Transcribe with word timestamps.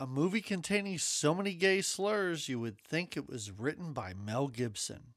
A 0.00 0.06
movie 0.06 0.40
containing 0.40 0.98
so 0.98 1.34
many 1.34 1.54
gay 1.54 1.80
slurs, 1.80 2.48
you 2.48 2.60
would 2.60 2.78
think 2.80 3.16
it 3.16 3.28
was 3.28 3.50
written 3.50 3.92
by 3.92 4.14
Mel 4.14 4.46
Gibson. 4.48 5.14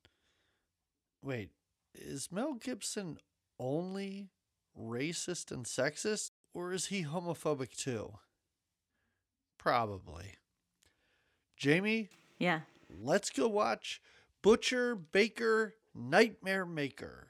Wait, 1.22 1.52
is 1.94 2.32
Mel 2.32 2.54
Gibson 2.56 3.20
only 3.60 4.30
racist 4.78 5.52
and 5.52 5.66
sexist, 5.66 6.32
or 6.54 6.74
is 6.74 6.88
he 6.88 7.04
homophobic 7.04 7.76
too? 7.78 8.14
Probably. 9.60 10.36
Jamie, 11.56 12.10
Yeah. 12.40 12.62
let's 12.90 13.30
go 13.30 13.48
watch 13.48 14.02
Butcher 14.42 14.96
Baker 14.96 15.76
Nightmare 15.94 16.66
Maker. 16.66 17.28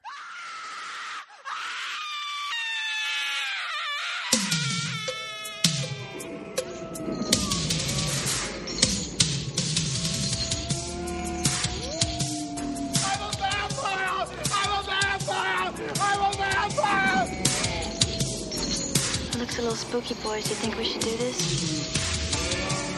Looks 19.51 19.59
a 19.59 19.61
little 19.63 19.75
spooky, 19.75 20.13
boys. 20.23 20.45
Do 20.45 20.51
you 20.51 20.55
think 20.55 20.77
we 20.77 20.85
should 20.85 21.01
do 21.01 21.17
this? 21.17 21.35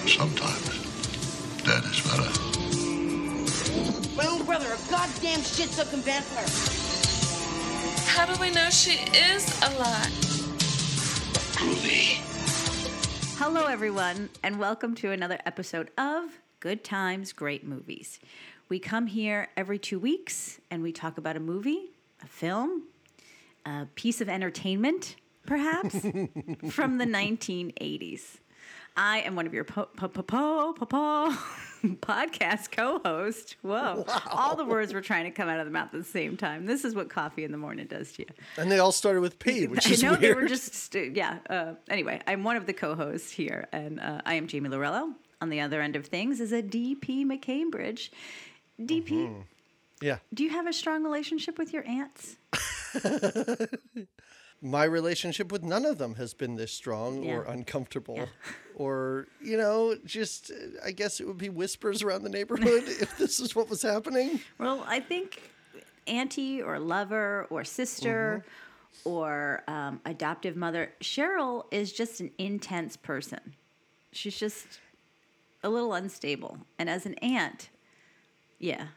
Sometimes 0.06 0.70
dead 1.64 1.84
is 1.86 2.00
better. 2.02 2.30
My 4.16 4.28
own 4.28 4.46
brother, 4.46 4.68
a 4.68 4.92
goddamn 4.92 5.42
shit-sucking 5.42 6.02
vampire. 6.02 6.46
How 8.06 8.32
do 8.32 8.40
we 8.40 8.52
know 8.52 8.70
she 8.70 9.00
is 9.18 9.48
alive? 9.64 10.12
Groovy. 11.58 12.22
Hello, 13.40 13.66
everyone, 13.66 14.30
and 14.44 14.60
welcome 14.60 14.94
to 14.96 15.10
another 15.10 15.40
episode 15.48 15.90
of 15.98 16.40
Good 16.60 16.84
Times, 16.84 17.34
Great 17.34 17.66
Movies. 17.66 18.20
We 18.70 18.78
come 18.78 19.08
here 19.08 19.48
every 19.58 19.80
two 19.80 19.98
weeks 19.98 20.60
and 20.70 20.84
we 20.84 20.92
talk 20.92 21.18
about 21.18 21.36
a 21.36 21.40
movie, 21.40 21.94
a 22.22 22.28
film, 22.28 22.84
a 23.66 23.88
piece 23.96 24.22
of 24.22 24.30
entertainment, 24.30 25.16
perhaps, 25.46 26.00
from 26.72 26.98
the 26.98 27.06
1980s. 27.06 28.22
I 28.96 29.22
am 29.22 29.36
one 29.36 29.48
of 29.48 29.54
your 29.56 29.64
po- 29.64 29.88
po- 29.98 30.08
po- 30.08 30.22
po- 30.22 30.74
po- 30.74 30.86
po- 30.86 31.38
podcast 32.02 32.72
co-host. 32.72 33.56
Whoa! 33.64 34.06
All 34.30 34.56
the 34.56 34.66
words 34.66 34.94
were 34.94 35.02
trying 35.02 35.24
to 35.26 35.32
come 35.32 35.50
out 35.50 35.60
of 35.60 35.66
the 35.66 35.72
mouth 35.72 35.88
at 35.94 36.00
the 36.00 36.04
same 36.06 36.38
time. 36.38 36.68
This 36.68 36.86
is 36.86 36.94
what 36.94 37.10
coffee 37.10 37.44
in 37.44 37.52
the 37.52 37.58
morning 37.58 37.88
does 37.88 38.12
to 38.14 38.22
you. 38.22 38.28
And 38.58 38.72
they 38.72 38.78
all 38.78 38.92
started 38.92 39.22
with 39.22 39.40
P, 39.40 39.66
which 39.68 39.88
I 39.88 39.92
is 39.92 40.04
know 40.04 40.12
weird. 40.12 40.22
they 40.22 40.34
were 40.36 40.46
just 40.48 40.94
yeah. 40.94 41.40
Uh, 41.50 41.74
anyway, 41.90 42.22
I'm 42.28 42.44
one 42.44 42.56
of 42.56 42.68
the 42.68 42.74
co-hosts 42.74 43.32
here, 43.32 43.68
and 43.72 44.00
uh, 44.00 44.22
I 44.28 44.36
am 44.36 44.46
Jamie 44.48 44.70
Lorello. 44.70 45.14
On 45.42 45.50
the 45.50 45.60
other 45.62 45.82
end 45.82 45.96
of 45.96 46.06
things 46.06 46.40
is 46.40 46.54
a 46.54 46.62
DP 46.62 47.26
McCambridge. 47.26 48.12
DP, 48.80 49.10
Mm-hmm. 49.10 49.42
yeah. 50.02 50.18
do 50.34 50.44
you 50.44 50.52
have 50.52 50.68
a 50.68 50.74
strong 50.74 51.04
relationship 51.04 51.58
with 51.58 51.74
your 51.74 51.84
aunts? 51.88 52.38
My 54.64 54.86
relationship 54.86 55.52
with 55.52 55.62
none 55.62 55.86
of 55.86 55.98
them 55.98 56.16
has 56.16 56.34
been 56.34 56.56
this 56.56 56.72
strong 56.72 57.20
or 57.30 57.44
Yeah. 57.46 57.52
uncomfortable 57.52 58.30
or 58.76 59.28
you 59.42 59.58
know 59.58 59.96
just 60.06 60.52
i 60.84 60.92
guess 60.92 61.20
it 61.20 61.28
would 61.28 61.38
be 61.38 61.50
whispers 61.50 62.02
around 62.02 62.24
the 62.24 62.30
neighborhood 62.30 62.84
if 62.88 63.18
this 63.18 63.40
is 63.42 63.56
what 63.56 63.70
was 63.70 63.82
happening 63.82 64.40
Well, 64.58 64.84
I 64.88 65.00
think 65.02 65.42
auntie 66.08 66.62
or 66.62 66.80
lover 66.80 67.46
or 67.50 67.64
sister 67.64 68.44
Mm-hmm. 68.46 69.10
or 69.10 69.64
um, 69.68 70.00
adoptive 70.06 70.56
mother. 70.56 70.92
Cheryl 71.02 71.66
is 71.72 71.92
just 71.92 72.22
an 72.22 72.30
intense 72.38 72.96
person. 72.96 73.40
She's 74.12 74.38
just 74.38 74.68
a 75.64 75.70
little 75.70 75.94
unstable, 75.96 76.60
and 76.78 76.88
as 76.90 77.06
an 77.08 77.16
aunt, 77.16 77.70
yeah, 78.60 78.88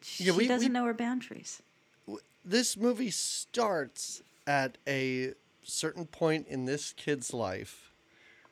she 0.00 0.24
Yeah, 0.24 0.32
we- 0.32 0.48
doesn't 0.48 0.68
we- 0.68 0.72
know 0.72 0.86
her 0.86 0.94
boundaries. 0.94 1.60
this 2.44 2.76
movie 2.78 3.10
starts 3.10 4.22
at 4.46 4.78
a 4.86 5.32
certain 5.62 6.06
point 6.06 6.46
in 6.48 6.64
this 6.64 6.92
kid's 6.92 7.32
life 7.32 7.91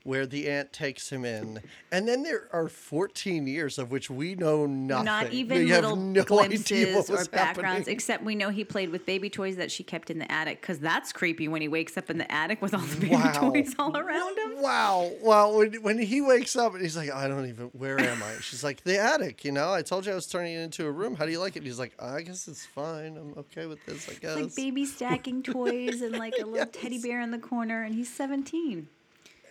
where 0.04 0.26
the 0.26 0.48
aunt 0.48 0.72
takes 0.72 1.10
him 1.10 1.24
in 1.24 1.60
and 1.92 2.08
then 2.08 2.22
there 2.22 2.48
are 2.52 2.68
14 2.68 3.46
years 3.46 3.78
of 3.78 3.90
which 3.90 4.08
we 4.08 4.34
know 4.34 4.64
nothing 4.66 5.04
Not 5.04 5.32
even 5.32 5.58
we 5.58 5.66
little 5.72 5.96
no 5.96 6.22
glimpses 6.24 7.10
or 7.10 7.24
backgrounds, 7.26 7.78
happening. 7.80 7.84
except 7.88 8.24
we 8.24 8.34
know 8.34 8.48
he 8.48 8.64
played 8.64 8.90
with 8.90 9.04
baby 9.04 9.28
toys 9.28 9.56
that 9.56 9.70
she 9.70 9.82
kept 9.82 10.10
in 10.10 10.18
the 10.18 10.30
attic 10.32 10.60
because 10.60 10.78
that's 10.78 11.12
creepy 11.12 11.48
when 11.48 11.60
he 11.60 11.68
wakes 11.68 11.96
up 11.98 12.08
in 12.10 12.18
the 12.18 12.30
attic 12.32 12.62
with 12.62 12.72
all 12.74 12.80
the 12.80 12.96
baby 13.00 13.14
Wow. 13.14 13.50
toys 13.52 13.74
all 13.78 13.96
around 13.96 14.38
him. 14.38 14.62
Wow. 14.62 15.10
Well, 15.22 15.56
when, 15.58 15.74
when 15.82 15.98
he 15.98 16.20
wakes 16.20 16.56
up 16.56 16.72
and 16.74 16.82
he's 16.82 16.96
like, 16.96 17.10
I 17.10 17.28
don't 17.28 17.46
even, 17.48 17.66
where 17.68 18.00
am 18.00 18.22
I? 18.22 18.40
She's 18.40 18.64
like, 18.64 18.82
the 18.84 18.98
attic, 18.98 19.44
you 19.44 19.52
know? 19.52 19.72
I 19.72 19.82
told 19.82 20.06
you 20.06 20.12
I 20.12 20.14
was 20.14 20.26
turning 20.26 20.54
it 20.54 20.60
into 20.62 20.86
a 20.86 20.90
room. 20.90 21.14
How 21.16 21.26
do 21.26 21.32
you 21.32 21.38
like 21.40 21.56
it? 21.56 21.62
He's 21.62 21.78
like, 21.78 21.92
I 22.02 22.22
guess 22.22 22.48
it's 22.48 22.64
fine. 22.64 23.16
I'm 23.16 23.34
okay 23.38 23.66
with 23.66 23.84
this, 23.84 24.08
I 24.08 24.14
guess. 24.14 24.36
Like 24.36 24.54
baby 24.56 24.86
stacking 24.86 25.42
toys 25.42 26.00
and 26.02 26.16
like 26.16 26.34
a 26.40 26.46
little 26.46 26.66
teddy 26.66 26.98
bear 27.00 27.20
in 27.20 27.30
the 27.32 27.38
corner, 27.38 27.82
and 27.82 27.94
he's 27.94 28.08
17. 28.12 28.88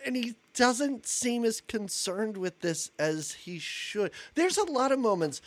And 0.04 0.16
he 0.16 0.34
doesn't 0.54 1.06
seem 1.06 1.44
as 1.44 1.60
concerned 1.60 2.36
with 2.36 2.60
this 2.60 2.90
as 2.98 3.32
he 3.32 3.58
should. 3.58 4.10
There's 4.34 4.58
a 4.58 4.64
lot 4.70 4.92
of 4.92 4.98
moments 4.98 5.40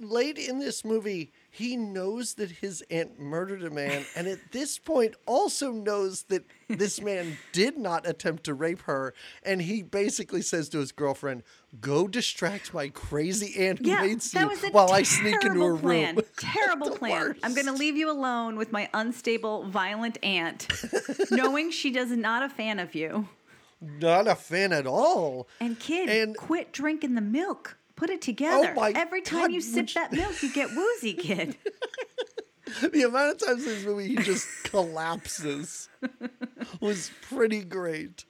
late 0.00 0.38
in 0.38 0.58
this 0.58 0.84
movie. 0.84 1.32
He 1.50 1.76
knows 1.76 2.34
that 2.34 2.50
his 2.50 2.82
aunt 2.90 3.18
murdered 3.20 3.62
a 3.62 3.70
man, 3.70 4.04
and 4.16 4.26
at 4.26 4.52
this 4.52 4.78
point, 4.78 5.14
also 5.26 5.70
knows 5.72 6.24
that 6.24 6.44
this 6.68 7.00
man 7.00 7.36
did 7.52 7.76
not 7.78 8.08
attempt 8.08 8.44
to 8.44 8.54
rape 8.54 8.82
her. 8.82 9.14
And 9.44 9.62
he 9.62 9.82
basically 9.82 10.42
says 10.42 10.68
to 10.70 10.78
his 10.78 10.92
girlfriend, 10.92 11.42
"Go 11.80 12.08
distract 12.08 12.72
my 12.74 12.88
crazy 12.88 13.66
aunt 13.66 13.80
who 13.80 13.88
Yeah, 13.90 14.00
hates 14.00 14.32
you 14.34 14.48
while 14.72 14.90
I 14.92 15.02
sneak 15.02 15.44
into 15.44 15.60
her 15.62 15.76
plan. 15.76 16.16
room." 16.16 16.24
Terrible 16.38 16.90
plan. 16.96 17.36
I'm 17.42 17.54
going 17.54 17.66
to 17.66 17.72
leave 17.72 17.96
you 17.96 18.10
alone 18.10 18.56
with 18.56 18.72
my 18.72 18.88
unstable, 18.94 19.64
violent 19.68 20.18
aunt, 20.24 20.68
knowing 21.30 21.70
she 21.70 21.90
does 21.90 22.10
not 22.10 22.42
a 22.42 22.48
fan 22.48 22.78
of 22.78 22.94
you. 22.94 23.28
Not 24.00 24.26
a 24.28 24.34
fan 24.34 24.72
at 24.72 24.86
all. 24.86 25.48
And 25.60 25.78
kid, 25.78 26.08
And- 26.08 26.36
quit 26.36 26.72
drinking 26.72 27.14
the 27.14 27.20
milk. 27.20 27.76
Put 27.96 28.10
it 28.10 28.14
oh 28.14 28.18
together. 28.18 28.74
my 28.74 28.90
Every 28.90 29.22
time 29.22 29.42
God, 29.42 29.52
you 29.52 29.60
sip 29.60 29.88
that 29.94 30.12
milk, 30.12 30.42
you 30.42 30.52
get 30.52 30.74
woozy, 30.74 31.12
kid. 31.14 31.56
the 32.90 33.02
amount 33.02 33.40
of 33.40 33.46
times 33.46 33.62
in 33.64 33.68
this 33.68 33.84
movie 33.84 34.08
he 34.08 34.16
just 34.16 34.48
collapses 34.64 35.88
was 36.80 37.10
pretty 37.22 37.62
great. 37.62 38.24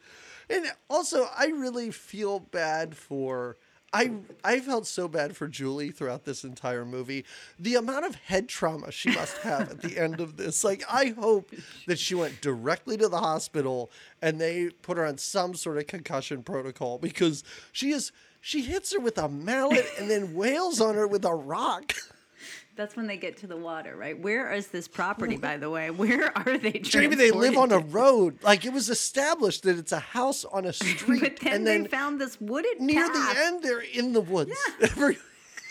And 0.50 0.66
also, 0.90 1.26
I 1.36 1.46
really 1.46 1.90
feel 1.90 2.40
bad 2.40 2.94
for. 2.96 3.56
I 3.94 4.10
I 4.42 4.60
felt 4.60 4.86
so 4.86 5.06
bad 5.06 5.36
for 5.36 5.46
Julie 5.46 5.92
throughout 5.92 6.24
this 6.24 6.42
entire 6.42 6.84
movie. 6.84 7.24
The 7.58 7.76
amount 7.76 8.04
of 8.04 8.16
head 8.16 8.48
trauma 8.48 8.90
she 8.90 9.10
must 9.12 9.38
have 9.38 9.70
at 9.70 9.82
the 9.82 9.96
end 10.02 10.20
of 10.20 10.36
this. 10.36 10.64
Like, 10.64 10.82
I 10.90 11.14
hope 11.16 11.52
that 11.86 11.98
she 11.98 12.14
went 12.14 12.40
directly 12.40 12.96
to 12.96 13.08
the 13.08 13.20
hospital 13.20 13.90
and 14.20 14.40
they 14.40 14.70
put 14.82 14.96
her 14.96 15.06
on 15.06 15.18
some 15.18 15.54
sort 15.54 15.78
of 15.78 15.86
concussion 15.86 16.42
protocol 16.42 16.98
because 16.98 17.44
she 17.70 17.92
is 17.92 18.10
she 18.40 18.62
hits 18.62 18.92
her 18.92 19.00
with 19.00 19.16
a 19.16 19.28
mallet 19.28 19.86
and 19.98 20.10
then 20.10 20.34
wails 20.34 20.80
on 20.80 20.96
her 20.96 21.06
with 21.06 21.24
a 21.24 21.34
rock. 21.34 21.94
That's 22.76 22.96
when 22.96 23.06
they 23.06 23.16
get 23.16 23.36
to 23.38 23.46
the 23.46 23.56
water, 23.56 23.96
right? 23.96 24.18
Where 24.18 24.52
is 24.52 24.66
this 24.68 24.88
property, 24.88 25.36
by 25.36 25.56
the 25.56 25.70
way? 25.70 25.90
Where 25.90 26.36
are 26.48 26.58
they? 26.58 26.72
Jamie, 26.72 27.14
they 27.16 27.30
live 27.30 27.56
on 27.56 27.70
a 27.72 27.78
road. 27.78 28.42
Like 28.42 28.64
it 28.64 28.72
was 28.72 28.90
established 28.90 29.62
that 29.62 29.78
it's 29.78 29.92
a 29.92 30.00
house 30.00 30.44
on 30.44 30.64
a 30.66 30.72
street, 30.84 31.20
But 31.20 31.36
then, 31.40 31.52
and 31.54 31.66
they 31.66 31.78
then 31.78 31.88
found 31.88 32.20
this 32.20 32.40
wooded 32.40 32.80
near 32.80 33.06
path. 33.08 33.34
the 33.36 33.40
end, 33.44 33.62
they're 33.62 33.80
in 33.80 34.12
the 34.12 34.20
woods. 34.20 34.56
Every, 34.82 35.18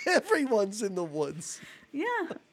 everyone's 0.07 0.81
in 0.81 0.95
the 0.95 1.03
woods. 1.03 1.59
Yeah, 1.91 2.05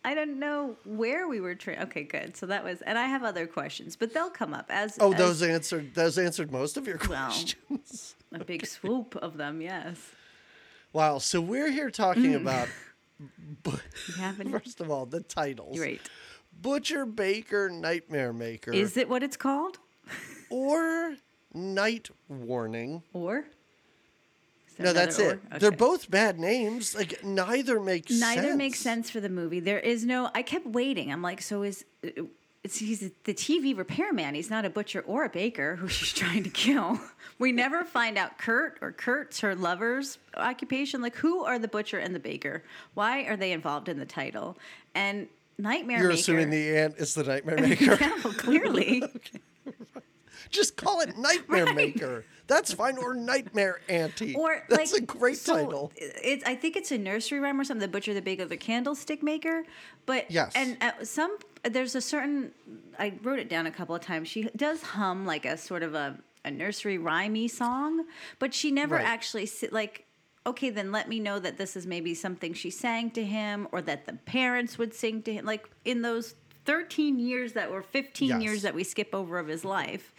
I 0.05 0.15
don't 0.15 0.39
know 0.39 0.77
where 0.85 1.27
we 1.27 1.41
were. 1.41 1.55
Tra- 1.55 1.79
okay, 1.85 2.03
good. 2.03 2.37
So 2.37 2.45
that 2.47 2.63
was, 2.63 2.83
and 2.83 2.99
I 2.99 3.05
have 3.07 3.23
other 3.25 3.47
questions, 3.47 3.97
but 3.97 4.13
they'll 4.13 4.29
come 4.29 4.53
up 4.53 4.67
as 4.69 4.99
Oh, 5.01 5.13
as 5.13 5.19
those 5.19 5.43
answered. 5.43 5.95
Those 5.95 6.19
answered 6.19 6.53
most 6.53 6.77
of 6.77 6.87
your 6.87 6.99
Well. 7.09 7.27
questions. 7.31 8.17
a 8.35 8.45
big 8.45 8.67
swoop 8.67 9.17
of 9.17 9.39
them. 9.39 9.63
Yes. 9.63 9.97
Wow. 10.93 11.19
So 11.19 11.41
we're 11.41 11.71
here 11.71 11.91
talking 11.91 12.33
Mm. 12.33 12.43
about. 12.43 12.69
bu- 13.63 13.71
You 14.09 14.15
have 14.15 14.41
any? 14.41 14.51
First 14.51 14.81
of 14.81 14.91
all, 14.91 15.07
the 15.07 15.21
titles. 15.21 15.77
Great. 15.79 16.01
Butcher 16.61 17.07
Baker 17.07 17.71
Nightmare 17.71 18.33
Maker 18.33 18.73
Is 18.73 18.97
it 18.97 19.09
what 19.09 19.23
it's 19.23 19.37
called? 19.37 19.79
or 20.51 21.15
Night 21.55 22.11
Warning. 22.29 23.03
Or? 23.13 23.45
No, 24.79 24.93
that's 24.95 25.19
another 25.19 25.35
it. 25.35 25.55
or? 25.55 25.59
They're 25.59 25.71
both 25.71 26.11
bad 26.11 26.39
names. 26.39 26.95
Like 26.95 27.23
neither 27.23 27.79
makes 27.81 28.11
Neither 28.19 28.43
sense. 28.43 28.57
makes 28.57 28.79
sense 28.81 29.11
for 29.11 29.21
the 29.21 29.29
movie. 29.29 29.61
There 29.61 29.79
is 29.79 30.05
no. 30.05 30.31
I 30.35 30.43
kept 30.43 30.67
waiting. 30.67 31.13
I'm 31.13 31.23
like, 31.23 31.43
so 31.43 31.63
is. 31.63 31.85
It's, 32.63 32.79
he's 32.79 33.01
the 33.25 33.33
TV 33.35 33.77
repairman. 33.77 34.35
He's 34.35 34.51
not 34.51 34.67
a 34.67 34.71
butcher 34.71 35.01
or 35.07 35.25
a 35.25 35.29
baker 35.31 35.77
who 35.77 35.89
she's 35.97 36.13
trying 36.13 36.43
to 36.45 36.51
kill. 36.51 37.01
We 37.39 37.53
never 37.53 37.85
find 37.85 38.19
out 38.19 38.37
Kurt 38.39 38.79
or 38.83 38.93
Kurt's 38.93 39.41
her 39.41 39.55
lover's 39.55 40.19
occupation. 40.37 41.01
Like, 41.01 41.17
who 41.17 41.43
are 41.45 41.59
the 41.59 41.69
butcher 41.69 41.99
and 41.99 42.15
the 42.15 42.21
baker? 42.21 42.63
Why 42.95 43.23
are 43.25 43.37
they 43.37 43.53
involved 43.53 43.89
in 43.89 43.99
the 43.99 44.05
title? 44.05 44.59
And 44.95 45.29
Nightmare 45.59 46.01
You're 46.01 46.09
Maker. 46.09 46.21
assuming 46.21 46.51
the 46.51 46.77
ant 46.77 46.97
is 46.99 47.15
the 47.15 47.25
Nightmare 47.25 47.57
Maker. 47.61 47.97
yeah, 47.99 48.19
well, 48.23 48.35
clearly. 48.35 49.03
Just 50.51 50.77
call 50.77 51.01
it 51.01 51.17
Nightmare 51.17 51.67
Right. 51.67 51.77
Maker. 51.77 52.25
That's 52.47 52.73
fine. 52.73 52.99
Or 52.99 53.15
Nightmare 53.15 53.81
Auntie. 53.89 54.35
Or 54.35 54.65
that's 54.69 54.93
like 54.93 55.03
a 55.03 55.07
great 55.07 55.37
so 55.37 55.55
title. 55.55 55.93
It's 55.97 56.43
I 56.45 56.57
think 56.57 56.77
it's 56.77 56.91
a 56.91 56.99
nursery 56.99 57.39
rhyme 57.39 57.61
or 57.61 57.65
something. 57.65 57.81
The 57.83 57.89
butcher, 57.93 58.13
the 58.15 58.23
baker, 58.23 58.45
the 58.47 58.57
candlestick 58.57 59.23
maker. 59.23 59.65
But 60.07 60.29
Yes. 60.31 60.53
and 60.57 60.77
at 60.81 61.07
some 61.07 61.37
there's 61.65 61.95
a 61.95 62.01
certain 62.01 62.53
I 62.99 63.15
wrote 63.23 63.39
it 63.39 63.49
down 63.49 63.67
a 63.67 63.71
couple 63.71 63.95
of 63.95 64.01
times. 64.03 64.29
She 64.29 64.45
does 64.57 64.83
hum 64.83 65.27
like 65.27 65.45
a 65.45 65.57
sort 65.57 65.83
of 65.83 65.95
a 65.95 66.19
a 66.45 66.51
nursery 66.51 66.99
rhymey 66.99 67.51
song, 67.51 68.07
but 68.39 68.55
she 68.55 68.71
never 68.71 68.95
Right. 68.97 69.05
actually 69.05 69.49
like. 69.71 70.07
Okay, 70.47 70.71
then 70.71 70.91
let 70.91 71.07
me 71.07 71.21
know 71.21 71.39
that 71.39 71.59
this 71.59 71.77
is 71.77 71.87
maybe 71.87 72.15
something 72.15 72.55
she 72.55 72.71
sang 72.71 73.11
to 73.11 73.23
him, 73.23 73.69
or 73.73 73.83
that 73.83 74.07
the 74.07 74.15
parents 74.15 74.79
would 74.79 74.95
sing 74.95 75.21
to 75.25 75.35
him. 75.35 75.45
Like 75.45 75.69
in 75.85 76.01
those 76.01 76.35
13 76.65 77.19
years 77.19 77.53
that 77.53 77.71
were 77.71 77.83
15 77.83 78.29
Yes. 78.31 78.43
years 78.43 78.63
that 78.63 78.75
we 78.75 78.83
skip 78.83 79.15
over 79.15 79.39
of 79.39 79.49
his 79.49 79.67
life, 79.67 80.15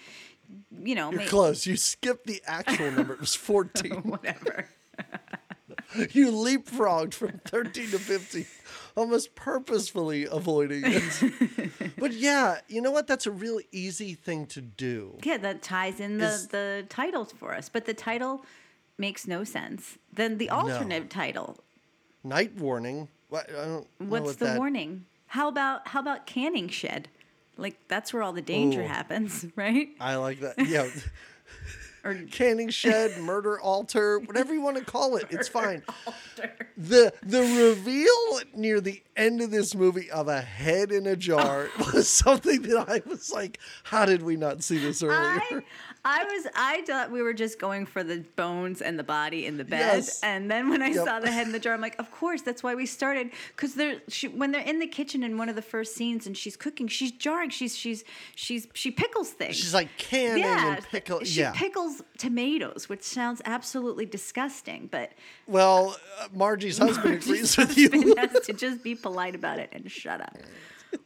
you 0.83 0.93
know, 0.93 1.09
You're 1.09 1.21
may- 1.21 1.25
close. 1.25 1.65
You 1.65 1.75
skipped 1.75 2.27
the 2.27 2.39
actual 2.45 2.91
number. 2.91 3.13
It 3.15 3.19
was 3.19 3.33
14. 3.49 4.03
whatever. 4.03 4.67
you 6.11 6.31
leapfrogged 6.31 7.13
from 7.15 7.39
13 7.45 7.89
to 7.91 7.99
15, 7.99 8.45
almost 8.95 9.35
purposefully 9.35 10.25
avoiding 10.25 10.83
it. 10.85 11.91
but 11.97 12.13
yeah, 12.13 12.59
you 12.67 12.81
know 12.81 12.91
what? 12.91 13.07
That's 13.07 13.25
a 13.25 13.31
really 13.31 13.67
easy 13.71 14.13
thing 14.13 14.45
to 14.47 14.61
do. 14.61 15.17
Yeah, 15.23 15.37
that 15.37 15.61
ties 15.61 15.99
in 15.99 16.17
the, 16.17 16.27
Is- 16.27 16.47
the 16.47 16.85
titles 16.89 17.31
for 17.31 17.53
us. 17.53 17.69
But 17.69 17.85
the 17.85 17.93
title 17.93 18.45
makes 18.97 19.27
no 19.27 19.43
sense. 19.43 19.97
Then 20.13 20.37
the 20.37 20.49
alternate 20.49 21.09
title. 21.09 21.57
Night 22.23 22.55
warning. 22.55 23.07
What? 23.29 23.49
I 23.49 23.65
don't 23.65 23.87
What's 23.99 24.25
what 24.25 24.39
the 24.39 24.45
that- 24.45 24.57
warning? 24.57 25.05
How 25.27 25.47
about 25.47 25.87
how 25.87 26.01
about 26.01 26.25
canning 26.27 26.67
shed? 26.67 27.07
Like 27.57 27.77
that's 27.87 28.11
where 28.13 28.21
all 28.21 28.33
the 28.33 28.41
danger 28.41 28.81
Ooh. 28.81 28.87
happens, 28.87 29.45
right? 29.55 29.89
I 29.99 30.15
like 30.15 30.41
that. 30.41 30.55
Yeah. 30.67 30.89
Or 32.03 32.15
Canning 32.31 32.69
shed, 32.69 33.17
murder 33.21 33.59
altar, 33.59 34.19
whatever 34.19 34.53
you 34.53 34.61
want 34.61 34.77
to 34.77 34.83
call 34.85 35.17
it, 35.17 35.27
it's 35.29 35.47
fine. 35.47 35.83
The 36.77 37.13
the 37.23 37.41
reveal 37.41 38.39
near 38.55 38.81
the 38.81 39.03
end 39.15 39.41
of 39.41 39.51
this 39.51 39.75
movie 39.75 40.09
of 40.09 40.27
a 40.27 40.41
head 40.41 40.91
in 40.91 41.05
a 41.05 41.15
jar 41.15 41.69
was 41.93 42.07
something 42.07 42.63
that 42.63 42.89
I 42.89 43.01
was 43.07 43.31
like, 43.31 43.59
how 43.83 44.05
did 44.05 44.23
we 44.23 44.35
not 44.35 44.63
see 44.63 44.77
this 44.79 45.03
earlier? 45.03 45.41
I, 45.51 45.61
I 46.03 46.23
was 46.23 46.47
I 46.55 46.81
thought 46.87 47.11
we 47.11 47.21
were 47.21 47.33
just 47.33 47.59
going 47.59 47.85
for 47.85 48.03
the 48.03 48.23
bones 48.35 48.81
and 48.81 48.97
the 48.97 49.03
body 49.03 49.45
in 49.45 49.57
the 49.57 49.63
bed, 49.63 49.97
Yes. 49.97 50.19
and 50.23 50.49
then 50.49 50.69
when 50.69 50.81
I 50.81 50.87
Yep. 50.87 51.05
saw 51.05 51.19
the 51.19 51.29
head 51.31 51.45
in 51.45 51.53
the 51.53 51.59
jar, 51.59 51.73
I'm 51.75 51.81
like, 51.81 51.99
of 51.99 52.09
course, 52.11 52.41
that's 52.41 52.63
why 52.63 52.73
we 52.73 52.85
started. 52.87 53.29
Because 53.55 53.75
they're 53.75 54.01
she, 54.07 54.27
when 54.27 54.51
they're 54.51 54.61
in 54.65 54.79
the 54.79 54.87
kitchen 54.87 55.21
in 55.23 55.37
one 55.37 55.47
of 55.47 55.55
the 55.55 55.61
first 55.61 55.95
scenes 55.95 56.25
and 56.25 56.35
she's 56.35 56.57
cooking, 56.57 56.87
she's 56.87 57.11
jarring, 57.11 57.49
she's 57.51 57.75
she's 57.77 58.03
she's 58.35 58.67
she 58.73 58.89
pickles 58.89 59.29
things. 59.29 59.55
She's 59.57 59.73
like 59.75 59.89
canning 59.97 60.43
yeah, 60.43 60.75
and 60.77 60.85
pickle. 60.85 61.23
she 61.23 61.41
yeah. 61.41 61.51
pickles 61.53 62.01
tomatoes, 62.17 62.89
which 62.89 63.03
sounds 63.03 63.41
absolutely 63.45 64.05
disgusting, 64.07 64.87
but 64.91 65.11
well, 65.47 65.95
uh, 66.19 66.27
Margie's 66.33 66.77
husband 66.79 67.15
agrees 67.21 67.55
with 67.57 67.67
husband 67.75 68.03
you. 68.05 68.15
has 68.17 68.39
to 68.45 68.53
just 68.53 68.83
be 68.83 68.95
polite 68.95 69.35
about 69.35 69.59
it 69.59 69.69
and 69.71 69.91
shut 69.91 70.21
up. 70.21 70.35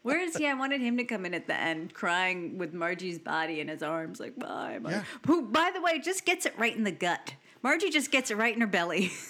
Whereas, 0.02 0.40
yeah, 0.40 0.52
I 0.52 0.54
wanted 0.54 0.82
him 0.82 0.98
to 0.98 1.04
come 1.04 1.26
in 1.26 1.34
at 1.34 1.48
the 1.48 1.60
end 1.60 1.94
crying 1.94 2.58
with 2.58 2.74
Margie's 2.74 3.20
body 3.20 3.60
in 3.60 3.68
his 3.68 3.84
arms, 3.84 4.20
like, 4.20 4.38
bye, 4.38 4.80
bye. 4.82 4.92
Yeah. 4.92 5.04
Who, 5.28 5.44
by 5.44 5.72
the 5.74 5.82
way, 5.82 6.00
just 6.00 6.26
gets 6.26 6.46
it 6.46 6.58
right 6.58 6.76
in 6.76 6.84
the 6.84 6.92
gut. 6.92 7.36
Margie 7.62 7.90
just 7.90 8.12
gets 8.12 8.32
it 8.32 8.38
right 8.38 8.54
in 8.54 8.62
her 8.62 8.68
belly. 8.68 9.12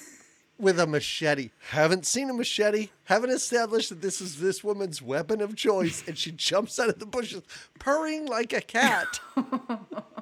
with 0.57 0.79
a 0.79 0.87
machete. 0.87 1.51
Haven't 1.69 2.05
seen 2.05 2.29
a 2.29 2.33
machete. 2.33 2.89
Haven't 3.05 3.29
established 3.29 3.89
that 3.89 4.01
this 4.01 4.21
is 4.21 4.39
this 4.39 4.63
woman's 4.63 5.01
weapon 5.01 5.41
of 5.41 5.55
choice, 5.55 6.03
and 6.07 6.17
she 6.17 6.31
jumps 6.31 6.79
out 6.79 6.89
of 6.89 6.99
the 6.99 7.05
bushes, 7.05 7.43
purring 7.79 8.25
like 8.25 8.53
a 8.53 8.61
cat. 8.61 9.19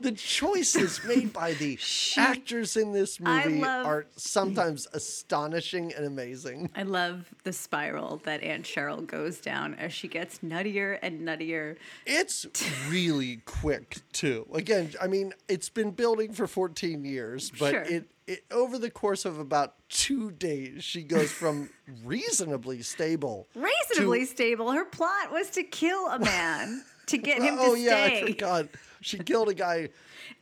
the 0.00 0.12
choices 0.12 1.00
made 1.04 1.32
by 1.32 1.54
the 1.54 1.78
actors 2.16 2.76
in 2.76 2.92
this 2.92 3.20
movie 3.20 3.60
love- 3.60 3.86
are 3.86 4.06
sometimes 4.16 4.86
astonishing 4.92 5.92
and 5.94 6.04
amazing. 6.06 6.70
I 6.74 6.82
love 6.82 7.32
the 7.44 7.52
spiral 7.52 8.20
that 8.24 8.42
Aunt 8.42 8.64
Cheryl 8.64 9.06
goes 9.06 9.38
down 9.38 9.74
as 9.74 9.92
she 9.92 10.08
gets 10.08 10.38
nuttier 10.38 10.98
and 11.02 11.20
nuttier. 11.22 11.76
It's 12.06 12.46
really 12.88 13.36
quick 13.44 13.98
too. 14.12 14.46
Again, 14.54 14.90
I 15.00 15.06
mean, 15.06 15.32
it's 15.48 15.68
been 15.68 15.90
building 15.90 16.32
for 16.32 16.46
14 16.46 17.04
years, 17.04 17.50
but 17.58 17.70
Sure. 17.70 17.82
it, 17.82 18.08
it 18.26 18.44
over 18.50 18.78
the 18.78 18.90
course 18.90 19.24
of 19.24 19.38
about 19.38 19.74
two 19.88 20.30
days, 20.32 20.82
she 20.82 21.02
goes 21.02 21.30
from 21.30 21.70
reasonably 22.04 22.82
stable. 22.82 23.46
Reasonably 23.54 24.24
stable. 24.24 24.72
Her 24.72 24.84
plot 24.84 25.30
was 25.32 25.50
to 25.50 25.62
kill 25.62 26.06
a 26.08 26.18
man 26.18 26.82
to 27.06 27.18
get 27.18 27.40
him 27.42 27.56
to 27.56 27.62
oh 27.62 27.74
yeah, 27.74 28.06
stay. 28.06 28.22
I 28.22 28.26
forgot. 28.26 28.66
She 29.02 29.18
killed 29.18 29.48
a 29.48 29.54
guy 29.54 29.90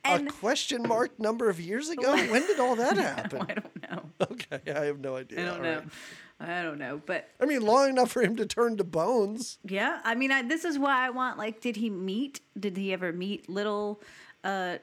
And- 0.05 0.29
a 0.29 0.33
question 0.33 0.83
mark 0.83 1.19
number 1.19 1.49
of 1.51 1.61
years 1.61 1.89
ago. 1.91 2.12
when 2.31 2.47
did 2.47 2.59
all 2.61 2.77
that 2.77 2.97
happen? 3.11 3.43
I 3.49 3.55
don't 3.55 3.91
know. 3.91 4.03
Okay, 4.33 4.73
I 4.73 4.85
have 4.87 5.01
no 5.01 5.17
idea. 5.17 5.41
I 5.41 5.45
don't 5.45 5.56
All 5.56 5.62
know. 5.62 5.79
right. 5.79 5.89
I 6.41 6.62
don't 6.62 6.79
know. 6.79 7.01
But 7.05 7.29
I 7.41 7.47
mean, 7.47 7.62
long 7.62 7.91
enough 7.91 8.11
for 8.11 8.21
him 8.23 8.37
to 8.37 8.47
turn 8.47 8.77
to 8.79 8.85
bones. 8.85 9.59
Yeah, 9.65 10.01
I 10.05 10.15
mean, 10.15 10.33
I, 10.33 10.43
this 10.43 10.65
is 10.65 10.79
why 10.79 11.06
I 11.06 11.11
want. 11.11 11.39
Like, 11.39 11.61
did 11.61 11.77
he 11.77 11.91
meet? 11.91 12.41
Did 12.59 12.77
he 12.77 12.93
ever 12.93 13.12
meet 13.12 13.49
little 13.49 14.01
uh, 14.43 14.79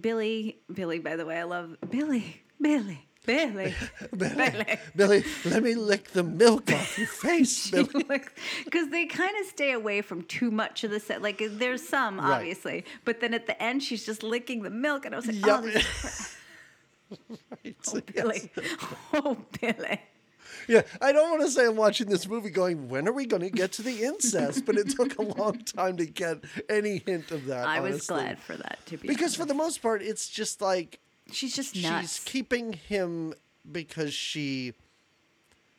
Billy? 0.00 0.58
Billy, 0.72 0.98
by 0.98 1.16
the 1.16 1.24
way, 1.24 1.38
I 1.38 1.44
love 1.44 1.76
Billy. 1.90 2.42
Billy. 2.60 3.06
Billy. 3.26 3.74
Billy. 4.16 4.78
Billy, 4.96 5.24
let 5.44 5.62
me 5.62 5.74
lick 5.74 6.10
the 6.12 6.22
milk 6.22 6.72
off 6.72 6.98
your 6.98 7.06
face, 7.06 7.70
Billy. 7.70 7.86
Because 8.64 8.88
they 8.90 9.06
kind 9.06 9.32
of 9.40 9.46
stay 9.46 9.72
away 9.72 10.00
from 10.02 10.22
too 10.22 10.50
much 10.50 10.84
of 10.84 10.90
the 10.90 11.00
set. 11.00 11.22
Like, 11.22 11.42
there's 11.50 11.86
some, 11.86 12.18
Right. 12.18 12.36
obviously, 12.36 12.84
but 13.04 13.20
then 13.20 13.34
at 13.34 13.46
the 13.46 13.60
end, 13.62 13.82
she's 13.82 14.04
just 14.06 14.22
licking 14.22 14.62
the 14.62 14.70
milk, 14.70 15.04
and 15.04 15.14
I 15.14 15.18
was 15.18 15.26
like, 15.26 15.36
Yep. 15.46 15.60
oh, 15.62 15.66
this 15.70 16.36
Right, 17.64 17.76
oh, 17.88 18.00
Billy. 18.12 18.50
Oh, 19.12 19.36
Billy. 19.60 20.00
Yeah, 20.68 20.82
I 21.00 21.12
don't 21.12 21.30
want 21.30 21.42
to 21.42 21.50
say 21.50 21.66
I'm 21.66 21.76
watching 21.76 22.08
this 22.08 22.28
movie 22.28 22.50
going, 22.50 22.88
when 22.88 23.08
are 23.08 23.12
we 23.12 23.26
going 23.26 23.42
to 23.42 23.50
get 23.50 23.72
to 23.72 23.82
the 23.82 24.02
incest? 24.04 24.64
But 24.64 24.76
it 24.76 24.90
took 24.90 25.18
a 25.18 25.22
long 25.22 25.58
time 25.64 25.96
to 25.96 26.06
get 26.06 26.38
any 26.68 26.98
hint 27.04 27.30
of 27.32 27.46
that. 27.46 27.66
I 27.66 27.80
was 27.80 28.06
glad 28.06 28.38
for 28.38 28.56
that, 28.56 28.78
to 28.86 28.96
be 28.96 29.08
Because 29.08 29.34
for 29.34 29.44
the 29.44 29.54
most 29.54 29.82
part, 29.82 30.02
it's 30.02 30.28
just 30.28 30.60
like 30.60 31.00
she's 31.32 31.54
just 31.54 31.74
she's 31.74 32.20
keeping 32.24 32.72
him 32.72 33.34
because 33.70 34.12
she 34.14 34.74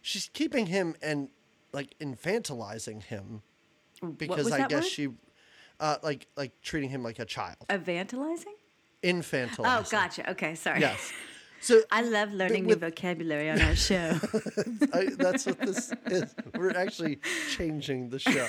she's 0.02 0.30
keeping 0.34 0.68
him 0.68 0.96
and 1.02 1.30
like 1.74 1.96
infantilizing 2.00 3.04
him 3.04 3.42
because 4.18 4.52
I 4.52 4.68
guess 4.68 4.84
word? 4.84 4.86
she 4.86 5.10
uh 5.80 5.98
like 6.04 6.28
like 6.36 6.52
treating 6.62 6.90
him 6.90 7.04
like 7.04 7.20
a 7.20 7.26
child. 7.26 7.58
Evangelizing? 7.72 8.56
Infantilizing. 9.04 9.60
Oh, 9.60 9.86
gotcha. 9.90 10.30
Okay, 10.32 10.56
sorry. 10.56 10.82
Yes. 10.82 11.12
So 11.64 11.82
I 11.92 12.02
love 12.02 12.34
learning 12.34 12.66
with- 12.66 12.82
new 12.82 12.88
vocabulary 12.88 13.52
on 13.52 13.62
our 13.62 13.76
show. 13.76 14.18
I, 14.94 15.10
that's 15.16 15.46
what 15.46 15.60
this 15.60 15.94
is. 16.08 16.34
We're 16.56 16.76
actually 16.76 17.20
changing 17.52 18.10
the 18.10 18.18
show. 18.18 18.48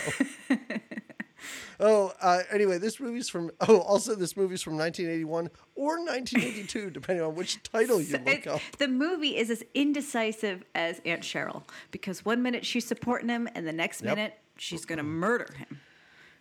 Oh, 1.81 2.13
uh, 2.21 2.43
anyway, 2.51 2.79
this 2.79 3.01
movie's 3.01 3.29
from. 3.29 3.51
Oh, 3.69 3.81
also, 3.81 4.15
this 4.15 4.37
movie's 4.37 4.63
from 4.63 4.77
1981 4.77 5.51
or 5.75 5.99
1982, 5.99 6.91
depending 6.93 7.25
on 7.25 7.35
which 7.35 7.63
title 7.63 8.01
you 8.01 8.19
look 8.19 8.29
It- 8.29 8.47
up. 8.47 8.61
the 8.79 8.89
movie 8.89 9.37
is 9.37 9.51
as 9.51 9.63
indecisive 9.75 10.65
as 10.75 11.01
Aunt 11.05 11.23
Cheryl 11.23 11.63
because 11.91 12.25
one 12.25 12.43
minute 12.43 12.65
she's 12.67 12.87
supporting 12.87 13.29
him 13.29 13.49
and 13.55 13.67
the 13.67 13.73
next 13.73 14.03
Yep. 14.03 14.17
minute 14.17 14.35
she's 14.57 14.85
going 14.85 14.99
to 14.99 15.03
murder 15.05 15.49
him. 15.57 15.81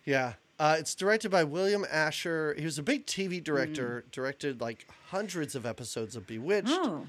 Yeah. 0.04 0.34
Uh, 0.58 0.76
it's 0.78 0.94
directed 0.94 1.30
by 1.30 1.42
William 1.42 1.84
Asher. 1.90 2.54
He 2.56 2.64
was 2.64 2.78
a 2.78 2.82
big 2.84 3.06
TV 3.06 3.42
director, 3.42 4.04
Mm. 4.06 4.10
directed 4.12 4.60
like 4.60 4.86
hundreds 5.08 5.54
of 5.56 5.66
episodes 5.66 6.14
of 6.14 6.26
Bewitched. 6.26 6.68
Oh. 6.70 7.06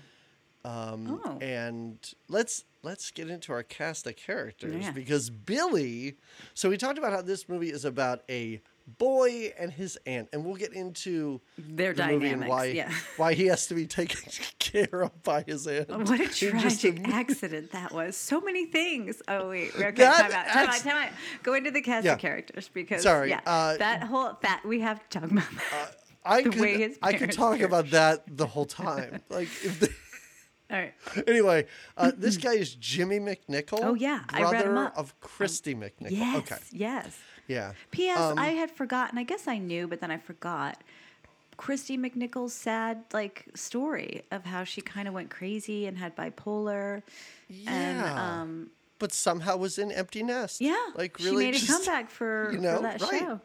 Um, 0.66 1.20
Oh. 1.26 1.38
And 1.40 1.98
let's 2.30 2.64
let's 2.84 3.12
get 3.12 3.30
into 3.30 3.52
our 3.54 3.64
cast 3.64 4.08
of 4.08 4.16
characters 4.16 4.84
Yeah. 4.86 4.92
because 4.92 5.30
Billy. 5.30 6.16
So 6.54 6.70
we 6.70 6.78
talked 6.78 6.98
about 6.98 7.12
how 7.12 7.22
this 7.22 7.48
movie 7.50 7.70
is 7.70 7.86
about 7.86 8.24
a 8.30 8.62
boy 8.98 9.54
and 9.58 9.72
his 9.72 9.98
aunt, 10.06 10.28
and 10.34 10.44
we'll 10.46 10.56
get 10.56 10.74
into 10.74 11.40
Their 11.58 11.94
the 11.94 12.06
movie 12.08 12.28
and 12.28 12.42
dynamics, 12.42 12.50
why 12.50 12.66
yeah. 12.66 12.92
why 13.18 13.34
he 13.34 13.46
has 13.48 13.68
to 13.68 13.74
be 13.76 13.88
taken 14.00 14.20
care 14.60 15.04
of 15.04 15.24
by 15.24 15.44
his 15.46 15.66
aunt. 15.68 15.90
What 15.90 16.20
a 16.20 16.28
tragic 16.50 17.08
accident 17.10 17.72
that 17.72 17.92
was. 17.94 18.16
So 18.18 18.40
many 18.42 18.66
things. 18.66 19.22
Oh, 19.28 19.50
wait. 19.50 19.74
Okay, 19.76 19.92
That 19.92 20.30
time 20.30 20.32
out. 20.32 20.48
Time 20.48 20.68
out. 20.68 20.76
acc- 20.76 20.84
Time 20.84 21.08
out. 21.08 21.10
Go 21.44 21.54
into 21.56 21.72
the 21.72 21.82
cast 21.82 22.06
Yeah. 22.06 22.14
of 22.14 22.20
characters 22.20 22.70
because, 22.74 23.04
Sorry, 23.04 23.30
yeah, 23.30 23.42
uh, 23.46 23.78
that 23.78 24.04
whole, 24.04 24.38
that, 24.42 24.64
we 24.66 24.80
have 24.82 25.00
to 25.10 25.20
talk 25.20 25.32
about 25.32 25.50
that. 25.72 25.96
I 26.26 26.42
the 26.42 26.50
could 26.52 26.98
I 27.02 27.14
could 27.14 27.32
talk 27.34 27.60
about 27.60 27.90
that 27.92 28.24
the 28.28 28.48
whole 28.48 28.66
time. 28.66 29.22
like 29.30 29.48
if 29.64 29.80
they, 29.82 29.88
All 30.74 30.80
right. 30.80 30.94
anyway, 31.28 31.68
uh, 31.96 32.12
this 32.18 32.38
guy 32.38 32.54
is 32.54 32.74
Jimmy 32.74 33.20
McNichol. 33.20 33.80
Oh, 33.84 33.94
yeah, 33.94 34.22
I 34.30 34.52
read 34.52 34.66
him 34.66 34.78
up. 34.78 34.98
of 34.98 35.14
Kristy 35.22 35.76
McNichol. 35.78 36.10
Yes. 36.12 36.38
Okay, 36.40 36.58
Yes. 36.72 37.20
yeah. 37.48 37.74
P.S. 37.92 38.18
Um, 38.20 38.40
I 38.40 38.48
had 38.48 38.72
forgotten. 38.72 39.20
I 39.20 39.24
guess 39.24 39.48
I 39.48 39.60
knew, 39.60 39.88
but 39.88 40.02
then 40.02 40.10
I 40.10 40.18
forgot. 40.18 40.82
Kristy 41.60 42.00
McNichol's 42.00 42.54
sad 42.54 43.04
like 43.14 43.46
story 43.54 44.24
of 44.32 44.44
how 44.46 44.64
she 44.64 44.82
kind 44.82 45.08
of 45.08 45.14
went 45.14 45.30
crazy 45.30 45.86
and 45.86 45.98
had 46.00 46.16
bipolar. 46.16 47.04
And 47.68 47.98
Yeah. 48.00 48.42
um, 48.42 48.72
but 48.98 49.14
somehow 49.14 49.58
was 49.58 49.78
in 49.78 49.92
Empty 49.92 50.24
Nest. 50.24 50.60
yeah, 50.62 50.76
like 50.96 51.18
she 51.20 51.26
really 51.26 51.52
made 51.52 51.62
a 51.62 51.68
comeback 51.68 52.10
for, 52.10 52.52
you 52.52 52.58
know, 52.58 52.78
for 52.78 52.84
that 52.84 53.02
right. 53.02 53.20
show. 53.20 53.42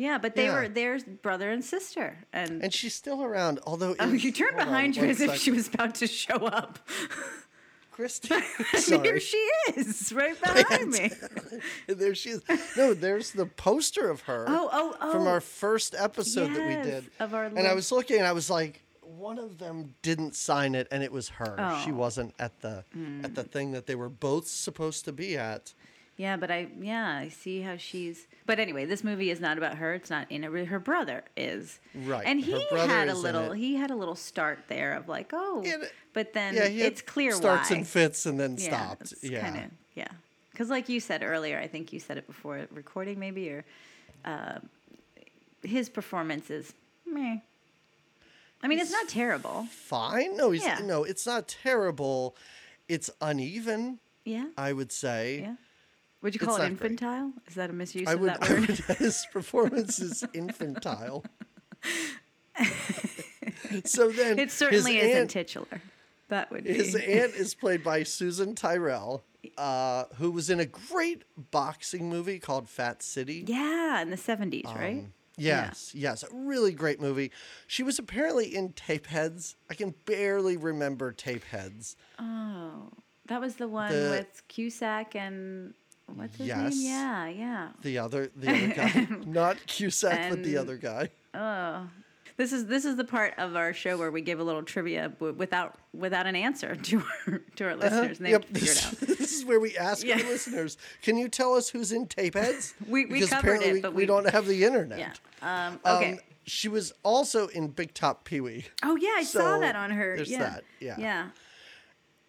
Yeah, 0.00 0.16
but 0.16 0.34
they 0.34 0.44
Yeah. 0.46 0.54
were 0.62 0.68
their 0.68 0.98
brother 1.00 1.50
and 1.50 1.62
sister, 1.62 2.16
and, 2.32 2.62
And 2.64 2.72
she's 2.72 2.94
still 2.94 3.22
around, 3.22 3.60
although. 3.66 3.94
oh, 4.00 4.12
you 4.12 4.32
turned 4.32 4.56
behind 4.56 4.96
you 4.96 5.04
as 5.04 5.20
if 5.20 5.36
she 5.36 5.50
was 5.50 5.68
about 5.68 5.94
to 5.96 6.06
show 6.06 6.36
up. 6.46 6.78
Kristy. 7.94 8.40
Here 9.04 9.20
she 9.20 9.36
is, 9.76 10.10
right 10.12 10.40
behind 10.42 10.90
me. 10.90 11.10
there 11.86 12.14
she 12.14 12.30
is. 12.30 12.42
No, 12.76 12.94
there's 12.94 13.32
the 13.32 13.44
poster 13.44 14.08
of 14.08 14.22
her. 14.22 14.46
Oh, 14.48 14.70
oh, 14.72 14.96
oh. 15.02 15.12
From 15.12 15.26
our 15.26 15.40
first 15.42 15.94
episode 15.98 16.54
that 16.54 16.66
we 16.66 16.72
Yes, 16.72 16.86
did. 16.86 17.10
of 17.18 17.34
our 17.34 17.44
and 17.44 17.58
I 17.66 17.74
was 17.74 17.92
looking 17.92 18.16
and 18.16 18.26
I 18.26 18.32
was 18.32 18.48
like, 18.48 18.82
one 19.02 19.38
of 19.38 19.58
them 19.58 19.94
didn't 20.00 20.34
sign 20.34 20.74
it 20.74 20.88
and 20.90 21.02
it 21.02 21.12
was 21.12 21.28
her. 21.30 21.56
She 21.84 21.90
Oh. 21.90 21.92
Hmm. 21.92 21.96
wasn't 21.98 22.34
at 22.38 22.58
the 22.62 22.84
at 23.22 23.34
the 23.34 23.44
thing 23.44 23.72
that 23.72 23.86
they 23.86 23.96
were 23.96 24.08
both 24.08 24.46
supposed 24.46 25.04
to 25.04 25.12
be 25.12 25.36
at. 25.36 25.74
Yeah, 26.20 26.36
but 26.36 26.50
I 26.50 26.68
yeah 26.78 27.16
I 27.24 27.28
see 27.28 27.62
how 27.62 27.78
she's. 27.78 28.26
But 28.44 28.58
anyway, 28.58 28.84
this 28.84 29.02
movie 29.02 29.30
is 29.30 29.40
not 29.40 29.56
about 29.56 29.76
her. 29.78 29.94
It's 29.94 30.10
not 30.10 30.30
in 30.30 30.44
it. 30.44 30.66
Her 30.66 30.78
brother 30.78 31.24
is. 31.34 31.80
Right, 31.94 32.26
And 32.26 32.38
he 32.38 32.62
had 32.76 33.08
a 33.08 33.14
little. 33.14 33.52
He 33.52 33.76
had 33.76 33.90
a 33.90 33.96
little 33.96 34.14
start 34.16 34.58
there 34.68 34.92
of 34.92 35.08
like 35.08 35.30
oh, 35.32 35.62
Yeah, 35.64 35.76
but- 36.12 36.34
then 36.34 36.54
yeah, 36.54 36.64
it's 36.64 37.00
clear 37.00 37.32
starts 37.32 37.70
why. 37.70 37.76
and 37.78 37.86
fits 37.88 38.26
and 38.26 38.38
then 38.38 38.56
yeah, 38.58 38.68
stopped. 38.68 39.12
it's 39.12 39.24
Yeah. 39.24 39.44
Kinda, 39.44 39.70
yeah. 39.94 40.08
Because 40.52 40.68
like 40.68 40.90
you 40.90 41.00
said 41.00 41.22
earlier, 41.22 41.58
I 41.58 41.66
think 41.68 41.90
you 41.90 41.98
said 42.00 42.18
it 42.18 42.26
before 42.26 42.66
recording 42.70 43.18
maybe 43.18 43.48
or. 43.50 43.64
Uh, 44.26 44.58
his 45.62 45.88
performance 45.88 46.50
is 46.50 46.72
meh. 47.06 47.36
I 48.62 48.68
mean, 48.68 48.78
it's 48.78 48.92
not 48.92 49.08
terrible. 49.08 49.66
Fine. 49.70 50.36
No, 50.36 50.50
he's 50.50 50.64
Yeah. 50.64 50.80
no, 50.82 51.04
it's 51.04 51.24
not 51.26 51.48
terrible. 51.48 52.36
It's 52.88 53.08
uneven, 53.22 54.00
Yeah. 54.24 54.48
I 54.58 54.72
would 54.74 54.92
say. 54.92 55.40
Yeah. 55.40 55.54
Would 56.22 56.34
you 56.34 56.40
call 56.40 56.56
It's 56.56 56.64
it 56.64 56.68
not 56.70 56.78
great. 56.78 56.90
infantile? 56.92 57.32
Is 57.48 57.54
that 57.54 57.70
a 57.70 57.72
misuse 57.72 58.06
I 58.08 58.12
of 58.14 58.20
would, 58.20 58.30
that 58.30 58.40
word? 58.48 58.60
would 58.68 58.78
his 58.98 59.26
performance 59.32 59.98
is 59.98 60.24
infantile. 60.34 61.24
so 63.84 64.10
then 64.10 64.38
It 64.38 64.50
certainly 64.50 64.98
isn't 64.98 65.16
aunt, 65.22 65.30
titular. 65.30 65.80
That 66.28 66.50
would 66.50 66.64
his 66.66 66.94
aunt 66.94 67.34
is 67.34 67.54
played 67.54 67.82
by 67.82 68.02
Susan 68.04 68.54
Tyrrell, 68.54 69.24
uh, 69.58 70.04
who 70.16 70.30
was 70.30 70.50
in 70.50 70.60
a 70.60 70.66
great 70.66 71.24
boxing 71.50 72.08
movie 72.08 72.38
called 72.38 72.68
Fat 72.68 73.02
City. 73.02 73.44
Yeah, 73.46 74.00
in 74.02 74.10
the 74.10 74.16
seventies, 74.16 74.66
right? 74.66 74.98
Um, 74.98 75.12
Yes, 75.36 75.92
yes, 75.94 76.22
a 76.22 76.26
really 76.34 76.72
great 76.72 77.00
movie. 77.00 77.30
She 77.66 77.82
was 77.82 77.98
apparently 77.98 78.54
in 78.54 78.74
Tapeheads. 78.74 79.54
I 79.70 79.74
can 79.74 79.94
barely 80.04 80.58
remember 80.58 81.14
Tapeheads. 81.14 81.96
Oh, 82.18 82.90
that 83.26 83.40
was 83.40 83.54
the 83.56 83.66
one 83.66 83.90
The- 83.90 84.10
with 84.10 84.42
Cusack 84.48 85.14
and 85.16 85.72
what's 86.14 86.36
his 86.36 86.46
Yes. 86.46 86.74
name? 86.74 86.84
Yeah, 86.86 87.28
yeah. 87.28 87.68
The 87.82 87.98
other, 87.98 88.30
the 88.36 88.48
other 88.50 88.68
guy, 88.74 89.06
not 89.26 89.56
Cusack, 89.66 90.30
but 90.30 90.42
the 90.42 90.56
other 90.56 90.76
guy. 90.76 91.10
Oh, 91.34 91.88
this 92.36 92.52
is 92.52 92.66
this 92.66 92.84
is 92.86 92.96
the 92.96 93.04
part 93.04 93.34
of 93.38 93.54
our 93.54 93.72
show 93.74 93.98
where 93.98 94.10
we 94.10 94.20
give 94.22 94.40
a 94.40 94.44
little 94.44 94.62
trivia 94.62 95.12
without 95.20 95.76
without 95.92 96.26
an 96.26 96.34
answer 96.36 96.74
to 96.88 97.02
our 97.28 97.38
to 97.56 97.64
our 97.68 97.76
listeners, 97.76 98.18
and 98.18 98.26
they 98.26 98.30
Yep, 98.30 98.44
figure 98.46 98.60
this, 98.60 98.80
it 98.80 98.86
out. 99.02 99.08
this 99.18 99.32
is 99.32 99.44
where 99.44 99.60
we 99.60 99.76
ask 99.76 100.04
Yeah. 100.06 100.14
our 100.16 100.22
listeners, 100.22 100.76
can 101.02 101.18
you 101.18 101.28
tell 101.28 101.54
us 101.54 101.68
who's 101.68 101.92
in 101.92 102.06
tape 102.06 102.34
heads? 102.34 102.74
We- 102.88 103.04
we 103.06 103.14
because 103.20 103.30
covered 103.30 103.62
it, 103.62 103.82
but 103.82 103.92
we 103.92 104.02
we- 104.02 104.06
don't 104.06 104.28
have 104.30 104.46
the 104.46 104.64
internet. 104.64 104.98
Yeah. 104.98 105.12
Um, 105.42 105.80
Um, 105.84 105.96
okay. 105.96 106.18
she 106.46 106.68
was 106.68 106.92
also 107.02 107.48
in 107.48 107.68
Big 107.68 107.92
Top 107.94 108.24
Pee 108.24 108.40
Wee. 108.40 108.64
oh 108.82 108.96
yeah, 108.96 109.14
I 109.16 109.22
saw 109.22 109.58
that 109.58 109.76
on 109.76 109.90
her. 109.90 110.16
there's 110.16 110.30
yeah. 110.30 110.38
that, 110.38 110.64
yeah. 110.80 110.94
Yeah. 110.98 111.28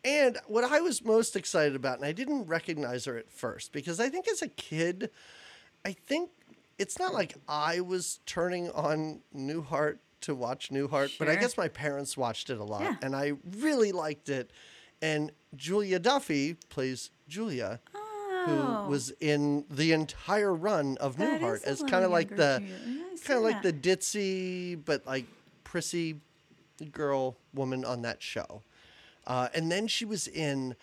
And 0.04 0.38
what 0.48 0.64
I 0.64 0.82
was 0.82 1.04
most 1.04 1.36
excited 1.36 1.76
about, 1.76 1.98
and 1.98 2.06
I 2.06 2.12
didn't 2.12 2.46
recognize 2.48 3.06
her 3.06 3.18
at 3.18 3.30
first, 3.32 3.72
because 3.72 4.00
I 4.00 4.10
think 4.10 4.28
as 4.28 4.42
a 4.42 4.48
kid, 4.48 5.12
I 5.86 5.92
think 5.94 6.32
it's 6.80 6.98
not 6.98 7.14
like 7.14 7.36
I 7.48 7.82
was 7.82 8.20
turning 8.26 8.72
on 8.72 9.22
Newhart 9.36 10.00
to 10.22 10.34
watch 10.36 10.70
Newhart, 10.70 11.12
but 11.20 11.30
I 11.30 11.36
guess 11.36 11.58
my 11.58 11.68
parents 11.68 12.16
watched 12.18 12.50
it 12.50 12.58
a 12.60 12.64
lot, 12.64 12.82
Yeah. 12.82 12.96
and 13.02 13.16
I 13.16 13.34
really 13.58 13.92
liked 13.92 14.30
it. 14.30 14.52
And 15.04 15.32
Julia 15.56 16.00
Duffy 16.00 16.56
plays 16.70 17.10
Julia, 17.28 17.80
Oh. 17.94 18.84
who 18.86 18.90
was 18.92 19.12
in 19.20 19.66
the 19.70 19.92
entire 19.92 20.54
run 20.54 20.98
of 20.98 21.18
That 21.18 21.42
Newhart 21.42 21.64
as 21.64 21.82
kind 21.84 22.04
of 22.06 22.10
like 22.12 22.30
the 22.36 22.60
Julia. 22.60 22.78
Yeah, 22.88 23.04
I 23.12 23.16
see 23.16 23.24
kind 23.26 23.38
of 23.38 23.44
like 23.44 23.62
the 23.62 23.74
ditzy 23.74 24.80
but 24.84 25.06
like 25.06 25.26
prissy 25.64 26.22
girl 26.92 27.38
woman 27.54 27.86
on 27.86 28.02
that 28.04 28.22
show. 28.24 28.64
Uh, 29.28 29.48
and 29.54 29.72
then 29.72 29.88
she 29.88 30.06
was 30.06 30.28
in 30.28 30.76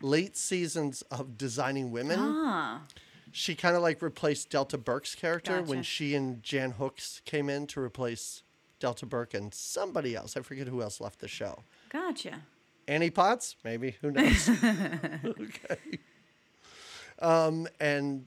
late 0.00 0.36
seasons 0.36 1.02
of 1.10 1.36
Designing 1.38 1.90
Women. 1.90 2.18
Ah, 2.20 2.82
She 3.30 3.54
kind 3.54 3.76
of 3.76 3.82
like 3.82 4.02
replaced 4.02 4.50
Delta 4.50 4.76
Burke's 4.78 5.14
character 5.14 5.62
when 5.62 5.82
she 5.82 6.14
and 6.14 6.42
Jan 6.42 6.72
Hooks 6.72 7.20
came 7.24 7.48
in 7.48 7.66
to 7.68 7.80
replace 7.80 8.42
Delta 8.80 9.06
Burke 9.06 9.34
and 9.34 9.54
somebody 9.54 10.14
else. 10.16 10.36
I 10.36 10.40
forget 10.40 10.66
who 10.68 10.82
else 10.82 11.00
left 11.00 11.20
the 11.20 11.28
show. 11.28 11.62
gotcha. 11.90 12.42
Annie 12.88 13.10
Potts, 13.10 13.54
maybe 13.62 13.92
who 14.00 14.10
knows? 14.10 14.48
okay. 15.24 15.98
Um, 17.20 17.68
and 17.78 18.26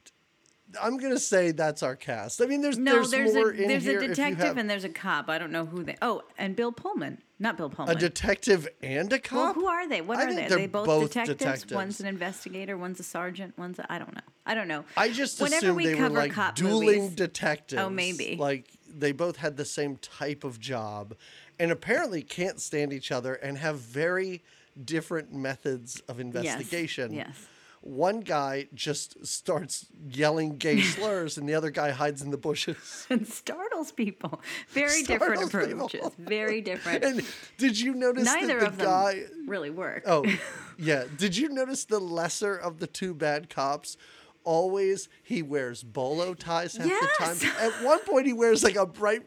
I'm 0.80 0.96
gonna 0.96 1.18
say 1.18 1.52
that's 1.52 1.82
our 1.82 1.96
cast. 1.96 2.42
I 2.42 2.46
mean, 2.46 2.60
there's 2.60 2.78
No, 2.78 2.94
there's, 2.94 3.10
there's, 3.10 3.34
more 3.34 3.50
a 3.50 3.54
in 3.54 3.68
there's 3.68 3.84
here 3.84 4.00
a 4.00 4.08
detective 4.08 4.38
have 4.46 4.56
and 4.58 4.68
there's 4.68 4.84
a 4.84 4.88
cop. 4.88 5.28
I 5.28 5.38
don't 5.38 5.52
know 5.52 5.64
who 5.64 5.82
they. 5.84 5.96
Oh, 6.02 6.22
and 6.38 6.56
Bill 6.56 6.72
Pullman, 6.72 7.22
not 7.38 7.56
Bill 7.56 7.70
Pullman. 7.70 7.96
a 7.96 7.98
detective 7.98 8.68
and 8.82 9.12
a 9.12 9.20
well, 9.30 9.46
cop. 9.46 9.54
who 9.54 9.66
are 9.66 9.88
they? 9.88 10.00
What 10.00 10.18
I 10.18 10.24
are 10.24 10.34
they? 10.34 10.46
Are 10.46 10.48
they're 10.48 10.58
they 10.58 10.66
both, 10.66 10.86
both 10.86 11.08
detectives? 11.08 11.38
detectives. 11.38 11.72
One's 11.72 12.00
an 12.00 12.06
investigator. 12.06 12.76
One's 12.76 13.00
a 13.00 13.04
sergeant. 13.04 13.56
One's 13.56 13.78
a, 13.78 13.90
I 13.92 13.98
don't 13.98 14.14
know. 14.14 14.20
I 14.44 14.54
don't 14.54 14.68
know. 14.68 14.84
I 14.96 15.10
just 15.10 15.40
Whenever 15.40 15.72
we 15.72 15.86
they 15.86 15.94
were 15.94 16.00
cover 16.00 16.14
like 16.14 16.32
cop 16.32 16.56
dueling 16.56 16.86
movies- 17.02 17.12
oh, 17.12 17.16
detectives. 17.16 17.82
Oh, 17.82 17.88
maybe. 17.90 18.36
Like 18.36 18.66
they 18.88 19.12
both 19.12 19.36
had 19.36 19.56
the 19.56 19.64
same 19.64 19.96
type 19.96 20.42
of 20.44 20.58
job, 20.58 21.14
and 21.58 21.70
apparently 21.70 22.22
can't 22.22 22.60
stand 22.60 22.92
each 22.92 23.12
other 23.12 23.34
and 23.34 23.58
have 23.58 23.78
very 23.78 24.42
different 24.84 25.32
methods 25.32 26.00
of 26.08 26.20
investigation. 26.20 27.12
yes. 27.12 27.46
One 27.86 28.18
guy 28.20 28.66
just 28.74 29.24
starts 29.24 29.86
yelling 30.10 30.56
gay 30.56 30.80
slurs, 30.94 31.38
and 31.38 31.48
the 31.48 31.54
other 31.54 31.70
guy 31.70 31.90
hides 31.92 32.20
in 32.20 32.30
the 32.32 32.36
bushes. 32.36 33.06
and 33.10 33.26
startles 33.26 33.92
people. 33.92 34.42
Very 34.70 35.02
different 35.04 35.48
Startles 35.48 35.66
people. 35.68 35.86
approaches. 35.86 36.12
Very 36.18 36.60
different. 36.60 37.04
And 37.04 37.22
did 37.58 37.78
you 37.78 37.94
notice 37.94 38.24
Neither 38.24 38.58
that 38.58 38.60
the 38.60 38.66
of 38.66 38.76
them 38.78 38.86
guy? 38.86 39.22
really 39.46 39.70
work. 39.70 40.02
Oh, 40.04 40.24
yeah. 40.78 41.04
Did 41.16 41.36
you 41.36 41.48
notice 41.48 41.84
the 41.84 42.00
lesser 42.00 42.56
of 42.56 42.80
the 42.80 42.88
two 42.88 43.14
bad 43.14 43.48
cops? 43.50 43.96
Always 44.42 45.08
he 45.22 45.42
wears 45.42 45.82
bolo 45.84 46.34
ties 46.34 46.76
half 46.76 46.88
the 46.88 47.08
time. 47.18 47.36
At 47.60 47.84
one 47.84 48.00
point, 48.00 48.26
he 48.26 48.32
wears 48.32 48.62
like 48.64 48.76
a 48.76 48.86
bright 48.86 49.22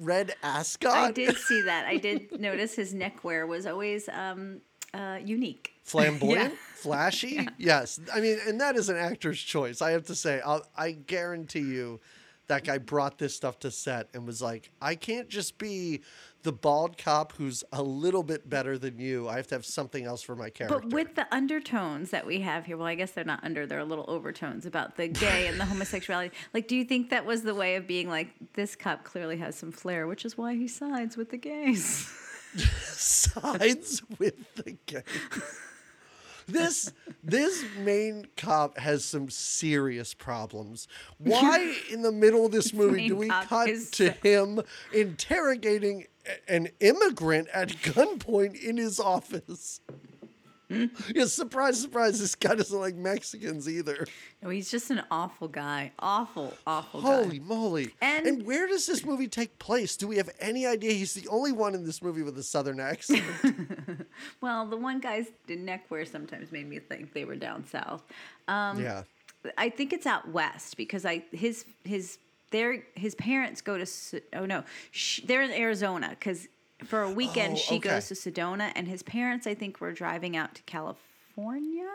red 0.00 0.34
ascot. 0.42 0.92
I 0.92 1.10
did 1.12 1.36
see 1.36 1.62
that. 1.62 1.86
I 1.86 1.96
did 1.96 2.40
notice 2.40 2.74
his 2.74 2.92
neckwear 2.92 3.46
was 3.46 3.66
always 3.66 4.08
um, 4.10 4.60
uh, 4.94 5.18
unique. 5.24 5.72
Flamboyant, 5.84 6.52
Yeah. 6.52 6.58
Flashy. 6.82 7.48
Yes, 7.58 8.00
I 8.12 8.20
mean, 8.20 8.38
and 8.46 8.60
that 8.60 8.76
is 8.76 8.88
an 8.88 8.96
actor's 8.96 9.40
choice. 9.40 9.80
I 9.82 9.92
have 9.92 10.04
to 10.06 10.14
say, 10.14 10.40
I'll, 10.44 10.66
I 10.76 10.92
guarantee 10.92 11.60
you, 11.60 12.00
that 12.48 12.64
guy 12.64 12.78
brought 12.78 13.18
this 13.18 13.34
stuff 13.34 13.58
to 13.60 13.70
set 13.70 14.08
and 14.14 14.26
was 14.26 14.42
like, 14.42 14.70
I 14.80 14.94
can't 14.94 15.28
just 15.28 15.58
be 15.58 16.02
the 16.42 16.52
bald 16.52 16.98
cop 16.98 17.32
who's 17.32 17.62
a 17.72 17.82
little 17.82 18.22
bit 18.22 18.48
better 18.50 18.76
than 18.76 18.98
you. 18.98 19.28
I 19.28 19.36
have 19.36 19.46
to 19.48 19.54
have 19.54 19.64
something 19.64 20.04
else 20.04 20.22
for 20.22 20.34
my 20.34 20.50
character. 20.50 20.80
But 20.80 20.90
with 20.92 21.14
the 21.14 21.32
undertones 21.32 22.10
that 22.10 22.26
we 22.26 22.40
have 22.40 22.66
here, 22.66 22.76
well, 22.76 22.86
I 22.86 22.94
guess 22.94 23.12
they're 23.12 23.24
not 23.24 23.44
under, 23.44 23.66
they're 23.66 23.84
little 23.84 24.04
overtones 24.08 24.66
about 24.66 24.96
the 24.96 25.08
gay 25.08 25.46
and 25.46 25.58
the 25.58 25.64
homosexuality. 25.64 26.34
Like, 26.52 26.68
do 26.68 26.76
you 26.76 26.84
think 26.84 27.10
that 27.10 27.24
was 27.24 27.42
the 27.42 27.54
way 27.54 27.76
of 27.76 27.86
being 27.86 28.08
like, 28.08 28.28
this 28.54 28.76
cop 28.76 29.04
clearly 29.04 29.38
has 29.38 29.56
some 29.56 29.72
flair, 29.72 30.06
which 30.06 30.24
is 30.24 30.36
why 30.36 30.54
he 30.54 30.68
sides 30.68 31.16
with 31.16 31.30
the 31.30 31.38
gays? 31.38 32.10
sides 32.56 34.02
with 34.18 34.54
the 34.56 34.76
gang. 34.86 35.02
This 36.52 36.92
this 37.24 37.64
main 37.78 38.26
cop 38.36 38.78
has 38.78 39.04
some 39.04 39.30
serious 39.30 40.12
problems. 40.14 40.88
Why 41.18 41.76
in 41.90 42.02
the 42.02 42.12
middle 42.12 42.44
of 42.46 42.52
this 42.52 42.72
movie 42.72 43.08
do 43.08 43.16
we 43.16 43.28
cut 43.28 43.68
is 43.68 43.90
to 43.92 44.10
him 44.10 44.60
interrogating 44.92 46.06
an 46.48 46.68
immigrant 46.80 47.48
at 47.52 47.68
gunpoint 47.68 48.60
in 48.60 48.76
his 48.76 49.00
office? 49.00 49.80
yeah, 51.14 51.24
surprise, 51.26 51.80
surprise, 51.80 52.18
this 52.20 52.34
guy 52.34 52.54
doesn't 52.54 52.78
like 52.78 52.94
Mexicans 52.94 53.68
either. 53.68 54.06
No, 54.42 54.48
he's 54.50 54.70
just 54.70 54.90
an 54.90 55.02
awful 55.10 55.48
guy. 55.48 55.92
Awful, 55.98 56.54
awful 56.66 57.00
Holy 57.00 57.38
guy. 57.38 57.44
moly. 57.44 57.94
And- 58.00 58.26
and 58.26 58.46
where 58.46 58.66
does 58.66 58.86
this 58.86 59.04
movie 59.04 59.28
take 59.28 59.58
place? 59.58 59.96
Do 59.96 60.06
we 60.08 60.16
have 60.16 60.30
any 60.40 60.66
idea? 60.66 60.92
He's 60.92 61.14
the 61.14 61.28
only 61.28 61.52
one 61.52 61.74
in 61.74 61.84
this 61.84 62.02
movie 62.02 62.22
with 62.22 62.38
a 62.38 62.42
southern 62.42 62.80
accent. 62.80 63.22
Well, 64.40 64.66
the 64.66 64.76
one 64.76 65.00
guy's 65.00 65.26
neckwear 65.48 66.04
sometimes 66.04 66.52
made 66.52 66.68
me 66.68 66.78
think 66.78 67.12
they 67.12 67.24
were 67.24 67.36
down 67.36 67.64
south. 67.66 68.02
Um, 68.48 68.80
yeah. 68.82 69.02
I 69.58 69.68
think 69.70 69.92
it's 69.92 70.06
out 70.06 70.28
west 70.28 70.76
because 70.76 71.04
I 71.04 71.24
his 71.32 71.64
his 71.84 72.18
their 72.50 72.84
his 72.94 73.14
parents 73.14 73.60
go 73.60 73.78
to 73.82 73.86
oh 74.34 74.44
no 74.46 74.62
sh 74.90 75.20
they're 75.24 75.42
in 75.42 75.50
Arizona 75.50 76.10
because 76.10 76.46
for 76.86 77.02
a 77.02 77.10
weekend 77.10 77.54
Oh, 77.54 77.56
she 77.56 77.76
okay. 77.76 77.90
goes 77.90 78.08
to 78.08 78.14
Sedona 78.14 78.72
and 78.74 78.88
his 78.88 79.02
parents 79.02 79.46
I 79.46 79.54
think 79.54 79.80
were 79.80 79.92
driving 79.92 80.36
out 80.36 80.54
to 80.56 80.62
California 80.62 81.88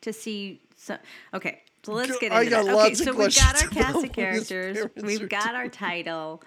to 0.00 0.12
see 0.12 0.60
so 0.76 0.96
okay 1.34 1.60
So 1.84 1.92
let's 1.92 2.18
get 2.18 2.32
I 2.32 2.40
into 2.42 2.50
got 2.50 2.64
that. 2.64 2.70
Okay, 2.70 2.74
lots 2.74 3.00
of 3.00 3.06
so 3.06 3.12
we've 3.14 3.34
got 3.36 3.62
our 3.62 3.68
cast 3.82 4.04
of 4.04 4.12
characters. 4.12 4.78
We've 5.02 5.28
got 5.28 5.54
our 5.54 5.68
title. 5.68 6.42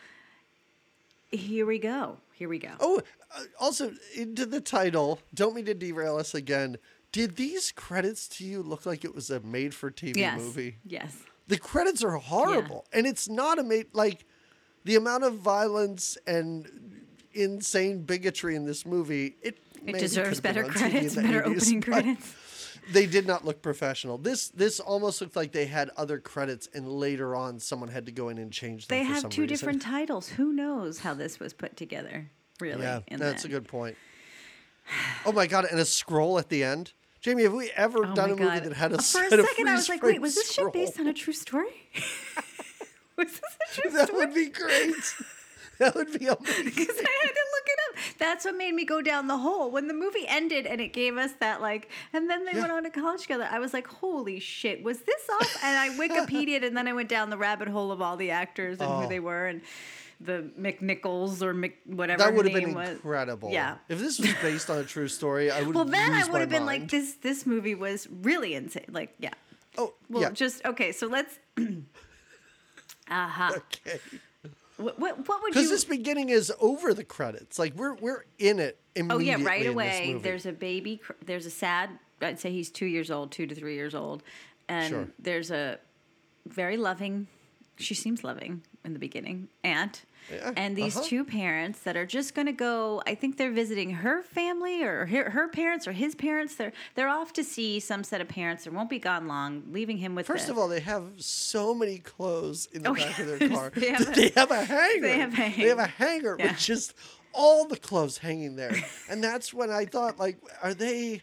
Here 1.32 1.66
we 1.66 1.80
go. 1.80 2.18
Here 2.34 2.50
we 2.50 2.60
go. 2.60 2.72
Oh, 2.80 3.02
uh, 3.36 3.42
also 3.60 3.92
into 4.16 4.46
the 4.46 4.62
title. 4.62 5.20
Don't 5.34 5.56
mean 5.56 5.66
to 5.66 5.74
derail 5.74 6.18
us 6.18 6.34
again. 6.34 6.78
Did 7.12 7.36
these 7.38 7.72
credits 7.72 8.28
to 8.30 8.46
you 8.46 8.62
look 8.62 8.86
like 8.86 9.06
it 9.06 9.16
was 9.16 9.30
a 9.30 9.40
made-for-TV 9.40 10.18
yes. 10.18 10.38
movie? 10.38 10.78
Yes. 10.86 11.16
The 11.48 11.58
credits 11.58 12.04
are 12.04 12.12
horrible, 12.18 12.86
and 12.92 13.06
it's 13.06 13.30
not 13.30 13.58
a 13.60 13.64
made 13.64 13.88
like 13.94 14.26
the 14.84 14.96
amount 14.96 15.24
of 15.24 15.36
violence 15.36 16.18
and 16.28 16.70
insane 17.36 18.04
bigotry 18.04 18.56
in 18.56 18.66
this 18.66 18.86
movie. 18.86 19.36
It 19.42 19.58
It 19.86 19.98
deserves 20.00 20.40
better 20.42 20.64
on 20.66 20.72
TV 20.72 20.74
in 20.74 20.92
credits, 20.92 21.16
better 21.16 21.42
80s, 21.44 21.58
opening 21.58 21.82
credits. 21.82 22.36
They 22.92 23.08
did 23.08 23.26
not 23.26 23.44
look 23.46 23.62
professional. 23.62 24.18
This 24.18 24.50
this 24.50 24.80
almost 24.80 25.20
looked 25.22 25.36
like 25.36 25.52
they 25.52 25.66
had 25.66 25.90
other 25.98 26.20
credits, 26.20 26.70
and 26.74 26.88
later 26.88 27.36
on, 27.36 27.60
someone 27.60 27.90
had 27.90 28.06
to 28.06 28.12
go 28.12 28.30
in 28.30 28.38
and 28.38 28.52
change 28.52 28.88
them. 28.88 28.98
They 28.98 29.04
have 29.04 29.30
two 29.30 29.42
reason. 29.42 29.48
different 29.48 29.82
titles. 29.82 30.30
Who 30.30 30.54
knows 30.54 31.00
how 31.00 31.14
this 31.16 31.40
was 31.40 31.54
put 31.54 31.76
together? 31.78 32.30
Really? 32.60 32.84
Yeah, 32.84 33.00
that's 33.10 33.42
that. 33.42 33.46
a 33.46 33.52
good 33.52 33.68
point. 33.68 33.98
Oh 35.26 35.32
my 35.32 35.48
god! 35.48 35.66
And 35.66 35.80
a 35.80 35.86
scroll 35.86 36.38
at 36.38 36.50
the 36.50 36.64
end. 36.64 36.94
Jamie, 37.22 37.42
have 37.42 37.54
we 37.54 37.72
ever 37.76 38.06
Oh 38.06 38.14
done 38.14 38.30
a 38.32 38.36
movie 38.36 38.60
that 38.60 38.74
had 38.74 38.92
a 38.92 38.98
uh, 38.98 39.02
For 39.02 39.24
a 39.24 39.30
second, 39.32 39.40
of 39.40 39.48
I 39.68 39.74
was 39.74 39.90
like, 39.90 40.04
wait, 40.04 40.22
was 40.22 40.36
this 40.36 40.52
shit 40.52 40.72
based 40.72 41.00
on 41.00 41.08
a 41.08 41.14
true 41.14 41.34
story? 41.34 41.90
was 43.18 43.32
this 43.32 43.42
a 43.42 43.82
true 43.82 43.92
That 43.94 44.10
story? 44.10 44.26
would 44.28 44.36
be 44.36 44.50
great. 44.50 44.94
that 45.80 45.96
would 45.96 46.08
be 46.18 46.26
amazing. 46.28 46.66
Because 46.66 46.96
I 46.98 47.18
had 47.22 47.30
to 47.30 47.46
look 47.54 47.68
it 47.68 47.80
up. 47.90 47.96
That's 48.18 48.46
what 48.46 48.56
made 48.56 48.74
me 48.74 48.86
go 48.86 49.02
down 49.02 49.28
the 49.28 49.38
hole. 49.38 49.72
When 49.72 49.88
the 49.88 49.94
movie 49.94 50.26
ended 50.28 50.66
and 50.66 50.80
it 50.82 50.94
gave 50.94 51.18
us 51.18 51.32
that, 51.40 51.62
like, 51.62 51.90
and 52.14 52.30
then 52.30 52.46
they 52.46 52.54
Yeah. 52.54 52.62
went 52.62 52.72
on 52.72 52.84
to 52.84 52.90
college 52.90 53.22
together, 53.24 53.48
I 53.50 53.60
was 53.60 53.74
like, 53.74 53.88
holy 53.88 54.40
shit, 54.40 54.84
was 54.84 55.00
this 55.00 55.22
off? 55.42 55.58
And 55.64 55.78
I 55.78 55.90
Wikipedia'd 55.98 56.64
and 56.64 56.76
then 56.78 56.88
I 56.88 56.94
went 56.94 57.10
down 57.10 57.30
the 57.30 57.38
rabbit 57.38 57.68
hole 57.68 57.92
of 57.92 58.02
all 58.02 58.18
the 58.18 58.32
actors 58.32 58.80
and 58.80 58.90
Oh. 58.90 59.02
who 59.02 59.10
they 59.10 59.20
oh. 59.20 59.24
were 59.24 59.48
and 59.48 59.62
the 60.22 60.50
McNichols 60.58 61.42
or 61.42 61.54
Mc, 61.54 61.78
whatever 61.86 62.24
That 62.24 62.34
would 62.34 62.46
have 62.46 62.54
been 62.56 62.74
was. 62.74 62.90
incredible. 62.90 63.52
Yeah. 63.52 63.76
If 63.90 64.00
this 64.00 64.18
was 64.18 64.34
based 64.42 64.70
on 64.70 64.78
a 64.78 64.84
true 64.86 65.10
story, 65.10 65.52
I 65.52 65.62
would. 65.62 65.76
Well, 65.76 65.84
then 65.84 66.14
I 66.14 66.24
would 66.30 66.40
have 66.40 66.50
been 66.50 66.66
like, 66.66 66.90
this 66.90 67.16
this 67.16 67.46
movie 67.46 67.76
was 67.76 68.08
really 68.22 68.54
insane. 68.54 68.86
Like, 68.90 69.14
yeah. 69.20 69.32
Oh, 69.78 69.94
Well, 70.10 70.22
yeah. 70.22 70.30
just 70.32 70.64
okay. 70.66 70.94
So 70.94 71.08
let's. 71.08 71.38
Aha. 71.58 71.66
Uh-huh. 73.08 73.54
okay. 73.58 74.00
What, 74.78 75.00
what 75.00 75.28
what 75.28 75.42
would 75.44 75.54
Because 75.54 75.70
this 75.70 75.86
beginning 75.86 76.30
is 76.30 76.52
over 76.60 76.94
the 76.94 77.04
credits. 77.04 77.58
Like 77.58 77.76
we're 77.76 77.94
we're 77.96 78.26
in 78.40 78.60
it 78.60 78.78
oh 79.10 79.20
yeah, 79.20 79.38
right 79.42 79.66
away. 79.66 80.18
There's 80.22 80.46
a 80.46 80.52
baby. 80.52 80.98
cr- 80.98 81.14
There's 81.26 81.46
a 81.46 81.50
sad. 81.52 81.90
I'd 82.22 82.40
say 82.40 82.52
he's 82.52 82.70
two 82.70 82.86
years 82.86 83.10
old, 83.12 83.32
two 83.32 83.46
to 83.48 83.56
three 83.56 83.76
years 83.76 83.94
old, 83.96 84.24
and 84.68 84.90
Sure. 84.90 85.08
there's 85.20 85.52
a 85.52 85.80
very 86.48 86.78
loving. 86.78 87.28
She 87.78 87.94
seems 87.94 88.24
loving 88.24 88.64
in 88.84 88.94
the 88.94 89.00
beginning, 89.00 89.50
aunt. 89.64 90.04
Yeah, 90.32 90.52
And 90.58 90.76
these 90.76 90.96
uh-huh. 90.98 91.06
two 91.08 91.24
parents 91.26 91.80
that 91.82 91.96
are 91.96 92.06
just 92.06 92.34
going 92.36 92.48
to 92.48 92.52
go. 92.52 93.02
I 93.06 93.14
think 93.16 93.38
they're 93.38 93.52
visiting 93.52 93.92
her 93.92 94.24
family 94.24 94.82
or 94.84 95.06
her, 95.06 95.30
her 95.30 95.48
parents 95.48 95.88
or 95.88 95.92
his 95.92 96.16
parents. 96.16 96.56
They're 96.56 96.74
they're 96.96 97.10
off 97.10 97.34
to 97.34 97.44
see 97.44 97.80
some 97.80 98.04
set 98.04 98.22
of 98.22 98.28
parents. 98.28 98.64
They 98.64 98.72
won't 98.72 98.90
be 98.90 99.00
gone 99.00 99.28
long, 99.28 99.64
leaving 99.72 99.98
him 99.98 100.16
with. 100.16 100.26
First 100.28 100.48
the- 100.48 100.54
of 100.54 100.58
all, 100.58 100.68
they 100.68 100.80
have 100.80 101.04
so 101.18 101.74
many 101.76 102.00
clothes 102.00 102.68
in 102.74 102.84
the 102.84 102.90
Oh, 102.90 102.96
back 102.96 103.20
of 103.20 103.28
their 103.40 103.50
car. 103.50 103.72
They 103.76 103.90
have 103.92 104.02
a- 104.08 104.12
they 104.16 104.30
have 104.36 104.52
a 104.52 104.66
hanger. 104.66 105.02
they 105.02 105.18
have 105.20 105.34
a 105.34 105.36
They 105.62 105.68
have 105.70 105.80
a 105.80 105.88
hanger 105.88 106.36
Yeah. 106.40 106.48
with 106.52 106.60
just 106.60 106.94
all 107.34 107.66
the 107.68 107.78
clothes 107.78 108.18
hanging 108.18 108.56
there. 108.56 108.76
and 109.10 109.24
that's 109.24 109.54
when 109.54 109.70
I 109.70 109.86
thought, 109.86 110.18
like, 110.18 110.38
are 110.64 110.74
they 110.74 111.22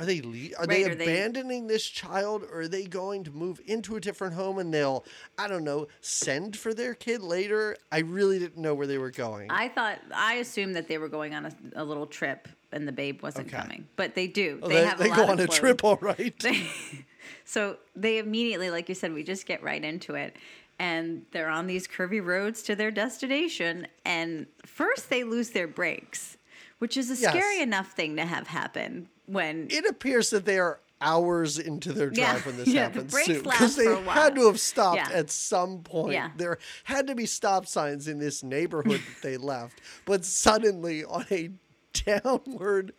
are 0.00 0.06
they 0.06 0.20
le- 0.22 0.56
are 0.58 0.66
they 0.66 0.84
Right, 0.84 0.98
they- 0.98 1.04
abandoning 1.04 1.66
this 1.66 1.84
child 1.86 2.42
or 2.50 2.62
are 2.62 2.68
they 2.68 2.84
going 2.84 3.24
to 3.24 3.30
move 3.30 3.60
into 3.66 3.96
a 3.96 4.00
different 4.00 4.34
home 4.34 4.58
and 4.58 4.72
they'll 4.72 5.04
I 5.38 5.46
don't 5.46 5.62
know, 5.64 5.86
send 6.00 6.56
for 6.56 6.72
their 6.74 6.94
kid 6.94 7.22
later? 7.22 7.76
I 7.92 7.98
really 8.00 8.38
didn't 8.38 8.60
know 8.62 8.74
where 8.74 8.86
they 8.86 8.98
were 8.98 9.10
going. 9.10 9.50
I 9.50 9.68
thought 9.68 9.98
I 10.14 10.34
assumed 10.34 10.74
that 10.76 10.88
they 10.88 10.98
were 10.98 11.08
going 11.08 11.34
on 11.34 11.46
a, 11.46 11.52
a 11.76 11.84
little 11.84 12.06
trip 12.06 12.48
and 12.72 12.88
the 12.88 12.92
babe 12.92 13.22
wasn't 13.22 13.48
Okay. 13.48 13.56
coming, 13.58 13.86
but 13.96 14.14
they 14.14 14.26
do. 14.26 14.58
Oh, 14.62 14.68
they, 14.68 14.76
they 14.76 14.84
have 14.86 14.98
they 14.98 15.10
a 15.10 15.14
go 15.14 15.20
lot 15.22 15.30
on 15.30 15.40
of 15.40 15.44
a 15.46 15.48
trip 15.48 15.84
all 15.84 15.96
right. 16.00 16.38
They- 16.40 16.66
so 17.44 17.76
they 17.94 18.18
immediately, 18.18 18.70
like 18.70 18.88
you 18.88 18.94
said, 18.94 19.12
we 19.12 19.22
just 19.22 19.44
get 19.46 19.62
right 19.62 19.84
into 19.84 20.14
it. 20.14 20.36
And 20.78 21.26
they're 21.32 21.50
on 21.50 21.66
these 21.66 21.86
curvy 21.86 22.24
roads 22.24 22.62
to 22.62 22.74
their 22.74 22.90
destination. 22.90 23.86
And 24.06 24.46
first 24.64 25.10
they 25.10 25.24
lose 25.24 25.50
their 25.50 25.68
brakes, 25.68 26.38
which 26.78 26.96
is 26.96 27.10
a 27.10 27.20
Yes. 27.20 27.32
scary 27.32 27.60
enough 27.60 27.92
thing 27.92 28.16
to 28.16 28.24
have 28.24 28.46
happen 28.46 29.08
when 29.32 29.68
it 29.70 29.84
appears 29.86 30.30
that 30.30 30.44
they 30.44 30.58
are 30.58 30.80
hours 31.02 31.58
into 31.58 31.92
their 31.94 32.10
drive 32.10 32.16
Yeah, 32.18 32.40
when 32.40 32.56
this 32.58 32.68
yeah, 32.68 32.88
the 32.88 33.00
happens 33.02 33.24
too, 33.24 33.42
last 33.42 33.76
they 33.76 33.84
for 33.84 33.92
a 33.92 34.00
while. 34.02 34.14
had 34.14 34.34
to 34.34 34.46
have 34.46 34.60
stopped 34.60 34.96
Yeah. 34.96 35.08
at 35.18 35.30
some 35.30 35.78
point. 35.82 36.12
Yeah. 36.12 36.30
There 36.36 36.58
had 36.84 37.06
to 37.06 37.14
be 37.14 37.24
stop 37.26 37.66
signs 37.66 38.06
in 38.08 38.18
this 38.18 38.42
neighborhood 38.42 39.00
that 39.00 39.22
they 39.22 39.36
left, 39.38 39.80
but 40.04 40.24
suddenly 40.24 41.04
on 41.04 41.24
a 41.30 41.50
downward, 41.92 42.92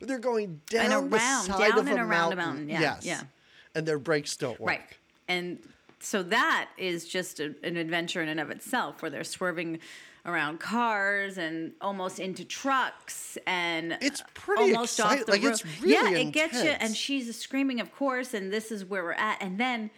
they're 0.00 0.18
going 0.18 0.60
down 0.70 1.10
the 1.10 1.16
around, 1.16 1.44
side 1.44 1.70
down 1.70 1.78
of 1.80 1.86
and 1.88 1.98
a 1.98 2.02
around 2.02 2.32
a 2.32 2.36
mountain. 2.36 2.38
mountain, 2.38 2.68
yeah, 2.68 2.80
yes, 2.80 3.04
yeah. 3.04 3.20
and 3.74 3.86
their 3.86 3.98
brakes 3.98 4.36
don't 4.36 4.58
work. 4.60 4.68
Right. 4.68 4.80
And 5.28 5.58
so 6.00 6.22
that 6.24 6.68
is 6.78 7.06
just 7.08 7.40
a, 7.40 7.54
an 7.62 7.76
adventure 7.76 8.22
in 8.22 8.28
and 8.28 8.40
of 8.40 8.50
itself 8.50 9.02
where 9.02 9.10
they're 9.10 9.24
swerving 9.24 9.78
around 10.26 10.60
cars 10.60 11.38
and 11.38 11.72
almost 11.80 12.18
into 12.20 12.44
trucks 12.44 13.38
and 13.46 13.96
It's 14.02 14.20
uh, 14.20 14.24
pretty 14.34 14.74
almost 14.74 14.98
excite- 14.98 15.20
off 15.20 15.26
the 15.26 15.32
like, 15.32 15.42
road. 15.42 15.50
it's 15.52 15.64
yeah, 15.82 16.02
really 16.02 16.20
it 16.22 16.32
gets 16.32 16.62
you 16.62 16.70
and 16.70 16.94
she's 16.94 17.34
screaming 17.38 17.80
of 17.80 17.94
course 17.94 18.34
and 18.34 18.52
this 18.52 18.70
is 18.70 18.84
where 18.84 19.02
we're 19.02 19.12
at 19.12 19.38
and 19.40 19.58
then 19.58 19.90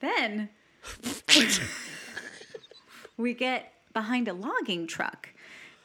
then 0.00 0.48
we 3.16 3.32
get 3.34 3.72
behind 3.92 4.28
a 4.28 4.32
logging 4.32 4.86
truck 4.86 5.28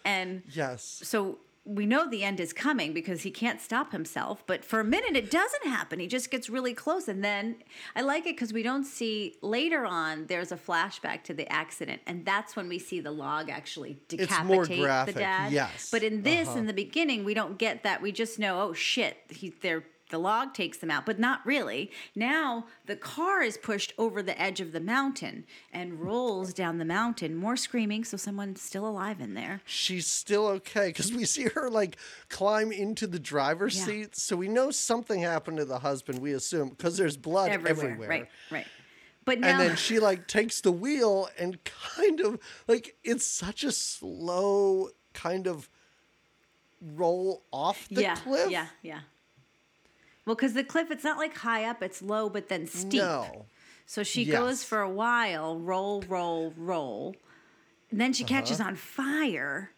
and 0.03 0.41
Yes. 0.51 1.01
so 1.03 1.37
we 1.75 1.85
know 1.85 2.09
the 2.09 2.23
end 2.23 2.39
is 2.39 2.51
coming 2.53 2.93
because 2.93 3.21
he 3.21 3.31
can't 3.31 3.61
stop 3.61 3.91
himself 3.91 4.43
but 4.45 4.63
for 4.65 4.79
a 4.79 4.83
minute 4.83 5.15
it 5.15 5.31
doesn't 5.31 5.65
happen 5.65 5.99
he 5.99 6.07
just 6.07 6.29
gets 6.29 6.49
really 6.49 6.73
close 6.73 7.07
and 7.07 7.23
then 7.23 7.55
i 7.95 8.01
like 8.01 8.25
it 8.25 8.35
because 8.35 8.51
we 8.51 8.61
don't 8.63 8.83
see 8.83 9.35
later 9.41 9.85
on 9.85 10.25
there's 10.27 10.51
a 10.51 10.57
flashback 10.57 11.23
to 11.23 11.33
the 11.33 11.49
accident 11.51 12.01
and 12.05 12.25
that's 12.25 12.55
when 12.55 12.67
we 12.67 12.77
see 12.77 12.99
the 12.99 13.11
log 13.11 13.49
actually 13.49 13.91
It's 14.09 14.27
decapitate 14.27 14.79
the 15.05 15.13
dad 15.13 15.51
yes. 15.51 15.89
but 15.91 16.03
in 16.03 16.23
this 16.23 16.49
Uh-huh. 16.49 16.59
in 16.59 16.65
the 16.67 16.73
beginning 16.73 17.23
we 17.23 17.33
don't 17.33 17.57
get 17.57 17.83
that 17.83 18.01
we 18.01 18.11
just 18.11 18.39
know 18.39 18.61
oh 18.61 18.73
shit 18.73 19.17
he 19.29 19.53
they're 19.61 19.83
the 20.11 20.19
log 20.19 20.53
takes 20.53 20.77
them 20.77 20.91
out, 20.91 21.05
but 21.05 21.17
not 21.19 21.43
really. 21.45 21.89
Now 22.15 22.65
the 22.85 22.95
car 22.95 23.41
is 23.41 23.57
pushed 23.57 23.93
over 23.97 24.21
the 24.21 24.39
edge 24.39 24.59
of 24.61 24.71
the 24.71 24.79
mountain 24.79 25.45
and 25.73 25.99
rolls 25.99 26.53
down 26.53 26.77
the 26.77 26.85
mountain. 26.85 27.35
More 27.35 27.55
screaming, 27.57 28.03
so 28.03 28.17
someone's 28.17 28.61
still 28.61 28.87
alive 28.87 29.19
in 29.19 29.33
there. 29.33 29.61
She's 29.65 30.05
still 30.07 30.45
okay 30.47 30.87
because 30.89 31.11
we 31.11 31.25
see 31.25 31.45
her 31.55 31.69
like 31.69 31.97
climb 32.29 32.71
into 32.71 33.07
the 33.07 33.19
driver's 33.19 33.77
Yeah. 33.77 33.85
seat. 33.85 34.15
So 34.15 34.35
we 34.35 34.47
know 34.47 34.69
something 34.71 35.21
happened 35.21 35.57
to 35.57 35.65
the 35.65 35.79
husband, 35.79 36.19
we 36.19 36.33
assume, 36.33 36.69
because 36.69 36.97
there's 36.97 37.17
blood 37.17 37.49
everywhere. 37.51 37.85
everywhere. 37.91 38.09
Right, 38.09 38.27
right. 38.51 38.67
But 39.23 39.39
now, 39.39 39.47
and 39.49 39.59
then 39.59 39.75
she 39.75 39.99
like 39.99 40.27
takes 40.27 40.61
the 40.61 40.71
wheel 40.71 41.29
and 41.37 41.57
kind 41.63 42.19
of 42.21 42.39
like 42.67 42.95
it's 43.03 43.25
such 43.25 43.63
a 43.63 43.71
slow 43.71 44.89
kind 45.13 45.47
of 45.47 45.69
roll 46.81 47.43
off 47.51 47.87
the 47.89 48.01
yeah, 48.01 48.15
cliff. 48.15 48.49
yeah, 48.49 48.65
yeah. 48.81 49.01
Well, 50.25 50.35
because 50.35 50.53
the 50.53 50.63
cliff, 50.63 50.91
it's 50.91 51.03
not 51.03 51.17
like 51.17 51.37
high 51.37 51.65
up; 51.65 51.81
it's 51.81 52.01
low, 52.01 52.29
but 52.29 52.47
then 52.49 52.67
steep. 52.67 53.01
No. 53.01 53.45
So 53.85 54.03
she 54.03 54.23
Yes. 54.23 54.37
goes 54.39 54.63
for 54.63 54.81
a 54.81 54.89
while, 54.89 55.57
roll, 55.59 56.01
roll, 56.07 56.53
roll. 56.55 57.15
And 57.89 57.99
then 57.99 58.13
she 58.13 58.23
catches 58.23 58.59
Uh-huh. 58.61 58.69
on 58.69 58.75
fire, 58.77 59.71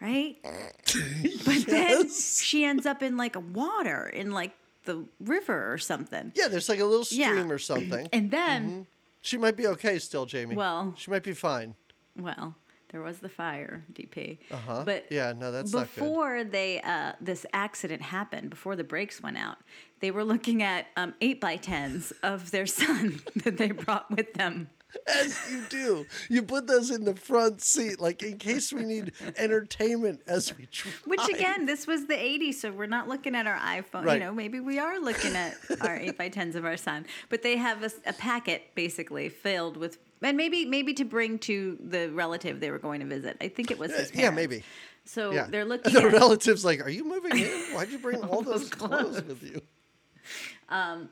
right? 0.00 0.36
But 1.44 1.66
then 1.66 2.10
she 2.10 2.64
ends 2.64 2.84
up 2.86 3.02
in 3.02 3.16
like 3.16 3.36
a 3.36 3.40
water, 3.40 4.08
in 4.08 4.32
like 4.32 4.52
the 4.86 5.04
river 5.20 5.72
or 5.72 5.78
something. 5.78 6.32
Yeah, 6.34 6.48
there's 6.48 6.68
like 6.68 6.80
a 6.80 6.84
little 6.84 7.06
Yeah. 7.10 7.28
stream 7.30 7.52
or 7.52 7.58
something. 7.58 8.08
And 8.12 8.30
then, 8.30 8.86
she 9.20 9.36
might 9.36 9.56
be 9.56 9.66
okay 9.68 9.98
still, 9.98 10.26
Jamie. 10.26 10.56
Well- 10.56 10.94
she 10.98 11.10
might 11.10 11.22
be 11.22 11.34
fine. 11.34 11.74
well, 12.16 12.56
there 12.90 13.02
was 13.02 13.18
the 13.18 13.28
fire, 13.28 13.84
DP. 13.92 14.38
Uh-huh. 14.50 14.82
But 14.84 15.06
Yeah, 15.10 15.32
no, 15.36 15.52
that's 15.52 15.72
before 15.72 16.44
they 16.44 16.80
uh, 16.82 17.12
this 17.20 17.46
accident 17.52 18.02
happened, 18.02 18.50
before 18.50 18.76
the 18.76 18.84
brakes 18.84 19.22
went 19.22 19.38
out, 19.38 19.58
they 20.00 20.10
were 20.10 20.24
looking 20.24 20.62
at 20.62 20.86
um, 20.96 21.14
eight 21.20 21.40
by 21.40 21.56
tens 21.56 22.12
of 22.22 22.50
their 22.50 22.66
son 22.80 23.20
that 23.44 23.56
they 23.56 23.70
brought 23.70 24.10
with 24.10 24.34
them. 24.34 24.68
As 25.06 25.38
you 25.50 25.62
do. 25.68 26.06
You 26.28 26.42
put 26.42 26.66
those 26.66 26.90
in 26.90 27.04
the 27.04 27.14
front 27.14 27.60
seat, 27.60 28.00
like 28.00 28.22
in 28.22 28.38
case 28.38 28.72
we 28.72 28.84
need 28.84 29.12
entertainment 29.36 30.20
as 30.26 30.56
we 30.56 30.66
drive. 30.70 31.02
Which 31.06 31.28
again, 31.28 31.66
this 31.66 31.86
was 31.86 32.06
the 32.06 32.14
80s, 32.14 32.54
so 32.54 32.72
we're 32.72 32.86
not 32.86 33.08
looking 33.08 33.34
at 33.34 33.46
our 33.46 33.58
iPhone. 33.58 34.04
Right. 34.04 34.14
You 34.14 34.20
know, 34.26 34.34
maybe 34.34 34.60
we 34.60 34.78
are 34.78 34.98
looking 34.98 35.36
at 35.36 35.54
our 35.80 35.96
8 35.96 36.18
by 36.18 36.28
10s 36.28 36.54
of 36.54 36.64
our 36.64 36.76
son. 36.76 37.06
But 37.28 37.42
they 37.42 37.56
have 37.56 37.82
a 38.04 38.12
packet 38.12 38.74
basically 38.74 39.28
filled 39.28 39.76
with, 39.76 39.98
and 40.22 40.36
maybe 40.36 40.64
maybe 40.64 40.92
to 40.94 41.04
bring 41.04 41.38
to 41.40 41.78
the 41.80 42.10
relative 42.10 42.60
they 42.60 42.70
were 42.70 42.78
going 42.78 43.00
to 43.00 43.06
visit. 43.06 43.36
I 43.40 43.48
think 43.48 43.70
it 43.70 43.78
was 43.78 43.92
his 43.94 44.12
Yeah, 44.14 44.30
maybe. 44.30 44.62
So 45.04 45.32
Yeah. 45.32 45.46
they're 45.50 45.64
looking 45.72 45.92
the 45.92 46.06
at, 46.06 46.12
relatives 46.12 46.64
like, 46.64 46.84
are 46.84 46.90
you 46.90 47.04
moving 47.04 47.36
in? 47.38 47.46
Why'd 47.74 47.90
you 47.90 47.98
bring 47.98 48.22
all 48.22 48.42
those 48.42 48.68
clothes 48.68 49.22
with 49.24 49.42
you? 49.42 49.60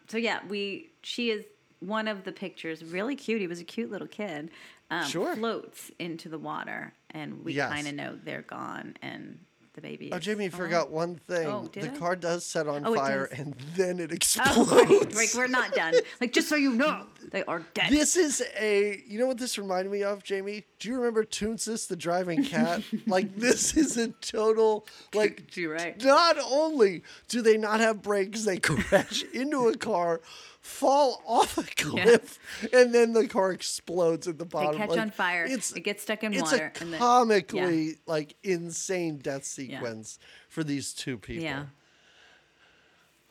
so 0.09 0.16
yeah, 0.18 0.40
we 0.49 0.90
she 1.03 1.31
is 1.31 1.44
one 1.81 2.09
of 2.09 2.25
the 2.25 2.33
pictures, 2.33 2.85
really 2.85 3.14
cute. 3.16 3.40
He 3.40 3.47
was 3.47 3.61
a 3.61 3.64
cute 3.64 3.90
little 3.90 4.09
kid. 4.09 4.51
Um, 4.90 5.05
Sure. 5.05 5.37
Floats 5.37 5.90
into 5.99 6.29
the 6.29 6.38
water, 6.38 6.92
and 7.11 7.44
we 7.44 7.53
Yes. 7.53 7.71
kind 7.71 7.87
of 7.87 7.94
know 7.94 8.18
they're 8.25 8.42
gone, 8.42 8.97
and 9.03 9.38
the 9.81 9.88
baby. 9.88 10.11
Oh, 10.12 10.19
Jamie, 10.19 10.45
you 10.45 10.51
oh. 10.53 10.57
forgot 10.57 10.91
one 10.91 11.17
thing. 11.27 11.47
Oh, 11.47 11.69
the 11.73 11.91
I? 11.91 11.97
car 11.97 12.17
does 12.17 12.45
set 12.45 12.67
on 12.67 12.87
Oh, 12.87 12.95
fire 12.95 13.29
does. 13.29 13.38
and 13.38 13.55
then 13.77 14.01
it 14.01 14.11
oh, 14.11 14.14
explodes. 14.14 14.57
Oh, 14.57 14.85
right. 14.85 15.14
Like 15.14 15.35
we're 15.35 15.47
not 15.47 15.73
done. 15.73 15.95
Like 16.21 16.33
just 16.33 16.49
so 16.49 16.57
you 16.57 16.73
know, 16.73 17.07
they 17.31 17.45
are 17.45 17.64
dead. 17.75 17.91
This 17.91 18.17
is 18.17 18.43
a, 18.59 19.03
you 19.07 19.19
know 19.19 19.27
what 19.27 19.38
this 19.38 19.59
reminded 19.59 19.91
me 19.93 20.03
of, 20.03 20.23
Jamie? 20.25 20.64
Do 20.79 20.88
you 20.88 20.97
remember 20.97 21.25
Toonces, 21.25 21.87
the 21.88 21.97
driving 21.97 22.45
cat? 22.45 22.83
like, 23.07 23.37
this 23.37 23.77
is 23.77 23.97
a 23.97 24.09
total, 24.09 24.87
like, 25.14 25.57
You're 25.57 25.75
right. 25.75 26.03
not 26.03 26.37
only 26.38 27.03
do 27.29 27.43
they 27.43 27.57
not 27.57 27.81
have 27.81 28.03
brakes, 28.03 28.45
they 28.45 28.57
crash 28.59 29.23
into 29.33 29.69
a 29.69 29.77
car, 29.77 30.21
fall 30.69 31.23
off 31.27 31.57
a 31.59 31.63
cliff, 31.77 32.39
and 32.73 32.95
then 32.95 33.13
the 33.15 33.27
car 33.27 33.53
explodes 33.53 34.29
at 34.29 34.39
the 34.39 34.45
bottom. 34.45 34.73
They 34.73 34.79
catch 34.79 34.91
Like, 34.91 35.01
on 35.01 35.11
fire. 35.11 35.45
it 35.47 35.83
gets 35.83 36.03
stuck 36.03 36.23
in 36.23 36.35
it's 36.35 36.53
water. 36.53 36.73
a 36.77 36.83
and 36.83 36.93
then, 36.93 36.99
comically, 37.01 37.97
like, 38.07 38.37
insane 38.43 39.19
death 39.19 39.45
sequence 39.45 40.19
for 40.49 40.63
these 40.63 40.93
two 40.93 41.17
people. 41.19 41.45
yeah. 41.45 41.65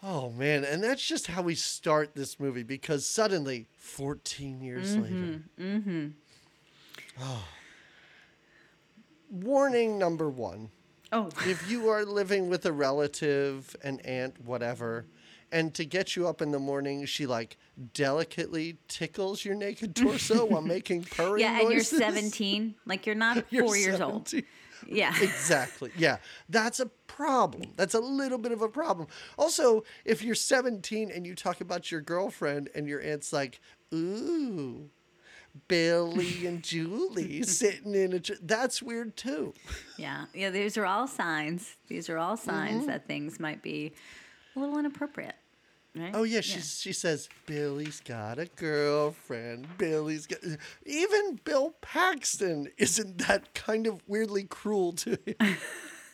Oh 0.03 0.29
man, 0.29 0.63
and 0.63 0.83
that's 0.83 1.05
just 1.05 1.25
how 1.27 1.41
we 1.41 1.55
start 1.55 2.11
this 2.15 2.39
movie 2.39 2.61
because 2.63 3.05
suddenly, 3.07 3.65
14 3.79 4.61
years 4.61 4.95
later. 4.95 5.41
Mm-hmm. 5.59 6.07
Oh. 7.21 7.45
Warning 9.31 9.97
number 9.97 10.29
one. 10.29 10.69
Oh, 11.11 11.29
If 11.45 11.69
you 11.69 11.89
are 11.89 12.05
living 12.05 12.49
with 12.49 12.65
a 12.65 12.71
relative, 12.71 13.75
an 13.83 13.99
aunt, 14.01 14.39
whatever, 14.45 15.05
and 15.51 15.73
to 15.75 15.85
get 15.85 16.15
you 16.15 16.27
up 16.27 16.41
in 16.41 16.51
the 16.51 16.59
morning, 16.59 17.05
she 17.05 17.25
like 17.25 17.57
delicately 17.93 18.77
tickles 18.87 19.45
your 19.45 19.55
naked 19.55 19.95
torso 19.95 20.45
while 20.45 20.61
making 20.75 21.03
purring 21.03 21.41
yeah. 21.43 21.59
And 21.61 21.71
you're 21.71 21.83
17. 21.83 22.75
Like 22.85 23.05
you're 23.05 23.15
not 23.15 23.45
You're 23.51 23.65
4 23.65 23.77
years 23.77 24.01
old. 24.01 24.31
Yeah. 24.87 25.13
Exactly. 25.21 25.91
Yeah. 25.97 26.17
That's 26.49 26.79
a 26.79 26.85
problem. 27.07 27.71
That's 27.75 27.93
a 27.95 27.99
little 27.99 28.37
bit 28.37 28.51
of 28.51 28.61
a 28.61 28.69
problem. 28.69 29.07
Also, 29.37 29.83
if 30.05 30.21
you're 30.21 30.35
17 30.35 31.09
and 31.11 31.25
you 31.25 31.33
talk 31.35 31.61
about 31.61 31.91
your 31.91 32.01
girlfriend 32.01 32.69
and 32.75 32.87
your 32.87 33.01
aunt's 33.01 33.33
like, 33.33 33.59
ooh, 33.93 34.89
Billy 35.67 36.45
and 36.45 36.61
Julie 36.63 37.41
sitting 37.43 37.95
in 37.95 38.13
a, 38.13 38.19
tr-, 38.19 38.33
that's 38.41 38.81
weird 38.83 39.17
too. 39.17 39.53
Yeah, 39.97 40.25
yeah. 40.33 40.51
These 40.51 40.77
are 40.77 40.85
all 40.85 41.07
signs. 41.07 41.75
These 41.87 42.09
are 42.09 42.17
all 42.17 42.37
signs 42.37 42.81
Mm-hmm. 42.81 42.87
that 42.87 43.07
things 43.07 43.39
might 43.39 43.63
be 43.63 43.93
a 44.57 44.59
little 44.59 44.77
inappropriate. 44.77 45.35
Right? 45.95 46.11
Oh 46.13 46.23
yeah, 46.23 46.41
she 46.41 46.59
she 46.59 46.93
says 46.93 47.27
Billy's 47.45 48.01
got 48.01 48.37
a 48.37 48.45
girlfriend. 48.45 49.67
Billy's 49.77 50.27
got 50.27 50.39
even 50.85 51.39
Bill 51.43 51.73
Paxton 51.81 52.67
isn't 52.77 53.27
that 53.27 53.53
kind 53.55 53.87
of 53.87 54.01
weirdly 54.07 54.43
cruel 54.43 54.93
to 54.93 55.17
him. 55.25 55.57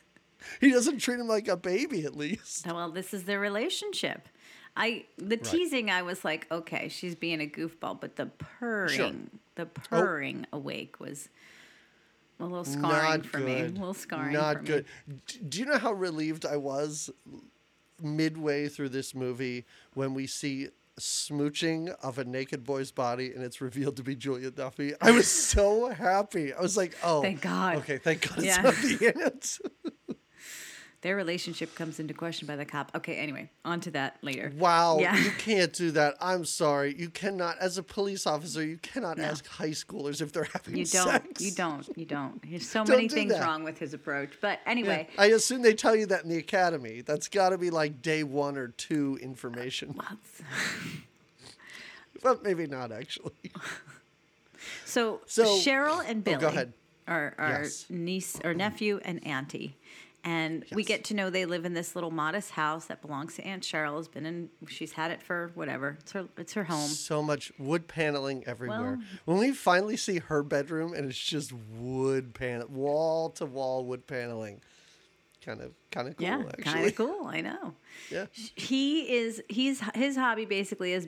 he 0.61 0.71
doesn't 0.71 0.99
treat 0.99 1.19
him 1.19 1.27
like 1.27 1.47
a 1.47 1.57
baby 1.57 2.05
at 2.05 2.15
least. 2.15 2.65
Oh, 2.67 2.75
well, 2.75 2.91
this 2.91 3.13
is 3.13 3.25
their 3.25 3.39
relationship. 3.39 4.29
I 4.75 5.05
the 5.17 5.37
teasing. 5.37 5.89
I 5.89 6.01
was 6.01 6.23
like, 6.23 6.47
okay, 6.51 6.87
she's 6.87 7.15
being 7.15 7.41
a 7.41 7.47
goofball, 7.47 7.99
but 7.99 8.15
the 8.15 8.27
purring, 8.27 9.29
the 9.55 9.63
oh. 9.63 9.81
purring 9.89 10.47
awake 10.53 10.99
was 10.99 11.29
a 12.39 12.45
little 12.45 12.65
scarring 12.65 13.21
Not 13.21 13.25
for 13.25 13.37
good. 13.39 13.45
me. 13.45 13.61
A 13.61 13.79
little 13.79 13.93
scarring. 13.93 14.33
Not 14.33 14.65
good. 14.65 14.85
Me. 15.07 15.15
Do 15.47 15.59
you 15.59 15.65
know 15.65 15.77
how 15.77 15.93
relieved 15.93 16.45
I 16.45 16.57
was 16.57 17.11
midway 18.03 18.67
through 18.67 18.89
this 18.89 19.15
movie 19.15 19.65
when 19.93 20.13
we 20.13 20.27
see 20.27 20.67
smooching 20.99 21.89
of 22.03 22.19
a 22.19 22.23
naked 22.23 22.63
boy's 22.63 22.91
body 22.91 23.31
and 23.33 23.43
it's 23.43 23.61
revealed 23.61 23.97
to 23.97 24.03
be 24.03 24.15
Julia 24.15 24.51
Duffy? 24.51 24.93
I 25.01 25.11
was 25.11 25.27
so 25.27 25.89
happy. 25.89 26.53
I 26.53 26.61
was 26.61 26.77
like, 26.77 26.95
oh, 27.03 27.21
Thank 27.21 27.41
God. 27.41 27.77
Okay, 27.77 27.97
thank 27.97 28.27
God 28.29 28.37
it's 28.39 28.45
Yeah. 28.47 28.61
not 28.61 28.75
the 28.75 29.13
aunt. 29.23 29.57
Their 31.03 31.17
relationship 31.17 31.75
comes 31.75 31.99
into 31.99 32.13
question 32.13 32.47
by 32.47 32.55
the 32.55 32.63
cop. 32.63 32.89
Okay, 32.95 33.15
anyway, 33.17 33.49
on 33.65 33.81
to 33.81 33.91
that 33.91 34.15
later. 34.21 34.53
Wow, 34.57 34.99
Yeah. 34.99 35.17
you 35.17 35.31
can't 35.37 35.73
do 35.73 35.91
that. 35.91 36.15
I'm 36.21 36.45
sorry. 36.45 36.95
You 36.97 37.09
cannot, 37.09 37.57
as 37.59 37.77
a 37.77 37.83
police 37.83 38.25
officer, 38.25 38.63
you 38.65 38.77
cannot 38.77 39.17
No. 39.17 39.25
ask 39.25 39.45
high 39.45 39.71
schoolers 39.71 40.21
if 40.21 40.31
they're 40.31 40.47
having 40.53 40.77
You 40.77 40.85
don't. 40.85 41.09
sex. 41.09 41.41
You 41.41 41.51
don't. 41.51 41.89
You 41.97 42.05
don't. 42.05 42.41
There's 42.49 42.69
so 42.69 42.85
Don't 42.85 42.95
many 42.95 43.09
things 43.09 43.33
that. 43.33 43.43
wrong 43.43 43.65
with 43.65 43.79
his 43.79 43.93
approach. 43.93 44.29
But 44.39 44.59
Yeah. 44.65 44.71
anyway, 44.71 45.09
I 45.17 45.25
assume 45.27 45.61
they 45.61 45.73
tell 45.73 45.93
you 45.93 46.05
that 46.05 46.23
in 46.23 46.29
the 46.29 46.37
academy. 46.37 47.01
That's 47.01 47.27
got 47.27 47.49
to 47.49 47.57
be 47.57 47.69
like 47.69 48.01
day 48.01 48.23
one 48.23 48.57
or 48.57 48.69
two 48.69 49.19
information. 49.21 49.99
but 52.23 52.43
maybe 52.43 52.65
not 52.65 52.91
actually. 52.91 53.33
So, 54.85 55.19
So- 55.25 55.57
Cheryl 55.57 56.01
and 56.07 56.19
Oh, 56.19 56.31
Billy 56.31 56.45
ahead. 56.45 56.73
are 57.05 57.35
are 57.37 57.63
Yes. 57.63 57.85
niece 57.89 58.39
or 58.45 58.53
nephew 58.53 59.01
and 59.03 59.25
auntie. 59.27 59.75
And 60.25 60.63
we 60.71 60.85
get 60.85 61.03
to 61.05 61.13
know 61.13 61.29
they 61.29 61.45
live 61.45 61.65
in 61.65 61.73
this 61.73 61.95
little 61.95 62.09
modest 62.11 62.51
house 62.51 62.85
that 62.85 63.01
belongs 63.01 63.35
to 63.35 63.43
Aunt 63.45 63.61
Cheryl. 63.61 63.97
Has 63.97 64.07
been 64.07 64.25
in. 64.25 64.49
She's 64.69 64.93
had 64.93 65.11
it 65.11 65.21
for 65.21 65.51
whatever. 65.53 65.97
It's 65.99 66.13
her. 66.13 66.27
It's 66.37 66.53
her 66.53 66.63
home. 66.63 66.87
So 66.87 67.21
much 67.21 67.51
wood 67.59 67.87
paneling 67.89 68.43
everywhere. 68.47 68.99
Well- 68.99 69.01
when 69.25 69.37
we 69.37 69.51
finally 69.51 69.97
see 69.97 70.19
her 70.19 70.41
bedroom 70.41 70.93
and 70.93 71.09
it's 71.09 71.19
just 71.19 71.51
wood 71.51 72.33
panel, 72.33 72.67
wall 72.69 73.31
to 73.31 73.45
wall 73.45 73.83
wood 73.83 74.07
paneling, 74.07 74.61
kind 75.45 75.59
of 75.59 75.73
kind 75.91 76.07
of 76.07 76.15
cool. 76.15 76.25
yeah, 76.25 76.43
kind 76.59 76.85
of 76.87 76.95
cool. 76.95 77.27
I 77.27 77.41
know. 77.41 77.73
Yeah. 78.09 78.27
He 78.33 79.13
is. 79.17 79.43
He's 79.49 79.81
his 79.93 80.15
hobby 80.15 80.45
basically 80.45 80.93
is 80.93 81.07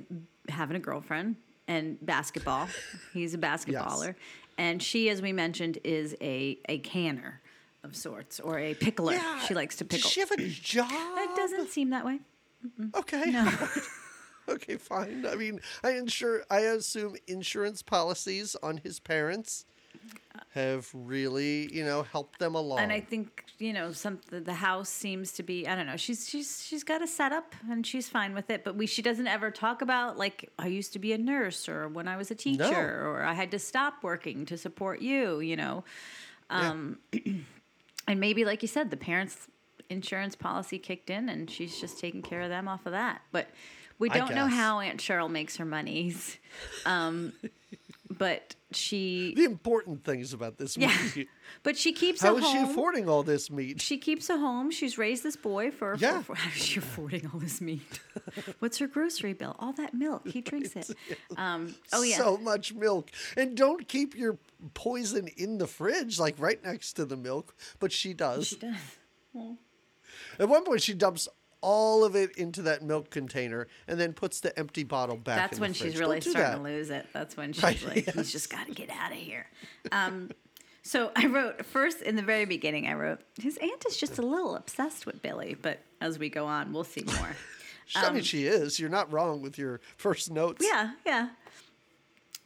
having 0.49 0.75
a 0.75 0.79
girlfriend 0.79 1.37
and 1.69 1.97
basketball. 2.05 2.67
He's 3.13 3.33
a 3.33 3.37
basketballer, 3.49 4.15
and 4.57 4.83
she, 4.83 5.09
as 5.09 5.21
we 5.21 5.31
mentioned, 5.31 5.77
is 5.85 6.17
a 6.19 6.59
a 6.67 6.79
canner 6.79 7.39
of 7.85 7.95
sorts 7.95 8.39
or 8.41 8.59
a 8.59 8.73
pickler. 8.75 9.13
Yeah. 9.13 9.39
She 9.41 9.53
likes 9.53 9.77
to 9.77 9.85
pickle. 9.85 10.03
Does 10.03 10.11
she 10.11 10.19
have 10.19 10.31
a 10.31 10.47
job? 10.47 10.89
That 10.89 11.33
doesn't 11.37 11.69
seem 11.69 11.91
that 11.91 12.05
way. 12.05 12.19
Okay. 12.95 13.23
okay, 14.49 14.75
fine. 14.77 15.25
I 15.25 15.35
mean, 15.35 15.61
I 15.83 15.91
insure. 15.91 16.43
I 16.49 16.59
assume 16.61 17.15
insurance 17.27 17.81
policies 17.83 18.55
on 18.61 18.77
his 18.77 18.99
parents 18.99 19.65
have 20.53 20.89
really, 20.93 21.69
you 21.73 21.83
know, 21.85 22.03
helped 22.03 22.39
them 22.39 22.55
along. 22.55 22.79
and 22.79 22.91
I 22.91 22.99
think 22.99 23.43
you 23.59 23.71
know 23.71 23.93
some 23.93 24.19
the, 24.29 24.41
the 24.41 24.53
house 24.53 24.89
seems 24.89 25.31
to 25.33 25.43
be 25.43 25.65
I 25.65 25.75
don't 25.75 25.85
know 25.87 25.95
she's 25.95 26.27
she's 26.29 26.61
she's 26.65 26.83
got 26.83 27.01
a 27.01 27.07
setup 27.07 27.55
and 27.69 27.87
she's 27.87 28.09
fine 28.09 28.33
with 28.33 28.49
it 28.49 28.65
but 28.65 28.75
we 28.75 28.85
she 28.85 29.01
doesn't 29.01 29.27
ever 29.27 29.49
talk 29.49 29.81
about 29.81 30.17
like 30.17 30.51
I 30.59 30.67
used 30.67 30.91
to 30.93 30.99
be 30.99 31.13
a 31.13 31.17
nurse 31.17 31.69
or 31.69 31.87
when 31.87 32.09
I 32.09 32.17
was 32.17 32.31
a 32.31 32.35
teacher 32.35 33.07
or 33.07 33.23
I 33.23 33.33
had 33.33 33.51
to 33.51 33.59
stop 33.59 34.03
working 34.03 34.45
to 34.47 34.57
support 34.57 35.01
you 35.01 35.39
you 35.39 35.55
know 35.55 35.85
Yeah. 36.51 36.69
Um, 36.71 36.97
and 38.07 38.19
maybe 38.19 38.45
like 38.45 38.61
you 38.61 38.67
said 38.67 38.89
the 38.91 38.97
parents 38.97 39.47
insurance 39.89 40.35
policy 40.35 40.79
kicked 40.79 41.09
in 41.09 41.29
and 41.29 41.49
she's 41.49 41.79
just 41.79 41.99
taking 41.99 42.21
care 42.21 42.41
of 42.41 42.49
them 42.49 42.67
off 42.67 42.85
of 42.85 42.91
that. 42.91 43.21
But 43.31 43.49
we 43.99 44.09
don't 44.09 44.35
know 44.35 44.47
how 44.47 44.79
Aunt 44.79 44.99
Cheryl 44.99 45.29
makes 45.29 45.57
her 45.57 45.65
monies. 45.65 46.37
Um, 46.85 47.33
but 48.17 48.55
she 48.71 49.33
the 49.35 49.43
important 49.45 50.03
things 50.03 50.33
about 50.33 50.57
this 50.57 50.77
yeah 50.77 50.87
movie. 50.87 51.27
but 51.63 51.77
she 51.77 51.93
keeps 51.93 52.21
How 52.21 52.35
a 52.35 52.39
is 52.39 52.47
she 52.47 52.57
affording 52.57 53.07
all 53.07 53.23
this 53.23 53.49
meat? 53.49 53.81
she 53.81 53.97
keeps 53.97 54.29
a 54.29 54.37
home. 54.37 54.71
She's 54.71 54.97
raised 54.97 55.23
this 55.23 55.35
boy 55.35 55.71
for, 55.71 55.95
Yeah. 55.97 56.17
for, 56.21 56.35
for 56.35 56.35
how 56.41 56.49
is 56.49 56.55
she 56.63 56.79
affording 56.79 57.29
all 57.33 57.39
this 57.39 57.61
meat? 57.61 57.99
What's 58.59 58.77
her 58.79 58.87
grocery 58.87 59.33
bill? 59.33 59.55
All 59.59 59.73
that 59.73 59.93
milk. 59.93 60.27
He 60.27 60.41
drinks 60.41 60.75
it. 60.75 60.89
Um, 61.37 61.75
oh 61.93 62.03
yeah. 62.03 62.17
So 62.17 62.37
much 62.37 62.73
milk. 62.73 63.11
And 63.37 63.55
don't 63.55 63.87
keep 63.87 64.15
your 64.15 64.37
poison 64.73 65.27
in 65.37 65.57
the 65.57 65.67
fridge, 65.67 66.19
like 66.19 66.35
right 66.37 66.63
next 66.63 66.93
to 66.93 67.05
the 67.05 67.17
milk. 67.17 67.55
But 67.79 67.91
she 67.91 68.13
does. 68.13 68.47
she 68.47 68.55
does. 68.57 68.75
At 70.39 70.49
one 70.49 70.63
point, 70.63 70.81
she 70.81 70.93
dumps 70.93 71.27
all 71.61 72.03
of 72.03 72.15
it 72.15 72.37
into 72.37 72.61
that 72.63 72.83
milk 72.83 73.09
container 73.09 73.67
and 73.87 73.99
then 73.99 74.13
puts 74.13 74.39
the 74.39 74.57
empty 74.57 74.83
bottle 74.83 75.17
back. 75.17 75.37
That's 75.37 75.59
when 75.59 75.73
she's 75.73 75.97
really 75.97 76.19
Don't 76.19 76.31
starting 76.31 76.63
that. 76.63 76.69
to 76.69 76.75
lose 76.75 76.89
it. 76.89 77.07
That's 77.13 77.35
when 77.35 77.53
she's 77.53 77.63
Right, 77.63 77.85
like, 77.85 78.05
yes. 78.07 78.15
he's 78.15 78.31
just 78.31 78.49
got 78.49 78.67
to 78.67 78.73
get 78.73 78.89
out 78.89 79.11
of 79.11 79.17
here. 79.17 79.47
Um, 79.91 80.29
so 80.83 81.11
I 81.15 81.25
wrote 81.27 81.65
first 81.65 82.01
in 82.01 82.15
the 82.15 82.21
very 82.21 82.45
beginning. 82.45 82.87
I 82.87 82.93
wrote 82.93 83.19
his 83.41 83.57
aunt 83.57 83.83
is 83.87 83.97
just 83.97 84.17
a 84.19 84.21
little 84.21 84.55
obsessed 84.55 85.05
with 85.05 85.21
Billy, 85.21 85.55
but 85.59 85.79
as 86.01 86.19
we 86.19 86.29
go 86.29 86.45
on, 86.45 86.71
we'll 86.73 86.83
see 86.83 87.03
more. 87.03 87.29
I 87.95 88.11
mean, 88.11 88.23
she 88.23 88.45
is. 88.45 88.79
You're 88.79 88.89
not 88.89 89.11
wrong 89.11 89.41
with 89.41 89.57
your 89.57 89.79
first 89.97 90.31
notes. 90.31 90.63
Um, 90.65 90.69
Yeah, 90.71 90.91
yeah. 91.05 91.29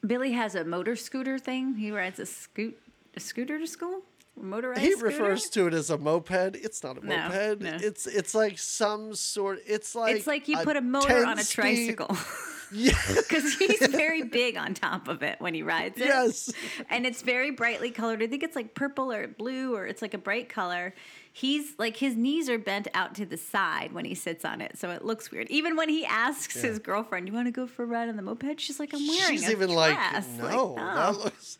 Billy 0.05 0.31
has 0.33 0.55
a 0.55 0.63
motor 0.63 0.95
scooter 0.95 1.37
thing. 1.37 1.75
He 1.75 1.91
rides 1.91 2.19
a 2.19 2.25
scoot 2.25 2.77
a 3.15 3.19
scooter 3.19 3.57
to 3.59 3.67
school. 3.67 4.01
Motorized 4.41 4.81
He 4.81 4.91
scooter? 4.91 5.05
refers 5.07 5.49
to 5.51 5.67
it 5.67 5.73
as 5.73 5.89
a 5.89 5.97
moped. 5.97 6.55
It's 6.55 6.83
not 6.83 7.01
a 7.01 7.05
No, 7.05 7.29
moped. 7.29 7.61
no. 7.61 7.77
It's 7.81 8.07
it's 8.07 8.33
like 8.33 8.57
some 8.57 9.13
sort. 9.15 9.59
It's 9.67 9.95
like 9.95 10.15
It's 10.15 10.27
like 10.27 10.47
you 10.47 10.57
put 10.59 10.77
a 10.77 10.81
motor 10.81 11.25
on 11.25 11.37
a 11.39 11.41
10-speed 11.41 11.95
tricycle 11.97 12.17
Yeah. 12.71 12.93
because 13.17 13.55
he's 13.55 13.87
very 13.87 14.21
big 14.21 14.55
on 14.55 14.75
top 14.75 15.07
of 15.07 15.23
it 15.23 15.41
when 15.41 15.53
he 15.55 15.63
rides 15.63 15.99
it. 15.99 16.05
Yes. 16.05 16.51
And 16.89 17.05
it's 17.05 17.23
very 17.23 17.49
brightly 17.51 17.89
colored. 17.89 18.21
I 18.21 18.27
think 18.27 18.43
it's 18.43 18.55
like 18.55 18.75
purple 18.75 19.11
or 19.11 19.27
blue 19.27 19.75
or 19.75 19.87
it's 19.87 20.03
like 20.03 20.13
a 20.13 20.19
bright 20.19 20.49
color. 20.49 20.93
he's 21.33 21.73
like 21.79 21.97
his 21.97 22.15
knees 22.15 22.47
are 22.47 22.59
bent 22.59 22.87
out 22.93 23.15
to 23.15 23.25
the 23.25 23.37
side 23.37 23.91
when 23.91 24.05
he 24.05 24.13
sits 24.13 24.45
on 24.45 24.61
it, 24.61 24.77
so 24.77 24.91
it 24.91 25.03
looks 25.03 25.31
weird. 25.31 25.49
Even 25.49 25.75
when 25.75 25.89
he 25.89 26.05
asks 26.05 26.61
his 26.61 26.77
girlfriend, 26.79 27.27
"You 27.27 27.33
want 27.33 27.47
to 27.47 27.51
go 27.51 27.65
for 27.65 27.83
a 27.83 27.85
ride 27.87 28.07
on 28.09 28.15
the 28.15 28.21
moped?" 28.21 28.59
She's 28.61 28.79
like, 28.79 28.93
"I'm 28.93 29.07
wearing 29.07 29.37
She's 29.39 29.49
even 29.49 29.69
dress." 29.71 30.27
like, 30.37 30.43
Like, 30.43 30.51
no, 30.53 30.75
no. 30.75 30.95
that 30.95 31.17
looks. 31.23 31.57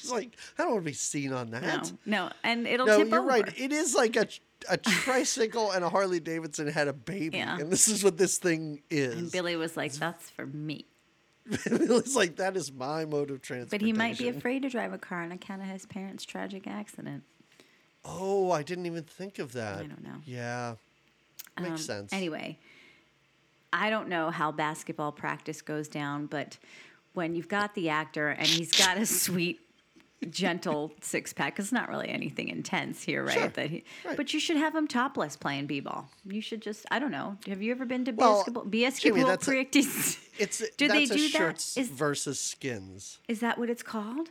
She's 0.00 0.10
like, 0.10 0.36
I 0.58 0.62
don't 0.62 0.72
want 0.72 0.84
to 0.84 0.90
be 0.90 0.94
seen 0.94 1.32
on 1.32 1.50
that. 1.50 1.92
no, 2.06 2.26
no, 2.26 2.30
and 2.42 2.66
it'll 2.66 2.86
No, 2.86 2.98
you're 2.98 3.06
over. 3.18 3.20
right. 3.22 3.44
It 3.60 3.72
is 3.72 3.94
like 3.94 4.16
a 4.16 4.26
a 4.68 4.76
tricycle 4.76 5.70
and 5.70 5.82
a 5.84 5.88
Harley 5.88 6.20
Davidson 6.20 6.66
had 6.68 6.86
a 6.88 6.92
baby, 6.92 7.38
Yeah. 7.38 7.58
and 7.58 7.70
this 7.70 7.88
is 7.88 8.04
what 8.04 8.18
this 8.18 8.38
thing 8.38 8.82
is. 8.90 9.16
And 9.16 9.32
Billy 9.32 9.56
was 9.56 9.76
like, 9.76 9.92
"That's 9.94 10.28
for 10.30 10.46
me." 10.46 10.84
it's 11.50 12.14
like 12.14 12.36
that 12.36 12.56
is 12.56 12.70
my 12.72 13.04
mode 13.06 13.30
of 13.30 13.40
transportation. 13.42 13.68
But 13.70 13.80
he 13.84 13.92
might 13.92 14.18
be 14.18 14.28
afraid 14.28 14.62
to 14.62 14.68
drive 14.68 14.92
a 14.92 14.98
car 14.98 15.22
on 15.22 15.32
account 15.32 15.62
of 15.62 15.68
his 15.68 15.86
parents' 15.86 16.24
tragic 16.24 16.66
accident. 16.66 17.24
Oh, 18.04 18.50
I 18.50 18.62
didn't 18.62 18.86
even 18.86 19.02
think 19.04 19.38
of 19.38 19.52
that. 19.52 19.78
I 19.78 19.86
don't 19.86 20.02
know. 20.04 20.16
Yeah, 20.26 20.74
makes 21.58 21.70
Um, 21.70 21.76
sense. 21.78 22.12
Anyway, 22.12 22.58
I 23.72 23.90
don't 23.90 24.08
know 24.08 24.30
how 24.30 24.52
basketball 24.52 25.12
practice 25.12 25.62
goes 25.62 25.88
down, 25.88 26.26
but 26.26 26.58
when 27.14 27.34
you've 27.34 27.48
got 27.48 27.74
the 27.74 27.88
actor 27.88 28.28
and 28.28 28.46
he's 28.46 28.72
got 28.72 28.96
a 28.98 29.06
sweet, 29.24 29.60
gentle 30.28 30.92
six 31.00 31.32
pack, 31.32 31.58
it's 31.58 31.72
not 31.72 31.88
really 31.88 32.08
anything 32.08 32.48
intense 32.48 33.02
here, 33.02 33.24
right? 33.24 33.32
Sure, 33.32 33.48
That 33.48 33.70
he, 33.70 33.84
right. 34.04 34.16
But 34.16 34.34
you 34.34 34.40
should 34.40 34.56
have 34.56 34.74
him 34.74 34.86
topless 34.86 35.36
playing 35.36 35.66
b-ball. 35.66 36.10
You 36.26 36.40
should 36.42 36.60
just, 36.60 36.84
I 36.90 36.98
don't 36.98 37.10
know. 37.10 37.36
Have 37.46 37.62
you 37.62 37.70
ever 37.72 37.86
been 37.86 38.04
to 38.04 38.12
Well, 38.12 38.36
basketball? 38.38 38.64
Basketball 38.64 39.30
a- 39.30 39.38
practice. 39.38 40.18
It's 40.38 40.62
Do 40.76 40.88
they 40.88 41.06
do 41.06 41.28
that? 41.30 41.56
Is- 41.76 41.88
versus 41.88 42.38
skins. 42.38 43.18
Is 43.28 43.40
that 43.40 43.58
what 43.58 43.70
it's 43.70 43.82
called? 43.82 44.28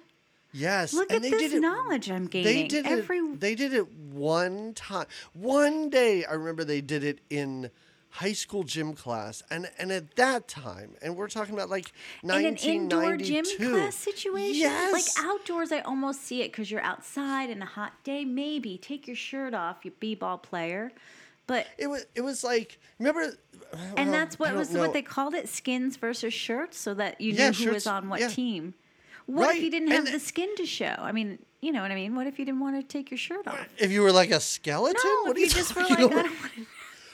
Yes, 0.52 0.93
Look 0.95 1.12
and 1.12 1.17
at 1.17 1.21
they 1.21 1.30
this 1.30 1.41
did 1.41 1.54
it 1.54 1.60
knowledge 1.60 2.10
I'm 2.10 2.25
gaining. 2.25 2.43
They 2.45 2.67
did 2.67 2.88
Every 2.88 3.17
it. 3.19 3.39
They 3.39 3.54
did 3.54 3.71
it 3.73 3.91
one 3.93 4.73
time. 4.73 5.06
One 5.34 5.91
day, 5.91 6.25
I 6.25 6.34
remember 6.34 6.63
they 6.63 6.82
did 6.82 7.04
it 7.04 7.19
in 7.30 7.69
high 8.12 8.34
school 8.34 8.63
gym 8.63 8.93
class, 8.93 9.43
and 9.52 9.69
and 9.78 9.91
at 9.91 10.15
that 10.15 10.48
time, 10.48 10.95
and 11.02 11.15
we're 11.15 11.28
talking 11.28 11.54
about 11.54 11.69
like 11.69 11.91
in 12.24 12.32
an 12.32 12.56
indoor 12.58 13.17
gym 13.17 13.45
class 13.45 13.95
situation. 13.95 14.56
Yes. 14.56 14.93
Like 14.93 15.26
outdoors, 15.28 15.72
I 15.72 15.80
almost 15.82 16.24
see 16.24 16.41
it 16.41 16.52
because 16.52 16.69
you're 16.72 16.82
outside 16.82 17.50
in 17.50 17.62
a 17.62 17.65
hot 17.65 17.93
day. 18.04 18.26
Maybe 18.26 18.78
take 18.78 19.08
your 19.08 19.15
shirt 19.15 19.54
off, 19.54 19.84
you 19.84 19.91
b-ball 20.00 20.39
player. 20.39 20.91
But 21.48 21.67
It 21.78 21.88
was. 21.88 22.06
It 22.15 22.22
was 22.22 22.43
like 22.43 22.80
remember. 23.00 23.36
and 23.98 24.10
well, 24.10 24.19
that's 24.19 24.38
what 24.38 24.54
was 24.56 24.72
know. 24.72 24.82
what 24.82 24.93
they 24.93 25.02
called 25.02 25.34
it: 25.34 25.50
skins 25.50 25.95
versus 25.98 26.34
shirts, 26.34 26.78
so 26.80 26.93
that 26.95 27.19
you 27.22 27.34
knew 27.34 27.39
Yeah, 27.39 27.52
who 27.52 27.72
was 27.72 27.88
on 27.88 28.08
what 28.10 28.19
yeah. 28.19 28.28
team. 28.30 28.76
What 29.26 29.56
if 29.56 29.62
you 29.63 29.69
didn't 29.72 29.89
have 29.89 30.06
and- 30.06 30.13
the 30.15 30.19
skin 30.19 30.56
to 30.58 30.65
show? 30.65 30.95
I 30.98 31.12
mean, 31.12 31.39
you 31.62 31.72
know 31.72 31.82
what 31.82 31.91
I 31.91 31.95
mean. 31.95 32.15
What 32.15 32.26
if 32.28 32.38
you 32.39 32.45
didn't 32.45 32.62
want 32.62 32.76
to 32.80 32.84
take 32.84 33.10
your 33.12 33.17
shirt 33.17 33.48
off? 33.48 33.67
If 33.78 33.91
you 33.91 34.02
were 34.02 34.12
like 34.12 34.32
a 34.32 34.39
skeleton, 34.39 35.00
No, 35.04 35.24
what 35.26 35.32
if 35.32 35.36
are 35.38 35.39
you 35.39 35.45
you 35.45 35.52
just 35.52 35.76
were 35.76 35.82
like, 35.84 35.91
I 35.91 35.95
don't 35.95 36.13
want 36.15 36.28
to. 36.56 36.65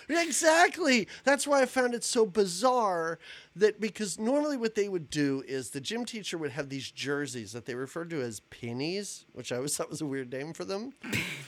Exactly. 0.10 1.08
That's 1.24 1.48
why 1.48 1.62
I 1.62 1.66
found 1.66 1.94
it 1.94 2.04
so 2.04 2.26
bizarre 2.26 3.20
that 3.56 3.80
because 3.80 4.20
normally 4.20 4.58
what 4.58 4.76
they 4.76 4.90
would 4.90 5.10
do 5.10 5.44
is 5.48 5.70
the 5.70 5.80
gym 5.80 6.04
teacher 6.06 6.38
would 6.38 6.52
have 6.52 6.70
these 6.70 6.92
jerseys 6.92 7.54
that 7.54 7.66
they 7.66 7.76
referred 7.76 8.10
to 8.10 8.22
as 8.22 8.42
pennies, 8.42 9.26
which 9.34 9.52
I 9.52 9.58
always 9.58 9.76
thought 9.78 9.90
was 9.90 10.02
a 10.02 10.06
weird 10.06 10.32
name 10.32 10.54
for 10.54 10.66
them. 10.66 10.94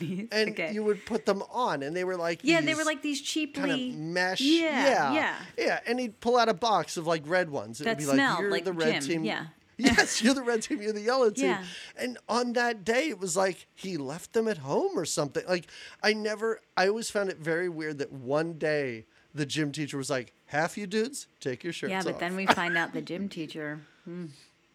And 0.00 0.50
Okay. 0.50 0.72
you 0.72 0.82
would 0.84 1.04
put 1.06 1.26
them 1.26 1.42
on, 1.50 1.82
and 1.82 1.94
they 1.94 2.04
were 2.04 2.16
like 2.16 2.40
Yeah, 2.42 2.60
they 2.60 2.74
were 2.74 2.84
like 2.84 3.02
these 3.02 3.20
kind 3.54 3.70
of 3.70 3.80
mesh. 3.98 4.40
Yeah, 4.40 4.84
yeah, 4.84 5.12
yeah. 5.12 5.34
yeah. 5.58 5.80
And 5.86 6.00
he'd 6.00 6.18
pull 6.20 6.36
out 6.36 6.48
a 6.48 6.54
box 6.54 6.96
of 6.96 7.06
like 7.06 7.22
red 7.26 7.50
ones. 7.50 7.80
It 7.80 7.84
That 7.84 7.90
would 7.90 7.98
be 7.98 8.06
like 8.06 8.14
smelled 8.14 8.40
you're 8.40 8.50
like 8.50 8.64
the 8.64 8.72
red 8.72 9.02
gym, 9.02 9.10
team. 9.10 9.24
yeah. 9.24 9.46
Yes, 9.80 10.22
you're 10.22 10.34
the 10.34 10.42
red 10.42 10.62
team. 10.62 10.82
You're 10.82 10.92
the 10.92 11.00
yellow 11.00 11.30
team. 11.30 11.46
Yeah. 11.50 11.64
And 11.96 12.18
on 12.28 12.54
that 12.54 12.84
day, 12.84 13.08
it 13.10 13.20
was 13.20 13.36
like 13.36 13.68
he 13.76 13.96
left 13.96 14.32
them 14.32 14.48
at 14.48 14.58
home 14.58 14.98
or 14.98 15.04
something. 15.04 15.44
Like 15.48 15.68
I 16.02 16.12
never. 16.14 16.60
I 16.76 16.88
always 16.88 17.10
found 17.10 17.30
it 17.30 17.38
very 17.38 17.68
weird 17.68 17.98
that 17.98 18.12
one 18.12 18.54
day 18.54 19.06
the 19.32 19.46
gym 19.46 19.70
teacher 19.70 19.96
was 19.96 20.10
like, 20.10 20.32
"Half 20.46 20.76
you 20.76 20.88
dudes, 20.88 21.28
take 21.38 21.62
your 21.62 21.72
shirts 21.72 21.92
Yeah, 21.92 22.02
but 22.02 22.14
off." 22.14 22.20
then 22.20 22.34
we 22.34 22.46
find 22.60 22.76
out 22.76 22.92
the 22.92 23.00
gym 23.00 23.28
teacher 23.28 23.80
hmm, 24.04 24.26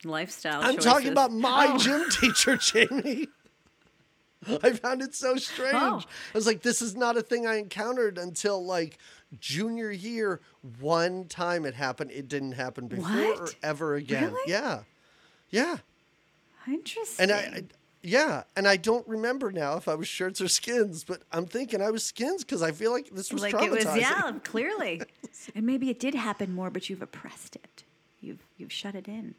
lifestyle. 0.06 0.62
I'm 0.62 0.78
talking 0.78 1.10
about 1.10 1.34
my 1.34 1.68
Oh. 1.74 1.78
gym 1.78 2.10
teacher, 2.10 2.56
Jamie. 2.56 3.28
I 4.62 4.72
found 4.72 5.02
it 5.02 5.16
so 5.16 5.36
strange. 5.38 5.74
Oh. 5.76 6.02
I 6.34 6.38
was 6.38 6.46
like, 6.46 6.62
this 6.62 6.82
is 6.82 6.96
not 6.96 7.18
a 7.18 7.22
thing 7.22 7.46
I 7.48 7.56
encountered 7.58 8.18
until 8.18 8.66
like 8.66 8.98
junior 9.40 9.92
year. 9.92 10.40
One 10.80 11.26
time 11.26 11.66
it 11.66 11.74
happened. 11.76 12.12
It 12.12 12.28
didn't 12.28 12.54
happen 12.54 12.88
before 12.88 13.34
or 13.44 13.50
ever 13.62 13.96
again. 13.96 14.32
Really? 14.34 14.52
Yeah. 14.52 14.84
Yeah. 15.54 15.78
Interesting. 16.68 17.24
And 17.24 17.32
I, 17.32 17.38
I 17.38 17.64
yeah, 18.02 18.44
and 18.58 18.68
I 18.68 18.76
don't 18.76 19.08
remember 19.08 19.52
now 19.52 19.78
if 19.78 19.88
I 19.88 19.96
was 19.96 20.08
shirts 20.08 20.42
or 20.42 20.48
skins, 20.50 21.04
but 21.06 21.22
I'm 21.32 21.46
thinking 21.46 21.82
I 21.82 21.90
was 21.92 22.04
skins 22.04 22.44
because 22.44 22.62
I 22.62 22.72
feel 22.72 22.92
like 22.92 23.10
this 23.12 23.32
was 23.32 23.42
like 23.44 23.54
traumatizing. 23.54 23.76
it 23.82 23.86
was 23.86 23.96
yeah 23.98 24.32
clearly 24.44 25.02
and 25.56 25.66
maybe 25.66 25.90
it 25.90 26.00
did 26.00 26.14
happen 26.16 26.54
more 26.54 26.70
but 26.70 26.90
you've 26.90 27.02
oppressed 27.02 27.56
it 27.56 27.84
you've 28.20 28.44
you've 28.58 28.72
shut 28.74 28.96
it 28.96 29.08
in 29.08 29.36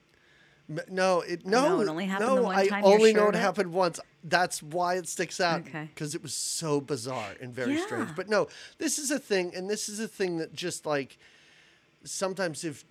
No, 0.89 1.21
it 1.21 1.45
no, 1.45 1.77
No, 1.77 1.81
it 1.83 1.89
only 1.89 2.07
happened 2.07 2.29
no, 2.31 2.37
the 2.37 2.43
one 2.43 2.57
I 2.57 2.67
time 2.69 2.85
you're 2.85 2.95
only 2.95 3.13
know 3.13 3.29
it 3.29 3.35
happened 3.35 3.73
once. 3.73 4.01
That's 4.23 4.63
why 4.63 4.95
it 4.95 5.09
sticks 5.09 5.41
out 5.41 5.61
Okay. 5.63 5.89
because 5.95 6.15
it 6.15 6.23
was 6.23 6.33
so 6.33 6.81
bizarre 6.81 7.33
and 7.41 7.53
very 7.55 7.77
strange. 7.77 8.11
But 8.17 8.29
no, 8.31 8.49
this 8.79 8.99
is 8.99 9.11
a 9.11 9.19
thing, 9.19 9.55
and 9.55 9.69
this 9.69 9.89
is 9.91 10.01
a 10.01 10.09
thing 10.09 10.39
that 10.39 10.55
just 10.55 10.87
like 10.87 11.19
sometimes 12.05 12.65
if 12.65 12.85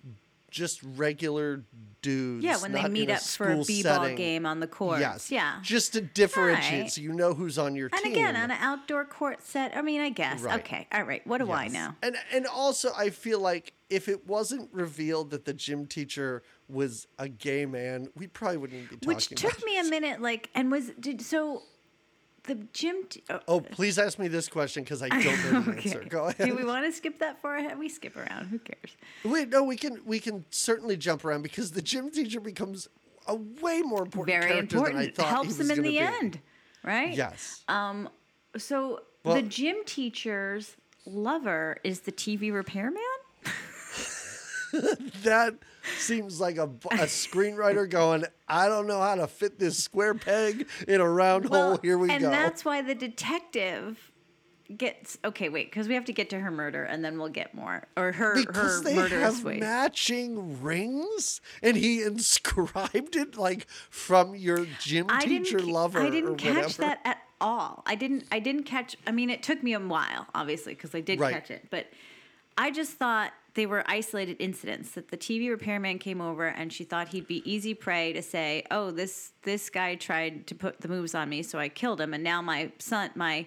just 0.54 0.80
regular 0.96 1.64
dudes, 2.00 2.44
yeah 2.44 2.56
when 2.58 2.70
they 2.70 2.86
meet 2.88 3.10
up 3.10 3.20
for 3.20 3.50
a 3.50 3.56
b-ball 3.64 4.02
setting- 4.02 4.16
game 4.16 4.46
on 4.46 4.60
the 4.60 4.66
court. 4.68 5.00
Yes, 5.00 5.30
yeah. 5.30 5.58
Just 5.62 5.94
to 5.94 6.00
differentiate, 6.00 6.82
Right. 6.82 6.90
so 6.92 7.00
you 7.00 7.12
know 7.12 7.34
who's 7.34 7.58
on 7.58 7.74
your 7.74 7.88
and 7.92 7.94
team. 8.04 8.12
And 8.12 8.14
again 8.14 8.36
on 8.36 8.50
an 8.52 8.58
outdoor 8.60 9.04
court 9.04 9.42
set 9.42 9.76
i 9.76 9.82
mean 9.82 10.00
i 10.00 10.10
guess. 10.10 10.40
Right. 10.40 10.60
okay. 10.60 10.86
All 10.92 11.02
right. 11.02 11.26
What 11.26 11.38
do 11.38 11.50
i 11.50 11.66
know? 11.66 11.90
And 12.02 12.16
and 12.32 12.46
also 12.46 12.92
I 12.96 13.10
feel 13.10 13.40
like 13.40 13.72
if 13.90 14.08
it 14.08 14.26
wasn't 14.28 14.68
revealed 14.72 15.30
that 15.30 15.44
the 15.44 15.52
gym 15.54 15.86
teacher 15.86 16.42
was 16.68 17.06
a 17.18 17.28
gay 17.28 17.66
man, 17.66 18.08
we 18.16 18.26
probably 18.28 18.56
wouldn't 18.58 18.88
be 18.90 18.96
talking 18.96 19.08
which 19.08 19.28
took 19.28 19.64
me 19.64 19.78
a 19.80 19.84
minute 19.84 20.20
like 20.22 20.50
and 20.54 20.70
was 20.70 20.90
did 21.00 21.20
so 21.20 21.62
the 22.44 22.54
gym 22.72 23.04
t- 23.08 23.22
oh, 23.30 23.40
Oh, 23.48 23.60
please 23.60 23.98
ask 23.98 24.18
me 24.18 24.28
this 24.28 24.48
question 24.48 24.82
because 24.84 25.02
I 25.02 25.08
don't 25.08 25.24
know 25.24 25.60
the 25.62 25.70
okay. 25.78 25.88
answer. 25.90 26.04
Go 26.08 26.26
ahead. 26.26 26.46
do 26.46 26.54
we 26.54 26.64
want 26.64 26.84
to 26.86 26.92
skip 26.92 27.18
that 27.18 27.40
far 27.40 27.56
ahead 27.56 27.78
we 27.78 27.88
skip 27.88 28.16
around 28.16 28.46
who 28.46 28.58
cares 28.58 28.96
Wait, 29.24 29.48
no, 29.48 29.62
we 29.64 29.76
can 29.76 30.00
we 30.04 30.20
can 30.20 30.44
certainly 30.50 30.96
jump 30.96 31.24
around 31.24 31.42
because 31.42 31.70
the 31.72 31.82
gym 31.82 32.10
teacher 32.10 32.40
becomes 32.40 32.88
a 33.26 33.34
way 33.34 33.80
more 33.82 34.02
important 34.02 34.36
very 34.38 34.52
character 34.52 34.76
than 34.76 34.84
I 34.84 34.88
important 34.88 35.16
thought 35.16 35.26
helps 35.28 35.56
them 35.56 35.70
in 35.70 35.82
the 35.82 35.90
be. 35.90 35.98
end 35.98 36.40
right 36.82 37.14
Yes. 37.14 37.62
Um. 37.68 38.08
So 38.56 39.00
Well- 39.24 39.34
the 39.36 39.42
gym 39.42 39.76
teacher's 39.86 40.76
lover 41.06 41.78
is 41.84 42.00
the 42.00 42.12
TV 42.12 42.52
repairman? 42.52 43.02
that 45.22 45.54
seems 45.98 46.40
like 46.40 46.56
a, 46.56 46.64
a 46.64 47.06
screenwriter 47.06 47.88
going, 47.88 48.24
I 48.48 48.68
don't 48.68 48.86
know 48.86 49.00
how 49.00 49.14
to 49.16 49.26
fit 49.26 49.58
this 49.58 49.82
square 49.82 50.14
peg 50.14 50.66
in 50.88 51.00
a 51.00 51.08
round 51.08 51.46
hole. 51.46 51.78
Here 51.82 51.98
we 51.98 52.10
and 52.10 52.20
go. 52.20 52.26
And 52.26 52.34
that's 52.34 52.64
why 52.64 52.82
the 52.82 52.94
detective 52.94 54.10
gets 54.76 55.18
okay. 55.24 55.48
Wait, 55.48 55.70
because 55.70 55.88
we 55.88 55.94
have 55.94 56.06
to 56.06 56.12
get 56.12 56.30
to 56.30 56.40
her 56.40 56.50
murder, 56.50 56.84
and 56.84 57.04
then 57.04 57.18
we'll 57.18 57.28
get 57.28 57.54
more 57.54 57.86
or 57.96 58.12
her 58.12 58.34
because 58.34 58.78
her 58.78 58.84
they 58.84 58.94
murderous 58.94 59.36
have 59.36 59.44
ways. 59.44 59.60
matching 59.60 60.62
rings, 60.62 61.40
and 61.62 61.76
he 61.76 62.02
inscribed 62.12 63.16
it 63.16 63.36
like 63.36 63.66
from 63.90 64.34
your 64.34 64.66
gym 64.80 65.06
I 65.08 65.24
teacher 65.24 65.60
lover. 65.60 66.00
I 66.00 66.10
didn't 66.10 66.36
catch 66.36 66.54
whatever. 66.54 66.82
that 66.82 67.00
at 67.04 67.18
all. 67.40 67.82
I 67.86 67.94
didn't. 67.94 68.24
I 68.32 68.38
didn't 68.38 68.64
catch. 68.64 68.96
I 69.06 69.12
mean, 69.12 69.28
it 69.30 69.42
took 69.42 69.62
me 69.62 69.74
a 69.74 69.80
while, 69.80 70.26
obviously, 70.34 70.74
because 70.74 70.94
I 70.94 71.00
did 71.00 71.20
Right. 71.20 71.32
catch 71.34 71.50
it, 71.50 71.66
but 71.70 71.86
I 72.56 72.70
just 72.70 72.92
thought 72.92 73.32
they 73.54 73.66
were 73.66 73.84
isolated 73.86 74.36
incidents. 74.40 74.90
That 74.92 75.08
the 75.08 75.16
TV 75.16 75.48
repairman 75.48 75.98
came 75.98 76.20
over, 76.20 76.46
and 76.46 76.72
she 76.72 76.84
thought 76.84 77.08
he'd 77.08 77.26
be 77.26 77.48
easy 77.50 77.74
prey 77.74 78.12
to 78.12 78.22
say, 78.22 78.64
"Oh, 78.70 78.90
this 78.90 79.32
this 79.42 79.70
guy 79.70 79.94
tried 79.94 80.46
to 80.48 80.54
put 80.54 80.80
the 80.80 80.88
moves 80.88 81.14
on 81.14 81.28
me, 81.28 81.42
so 81.42 81.58
I 81.58 81.68
killed 81.68 82.00
him, 82.00 82.12
and 82.14 82.22
now 82.22 82.42
my 82.42 82.72
son, 82.78 83.10
my 83.14 83.46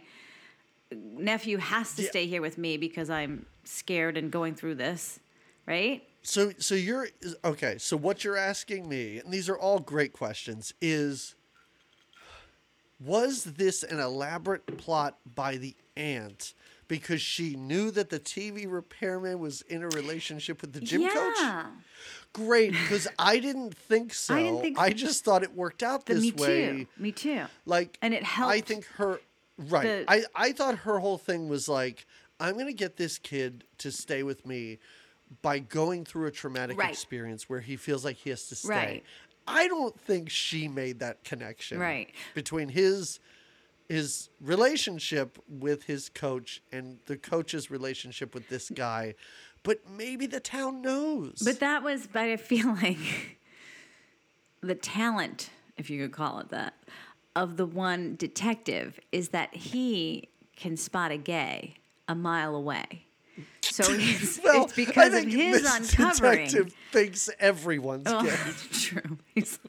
nephew, 0.92 1.58
has 1.58 1.94
to 1.96 2.04
Yeah. 2.04 2.10
stay 2.10 2.28
here 2.28 2.42
with 2.42 2.58
me 2.58 2.78
because 2.78 3.10
I'm 3.10 3.46
scared 3.64 4.18
and 4.18 4.32
going 4.32 4.56
through 4.56 4.76
this." 4.76 5.20
Right? 5.66 6.08
So, 6.22 6.52
so 6.58 6.76
you're 6.76 7.10
okay. 7.44 7.78
So, 7.78 7.98
what 7.98 8.24
you're 8.24 8.38
asking 8.38 8.88
me, 8.88 9.20
and 9.20 9.34
these 9.34 9.50
are 9.50 9.58
all 9.58 9.80
great 9.80 10.14
questions, 10.14 10.74
is 10.82 11.36
was 13.00 13.44
this 13.44 13.84
an 13.84 14.00
elaborate 14.00 14.66
plot 14.78 15.20
by 15.36 15.58
the 15.58 15.76
aunt 15.96 16.54
because 16.88 17.22
she 17.22 17.56
knew 17.56 17.92
that 17.92 18.10
the 18.10 18.20
TV 18.20 18.66
repairman 18.72 19.40
was 19.40 19.62
in 19.64 19.84
a 19.84 19.88
relationship 19.90 20.62
with 20.62 20.74
the 20.74 20.80
gym 20.82 21.02
coach? 21.10 21.36
yeah. 21.40 21.66
Great, 22.34 22.72
because 22.72 23.08
I 23.18 23.40
didn't 23.40 23.76
think 23.76 24.14
so. 24.14 24.36
I 24.36 24.44
didn't 24.44 24.62
think 24.62 24.80
I 24.80 24.92
just 24.92 25.26
thought 25.26 25.44
it 25.44 25.56
worked 25.56 25.82
out 25.84 26.06
The 26.06 26.14
this 26.16 26.24
me 26.24 26.32
way. 26.34 26.48
too. 26.72 26.88
Me 26.98 27.12
too. 27.12 27.44
Like, 27.66 27.98
And 28.02 28.14
it 28.14 28.24
helped. 28.24 28.54
I 28.54 28.62
think 28.62 28.86
her 28.98 29.20
right. 29.58 29.84
the- 29.84 30.06
I 30.08 30.24
I 30.36 30.52
thought 30.52 30.80
her 30.80 31.00
whole 31.00 31.18
thing 31.18 31.50
was 31.50 31.68
like, 31.68 32.06
I'm 32.40 32.58
gonna 32.58 32.74
get 32.74 32.98
this 32.98 33.18
kid 33.18 33.64
to 33.80 33.92
stay 33.92 34.22
with 34.24 34.46
me 34.46 34.78
by 35.42 35.60
going 35.60 36.06
through 36.06 36.28
a 36.28 36.32
traumatic 36.32 36.78
Right. 36.78 36.92
experience 36.92 37.50
where 37.50 37.62
he 37.62 37.76
feels 37.76 38.06
like 38.06 38.18
he 38.18 38.30
has 38.30 38.48
to 38.50 38.56
stay. 38.56 38.70
Right. 38.70 39.04
I 39.48 39.68
don't 39.68 40.00
think 40.00 40.30
she 40.30 40.68
made 40.68 41.00
that 41.00 41.24
connection. 41.24 41.80
Right. 41.80 42.14
Between 42.36 42.70
his 42.70 43.20
his 43.90 44.30
relationship 44.42 45.40
with 45.48 45.84
his 45.84 46.10
coach 46.10 46.62
and 46.72 46.98
the 47.06 47.18
coach's 47.18 47.72
relationship 47.72 48.34
with 48.34 48.50
this 48.50 48.70
guy, 48.70 49.16
but 49.64 49.80
maybe 49.90 50.26
the 50.28 50.40
town 50.40 50.82
knows. 50.82 51.42
But 51.44 51.60
that 51.62 51.84
was, 51.84 52.08
but 52.08 52.24
I 52.24 52.38
feel 52.38 52.68
like 52.68 53.40
the 54.62 54.76
talent, 54.76 55.50
if 55.78 55.90
you 55.90 56.02
could 56.04 56.12
call 56.12 56.40
it 56.40 56.50
that, 56.50 56.74
of 57.36 57.58
the 57.58 57.66
one 57.66 58.16
detective 58.16 59.00
is 59.12 59.30
that 59.30 59.54
he 59.56 60.30
can 60.56 60.76
spot 60.76 61.12
a 61.12 61.18
gay 61.18 61.76
a 62.08 62.16
mile 62.16 62.56
away. 62.56 63.06
So 63.62 63.84
it's, 63.90 64.40
well, 64.44 64.64
it's 64.66 64.74
because 64.74 65.14
I 65.14 65.20
of 65.20 65.28
his 65.28 65.64
uncovering. 65.66 66.48
detective 66.48 66.74
thinks 66.92 67.30
everyone's 67.40 68.04
Oh, 68.08 68.24
gay. 68.24 68.36
true. 68.72 69.18
He's- 69.36 69.60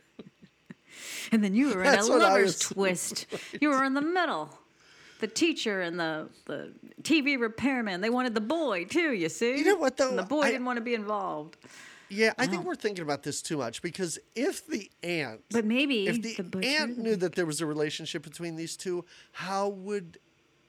and 1.32 1.42
then 1.42 1.54
you 1.54 1.68
were 1.68 1.82
in 1.82 1.90
That's 1.90 2.08
a 2.08 2.12
lover's 2.12 2.58
twist. 2.70 3.26
You 3.60 3.70
were 3.70 3.84
in 3.84 3.94
the 3.94 4.02
middle. 4.02 4.50
The 5.20 5.26
teacher 5.26 5.80
and 5.80 5.98
the, 5.98 6.28
the 6.44 6.72
TV 7.02 7.38
repairman, 7.38 8.00
they 8.00 8.10
wanted 8.10 8.34
the 8.34 8.40
boy 8.40 8.84
too, 8.84 9.12
you 9.12 9.28
see? 9.28 9.58
You 9.58 9.64
know 9.64 9.76
what, 9.76 9.96
though? 9.96 10.10
And 10.10 10.18
the 10.18 10.22
boy 10.22 10.42
I- 10.42 10.50
didn't 10.52 10.64
want 10.66 10.76
to 10.76 10.82
be 10.82 10.94
involved. 10.94 11.56
Yeah, 12.10 12.32
I 12.38 12.46
think 12.46 12.62
oh. 12.62 12.68
we're 12.68 12.74
thinking 12.74 13.02
about 13.02 13.22
this 13.22 13.42
too 13.42 13.58
much 13.58 13.82
because 13.82 14.18
if 14.34 14.66
the 14.66 14.90
aunt, 15.02 15.42
But 15.50 15.66
maybe 15.66 16.06
if 16.06 16.22
the, 16.22 16.42
the 16.42 16.66
aunt 16.66 16.96
knew 16.96 17.16
that 17.16 17.34
there 17.34 17.44
was 17.44 17.60
a 17.60 17.66
relationship 17.66 18.22
between 18.22 18.56
these 18.56 18.76
two, 18.78 19.04
how 19.32 19.68
would 19.68 20.18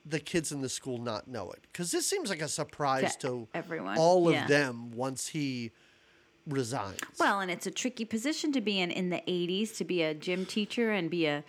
the 0.05 0.19
kids 0.19 0.51
in 0.51 0.61
the 0.61 0.67
school 0.67 0.97
not 0.97 1.27
know 1.27 1.49
it? 1.51 1.59
Because 1.71 1.91
this 1.91 2.05
seems 2.07 2.29
like 2.29 2.41
a 2.41 2.47
surprise 2.47 3.15
To 3.17 3.27
to 3.27 3.47
everyone, 3.53 3.97
all 3.97 4.27
of 4.27 4.33
yeah. 4.33 4.47
them 4.47 4.91
once 4.91 5.27
he 5.27 5.71
resigns. 6.49 6.99
Well, 7.19 7.39
and 7.39 7.49
it's 7.51 7.65
a 7.67 7.71
tricky 7.71 8.05
position 8.05 8.51
to 8.53 8.61
be 8.61 8.79
in 8.79 8.91
in 8.91 9.09
the 9.09 9.21
80s 9.27 9.75
to 9.77 9.85
be 9.85 10.01
a 10.03 10.13
gym 10.13 10.45
teacher 10.45 10.91
and 10.91 11.09
be 11.09 11.25
a, 11.27 11.43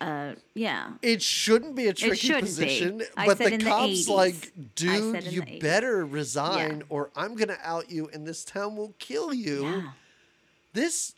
uh, 0.00 0.34
yeah. 0.54 0.92
it 1.02 1.22
shouldn't 1.22 1.74
be 1.74 1.86
a 1.86 1.92
tricky 1.94 2.16
shouldn't 2.16 2.42
be. 2.44 2.46
position, 2.64 3.02
I 3.16 3.26
but 3.26 3.38
the 3.38 3.50
the 3.56 3.58
cops 3.64 4.06
80s. 4.06 4.08
like, 4.08 4.52
dude, 4.74 5.24
you 5.24 5.42
better 5.60 6.04
resign, 6.04 6.78
Yeah. 6.78 6.82
or 6.88 7.10
I'm 7.16 7.34
gonna 7.36 7.58
out 7.62 7.90
you, 7.90 8.08
and 8.12 8.26
this 8.26 8.44
town 8.44 8.76
will 8.76 8.94
kill 8.98 9.32
you. 9.32 9.64
Yeah. 9.66 9.90
This 10.72 11.14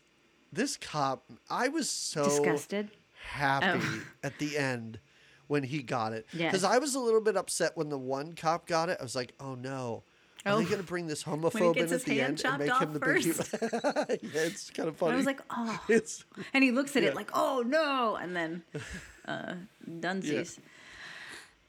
this 0.53 0.77
cop, 0.77 1.25
I 1.49 1.67
was 1.67 1.89
so 1.89 2.23
Disgusted? 2.23 2.89
happy 3.31 3.79
Oh. 3.83 4.01
at 4.23 4.37
the 4.39 4.57
end 4.57 4.99
when 5.47 5.63
he 5.63 5.81
got 5.81 6.13
it. 6.13 6.25
Yeah. 6.31 6.47
Because 6.47 6.63
I 6.63 6.77
was 6.77 6.95
a 6.95 6.99
little 6.99 7.21
bit 7.21 7.35
upset 7.35 7.75
when 7.75 7.89
the 7.89 7.97
one 7.97 8.33
cop 8.33 8.67
got 8.67 8.89
it. 8.89 8.97
I 8.99 9.03
was 9.03 9.15
like, 9.15 9.33
oh 9.39 9.55
no. 9.55 10.03
Are 10.47 10.53
Oh. 10.53 10.57
they 10.59 10.65
going 10.65 10.77
to 10.77 10.83
bring 10.83 11.07
this 11.07 11.23
homophobe 11.23 11.75
in 11.77 11.91
at 11.93 12.01
the 12.03 12.21
end 12.21 12.41
and 12.45 12.57
make 12.59 12.73
him 12.73 12.93
the 12.93 12.99
big 12.99 13.23
hero? 13.23 13.35
yeah, 14.33 14.41
it's 14.47 14.69
kind 14.69 14.89
of 14.89 14.95
funny. 14.97 15.13
I 15.13 15.17
was 15.17 15.25
like, 15.25 15.41
oh. 15.49 15.79
it's 15.89 16.23
And 16.53 16.63
he 16.63 16.71
looks 16.71 16.95
at 16.95 17.03
Yeah. 17.03 17.09
it 17.09 17.15
like, 17.15 17.29
oh 17.33 17.63
no. 17.65 18.15
And 18.15 18.35
then 18.35 18.63
uh, 19.27 19.53
Dunsies. 19.87 20.59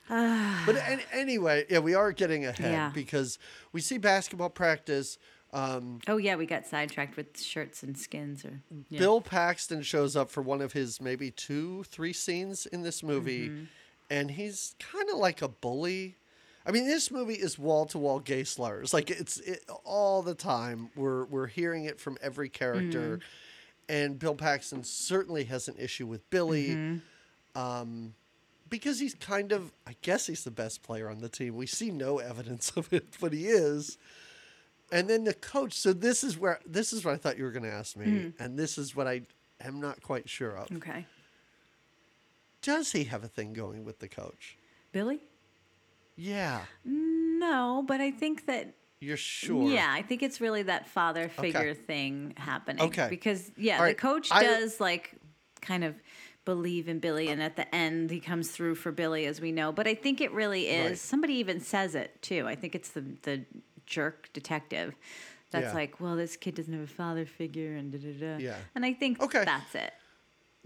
But 0.09 0.77
an- 0.77 1.01
anyway, 1.13 1.67
yeah, 1.69 1.81
we 1.81 1.95
are 1.95 2.13
getting 2.13 2.47
ahead 2.47 2.73
Yeah. 2.73 2.91
because 2.95 3.39
we 3.73 3.81
see 3.81 3.99
basketball 3.99 4.51
practice. 4.51 5.19
Um, 5.53 6.01
Oh, 6.07 6.19
yeah, 6.19 6.37
we 6.37 6.45
got 6.47 6.67
sidetracked 6.67 7.17
with 7.17 7.41
shirts 7.41 7.83
and 7.83 7.97
skins. 7.99 8.45
or 8.45 8.61
yeah. 8.91 8.99
Bill 8.99 9.21
Paxton 9.21 9.83
shows 9.83 10.15
up 10.15 10.31
for 10.31 10.43
one 10.43 10.61
of 10.61 10.73
his 10.75 11.01
maybe 11.01 11.31
two, 11.31 11.85
three 11.85 12.13
scenes 12.13 12.67
in 12.67 12.83
this 12.83 13.03
movie, 13.03 13.49
Mm-hmm. 13.49 13.65
and 14.11 14.31
he's 14.33 14.75
kind 14.79 15.09
of 15.11 15.17
like 15.17 15.41
a 15.43 15.49
bully. 15.49 16.17
I 16.69 16.71
mean, 16.71 16.87
this 16.87 17.11
movie 17.11 17.35
is 17.35 17.59
wall 17.59 17.87
to 17.87 17.99
wall 17.99 18.21
gay 18.21 18.45
slurs. 18.45 18.93
Like 18.93 19.11
it's 19.11 19.39
it, 19.41 19.65
all 19.85 20.23
the 20.23 20.35
time. 20.35 20.91
We're 20.95 21.25
we're 21.25 21.47
hearing 21.47 21.87
it 21.87 21.99
from 21.99 22.19
every 22.21 22.51
character, 22.51 23.17
Mm-hmm. 23.17 23.23
and 23.89 24.19
Bill 24.19 24.35
Paxton 24.35 24.85
certainly 24.85 25.45
has 25.45 25.67
an 25.69 25.77
issue 25.79 26.07
with 26.07 26.29
Billy. 26.31 26.69
Mm-hmm. 26.71 27.59
Um, 27.59 28.15
because 28.69 29.01
he's 29.01 29.15
kind 29.15 29.53
of, 29.53 29.73
I 29.87 29.97
guess 30.03 30.27
he's 30.27 30.45
the 30.45 30.51
best 30.51 30.83
player 30.83 31.09
on 31.09 31.21
the 31.23 31.31
team. 31.31 31.57
We 31.57 31.65
see 31.67 31.91
no 31.91 32.19
evidence 32.19 32.71
of 32.77 32.93
it, 32.93 33.07
but 33.19 33.33
he 33.33 33.47
is. 33.47 33.97
And 34.93 35.09
then 35.09 35.25
the 35.25 35.33
coach. 35.33 35.73
So 35.73 35.95
this 35.95 36.23
is 36.23 36.37
where 36.39 36.61
this 36.67 36.93
is 36.93 37.03
what 37.05 37.15
I 37.15 37.17
thought 37.17 37.39
you 37.39 37.45
were 37.45 37.51
going 37.51 37.63
to 37.65 37.73
ask 37.73 37.97
me, 37.97 38.07
Mm-hmm. 38.07 38.43
and 38.43 38.59
this 38.59 38.77
is 38.77 38.95
what 38.95 39.09
I 39.09 39.23
am 39.63 39.81
not 39.81 40.03
quite 40.03 40.29
sure 40.29 40.55
of. 40.57 40.71
Okay. 40.71 41.07
Does 42.61 42.93
he 42.93 43.05
have 43.05 43.25
a 43.25 43.29
thing 43.29 43.53
going 43.55 43.85
with 43.85 44.01
the 44.01 44.09
coach? 44.09 44.59
Billy? 44.93 45.21
Yeah, 46.21 46.61
No, 46.85 47.85
but 47.87 48.01
I 48.01 48.11
think 48.11 48.47
that 48.47 48.75
you're 49.01 49.17
sure. 49.17 49.71
Yeah, 49.71 49.87
I 49.89 50.03
think 50.03 50.23
it's 50.25 50.41
really 50.41 50.65
that 50.65 50.89
father 50.89 51.29
figure 51.29 51.73
thing 51.75 52.35
happening. 52.37 52.83
Okay. 52.87 53.07
Because 53.09 53.51
yeah, 53.57 53.87
the 53.87 53.95
coach 53.95 54.29
I- 54.33 54.43
does 54.43 54.81
like 54.81 55.15
kind 55.61 55.85
of 55.85 55.95
believe 56.45 56.89
in 56.89 56.99
Billy 56.99 57.29
and 57.29 57.41
at 57.43 57.55
the 57.57 57.73
end 57.75 58.11
he 58.11 58.19
comes 58.21 58.51
through 58.51 58.75
for 58.75 58.91
Billy 58.91 59.27
as 59.27 59.41
we 59.41 59.53
know. 59.53 59.71
But 59.71 59.87
I 59.87 59.95
think 59.95 60.21
it 60.21 60.33
really 60.33 60.67
is 60.69 60.89
Right. 60.91 60.99
somebody 60.99 61.35
even 61.35 61.61
says 61.61 61.95
it 61.95 62.21
too. 62.23 62.47
I 62.49 62.57
think 62.57 62.75
it's 62.75 62.89
the 62.91 63.05
the 63.23 63.45
jerk 63.87 64.31
detective. 64.33 64.97
That's 65.51 65.67
Yeah. 65.67 65.73
like, 65.75 66.01
well, 66.01 66.17
this 66.17 66.37
kid 66.37 66.57
doesn't 66.57 66.73
have 66.75 66.83
a 66.83 66.87
father 66.87 67.25
figure 67.25 67.75
and 67.77 67.93
da 67.93 67.99
da 67.99 68.13
da. 68.19 68.37
Yeah. 68.39 68.57
And 68.75 68.85
I 68.85 68.93
think 68.95 69.23
Okay. 69.23 69.45
that's 69.45 69.75
it. 69.75 69.93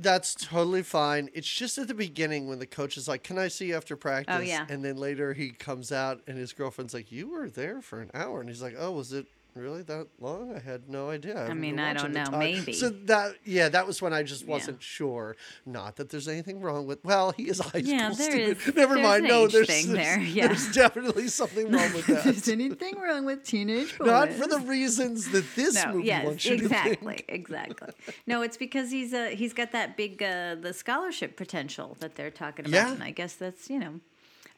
That's 0.03 0.35
totally 0.35 0.83
fine. 0.83 1.31
It's 1.33 1.49
just 1.49 1.79
at 1.79 1.89
the 1.89 1.95
beginning 1.95 2.49
when 2.49 2.59
the 2.59 2.67
coach 2.67 2.97
is 2.97 3.07
like, 3.07 3.23
"Can 3.23 3.39
I 3.39 3.49
see 3.49 3.67
you 3.67 3.77
after 3.77 3.95
oh, 3.95 3.99
practice?" 3.99 4.37
Oh, 4.37 4.41
yeah. 4.41 4.67
And 4.69 4.85
then 4.85 4.97
later 4.97 5.33
he 5.33 5.51
comes 5.51 5.93
out 5.93 6.21
and 6.27 6.37
his 6.37 6.53
girlfriend's 6.53 6.93
like, 6.93 7.13
"You 7.13 7.29
were 7.29 7.49
there 7.49 7.81
for 7.81 8.01
an 8.01 8.11
hour," 8.13 8.41
and 8.41 8.49
he's 8.49 8.63
like, 8.63 8.75
"Oh, 8.77 8.93
was 8.93 9.13
it 9.13 9.27
really 9.55 9.83
that 9.83 10.07
long? 10.21 10.55
I 10.55 10.59
had 10.61 10.89
no 10.89 11.11
idea." 11.11 11.37
haven't 11.39 11.61
mean, 11.61 11.79
I 11.79 11.93
don't 11.93 12.13
know, 12.13 12.25
maybe. 12.39 12.73
So 12.73 12.89
that 12.91 13.35
yeah, 13.45 13.69
that 13.69 13.87
was 13.87 14.01
when 14.01 14.13
I 14.13 14.23
just 14.23 14.47
wasn't 14.47 14.83
sure. 14.83 15.37
Not 15.67 15.97
that 15.97 16.11
there's 16.11 16.29
anything 16.29 16.61
wrong 16.61 16.87
with. 16.87 17.05
Well, 17.05 17.33
he 17.33 17.49
is 17.49 17.61
a 17.61 17.65
high 17.65 17.79
Yeah, 17.79 18.11
school 18.13 18.17
there 18.27 18.31
student. 18.31 18.69
is- 18.69 18.75
Never 18.83 18.99
mind. 18.99 19.25
No, 19.25 19.47
there's 19.47 19.67
there's, 19.69 19.87
there, 19.87 20.21
yeah. 20.21 20.47
there's 20.49 20.73
definitely 20.73 21.29
something 21.29 21.71
wrong 21.71 21.93
with 21.93 22.07
that. 22.07 22.49
anything 22.49 22.99
wrong 22.99 23.25
with 23.25 23.45
teenage 23.45 23.97
boys? 23.99 24.07
Not 24.07 24.33
for 24.33 24.47
the 24.47 24.59
reasons 24.61 25.31
that 25.33 25.45
this 25.55 25.75
no, 25.85 25.93
movie 25.95 26.07
yes, 26.09 26.25
wants 26.25 26.45
you 26.45 26.57
to 26.59 26.65
exactly, 26.65 26.97
think. 27.17 27.25
exactly. 27.29 27.89
No, 28.27 28.43
it's 28.43 28.57
because 28.57 28.91
he's 28.91 29.13
a 29.13 29.35
he's 29.35 29.53
got 29.53 29.73
that 29.73 29.97
big 29.97 30.23
uh, 30.23 30.55
the 30.57 30.73
scholarship 30.73 31.37
potential 31.37 31.97
that 32.01 32.15
they're 32.15 32.31
talking 32.31 32.67
about, 32.67 32.75
Yeah. 32.75 32.93
and 32.93 33.03
I 33.03 33.11
guess 33.11 33.35
that's 33.35 33.69
you 33.71 33.79
know, 33.79 34.01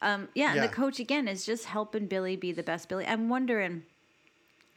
um, 0.01 0.29
yeah. 0.35 0.53
And 0.53 0.63
the 0.63 0.67
coach 0.67 0.99
again 0.99 1.27
is 1.27 1.45
just 1.45 1.65
helping 1.65 2.07
Billy 2.07 2.35
be 2.35 2.51
the 2.51 2.63
best 2.63 2.89
Billy. 2.89 3.05
I'm 3.05 3.29
wondering 3.29 3.83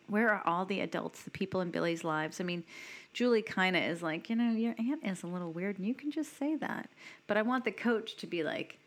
where 0.09 0.31
are 0.31 0.43
all 0.47 0.65
the 0.65 0.81
adults, 0.81 1.23
the 1.23 1.31
people 1.31 1.61
in 1.61 1.71
Billy's 1.71 2.05
lives? 2.05 2.41
I 2.41 2.45
mean, 2.45 2.65
Julie 3.13 3.43
kind 3.43 3.77
of 3.77 3.83
is 3.83 4.03
like, 4.03 4.29
you 4.31 4.37
know, 4.37 4.51
your 4.53 4.75
aunt 4.79 5.05
is 5.05 5.23
a 5.23 5.27
little 5.27 5.53
weird, 5.53 5.79
and 5.79 5.87
you 5.87 5.95
can 5.95 6.11
just 6.11 6.39
say 6.39 6.57
that. 6.57 6.91
But 7.27 7.37
I 7.37 7.43
want 7.43 7.65
the 7.65 7.73
coach 7.73 8.17
to 8.17 8.27
be 8.27 8.43
like. 8.43 8.79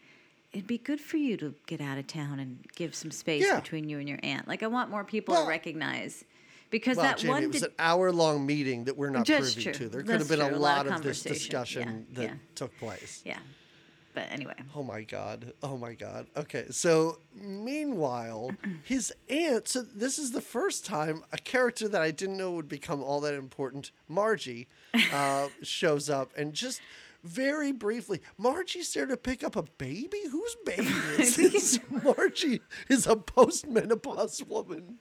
It'd 0.54 0.68
be 0.68 0.80
good 0.80 1.00
for 1.00 1.16
you 1.16 1.38
to 1.38 1.56
get 1.66 1.80
out 1.80 1.98
of 1.98 2.08
town 2.08 2.38
and 2.42 2.60
give 2.76 2.94
some 2.94 3.10
space 3.10 3.46
Yeah. 3.46 3.62
between 3.62 3.88
you 3.88 4.00
and 4.00 4.10
your 4.10 4.20
aunt. 4.22 4.50
Like 4.50 4.64
I 4.64 4.68
want 4.68 4.90
more 4.92 5.06
people 5.06 5.34
Well- 5.34 5.44
to 5.46 5.50
recognize 5.50 6.26
because 6.70 6.98
Well, 6.98 7.06
that 7.06 7.20
Jamie, 7.20 7.30
one 7.32 7.44
it 7.44 7.54
was 7.54 7.64
an 7.64 7.72
hour-long 7.80 8.46
meeting 8.46 8.84
that 8.84 8.98
we're 8.98 9.12
not 9.12 9.26
privy 9.26 9.62
true. 9.64 9.72
to. 9.72 9.88
There 9.88 10.02
could 10.02 10.08
That's 10.10 10.24
have 10.24 10.38
been 10.40 10.46
true. 10.46 10.56
a 10.58 10.60
A 10.60 10.60
lot 10.60 10.86
lot 10.86 10.88
of 10.88 10.94
of 10.96 11.04
this 11.04 11.24
discussion 11.24 12.06
Yeah, 12.10 12.16
that 12.18 12.24
yeah. 12.32 12.34
took 12.56 12.78
place. 12.80 13.22
Yeah. 13.26 13.40
But 14.14 14.32
anyway. 14.32 14.56
Oh 14.76 14.84
my 14.84 15.04
god. 15.04 15.54
Oh 15.64 15.78
my 15.78 15.94
god. 15.94 16.28
Okay. 16.36 16.66
So 16.72 17.20
meanwhile, 17.34 18.52
his 18.84 19.14
aunt, 19.30 19.68
so 19.68 19.82
this 19.82 20.20
is 20.20 20.32
the 20.32 20.42
first 20.42 20.86
time 20.86 21.24
a 21.32 21.38
character 21.38 21.88
that 21.88 22.02
I 22.02 22.12
didn't 22.12 22.38
know 22.38 22.52
would 22.52 22.70
become 22.70 23.02
all 23.02 23.22
that 23.22 23.34
important, 23.34 23.92
Margie, 24.08 24.68
uh, 25.14 25.48
shows 25.62 26.10
up 26.10 26.32
and 26.38 26.54
just 26.54 26.82
very 27.24 27.72
briefly, 27.72 28.22
Margie's 28.38 28.94
there 28.94 29.06
to 29.06 29.18
pick 29.18 29.44
up 29.44 29.56
a 29.56 29.64
baby? 29.64 30.18
Whose 30.32 30.56
baby 30.66 30.88
is 31.20 31.36
this? 31.36 31.80
Margie 32.04 32.62
is 32.90 33.06
a 33.08 33.16
postmenopause 33.16 34.48
woman. 34.48 35.00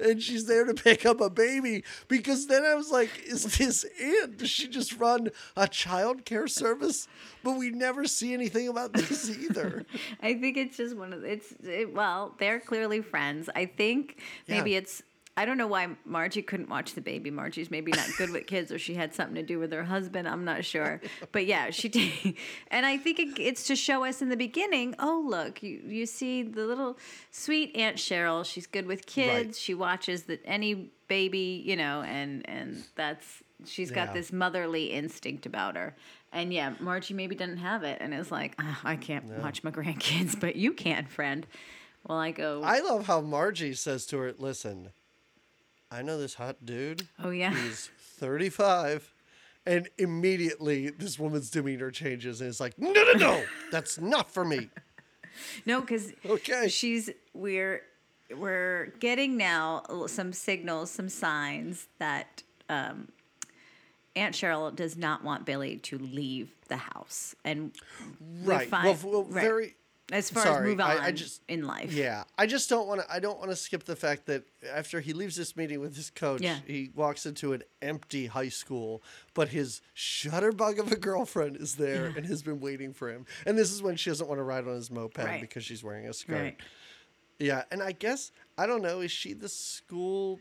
And 0.00 0.22
she's 0.22 0.46
there 0.46 0.64
to 0.64 0.74
pick 0.74 1.04
up 1.04 1.20
a 1.20 1.28
baby 1.28 1.82
because 2.06 2.46
then 2.46 2.64
I 2.64 2.74
was 2.74 2.90
like, 2.90 3.10
is 3.26 3.58
this 3.58 3.84
aunt? 4.00 4.38
Does 4.38 4.50
she 4.50 4.68
just 4.68 4.96
run 4.98 5.30
a 5.56 5.66
child 5.66 6.24
care 6.24 6.46
service? 6.46 7.08
But 7.42 7.56
we 7.58 7.70
never 7.70 8.04
see 8.06 8.32
anything 8.32 8.68
about 8.68 8.92
this 8.92 9.28
either. 9.28 9.84
I 10.22 10.34
think 10.34 10.56
it's 10.56 10.76
just 10.76 10.96
one 10.96 11.12
of 11.12 11.24
it's 11.24 11.52
it, 11.64 11.92
well, 11.94 12.34
they're 12.38 12.60
clearly 12.60 13.00
friends. 13.02 13.48
I 13.54 13.66
think 13.66 14.20
maybe 14.46 14.72
Yeah. 14.72 14.78
it's 14.78 15.02
I 15.40 15.44
don't 15.44 15.56
know 15.56 15.66
why 15.68 15.88
Margie 16.04 16.42
couldn't 16.42 16.68
watch 16.68 16.94
the 16.94 17.00
baby. 17.00 17.30
Margie's 17.30 17.70
maybe 17.70 17.92
not 17.92 18.08
good 18.18 18.30
with 18.30 18.46
kids, 18.46 18.72
or 18.72 18.78
she 18.78 18.94
had 18.94 19.14
something 19.14 19.36
to 19.36 19.42
do 19.42 19.58
with 19.58 19.72
her 19.72 19.84
husband. 19.84 20.26
I'm 20.28 20.44
not 20.44 20.64
sure, 20.64 21.00
but 21.32 21.46
yeah, 21.46 21.70
she 21.70 21.88
did. 21.98 22.34
And 22.70 22.84
I 22.84 22.96
think 22.96 23.18
it, 23.20 23.38
it's 23.38 23.66
to 23.68 23.76
show 23.76 24.04
us 24.04 24.20
in 24.20 24.28
the 24.30 24.36
beginning. 24.36 24.94
Oh, 24.98 25.24
look, 25.26 25.62
you 25.62 25.80
you 25.86 26.06
see 26.06 26.42
the 26.42 26.64
little 26.66 26.98
sweet 27.30 27.76
Aunt 27.76 27.96
Cheryl. 27.96 28.44
She's 28.44 28.66
good 28.66 28.86
with 28.86 29.06
kids. 29.06 29.46
Right. 29.46 29.54
She 29.56 29.74
watches 29.74 30.24
that 30.24 30.40
any 30.44 30.90
baby, 31.06 31.62
you 31.64 31.76
know, 31.76 32.02
and 32.02 32.48
and 32.48 32.84
that's 32.96 33.42
she's 33.64 33.90
got 33.90 34.08
Yeah. 34.08 34.14
this 34.14 34.32
motherly 34.32 34.86
instinct 34.92 35.46
about 35.46 35.76
her. 35.76 35.94
And 36.32 36.52
yeah, 36.52 36.74
Margie 36.80 37.14
maybe 37.14 37.34
didn't 37.34 37.56
have 37.58 37.84
it, 37.84 37.98
and 38.00 38.12
is 38.12 38.30
like, 38.30 38.54
"Ah, 38.58 38.80
I 38.84 38.96
can't 38.96 39.24
watch 39.38 39.64
my 39.64 39.70
grandkids, 39.70 40.38
but 40.44 40.56
you 40.56 40.72
can, 40.72 41.06
friend. 41.06 41.46
Well, 42.06 42.18
I 42.18 42.30
go. 42.32 42.62
I 42.64 42.80
love 42.80 43.06
how 43.06 43.20
Margie 43.20 43.74
says 43.74 44.06
to 44.06 44.18
her, 44.18 44.34
listen, 44.38 44.90
I 45.90 46.02
know 46.02 46.18
this 46.18 46.34
hot 46.34 46.64
dude. 46.64 47.08
oh 47.22 47.30
yeah. 47.30 47.54
He's 47.54 47.90
35. 48.18 49.12
And 49.66 49.88
immediately, 49.98 50.88
this 50.90 51.18
woman's 51.18 51.50
demeanor 51.50 51.90
changes, 51.90 52.40
and 52.40 52.48
it's 52.48 52.58
like, 52.60 52.78
no, 52.78 52.90
no, 52.92 53.12
no, 53.12 53.44
that's 53.70 53.98
not 54.00 54.30
for 54.30 54.42
me. 54.44 54.70
No, 55.66 55.80
because 55.82 56.12
Okay. 56.24 56.68
she's 56.68 57.10
we're 57.34 57.82
we're 58.34 58.92
getting 58.98 59.36
now 59.36 59.82
some 60.06 60.32
signals, 60.32 60.90
some 60.90 61.08
signs 61.10 61.86
that 61.98 62.42
um, 62.70 63.08
Aunt 64.16 64.34
Cheryl 64.34 64.74
does 64.74 64.96
not 64.96 65.22
want 65.22 65.44
Billy 65.44 65.76
to 65.78 65.98
leave 65.98 66.50
the 66.68 66.76
house, 66.78 67.34
and 67.44 67.72
we 68.42 68.46
Right. 68.52 68.68
find- 68.68 68.84
well, 69.04 69.12
well, 69.12 69.24
right. 69.24 69.42
very. 69.44 69.74
As 70.10 70.30
far 70.30 70.42
sorry, 70.42 70.64
as 70.64 70.70
move 70.70 70.80
on 70.80 70.90
I- 70.90 71.06
I 71.06 71.12
just- 71.12 71.42
in 71.48 71.66
life. 71.66 71.92
Yeah, 71.92 72.24
I 72.38 72.46
just 72.46 72.68
don't 72.70 72.86
want 72.88 73.00
to. 73.02 73.12
I 73.12 73.18
don't 73.20 73.38
want 73.38 73.50
to 73.50 73.56
skip 73.56 73.84
the 73.84 73.96
fact 73.96 74.26
that 74.26 74.44
after 74.72 75.00
he 75.00 75.12
leaves 75.12 75.36
this 75.36 75.56
meeting 75.56 75.80
with 75.80 75.96
his 75.96 76.10
coach, 76.10 76.40
Yeah. 76.40 76.58
he 76.66 76.90
walks 76.94 77.26
into 77.26 77.52
an 77.52 77.62
empty 77.82 78.26
high 78.26 78.48
school, 78.48 79.02
but 79.34 79.48
his 79.48 79.80
shutterbug 79.94 80.78
of 80.78 80.90
a 80.92 80.96
girlfriend 80.96 81.56
is 81.56 81.76
there 81.76 82.06
and 82.16 82.24
has 82.26 82.42
been 82.42 82.60
waiting 82.60 82.92
for 82.94 83.10
him. 83.10 83.26
And 83.44 83.58
this 83.58 83.70
is 83.70 83.82
when 83.82 83.96
she 83.96 84.10
doesn't 84.10 84.28
want 84.28 84.38
to 84.38 84.42
ride 84.44 84.66
on 84.66 84.74
his 84.74 84.90
moped 84.90 85.18
Right. 85.18 85.40
because 85.40 85.64
she's 85.64 85.84
wearing 85.84 86.06
a 86.08 86.12
skirt. 86.12 86.34
Right. 86.42 86.56
Yeah, 87.38 87.64
and 87.70 87.82
I 87.82 87.92
guess 87.92 88.32
I 88.56 88.66
don't 88.66 88.82
know. 88.82 89.00
Is 89.00 89.12
she 89.12 89.32
the 89.32 89.48
school 89.48 90.40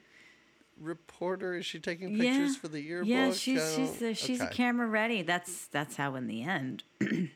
reporter? 0.79 1.55
Is 1.55 1.65
she 1.65 1.79
taking 1.79 2.17
pictures 2.17 2.55
for 2.55 2.67
the 2.67 2.79
yearbook? 2.81 3.07
Yeah, 3.09 3.31
she's 3.31 3.75
she's 3.75 4.01
a, 4.01 4.09
oh, 4.09 4.13
she's 4.13 4.41
okay. 4.41 4.49
a 4.49 4.53
camera 4.53 4.87
ready. 4.87 5.21
That's 5.21 5.67
that's 5.67 5.95
how 5.97 6.15
in 6.15 6.27
the 6.27 6.43
end. 6.43 6.83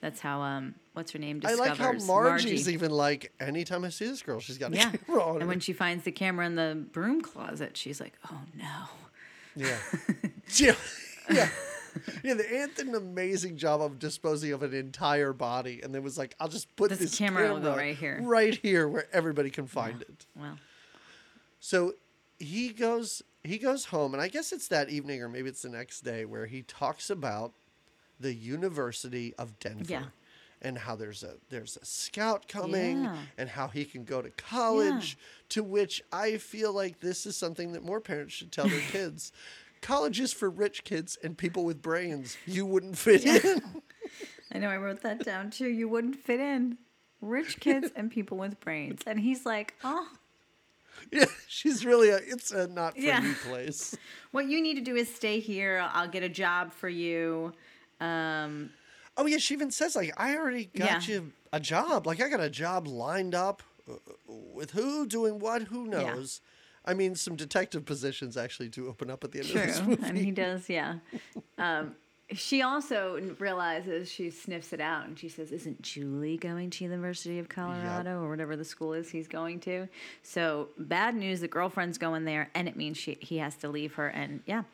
that's 0.00 0.20
how 0.20 0.40
um 0.40 0.74
what's 0.92 1.12
her 1.12 1.18
name 1.18 1.40
I 1.44 1.54
like 1.54 1.76
how 1.76 1.92
Margie's 1.92 2.06
Margie. 2.06 2.72
even 2.72 2.90
like 2.90 3.32
anytime 3.40 3.84
I 3.84 3.88
see 3.88 4.06
this 4.06 4.22
girl, 4.22 4.40
she's 4.40 4.58
got 4.58 4.72
a 4.72 4.76
yeah. 4.76 4.90
camera 4.90 5.22
on. 5.22 5.32
And 5.34 5.42
her. 5.42 5.48
when 5.48 5.60
she 5.60 5.72
finds 5.72 6.04
the 6.04 6.12
camera 6.12 6.46
in 6.46 6.54
the 6.54 6.86
broom 6.92 7.20
closet, 7.20 7.76
she's 7.76 8.00
like, 8.00 8.14
"Oh 8.30 8.40
no." 8.56 8.84
Yeah. 9.56 9.76
yeah. 10.56 10.74
Yeah. 11.30 11.48
Yeah, 12.22 12.34
the 12.34 12.54
aunt 12.54 12.76
did 12.76 12.86
an 12.86 12.94
amazing 12.94 13.56
job 13.56 13.80
of 13.80 13.98
disposing 13.98 14.52
of 14.52 14.62
an 14.62 14.72
entire 14.72 15.32
body, 15.32 15.80
and 15.82 15.92
then 15.92 16.02
was 16.04 16.16
like, 16.16 16.36
"I'll 16.38 16.48
just 16.48 16.74
put 16.76 16.90
This 16.90 17.00
this, 17.00 17.18
camera 17.18 17.48
camera 17.48 17.76
right 17.76 17.96
here." 17.96 18.20
right 18.22 18.54
here, 18.54 18.86
where 18.86 19.06
everybody 19.12 19.50
can 19.50 19.66
find 19.66 20.02
it." 20.02 20.26
Well, 20.36 20.58
So 21.58 21.94
he 22.38 22.68
goes, 22.68 23.22
he 23.42 23.58
goes 23.58 23.86
home, 23.86 24.14
and 24.14 24.22
I 24.22 24.28
guess 24.28 24.52
it's 24.52 24.68
that 24.68 24.90
evening, 24.90 25.22
or 25.22 25.28
maybe 25.28 25.48
it's 25.48 25.62
the 25.62 25.70
next 25.70 26.02
day, 26.02 26.24
where 26.24 26.46
he 26.46 26.62
talks 26.62 27.10
about 27.10 27.52
the 28.20 28.34
University 28.34 29.34
of 29.36 29.58
Denver. 29.58 29.84
Yeah. 29.88 30.04
And 30.60 30.76
how 30.76 30.96
there's 30.96 31.22
a 31.22 31.34
there's 31.50 31.76
a 31.80 31.84
scout 31.84 32.48
coming, 32.48 33.04
Yeah. 33.04 33.16
and 33.38 33.48
how 33.48 33.68
he 33.68 33.84
can 33.84 34.02
go 34.04 34.20
to 34.20 34.30
college. 34.30 35.16
To 35.50 35.62
which 35.62 36.02
I 36.12 36.36
feel 36.38 36.72
like 36.72 36.98
this 36.98 37.26
is 37.26 37.36
something 37.36 37.72
that 37.74 37.84
more 37.84 38.00
parents 38.00 38.34
should 38.34 38.50
tell 38.50 38.66
their 38.68 38.80
kids. 38.90 39.30
College 39.82 40.18
is 40.18 40.32
for 40.32 40.50
rich 40.50 40.82
kids 40.82 41.16
and 41.22 41.38
people 41.38 41.64
with 41.64 41.80
brains. 41.80 42.36
You 42.44 42.66
wouldn't 42.66 42.98
fit 43.06 43.24
in. 43.24 43.62
I 44.52 44.58
know 44.58 44.68
I 44.68 44.78
wrote 44.78 45.02
that 45.02 45.24
down 45.24 45.50
too. 45.50 45.68
You 45.68 45.88
wouldn't 45.88 46.16
fit 46.16 46.40
in. 46.40 46.78
Rich 47.20 47.60
kids 47.60 47.92
and 47.94 48.10
people 48.10 48.36
with 48.36 48.58
brains. 48.58 49.02
And 49.06 49.20
he's 49.20 49.46
like, 49.46 49.74
"Oh, 49.84 50.08
yeah, 51.12 51.26
she's 51.46 51.84
really 51.86 52.08
a. 52.08 52.16
It's 52.16 52.50
a 52.50 52.66
not 52.66 52.94
for 52.94 53.00
Yeah. 53.00 53.22
you 53.22 53.34
place. 53.48 53.96
what 54.32 54.46
you 54.48 54.60
need 54.60 54.74
to 54.74 54.80
do 54.80 54.96
is 54.96 55.12
stay 55.14 55.38
here. 55.38 55.88
I'll 55.92 56.08
get 56.08 56.24
a 56.24 56.28
job 56.28 56.72
for 56.72 56.88
you." 56.88 57.52
Um, 58.00 58.70
Oh 59.16 59.26
yeah, 59.26 59.38
she 59.38 59.52
even 59.54 59.70
says 59.72 59.96
like, 59.96 60.12
I 60.16 60.36
already 60.36 60.66
got 60.66 61.08
Yeah. 61.08 61.14
you 61.14 61.32
a 61.52 61.58
job. 61.58 62.06
Like 62.06 62.20
I 62.20 62.28
got 62.28 62.40
a 62.40 62.48
job 62.50 62.86
lined 62.86 63.34
up 63.34 63.62
uh, 63.90 63.94
with 64.26 64.70
who 64.72 65.06
doing 65.06 65.40
what, 65.40 65.62
who 65.62 65.84
Yeah. 65.90 65.90
knows. 66.14 66.40
I 66.84 66.94
mean, 66.94 67.16
some 67.16 67.34
detective 67.34 67.84
positions 67.84 68.36
actually 68.36 68.68
do 68.68 68.88
open 68.88 69.10
up 69.10 69.24
at 69.24 69.32
the 69.32 69.40
end 69.40 69.48
True, 69.48 69.60
of 69.60 69.66
this 69.66 69.82
movie. 69.86 70.02
and 70.08 70.16
he 70.18 70.30
does, 70.44 70.68
yeah. 70.70 70.98
Um, 71.58 71.96
she 72.32 72.60
also 72.62 73.18
realizes 73.38 74.10
she 74.10 74.30
sniffs 74.30 74.72
it 74.74 74.80
out, 74.80 75.06
and 75.06 75.18
she 75.18 75.28
says, 75.30 75.50
"Isn't 75.50 75.80
Julie 75.82 76.36
going 76.36 76.68
to 76.70 76.84
University 76.84 77.38
of 77.38 77.48
Colorado 77.48 78.22
or 78.22 78.28
whatever 78.28 78.54
the 78.54 78.66
school 78.66 78.92
is 78.92 79.10
he's 79.10 79.26
going 79.26 79.60
to?" 79.60 79.88
So 80.22 80.68
bad 80.78 81.14
news: 81.14 81.40
the 81.40 81.48
girlfriend's 81.48 81.96
going 81.98 82.24
there, 82.26 82.50
and 82.54 82.68
it 82.68 82.76
means 82.76 82.98
she 82.98 83.16
he 83.20 83.38
has 83.38 83.56
to 83.56 83.68
leave 83.70 83.94
her. 83.94 84.08
And 84.08 84.42
yeah, 84.46 84.64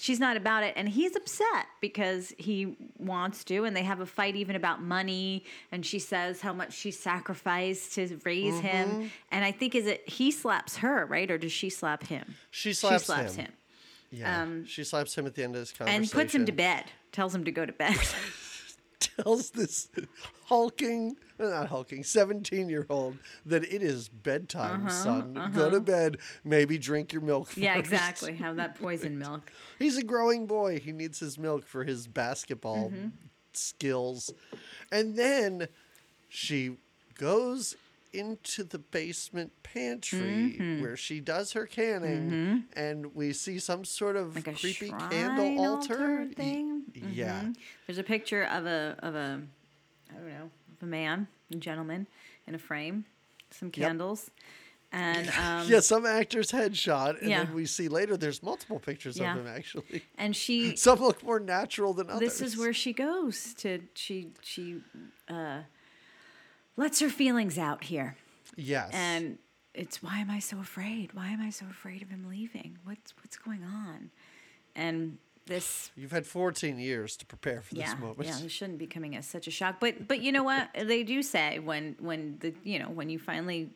she's 0.00 0.20
not 0.20 0.36
about 0.36 0.62
it, 0.62 0.74
and 0.76 0.88
he's 0.88 1.16
upset 1.16 1.66
because 1.80 2.32
he 2.38 2.76
wants 2.98 3.44
to, 3.44 3.64
and 3.64 3.76
they 3.76 3.82
have 3.82 4.00
a 4.00 4.06
fight 4.06 4.36
even 4.36 4.56
about 4.56 4.80
money. 4.80 5.44
And 5.72 5.84
she 5.84 5.98
says 5.98 6.40
how 6.40 6.52
much 6.52 6.72
she 6.72 6.90
sacrificed 6.90 7.94
to 7.94 8.18
raise 8.24 8.54
Mm-hmm. 8.54 8.66
him, 8.66 9.10
and 9.30 9.44
I 9.44 9.52
think 9.52 9.74
is 9.74 9.86
it 9.86 10.08
he 10.08 10.30
slaps 10.30 10.78
her 10.78 11.04
right, 11.06 11.30
or 11.30 11.38
does 11.38 11.52
she 11.52 11.68
slap 11.70 12.04
him? 12.06 12.36
She 12.50 12.72
slaps, 12.72 13.02
she 13.02 13.06
slaps 13.06 13.34
him. 13.34 13.44
him 13.46 13.52
Yeah, 14.10 14.42
Um, 14.42 14.64
she 14.66 14.84
slaps 14.84 15.14
him 15.16 15.26
at 15.26 15.34
the 15.34 15.42
end 15.44 15.54
of 15.54 15.60
this 15.62 15.72
conversation 15.72 16.02
and 16.02 16.10
puts 16.10 16.34
him 16.34 16.46
to 16.46 16.52
bed. 16.52 16.84
Tells 17.12 17.34
him 17.34 17.44
to 17.44 17.50
go 17.52 17.66
to 17.66 17.72
bed. 17.72 17.96
Tells 19.24 19.50
this 19.50 19.88
hulking, 20.46 21.16
not 21.38 21.68
hulking, 21.68 22.02
seventeen-year-old 22.02 23.16
that 23.46 23.62
it 23.64 23.82
is 23.82 24.08
bedtime, 24.08 24.88
son. 24.90 25.52
Go 25.54 25.70
to 25.70 25.80
bed. 25.80 26.18
Maybe 26.44 26.78
drink 26.78 27.12
your 27.12 27.22
milk. 27.22 27.48
Uh-huh, 27.52 27.60
yeah, 27.60 27.78
exactly. 27.78 28.34
Have 28.36 28.56
that 28.56 28.74
poison 28.80 29.18
milk. 29.18 29.50
He's 29.78 29.96
a 29.96 30.02
growing 30.02 30.46
boy. 30.46 30.80
He 30.80 30.92
needs 30.92 31.20
his 31.20 31.38
milk 31.38 31.64
for 31.66 31.84
his 31.84 32.06
basketball 32.08 32.90
Mm-hmm. 32.90 33.08
skills. 33.52 34.32
And 34.90 35.16
then 35.16 35.68
she 36.28 36.76
goes 37.16 37.76
into 38.18 38.64
the 38.64 38.78
basement 38.78 39.52
pantry 39.62 40.78
where 40.80 40.96
she 40.96 41.20
does 41.20 41.52
her 41.52 41.66
canning 41.66 42.64
and 42.74 43.14
we 43.14 43.32
see 43.32 43.58
some 43.58 43.84
sort 43.84 44.16
of 44.16 44.28
Mm-hmm. 44.34 44.48
Like 44.50 44.58
creepy 44.60 44.90
candle 45.10 45.58
altar, 45.64 45.94
altar 45.94 46.26
thing? 46.34 46.82
Y- 46.94 47.02
Yeah. 47.12 47.52
There's 47.86 47.98
a 47.98 48.02
picture 48.04 48.44
of 48.44 48.66
a 48.66 48.96
of 49.02 49.14
a 49.14 49.40
I 50.10 50.14
don't 50.14 50.28
know 50.28 50.50
of 50.76 50.82
a 50.82 50.86
man, 50.86 51.28
a 51.52 51.56
gentleman, 51.56 52.06
in 52.46 52.54
a 52.54 52.58
frame, 52.58 53.04
some 53.50 53.70
candles, 53.70 54.30
and 54.92 55.28
um, 55.38 55.68
yeah, 55.68 55.80
some 55.80 56.06
actor's 56.06 56.50
headshot, 56.50 57.20
and 57.20 57.30
Yeah. 57.30 57.44
then 57.44 57.54
we 57.54 57.66
see 57.66 57.88
later 57.88 58.16
there's 58.16 58.42
multiple 58.42 58.78
pictures 58.78 59.18
Yeah. 59.18 59.32
of 59.34 59.40
him 59.40 59.46
actually. 59.46 60.02
and 60.16 60.34
she 60.34 60.76
Some 60.88 60.98
look 61.00 61.22
more 61.22 61.40
natural 61.40 61.92
than 61.94 62.08
others. 62.10 62.20
this 62.20 62.40
is 62.42 62.56
where 62.58 62.72
she 62.72 62.92
goes 62.92 63.54
to 63.58 63.80
she 63.94 64.28
she 64.42 64.80
uh, 65.28 65.60
lets 66.78 67.00
her 67.00 67.10
feelings 67.10 67.58
out 67.58 67.84
here. 67.84 68.16
yes, 68.56 68.90
and 68.94 69.38
it's 69.74 70.02
why 70.02 70.18
am 70.20 70.30
I 70.30 70.38
so 70.38 70.58
afraid? 70.58 71.12
Why 71.12 71.28
am 71.28 71.42
I 71.42 71.50
so 71.50 71.66
afraid 71.70 72.00
of 72.02 72.08
him 72.08 72.26
leaving? 72.28 72.78
What's 72.84 73.12
what's 73.22 73.36
going 73.36 73.62
on? 73.64 74.10
And 74.74 75.18
this 75.46 75.90
you've 75.96 76.10
had 76.12 76.26
14 76.26 76.78
years 76.78 77.16
to 77.16 77.26
prepare 77.26 77.60
for 77.62 77.74
yeah, 77.74 77.90
this 77.92 78.00
moment. 78.00 78.26
yeah, 78.28 78.38
this 78.42 78.52
shouldn't 78.52 78.78
be 78.78 78.86
coming 78.86 79.16
as 79.16 79.26
such 79.26 79.46
a 79.46 79.50
shock. 79.50 79.76
But 79.80 80.08
but 80.08 80.20
you 80.22 80.32
know 80.32 80.42
what? 80.44 80.68
They 80.74 81.02
do 81.02 81.22
say 81.22 81.58
when 81.58 81.96
when 82.00 82.38
the 82.40 82.54
you 82.64 82.78
know, 82.78 82.88
when 82.88 83.08
you 83.10 83.18
finally 83.18 83.70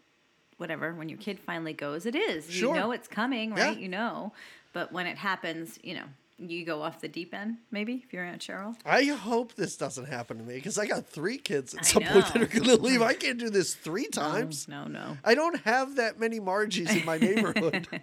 whatever, 0.59 0.95
when 0.95 1.09
your 1.09 1.19
kid 1.19 1.41
finally 1.41 1.73
goes, 1.73 2.07
it 2.07 2.15
is. 2.15 2.49
Sure. 2.51 2.75
You 2.75 2.81
know 2.81 2.93
it's 2.93 3.09
coming, 3.09 3.57
Yeah. 3.57 3.69
right? 3.69 3.79
You 3.79 3.89
know. 3.89 4.33
But 4.73 4.91
when 4.93 5.07
it 5.07 5.19
happens, 5.19 5.79
you 5.83 5.95
know, 5.95 6.05
you 6.51 6.65
go 6.65 6.83
off 6.83 7.01
the 7.01 7.09
deep 7.09 7.35
end, 7.35 7.59
maybe, 7.71 8.03
if 8.05 8.13
you're 8.13 8.25
Aunt 8.25 8.43
Cheryl. 8.43 8.77
I 8.85 9.05
hope 9.05 9.55
this 9.55 9.77
doesn't 9.77 10.07
happen 10.07 10.39
to 10.39 10.45
me 10.45 10.55
because 10.55 10.79
I 10.79 10.87
got 10.87 11.07
three 11.07 11.39
kids 11.39 11.75
at 11.75 11.81
I 11.81 11.85
some 11.85 12.03
point 12.03 12.33
that 12.33 12.43
are 12.43 12.47
going 12.47 12.65
to 12.65 12.77
leave. 12.77 13.03
I 13.13 13.15
can't 13.15 13.39
do 13.39 13.51
this 13.51 13.75
three 13.75 14.09
No, 14.15 14.23
times. 14.23 14.69
No, 14.69 14.87
no. 14.87 15.17
I 15.25 15.35
don't 15.35 15.61
have 15.63 15.97
that 15.97 16.19
many 16.19 16.41
Margies 16.41 16.95
in 16.97 17.05
my 17.05 17.19
neighborhood. 17.19 17.89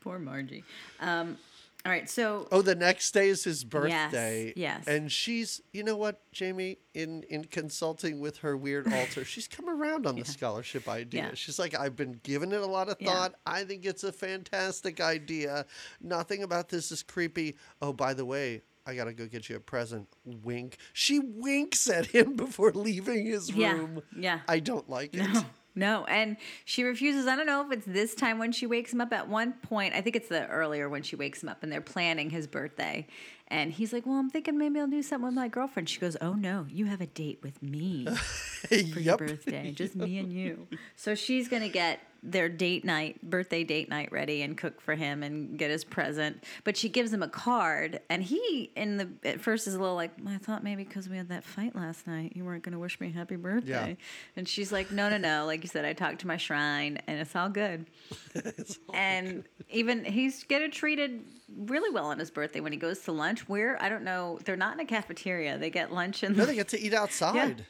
Poor 0.00 0.18
Margie. 0.18 0.64
Um, 1.00 1.38
all 1.84 1.92
right, 1.92 2.08
so 2.08 2.48
oh, 2.50 2.62
the 2.62 2.74
next 2.74 3.12
day 3.12 3.28
is 3.28 3.44
his 3.44 3.62
birthday. 3.64 4.52
yes. 4.56 4.86
And 4.86 5.12
she's, 5.12 5.60
you 5.72 5.84
know 5.84 5.96
what, 5.96 6.20
Jamie, 6.32 6.78
in 6.94 7.24
in 7.28 7.44
consulting 7.44 8.20
with 8.20 8.38
her 8.38 8.56
weird 8.56 8.92
altar, 8.92 9.24
she's 9.26 9.46
come 9.46 9.68
around 9.68 10.06
on 10.06 10.16
the 10.16 10.24
scholarship 10.24 10.88
idea. 10.88 11.24
Yeah. 11.28 11.34
She's 11.34 11.58
like, 11.58 11.78
I've 11.78 11.96
been 11.96 12.20
giving 12.22 12.52
it 12.52 12.60
a 12.60 12.66
lot 12.66 12.88
of 12.88 12.96
Yeah. 13.00 13.12
thought. 13.12 13.34
I 13.44 13.64
think 13.64 13.84
it's 13.84 14.02
a 14.04 14.12
fantastic 14.12 15.00
idea. 15.00 15.66
Nothing 16.00 16.42
about 16.42 16.68
this 16.70 16.90
is 16.90 17.02
creepy. 17.02 17.56
Oh, 17.82 17.92
by 17.92 18.14
the 18.14 18.24
way, 18.24 18.62
I 18.86 18.94
gotta 18.94 19.12
go 19.12 19.26
get 19.26 19.48
you 19.48 19.56
a 19.56 19.60
present. 19.60 20.08
Wink. 20.24 20.78
She 20.92 21.18
winks 21.18 21.88
at 21.88 22.06
him 22.06 22.34
before 22.36 22.72
leaving 22.72 23.26
his 23.26 23.50
Yeah, 23.50 23.72
room. 23.72 24.02
yeah. 24.18 24.40
I 24.48 24.58
don't 24.60 24.88
like 24.88 25.14
it. 25.14 25.22
No, 25.32 25.44
no, 25.74 26.04
and 26.04 26.36
she 26.64 26.84
refuses. 26.84 27.26
I 27.26 27.36
don't 27.36 27.46
know 27.46 27.64
if 27.66 27.72
it's 27.72 27.86
this 27.86 28.14
time 28.14 28.38
when 28.38 28.52
she 28.52 28.66
wakes 28.66 28.92
him 28.92 29.00
up. 29.00 29.12
At 29.12 29.28
one 29.28 29.54
point, 29.54 29.94
I 29.94 30.00
think 30.00 30.16
it's 30.16 30.28
the 30.28 30.46
earlier 30.48 30.88
when 30.88 31.02
she 31.02 31.16
wakes 31.16 31.42
him 31.42 31.48
up, 31.48 31.62
and 31.62 31.72
they're 31.72 31.80
planning 31.80 32.30
his 32.30 32.46
birthday. 32.46 33.06
And 33.48 33.72
he's 33.72 33.92
like, 33.92 34.06
"Well, 34.06 34.16
I'm 34.16 34.30
thinking 34.30 34.56
maybe 34.56 34.78
I'll 34.80 34.86
do 34.86 35.02
something 35.02 35.26
with 35.26 35.34
my 35.34 35.48
girlfriend." 35.48 35.88
She 35.88 35.98
goes, 36.00 36.16
"Oh 36.20 36.32
no, 36.34 36.66
you 36.70 36.86
have 36.86 37.00
a 37.00 37.06
date 37.06 37.40
with 37.42 37.62
me 37.62 38.06
for 38.68 38.74
your 39.00 39.16
birthday, 39.16 39.72
just 39.72 39.94
me 39.96 40.18
and 40.18 40.32
you." 40.32 40.66
So 40.96 41.14
she's 41.14 41.48
gonna 41.48 41.68
get 41.68 42.00
their 42.24 42.48
date 42.48 42.84
night, 42.84 43.22
birthday 43.22 43.62
date 43.64 43.90
night 43.90 44.10
ready 44.10 44.40
and 44.42 44.56
cook 44.56 44.80
for 44.80 44.94
him 44.94 45.22
and 45.22 45.58
get 45.58 45.70
his 45.70 45.84
present. 45.84 46.42
But 46.64 46.76
she 46.76 46.88
gives 46.88 47.12
him 47.12 47.22
a 47.22 47.28
card, 47.28 48.00
and 48.08 48.22
he, 48.22 48.70
in 48.74 48.96
the 48.96 49.08
at 49.24 49.40
first, 49.40 49.66
is 49.66 49.74
a 49.74 49.78
little 49.78 49.94
like, 49.94 50.12
I 50.26 50.38
thought 50.38 50.64
maybe 50.64 50.84
because 50.84 51.08
we 51.08 51.18
had 51.18 51.28
that 51.28 51.44
fight 51.44 51.76
last 51.76 52.06
night, 52.06 52.32
you 52.34 52.44
weren't 52.44 52.62
going 52.62 52.72
to 52.72 52.78
wish 52.78 52.98
me 52.98 53.12
happy 53.12 53.36
birthday. 53.36 53.90
Yeah. 53.90 54.04
And 54.36 54.48
she's 54.48 54.72
like, 54.72 54.90
No, 54.90 55.08
no, 55.10 55.18
no. 55.18 55.44
Like 55.44 55.62
you 55.62 55.68
said, 55.68 55.84
I 55.84 55.92
talked 55.92 56.20
to 56.22 56.26
my 56.26 56.38
shrine, 56.38 56.98
and 57.06 57.20
it's 57.20 57.36
all 57.36 57.50
good. 57.50 57.86
it's 58.34 58.78
all 58.88 58.94
and 58.94 59.44
even 59.70 60.04
he's 60.04 60.44
getting 60.44 60.70
treated 60.70 61.22
really 61.56 61.90
well 61.90 62.06
on 62.06 62.18
his 62.18 62.30
birthday 62.30 62.60
when 62.60 62.72
he 62.72 62.78
goes 62.78 63.00
to 63.00 63.12
lunch. 63.12 63.48
Where 63.48 63.80
I 63.82 63.90
don't 63.90 64.04
know, 64.04 64.38
they're 64.44 64.56
not 64.56 64.74
in 64.74 64.80
a 64.80 64.86
cafeteria. 64.86 65.58
They 65.58 65.70
get 65.70 65.92
lunch 65.92 66.24
in 66.24 66.32
No, 66.32 66.40
the 66.40 66.46
they 66.46 66.54
get 66.54 66.68
to 66.68 66.80
eat 66.80 66.94
outside. 66.94 67.66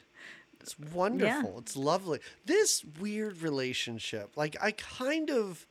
It's 0.65 0.79
wonderful. 0.93 1.51
Yeah. 1.53 1.59
It's 1.59 1.77
lovely. 1.77 2.19
This 2.45 2.83
weird 2.99 3.41
relationship, 3.43 4.31
like 4.35 4.55
I 4.61 4.71
kind 4.71 5.29
of, 5.29 5.65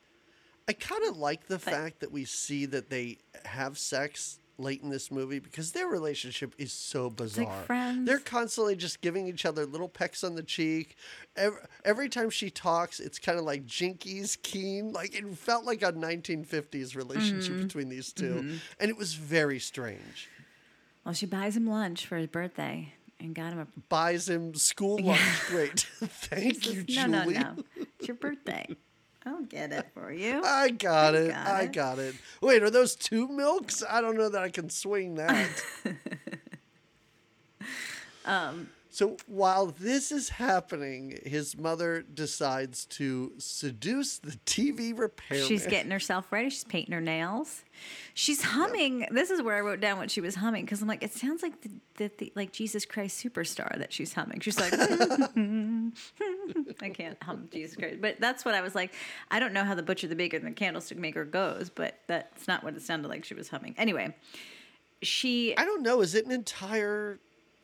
I 0.69 0.73
kind 0.73 1.03
of 1.09 1.17
like 1.17 1.49
the 1.49 1.59
fact 1.59 1.99
that 2.01 2.13
we 2.13 2.25
see 2.25 2.65
that 2.67 2.91
they 2.91 3.19
have 3.45 3.77
sex 3.77 4.39
late 4.57 4.83
in 4.83 4.89
this 4.89 5.11
movie 5.11 5.41
because 5.41 5.73
their 5.73 5.89
relationship 5.89 6.55
is 6.59 6.73
so 6.73 7.11
bizarre. 7.11 7.63
friends. 7.65 8.07
They're 8.07 8.21
constantly 8.21 8.77
just 8.77 9.01
giving 9.01 9.27
each 9.27 9.45
other 9.45 9.67
little 9.67 9.89
pecks 9.89 10.23
on 10.23 10.37
the 10.37 10.45
cheek. 10.45 10.95
Every, 11.37 11.59
every 11.85 12.09
time 12.09 12.31
she 12.31 12.51
talks, 12.51 13.01
it's 13.01 13.19
kind 13.19 13.37
of 13.37 13.45
like 13.45 13.67
Jinkies, 13.67 14.41
Keen. 14.43 14.93
Like 14.93 15.13
it 15.17 15.27
felt 15.37 15.65
like 15.65 15.83
a 15.83 15.93
1950s 15.93 16.95
relationship 16.95 17.53
Mm-hmm. 17.55 17.63
between 17.65 17.89
these 17.89 18.13
2 18.13 18.59
and 18.79 18.91
it 18.91 18.97
was 18.97 19.15
very 19.15 19.59
strange. 19.59 20.29
Well, 21.05 21.15
she 21.15 21.27
buys 21.27 21.57
him 21.57 21.67
lunch 21.67 22.07
for 22.07 22.17
his 22.17 22.29
birthday 22.29 22.93
and 23.21 23.35
got 23.35 23.53
him 23.53 23.61
a 23.61 23.67
buys 23.89 24.29
him 24.29 24.55
school 24.55 24.99
lunch. 25.03 25.21
Great. 25.49 25.81
Thank 26.01 26.67
you, 26.73 26.85
no, 26.97 27.07
no, 27.07 27.23
Julie. 27.25 27.35
no. 27.35 27.57
It's 27.99 28.09
your 28.09 28.17
birthday. 28.17 28.67
I'll 29.27 29.43
get 29.43 29.73
it 29.73 29.87
for 29.95 30.13
you. 30.13 30.43
I 30.45 30.69
got 30.71 31.15
I 31.15 31.19
it. 31.19 31.29
got 31.31 31.47
I 31.47 31.61
it. 31.63 31.73
got 31.73 31.99
it. 31.99 32.15
Wait, 32.43 32.63
are 32.63 32.71
those 32.71 32.95
two 32.95 33.27
milks? 33.29 33.83
I 33.89 34.01
don't 34.01 34.17
know 34.17 34.29
that 34.29 34.43
I 34.43 34.51
can 34.51 34.69
swing 34.69 35.15
that. 35.15 35.49
Um, 38.27 38.71
so 38.95 39.17
while 39.27 39.67
this 39.67 40.13
is 40.13 40.29
happening, 40.29 41.19
his 41.27 41.59
mother 41.59 42.03
decides 42.03 42.85
to 42.87 43.33
seduce 43.39 44.19
the 44.19 44.39
TV 44.47 44.97
repairman. 44.97 45.49
She's 45.49 45.67
getting 45.67 45.91
herself 45.91 46.31
ready. 46.31 46.49
She's 46.49 46.63
painting 46.63 46.95
her 46.95 47.01
nails. 47.01 47.65
She's 48.15 48.41
humming. 48.41 49.09
This 49.11 49.33
is 49.33 49.43
where 49.43 49.57
I 49.57 49.63
wrote 49.63 49.81
down 49.81 49.99
what 49.99 50.13
she 50.13 50.21
was 50.21 50.37
humming 50.37 50.65
because 50.65 50.81
I'm 50.81 50.87
like, 50.87 51.03
it 51.03 51.13
sounds 51.13 51.43
like 51.43 51.61
the, 51.63 51.71
the, 51.97 52.09
the 52.19 52.33
like 52.37 52.53
Jesus 52.53 52.85
Christ 52.85 53.21
Superstar 53.21 53.77
that 53.81 53.93
she's 53.93 54.13
humming. 54.13 54.39
She's 54.39 54.61
like, 54.61 54.73
I 56.81 56.87
can't 56.91 57.21
hum 57.21 57.49
Jesus 57.53 57.75
Christ, 57.75 58.01
but 58.01 58.21
that's 58.21 58.45
what 58.45 58.55
I 58.55 58.61
was 58.61 58.77
like. 58.77 58.95
I 59.29 59.41
don't 59.41 59.53
know 59.53 59.65
how 59.65 59.75
the 59.75 59.83
butcher, 59.83 60.07
the 60.07 60.15
baker, 60.15 60.37
and 60.37 60.47
the 60.47 60.53
candlestick 60.53 60.99
maker 60.99 61.25
goes, 61.25 61.69
but 61.69 61.99
that's 62.07 62.47
not 62.47 62.63
what 62.63 62.77
it 62.77 62.83
sounded 62.83 63.09
like 63.09 63.25
she 63.25 63.35
was 63.35 63.49
humming. 63.49 63.75
Anyway, 63.77 64.15
she 65.03 65.57
I 65.57 65.65
don't 65.65 65.83
know. 65.83 66.01
Is 66.01 66.15
it 66.15 66.27
an 66.27 66.31
entire 66.31 67.19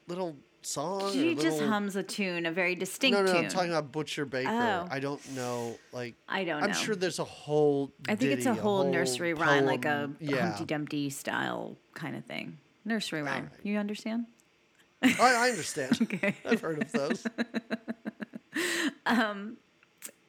little 0.09 0.35
song? 0.63 1.13
she 1.13 1.35
just 1.35 1.59
little- 1.59 1.69
hums 1.69 1.97
a 1.97 2.03
tune, 2.03 2.47
a 2.47 2.53
very 2.53 2.75
distinct 2.75 3.19
No, 3.19 3.25
no, 3.25 3.33
tune. 3.33 3.45
I'm 3.45 3.51
talking 3.51 3.71
about 3.71 3.93
Butcher 3.93 4.25
Baker. 4.25 4.51
Oh. 4.51 4.89
I 4.91 5.01
don't 5.01 5.35
know. 5.35 5.79
Like 5.93 6.15
I 6.29 6.45
don't 6.45 6.63
I'm 6.63 6.71
know. 6.71 6.77
sure 6.77 6.95
there's 6.97 7.19
a 7.19 7.25
whole. 7.25 7.93
I 8.09 8.15
think 8.15 8.33
it's 8.33 8.47
a 8.47 8.51
ditty, 8.51 8.61
whole, 8.61 8.85
nursery 8.85 9.35
rhyme, 9.35 9.67
like 9.67 9.85
a 9.85 10.11
yeah. 10.21 10.43
Humpty 10.47 10.65
Dumpty 10.65 11.11
style 11.11 11.77
kind 11.95 12.17
of 12.17 12.25
thing. 12.25 12.59
Nursery 12.85 13.23
rhyme. 13.23 13.45
right. 13.45 13.53
You 13.63 13.79
understand? 13.79 14.27
I, 15.03 15.15
I 15.19 15.49
understand. 15.51 15.99
Okay. 16.03 16.35
I've 16.45 16.61
heard 16.61 16.83
of 16.83 16.93
those. 16.93 17.27
Um, 19.07 19.57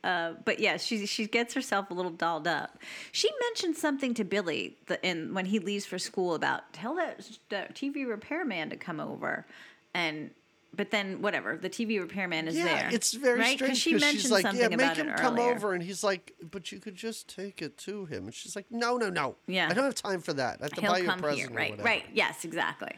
uh, 0.03 0.33
but 0.45 0.59
yeah, 0.59 0.77
she 0.77 1.05
she 1.05 1.27
gets 1.27 1.53
herself 1.53 1.91
a 1.91 1.93
little 1.93 2.11
dolled 2.11 2.47
up. 2.47 2.77
She 3.11 3.29
mentioned 3.39 3.75
something 3.77 4.13
to 4.15 4.23
Billy 4.23 4.77
the, 4.87 5.03
in 5.07 5.33
when 5.33 5.45
he 5.45 5.59
leaves 5.59 5.85
for 5.85 5.99
school 5.99 6.33
about 6.33 6.71
tell 6.73 6.95
that, 6.95 7.27
that 7.49 7.75
TV 7.75 8.07
repairman 8.07 8.69
to 8.71 8.75
come 8.77 8.99
over, 8.99 9.45
and 9.93 10.31
but 10.73 10.89
then 10.89 11.21
whatever 11.21 11.57
the 11.57 11.69
TV 11.69 11.99
repairman 11.99 12.47
is 12.47 12.55
yeah, 12.55 12.63
there. 12.63 12.89
it's 12.93 13.11
very 13.13 13.39
right? 13.39 13.57
strange 13.57 13.77
she 13.77 13.89
because 13.91 14.01
mentioned 14.01 14.21
she's 14.21 14.31
like, 14.31 14.43
something 14.43 14.61
"Yeah, 14.61 14.69
make 14.75 14.85
about 14.85 14.97
him 14.97 15.09
it 15.09 15.17
come 15.17 15.37
earlier. 15.37 15.53
over," 15.55 15.73
and 15.73 15.83
he's 15.83 16.03
like, 16.03 16.33
"But 16.49 16.71
you 16.71 16.79
could 16.79 16.95
just 16.95 17.27
take 17.33 17.61
it 17.61 17.77
to 17.79 18.05
him." 18.05 18.25
And 18.25 18.33
she's 18.33 18.55
like, 18.55 18.67
"No, 18.71 18.95
no, 18.97 19.09
no. 19.09 19.35
Yeah. 19.47 19.67
I 19.69 19.73
don't 19.73 19.83
have 19.83 19.95
time 19.95 20.21
for 20.21 20.33
that. 20.33 20.59
I 20.61 20.63
have 20.65 20.71
to 20.73 20.81
He'll 20.81 20.91
buy 20.91 20.97
you 20.99 21.09
a 21.09 21.17
present 21.17 21.49
here, 21.49 21.57
right? 21.57 21.71
whatever." 21.71 21.85
Right? 21.85 22.05
Yes, 22.13 22.45
exactly. 22.45 22.93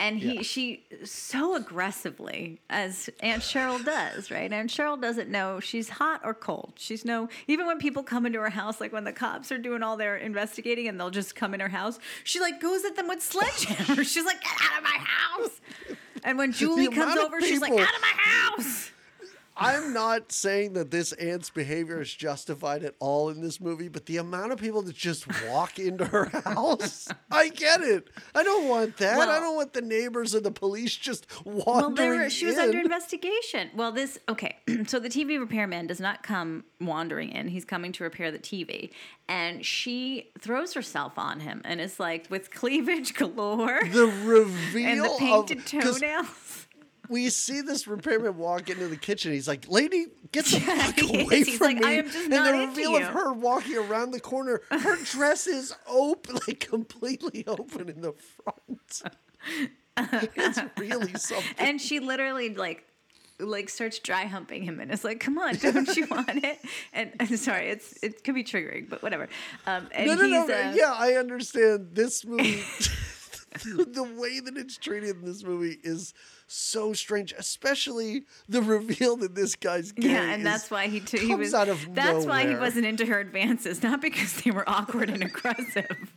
And 0.00 0.16
he, 0.20 0.36
Yeah. 0.36 0.42
she, 0.42 0.84
so 1.02 1.56
aggressively, 1.56 2.60
as 2.70 3.10
Aunt 3.18 3.42
Cheryl 3.42 3.84
does, 3.84 4.30
right? 4.30 4.52
Aunt 4.52 4.70
Cheryl 4.70 5.00
doesn't 5.00 5.28
know 5.28 5.58
she's 5.58 5.88
hot 5.88 6.20
or 6.22 6.34
cold. 6.34 6.74
She's 6.76 7.04
no, 7.04 7.28
even 7.48 7.66
when 7.66 7.78
people 7.78 8.04
come 8.04 8.24
into 8.24 8.38
her 8.38 8.50
house, 8.50 8.80
like 8.80 8.92
when 8.92 9.02
the 9.02 9.12
cops 9.12 9.50
are 9.50 9.58
doing 9.58 9.82
all 9.82 9.96
their 9.96 10.16
investigating 10.16 10.86
and 10.86 11.00
they'll 11.00 11.10
just 11.10 11.34
come 11.34 11.52
in 11.52 11.58
her 11.58 11.68
house, 11.68 11.98
she 12.22 12.38
like 12.38 12.60
goes 12.60 12.84
at 12.84 12.94
them 12.94 13.08
with 13.08 13.20
sledgehammer. 13.20 14.04
she's 14.04 14.24
like, 14.24 14.40
get 14.40 14.52
out 14.70 14.78
of 14.78 14.84
my 14.84 14.98
house. 15.04 15.60
And 16.24 16.38
when 16.38 16.52
Julie 16.58 16.88
comes 16.88 17.16
over, 17.16 17.40
she's 17.40 17.60
like, 17.60 17.72
out 17.72 17.78
of 17.78 18.02
my 18.02 18.12
house. 18.16 18.90
I'm 19.58 19.92
not 19.92 20.30
saying 20.32 20.74
that 20.74 20.90
this 20.90 21.12
aunt's 21.14 21.50
behavior 21.50 22.00
is 22.00 22.14
justified 22.14 22.84
at 22.84 22.94
all 23.00 23.28
in 23.28 23.40
this 23.40 23.60
movie, 23.60 23.88
but 23.88 24.06
the 24.06 24.18
amount 24.18 24.52
of 24.52 24.58
people 24.58 24.82
that 24.82 24.94
just 24.96 25.26
walk 25.48 25.78
into 25.78 26.04
her 26.04 26.26
house, 26.44 27.08
I 27.30 27.48
get 27.48 27.80
it. 27.80 28.08
I 28.34 28.42
don't 28.42 28.68
want 28.68 28.96
that. 28.98 29.18
I 29.18 29.40
don't 29.40 29.56
want 29.56 29.72
the 29.72 29.80
neighbors 29.82 30.34
or 30.34 30.40
the 30.40 30.50
police 30.52 30.94
just 30.94 31.26
Well, 31.44 31.64
wandering 31.66 32.18
there, 32.20 32.30
she 32.30 32.46
was 32.46 32.54
in. 32.56 32.60
under 32.66 32.78
investigation. 32.78 33.70
Well, 33.74 33.92
this 33.92 34.18
okay. 34.28 34.56
so 34.86 34.98
the 35.00 35.08
TV 35.08 35.38
repairman 35.40 35.86
does 35.86 36.00
not 36.00 36.22
come 36.22 36.64
wandering 36.80 37.30
in. 37.32 37.48
He's 37.48 37.64
coming 37.64 37.92
to 37.92 38.04
repair 38.04 38.30
the 38.30 38.38
TV, 38.38 38.90
and 39.28 39.64
she 39.66 40.30
throws 40.40 40.74
herself 40.74 41.18
on 41.18 41.40
him, 41.40 41.62
and 41.64 41.80
it's 41.80 41.98
like 41.98 42.26
with 42.30 42.50
cleavage 42.52 43.14
galore 43.18 43.80
the 43.90 44.06
reveal 44.24 44.86
and 45.18 45.48
the 45.48 45.56
of- 45.56 45.64
toenails. 45.66 46.66
We 47.08 47.30
see 47.30 47.60
this 47.60 47.86
repairman 47.86 48.36
walk 48.36 48.70
into 48.70 48.88
the 48.88 48.96
kitchen. 48.96 49.32
He's 49.32 49.48
like, 49.48 49.68
"Lady, 49.68 50.06
get 50.32 50.44
the 50.46 50.60
fuck 50.60 51.02
away. 51.02 51.44
He's 51.44 51.56
from 51.56 51.66
like, 51.66 51.76
me!" 51.78 51.86
"I 51.86 51.90
am 51.92 52.04
just 52.06 52.30
and 52.30 52.32
the 52.32 52.66
reveal 52.66 52.96
of 52.96 53.02
her 53.04 53.32
walking 53.32 53.76
around 53.76 54.10
the 54.12 54.20
corner, 54.20 54.62
her 54.70 54.96
dress 55.04 55.46
is 55.46 55.74
open, 55.88 56.38
like 56.46 56.60
completely 56.60 57.44
open 57.46 57.88
in 57.88 58.00
the 58.00 58.12
front. 58.12 59.02
it's 60.36 60.60
really 60.78 61.14
something. 61.14 61.54
and 61.58 61.80
she 61.80 61.98
literally 62.00 62.54
like 62.54 62.84
like 63.40 63.68
starts 63.68 63.98
dry 64.00 64.24
humping 64.24 64.62
him 64.62 64.80
and 64.80 64.90
it's 64.90 65.04
like 65.04 65.20
come 65.20 65.38
on 65.38 65.54
don't 65.56 65.96
you 65.96 66.06
want 66.10 66.44
it 66.44 66.58
and 66.92 67.12
I'm 67.20 67.36
sorry 67.36 67.70
it's 67.70 67.96
it 68.02 68.24
could 68.24 68.34
be 68.34 68.42
triggering 68.42 68.88
but 68.88 69.02
whatever 69.02 69.28
um 69.66 69.88
and 69.92 70.06
no, 70.06 70.14
no, 70.14 70.26
no. 70.26 70.42
uh, 70.42 70.72
yeah, 70.74 70.92
I 70.96 71.14
understand. 71.14 71.90
This 71.92 72.24
movie, 72.24 72.62
the 73.64 74.02
way 74.16 74.40
that 74.40 74.56
it's 74.56 74.76
treated 74.76 75.16
in 75.16 75.24
this 75.24 75.42
movie 75.42 75.78
is 75.82 76.14
so 76.46 76.92
strange, 76.92 77.32
especially 77.38 78.24
the 78.48 78.62
reveal 78.62 79.16
that 79.16 79.34
this 79.34 79.54
guy's 79.54 79.92
gay. 79.92 80.10
Yeah, 80.10 80.22
and 80.32 80.42
is- 80.42 80.44
that's 80.44 80.70
why 80.70 80.86
he 80.88 81.00
t- 81.00 81.18
he 81.18 81.34
was. 81.34 81.54
out 81.54 81.68
of 81.68 81.94
that's 81.94 82.24
why 82.26 82.46
he 82.46 82.54
wasn't 82.54 82.86
into 82.86 83.06
her 83.06 83.20
advances, 83.20 83.82
not 83.82 84.00
because 84.00 84.42
they 84.42 84.50
were 84.50 84.68
awkward 84.68 85.10
and 85.10 85.22
aggressive. 85.22 86.12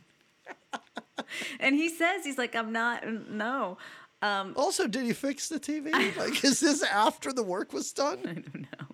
and 1.60 1.74
he 1.76 1.88
says 1.88 2.24
he's 2.24 2.38
like, 2.38 2.54
I'm 2.54 2.72
not. 2.72 3.06
No, 3.06 3.78
um, 4.22 4.52
Also, 4.56 4.86
did 4.86 5.04
he 5.04 5.12
fix 5.12 5.48
the 5.48 5.58
TV? 5.58 5.90
Like, 6.16 6.44
is 6.44 6.60
this 6.60 6.82
after 6.82 7.32
the 7.32 7.42
work 7.42 7.72
was 7.72 7.92
done? 7.92 8.18
I 8.24 8.32
don't 8.34 8.54
know. 8.62 8.86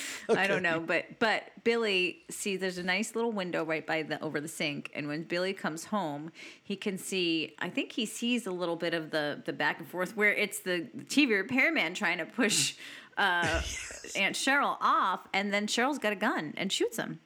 I 0.28 0.46
don't 0.46 0.62
know, 0.62 0.80
but 0.80 1.18
but 1.18 1.44
Billy 1.64 2.18
see 2.30 2.56
there's 2.56 2.78
a 2.78 2.82
nice 2.82 3.14
little 3.14 3.32
window 3.32 3.64
right 3.64 3.86
by 3.86 4.02
the 4.02 4.22
over 4.22 4.40
the 4.40 4.48
sink, 4.48 4.90
and 4.94 5.08
when 5.08 5.22
Billy 5.24 5.52
comes 5.52 5.86
home, 5.86 6.32
he 6.62 6.76
can 6.76 6.98
see. 6.98 7.54
I 7.58 7.68
think 7.68 7.92
he 7.92 8.06
sees 8.06 8.46
a 8.46 8.50
little 8.50 8.76
bit 8.76 8.94
of 8.94 9.10
the 9.10 9.42
the 9.44 9.52
back 9.52 9.78
and 9.78 9.88
forth 9.88 10.16
where 10.16 10.32
it's 10.32 10.60
the, 10.60 10.88
TV 11.06 11.30
repairman 11.30 11.94
trying 11.94 12.18
to 12.18 12.26
push 12.26 12.74
uh, 13.18 13.60
Aunt 14.16 14.34
Cheryl 14.36 14.76
off, 14.80 15.20
and 15.32 15.52
then 15.52 15.66
Cheryl's 15.66 15.98
got 15.98 16.12
a 16.12 16.16
gun 16.16 16.54
and 16.56 16.72
shoots 16.72 16.96
him. 16.96 17.20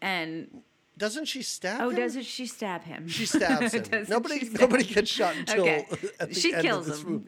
And 0.00 0.62
Doesn't 0.98 1.26
she 1.26 1.42
stab 1.42 1.80
oh, 1.80 1.90
him? 1.90 1.96
doesn't 1.96 2.24
she 2.24 2.46
stab 2.46 2.82
him? 2.84 3.08
She 3.08 3.26
stabs 3.26 3.72
him. 3.74 4.06
Nobody, 4.08 4.44
stab 4.44 4.60
nobody 4.60 4.84
him? 4.84 4.94
gets 4.94 5.10
shot 5.10 5.36
until 5.36 5.62
Okay, 5.62 5.86
she 6.32 6.52
kills 6.52 7.02
him. 7.02 7.26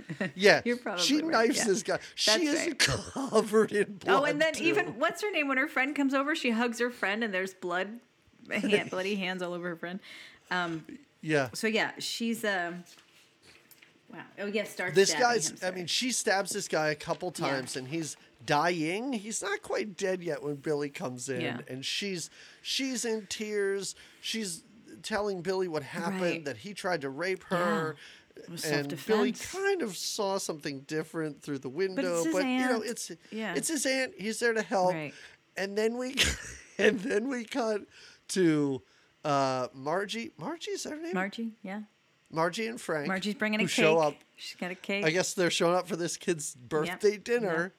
Yeah, 0.34 0.60
You're 0.64 0.76
probably 0.76 1.02
she 1.04 1.16
right, 1.22 1.48
knifes 1.48 1.58
yeah. 1.58 1.64
this 1.64 1.82
guy. 1.82 1.98
She 2.14 2.46
is 2.46 2.66
right. 2.66 2.78
covered 2.78 3.72
in 3.72 3.94
blood. 3.94 4.20
Oh, 4.22 4.24
and 4.24 4.40
then 4.40 4.54
too. 4.54 4.64
even 4.64 4.86
what's 4.98 5.22
her 5.22 5.30
name? 5.30 5.48
When 5.48 5.58
her 5.58 5.68
friend 5.68 5.94
comes 5.96 6.14
over, 6.14 6.34
she 6.34 6.50
hugs 6.50 6.78
her 6.78 6.90
friend, 6.90 7.22
and 7.24 7.32
there's 7.34 7.54
blood, 7.54 8.00
hand, 8.50 8.90
bloody 8.90 9.16
hands 9.16 9.42
all 9.42 9.52
over 9.52 9.68
her 9.70 9.76
friend. 9.76 10.00
yeah, 11.20 11.48
So 11.54 11.66
yeah, 11.66 11.92
she's 11.98 12.44
um. 12.44 12.84
Wow. 14.12 14.18
Oh 14.40 14.46
yeah, 14.46 14.64
starts. 14.64 14.94
this 14.94 15.14
guy's. 15.14 15.50
him, 15.50 15.58
I 15.62 15.70
mean, 15.70 15.86
she 15.86 16.12
stabs 16.12 16.50
this 16.50 16.68
guy 16.68 16.88
a 16.90 16.94
couple 16.94 17.32
Yeah. 17.38 17.48
times, 17.48 17.76
and 17.76 17.88
he's 17.88 18.16
dying. 18.44 19.12
He's 19.14 19.40
not 19.42 19.62
quite 19.62 19.96
dead 19.96 20.22
yet 20.22 20.42
when 20.42 20.56
Billy 20.56 20.90
comes 20.90 21.28
in, 21.30 21.40
Yeah. 21.40 21.58
and 21.68 21.82
she's 21.84 22.28
she's 22.60 23.04
in 23.06 23.26
tears. 23.30 23.94
She's 24.20 24.64
telling 25.02 25.40
Billy 25.40 25.66
what 25.66 25.82
happened 25.82 26.20
Right. 26.20 26.44
that 26.44 26.58
he 26.58 26.74
tried 26.74 27.00
to 27.00 27.08
rape 27.08 27.42
her, 27.44 27.96
and 28.66 28.98
Billy 29.06 29.32
kind 29.32 29.82
of 29.82 29.96
saw 29.96 30.38
something 30.38 30.80
different 30.80 31.42
through 31.42 31.58
the 31.58 31.68
window. 31.68 32.24
his 32.24 32.32
But, 32.34 32.44
you 32.44 32.60
know, 32.60 32.82
it's 32.82 33.10
Yeah. 33.30 33.54
it's 33.54 33.68
his 33.68 33.86
aunt. 33.86 34.12
He's 34.18 34.38
there 34.40 34.52
to 34.52 34.62
help. 34.62 34.92
Right. 34.94 35.14
And 35.56 35.76
then 35.76 35.96
we 35.98 36.16
and 36.78 37.00
then 37.00 37.28
we 37.28 37.44
cut 37.44 37.82
to 38.28 38.82
uh, 39.24 39.68
Margie. 39.74 40.32
Margie 40.38 40.72
is 40.72 40.84
her 40.84 40.96
name? 40.96 41.14
Margie, 41.14 41.52
yeah. 41.62 41.82
Margie 42.30 42.66
and 42.66 42.80
Frank. 42.80 43.08
Margie's 43.08 43.34
bringing 43.34 43.60
a 43.60 43.64
cake. 43.64 43.70
show 43.70 43.98
up. 43.98 44.14
She's 44.36 44.56
got 44.56 44.70
a 44.70 44.74
cake. 44.74 45.04
I 45.04 45.10
guess 45.10 45.34
they're 45.34 45.50
showing 45.50 45.76
up 45.76 45.86
for 45.86 45.96
this 45.96 46.16
kid's 46.16 46.54
birthday 46.54 47.12
Yep. 47.12 47.24
dinner. 47.24 47.74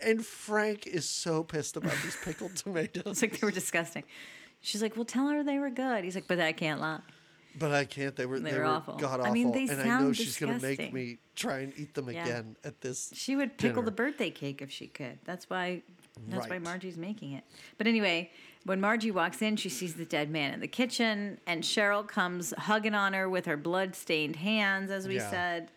And 0.00 0.24
Frank 0.24 0.86
is 0.86 1.08
so 1.08 1.42
pissed 1.42 1.76
about 1.76 1.94
these 2.02 2.16
pickled 2.22 2.54
tomatoes. 2.56 3.02
It's 3.06 3.22
like 3.22 3.40
they 3.40 3.44
were 3.46 3.50
disgusting. 3.50 4.04
She's 4.60 4.82
like, 4.82 4.94
"Well, 4.96 5.04
tell 5.06 5.28
her 5.28 5.42
they 5.42 5.58
were 5.58 5.70
good." 5.70 6.04
He's 6.04 6.14
like, 6.14 6.26
"But 6.28 6.38
I 6.38 6.52
can't 6.52 6.80
lie." 6.80 7.00
But 7.58 7.72
I 7.72 7.84
can't. 7.84 8.14
They 8.16 8.26
were 8.26 8.38
They 8.38 8.50
they, 8.52 8.58
were 8.58 8.64
awful. 8.64 8.96
god 8.96 9.20
I 9.20 9.24
awful. 9.24 9.32
mean, 9.32 9.52
they 9.52 9.62
and 9.68 9.80
I 9.80 9.84
know 9.84 9.98
sound 10.00 10.16
she's 10.16 10.36
gonna 10.36 10.52
make 10.54 10.78
disgusting. 10.78 10.94
me 10.94 11.18
try 11.34 11.58
and 11.60 11.72
eat 11.76 11.94
them 11.94 12.10
Yeah. 12.10 12.22
again 12.24 12.56
at 12.64 12.80
this. 12.80 13.12
She 13.14 13.34
would 13.36 13.56
pickle 13.58 13.82
the 13.82 13.90
dinner. 13.90 14.10
birthday 14.10 14.30
cake 14.30 14.60
if 14.62 14.70
she 14.70 14.86
could. 14.88 15.18
That's 15.24 15.48
why. 15.48 15.82
That's 16.28 16.46
why 16.48 16.56
Right. 16.56 16.62
Margie's 16.62 16.96
making 16.96 17.32
it. 17.32 17.44
But 17.76 17.86
anyway, 17.86 18.30
when 18.64 18.80
Margie 18.80 19.10
walks 19.10 19.42
in, 19.42 19.56
she 19.56 19.68
sees 19.68 19.94
the 19.94 20.06
dead 20.06 20.30
man 20.30 20.54
in 20.54 20.60
the 20.60 20.68
kitchen, 20.68 21.38
and 21.46 21.62
Cheryl 21.62 22.06
comes 22.08 22.54
hugging 22.56 22.94
on 22.94 23.12
her 23.12 23.28
with 23.28 23.44
her 23.44 23.56
blood-stained 23.58 24.36
hands, 24.36 24.90
as 24.90 25.06
we 25.06 25.16
Yeah. 25.16 25.30
said. 25.30 25.70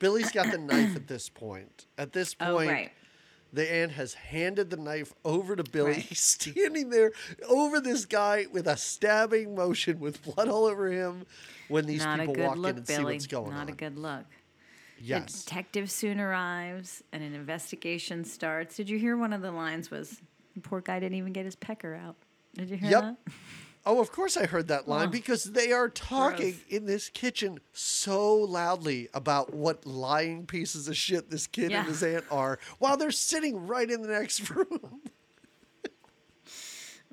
Billy's 0.00 0.30
got 0.32 0.50
the 0.50 0.58
knife 0.58 0.96
at 0.96 1.06
this 1.06 1.28
point. 1.28 1.86
At 1.96 2.12
this 2.12 2.34
oh, 2.40 2.56
point, 2.56 2.68
Oh, 2.68 2.72
right. 2.72 2.92
The 3.52 3.70
aunt 3.72 3.92
has 3.92 4.14
handed 4.14 4.70
the 4.70 4.76
knife 4.76 5.14
over 5.24 5.56
to 5.56 5.62
Billy. 5.64 5.92
Right. 5.92 6.00
He's 6.02 6.20
standing 6.20 6.90
there 6.90 7.12
over 7.48 7.80
this 7.80 8.04
guy 8.04 8.46
with 8.52 8.66
a 8.66 8.76
stabbing 8.76 9.54
motion 9.54 10.00
with 10.00 10.22
blood 10.22 10.48
all 10.48 10.64
over 10.64 10.88
him 10.90 11.26
when 11.68 11.86
these 11.86 12.04
Not 12.04 12.20
people 12.20 12.34
walk 12.44 12.56
look, 12.56 12.70
in 12.72 12.78
and 12.78 12.86
see 12.86 12.96
Billy. 12.96 13.14
what's 13.14 13.26
going 13.26 13.50
Not 13.52 13.62
on. 13.62 13.68
a 13.68 13.72
good 13.72 13.96
look. 13.96 14.24
The 14.98 15.04
yes. 15.04 15.44
detective 15.44 15.90
soon 15.90 16.18
arrives, 16.20 17.02
and 17.12 17.22
an 17.22 17.34
investigation 17.34 18.24
starts. 18.24 18.76
Did 18.76 18.88
you 18.88 18.98
hear 18.98 19.16
one 19.16 19.32
of 19.32 19.42
the 19.42 19.52
lines 19.52 19.90
was, 19.90 20.20
"The 20.54 20.60
"Poor 20.62 20.80
guy 20.80 20.98
didn't 21.00 21.18
even 21.18 21.32
get 21.34 21.44
his 21.44 21.54
pecker 21.56 21.94
out." 21.94 22.16
Did 22.54 22.70
you 22.70 22.76
hear 22.78 22.90
Yep. 22.90 23.02
that? 23.02 23.16
Oh, 23.88 24.00
of 24.00 24.10
course 24.10 24.36
I 24.36 24.46
heard 24.46 24.66
that 24.68 24.88
line 24.88 25.06
Oh, 25.06 25.10
because 25.10 25.44
they 25.44 25.70
are 25.70 25.88
talking 25.88 26.50
gross. 26.50 26.62
in 26.68 26.86
this 26.86 27.08
kitchen 27.08 27.60
so 27.72 28.34
loudly 28.34 29.08
about 29.14 29.54
what 29.54 29.86
lying 29.86 30.44
pieces 30.44 30.88
of 30.88 30.96
shit 30.96 31.30
this 31.30 31.46
kid 31.46 31.70
Yeah. 31.70 31.78
and 31.80 31.88
his 31.88 32.02
aunt 32.02 32.24
are 32.30 32.58
while 32.80 32.96
they're 32.96 33.12
sitting 33.12 33.66
right 33.68 33.88
in 33.88 34.02
the 34.02 34.08
next 34.08 34.50
room. 34.50 35.00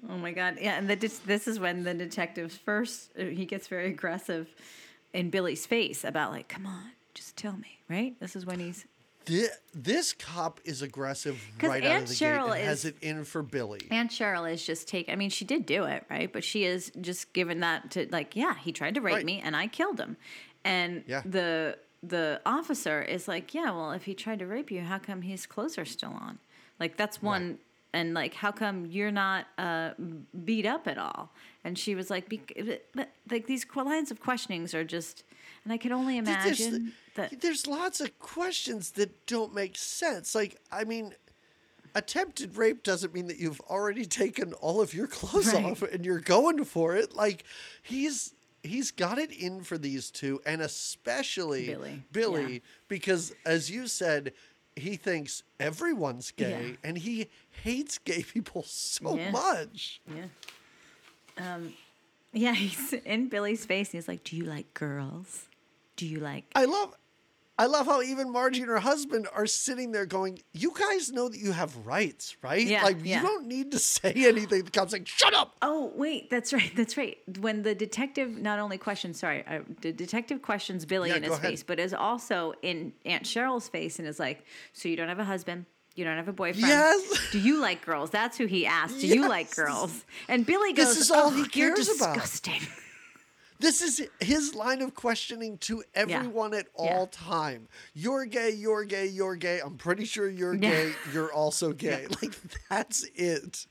Oh 0.10 0.18
my 0.18 0.32
god! 0.32 0.58
Yeah, 0.60 0.78
and 0.78 0.90
the, 0.90 0.96
this 0.96 1.20
this 1.20 1.48
is 1.48 1.60
when 1.60 1.84
the 1.84 1.94
detective 1.94 2.52
first 2.52 3.12
uh, 3.18 3.24
he 3.24 3.46
gets 3.46 3.68
very 3.68 3.88
aggressive 3.88 4.50
in 5.14 5.30
Billy's 5.30 5.66
face 5.66 6.04
about 6.04 6.32
like, 6.32 6.50
"Come 6.50 6.66
on, 6.66 6.92
just 7.14 7.38
tell 7.38 7.54
me." 7.56 7.80
Right? 7.90 8.20
This 8.20 8.36
is 8.36 8.46
when 8.46 8.60
he's 8.60 8.86
This, 9.26 9.50
this 9.74 10.14
cop 10.14 10.60
is 10.66 10.82
aggressive 10.82 11.42
right 11.62 11.84
out 11.86 12.02
of 12.04 12.08
the 12.10 12.14
Cheryl 12.14 12.48
gate 12.54 12.60
and 12.60 12.68
has 12.68 12.86
it 12.86 12.96
in 13.02 13.24
for 13.24 13.42
Billy. 13.42 13.82
Aunt 13.92 14.12
Cheryl 14.12 14.52
is 14.52 14.66
just 14.66 14.88
take. 14.88 15.10
I 15.10 15.16
mean, 15.16 15.30
she 15.30 15.46
did 15.46 15.66
do 15.66 15.84
it, 15.86 16.06
right? 16.10 16.32
But 16.32 16.44
she 16.44 16.66
is 16.66 16.92
just 17.00 17.32
given 17.34 17.62
that 17.62 17.92
to 17.92 18.08
like, 18.12 18.36
yeah, 18.36 18.56
he 18.56 18.72
tried 18.72 18.96
to 18.96 19.02
rape 19.02 19.16
Right. 19.16 19.26
me 19.26 19.42
and 19.44 19.56
I 19.56 19.68
killed 19.68 20.00
him, 20.00 20.18
and 20.64 21.04
Yeah. 21.08 21.22
the 21.26 21.78
the 22.06 22.42
officer 22.46 23.02
is 23.02 23.30
like, 23.30 23.54
yeah, 23.54 23.72
well, 23.72 23.92
if 23.94 24.04
he 24.04 24.14
tried 24.14 24.40
to 24.40 24.46
rape 24.46 24.70
you, 24.70 24.82
how 24.82 24.98
come 25.00 25.22
his 25.22 25.46
clothes 25.46 25.78
are 25.78 25.86
still 25.86 26.12
on? 26.12 26.38
Like 26.80 26.98
that's 26.98 27.22
one. 27.22 27.60
And 27.96 28.16
like, 28.16 28.34
how 28.34 28.52
come 28.52 28.88
you're 28.88 29.12
not 29.12 29.46
uh, 29.60 29.92
beat 30.44 30.66
up 30.66 30.88
at 30.88 30.98
all? 30.98 31.32
And 31.64 31.78
she 31.78 31.94
was 31.94 32.10
like, 32.10 32.28
but, 32.96 33.10
like 33.30 33.46
these 33.46 33.68
lines 33.76 34.10
of 34.10 34.20
questionings 34.20 34.74
are 34.74 34.84
just, 34.84 35.24
and 35.64 35.74
I 35.74 35.78
can 35.78 35.92
only 35.92 36.16
Th- 36.16 36.26
there's- 36.26 36.60
imagine 36.60 36.94
that. 37.16 37.42
there's 37.42 37.68
lots 37.68 38.02
of 38.02 38.18
questions 38.20 38.92
that 38.92 39.26
don't 39.26 39.54
make 39.54 39.78
sense. 39.78 40.34
Like, 40.36 40.58
I 40.72 40.84
mean, 40.84 41.14
attempted 41.96 42.58
rape 42.58 42.84
doesn't 42.84 43.14
mean 43.14 43.28
that 43.28 43.38
you've 43.38 43.62
already 43.62 44.06
taken 44.06 44.54
all 44.54 44.82
of 44.82 44.94
your 44.94 45.08
clothes 45.08 45.54
Right. 45.54 45.64
off 45.66 45.82
and 45.84 46.04
you're 46.06 46.20
going 46.20 46.64
for 46.66 46.96
it. 46.96 47.14
Like, 47.16 47.44
he's 47.82 48.34
he's 48.66 48.92
got 48.92 49.20
it 49.20 49.30
in 49.30 49.62
for 49.62 49.78
these 49.78 50.10
two, 50.10 50.42
and 50.46 50.62
especially 50.62 51.66
Billy, 51.68 52.04
Billy, 52.14 52.54
yeah. 52.54 52.60
because 52.88 53.34
as 53.46 53.70
you 53.72 53.88
said. 53.88 54.34
He 54.76 54.96
thinks 54.96 55.44
everyone's 55.60 56.32
gay, 56.32 56.70
Yeah. 56.72 56.76
and 56.84 56.98
he 56.98 57.28
hates 57.64 58.00
gay 58.00 58.24
people 58.24 58.64
so 58.64 59.16
Yeah. 59.16 59.30
much. 59.30 60.02
Yeah. 60.12 60.26
Um, 61.38 61.76
yeah, 62.32 62.54
he's 62.56 62.92
in 62.92 63.30
Billy's 63.30 63.68
face. 63.68 63.90
And 63.90 64.00
he's 64.00 64.08
like, 64.08 64.24
"Do 64.24 64.36
you 64.36 64.46
like 64.46 64.74
girls? 64.74 65.46
Do 65.96 66.06
you 66.08 66.20
like?" 66.20 66.46
I 66.56 66.66
love 66.66 66.96
I 67.56 67.68
love 67.68 67.86
how 67.86 68.02
even 68.02 68.32
Margie 68.32 68.62
and 68.62 68.70
her 68.70 68.80
husband 68.80 69.28
are 69.32 69.46
sitting 69.46 69.92
there 69.92 70.08
going, 70.08 70.40
You 70.54 70.74
guys 70.78 71.12
know 71.12 71.30
that 71.30 71.38
you 71.38 71.52
have 71.52 71.78
rights, 71.86 72.36
right? 72.42 72.66
Yeah, 72.66 72.84
like 72.84 72.98
yeah. 73.04 73.22
you 73.22 73.28
don't 73.28 73.46
need 73.46 73.72
to 73.74 73.80
say 73.80 74.12
anything. 74.16 74.64
The 74.64 74.72
cop's 74.72 74.92
like, 74.92 75.08
Shut 75.08 75.36
up. 75.36 75.56
Oh 75.62 75.92
wait, 75.96 76.32
that's 76.32 76.52
right. 76.52 76.72
That's 76.76 76.98
right. 76.98 77.16
When 77.40 77.62
the 77.62 77.76
detective 77.76 78.30
not 78.32 78.58
only 78.58 78.80
questions, 78.80 79.20
sorry, 79.20 79.46
uh, 79.46 79.60
the 79.82 79.92
detective 79.92 80.42
questions 80.42 80.84
Billy 80.86 81.10
Yeah, 81.10 81.18
in 81.18 81.24
his 81.24 81.34
ahead. 81.34 81.44
face, 81.52 81.64
but 81.64 81.80
is 81.80 81.94
also 81.94 82.54
in 82.64 82.92
Aunt 83.06 83.24
Cheryl's 83.24 83.70
face, 83.70 84.00
and 84.00 84.08
is 84.08 84.20
like, 84.20 84.44
"So 84.74 84.90
you 84.90 84.96
don't 84.96 85.10
have 85.10 85.20
a 85.20 85.24
husband." 85.26 85.66
You 85.96 86.06
don't 86.06 86.18
have 86.18 86.28
a 86.28 86.34
boyfriend. 86.34 86.66
Yes. 86.68 87.20
Do 87.32 87.38
you 87.40 87.62
like 87.62 87.86
girls? 87.86 88.10
That's 88.10 88.36
who 88.36 88.48
he 88.48 88.66
asked. 88.66 89.00
Do 89.00 89.06
you 89.06 89.30
like 89.30 89.56
girls? 89.56 90.06
And 90.28 90.44
Billy 90.44 90.74
This 90.74 90.88
goes, 90.88 90.98
is 90.98 91.12
all 91.12 91.30
he 91.30 91.42
"Ugh, 91.44 91.56
you're 91.56 91.76
cares 91.76 91.88
about." 91.96 92.16
This 93.64 93.82
is 93.82 94.06
his 94.20 94.54
line 94.56 94.82
of 94.82 94.94
questioning 94.94 95.58
to 95.60 95.84
everyone 95.96 96.54
at 96.54 96.66
Yeah. 96.78 96.84
all 96.98 97.08
time. 97.08 97.70
You're 97.94 98.26
gay, 98.26 98.50
you're 98.52 98.84
gay, 98.84 99.08
you're 99.08 99.38
gay. 99.38 99.60
I'm 99.64 99.78
pretty 99.78 100.04
sure 100.04 100.30
you're 100.30 100.54
Yeah. 100.54 100.70
gay, 100.70 100.94
you're 101.14 101.32
also 101.32 101.72
gay. 101.88 102.08
Like 102.22 102.34
that's 102.70 103.06
it. 103.16 103.66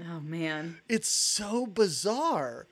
Oh 0.00 0.20
man, 0.20 0.78
It's 0.88 1.08
so 1.08 1.66
bizarre. 1.66 2.66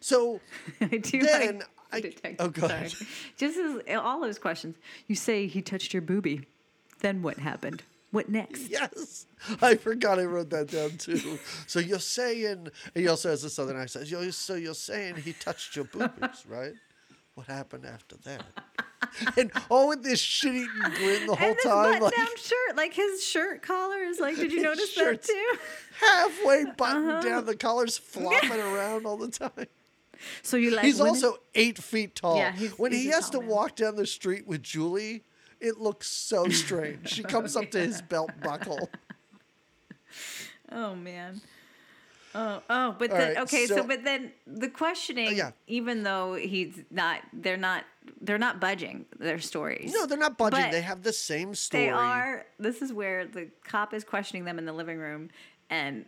So 0.00 0.40
I 0.80 0.96
do 0.96 1.20
Then 1.22 1.58
like 1.58 1.68
I- 1.92 2.00
the 2.00 2.08
detective. 2.10 2.36
oh, 2.40 2.48
go 2.48 2.60
Sorry. 2.68 2.72
ahead. 2.74 2.94
Just 3.36 3.58
as 3.58 3.96
all 3.98 4.20
those 4.22 4.38
questions. 4.38 4.76
You 5.08 5.14
say 5.14 5.46
he 5.46 5.60
touched 5.62 5.92
your 5.92 6.02
boobie. 6.02 6.46
Then 7.00 7.20
what 7.22 7.38
happened? 7.38 7.82
What 8.12 8.28
next? 8.28 8.70
Yes, 8.70 9.26
I 9.60 9.74
forgot 9.74 10.18
I 10.18 10.24
wrote 10.24 10.50
that 10.50 10.68
down 10.68 10.90
too. 10.96 11.38
So 11.66 11.80
you're 11.80 11.98
saying, 11.98 12.44
and 12.54 12.70
he 12.94 13.08
also 13.08 13.30
has 13.30 13.44
a 13.44 13.50
southern 13.50 13.76
accent. 13.76 14.06
You're, 14.08 14.30
so 14.32 14.54
you're 14.54 14.74
saying 14.74 15.16
he 15.16 15.32
touched 15.34 15.76
your 15.76 15.84
boobies, 15.86 16.44
right? 16.48 16.72
What 17.34 17.46
happened 17.48 17.84
after 17.84 18.16
that? 18.24 18.44
And 19.36 19.50
all 19.70 19.88
with 19.88 20.02
this 20.02 20.20
shit-eating 20.20 20.68
grin 20.96 21.26
the 21.26 21.34
whole 21.36 21.48
and 21.50 21.58
time, 21.62 21.90
like 21.92 22.00
button-down 22.00 22.36
shirt, 22.36 22.76
like 22.76 22.92
his 22.92 23.22
shirt 23.24 23.62
collar 23.62 23.98
is 23.98 24.18
like. 24.20 24.36
Did 24.36 24.52
you 24.52 24.60
notice 24.62 24.94
that 24.96 25.22
too? 25.22 25.56
halfway 26.00 26.64
buttoned 26.76 27.10
Uh-huh. 27.10 27.20
down, 27.22 27.44
the 27.46 27.56
collar's 27.56 27.96
flopping 27.96 28.50
around 28.60 29.06
all 29.06 29.16
the 29.16 29.28
time. 29.28 29.66
So 30.42 30.56
you 30.56 30.70
like? 30.70 30.84
He's 30.84 31.00
also 31.00 31.36
eight 31.54 31.78
feet 31.78 32.14
tall. 32.16 32.36
Yeah, 32.36 32.52
he's- 32.52 32.78
when 32.78 32.92
he's 32.92 33.02
he 33.04 33.08
has 33.10 33.30
to 33.30 33.38
man. 33.40 33.48
walk 33.48 33.76
down 33.76 33.96
the 33.96 34.06
street 34.06 34.46
with 34.46 34.62
Julie, 34.62 35.22
it 35.60 35.78
looks 35.78 36.06
so 36.08 36.48
strange. 36.48 37.08
She 37.08 37.22
comes 37.22 37.56
up 37.56 37.70
to 37.72 37.78
his 37.78 38.02
belt 38.02 38.30
buckle. 38.42 38.90
Oh 40.70 40.94
man. 40.94 41.40
Oh, 42.34 42.62
oh, 42.68 42.94
but 42.98 43.10
All 43.10 43.16
then 43.16 43.28
right, 43.34 43.42
okay, 43.44 43.64
so, 43.64 43.76
so- 43.76 43.82
but 43.84 44.04
then 44.04 44.30
the 44.46 44.68
questioning, 44.68 45.34
yeah. 45.36 45.52
even 45.68 46.02
though 46.02 46.34
he's 46.34 46.82
not, 46.90 47.20
they're 47.32 47.56
not, 47.56 47.84
they're 48.20 48.36
not 48.36 48.60
budging 48.60 49.06
their 49.18 49.38
stories. 49.38 49.94
No, 49.94 50.04
they're 50.04 50.18
not 50.18 50.36
budging. 50.36 50.60
But 50.60 50.70
they 50.70 50.82
have 50.82 51.02
the 51.02 51.14
same 51.14 51.54
story. 51.54 51.84
They 51.84 51.90
are. 51.90 52.44
This 52.58 52.82
is 52.82 52.92
where 52.92 53.24
the 53.26 53.48
cop 53.64 53.94
is 53.94 54.04
questioning 54.04 54.44
them 54.44 54.58
in 54.58 54.66
the 54.66 54.72
living 54.74 54.98
room, 54.98 55.30
and 55.70 56.04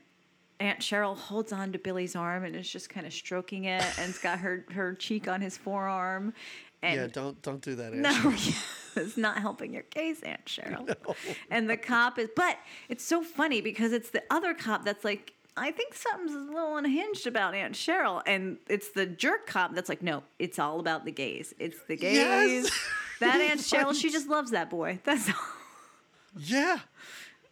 Aunt 0.60 0.80
Cheryl 0.80 1.16
holds 1.16 1.50
on 1.50 1.72
to 1.72 1.78
Billy's 1.78 2.14
arm 2.14 2.44
and 2.44 2.54
is 2.54 2.68
just 2.68 2.90
kind 2.90 3.06
of 3.06 3.12
stroking 3.14 3.64
it, 3.64 3.82
and 3.98 4.10
it's 4.10 4.18
got 4.18 4.38
her 4.40 4.66
her 4.72 4.92
cheek 4.94 5.28
on 5.28 5.40
his 5.40 5.56
forearm. 5.56 6.34
And 6.82 7.00
yeah, 7.00 7.06
don't 7.08 7.40
don't 7.42 7.60
do 7.60 7.74
that. 7.76 7.92
no, 7.92 8.08
Ashley. 8.08 8.54
it's 8.96 9.16
not 9.16 9.38
helping 9.38 9.72
your 9.72 9.82
case, 9.84 10.22
Aunt 10.22 10.44
Cheryl. 10.44 10.94
And 11.50 11.68
the 11.68 11.76
cop 11.76 12.18
is, 12.18 12.28
but 12.36 12.56
it's 12.88 13.04
so 13.04 13.22
funny 13.22 13.60
because 13.60 13.92
it's 13.92 14.10
the 14.10 14.22
other 14.30 14.54
cop 14.54 14.84
that's 14.84 15.04
like, 15.04 15.34
I 15.56 15.70
think 15.72 15.94
something's 15.94 16.34
a 16.34 16.38
little 16.38 16.76
unhinged 16.76 17.26
about 17.26 17.54
Aunt 17.54 17.74
Cheryl, 17.74 18.22
and 18.26 18.58
it's 18.68 18.90
the 18.90 19.06
jerk 19.06 19.46
cop 19.46 19.74
that's 19.74 19.88
like, 19.88 20.02
no, 20.02 20.22
it's 20.38 20.58
all 20.58 20.78
about 20.78 21.04
the 21.04 21.10
gays. 21.12 21.52
It's 21.58 21.78
the 21.88 21.96
gays. 21.96 22.14
Yes. 22.16 22.70
That 23.20 23.40
Aunt 23.40 23.58
Cheryl, 23.58 24.00
she 24.00 24.10
just 24.12 24.28
loves 24.28 24.52
that 24.52 24.70
boy. 24.70 25.00
That's 25.02 25.28
all. 25.28 25.34
Yeah, 26.38 26.78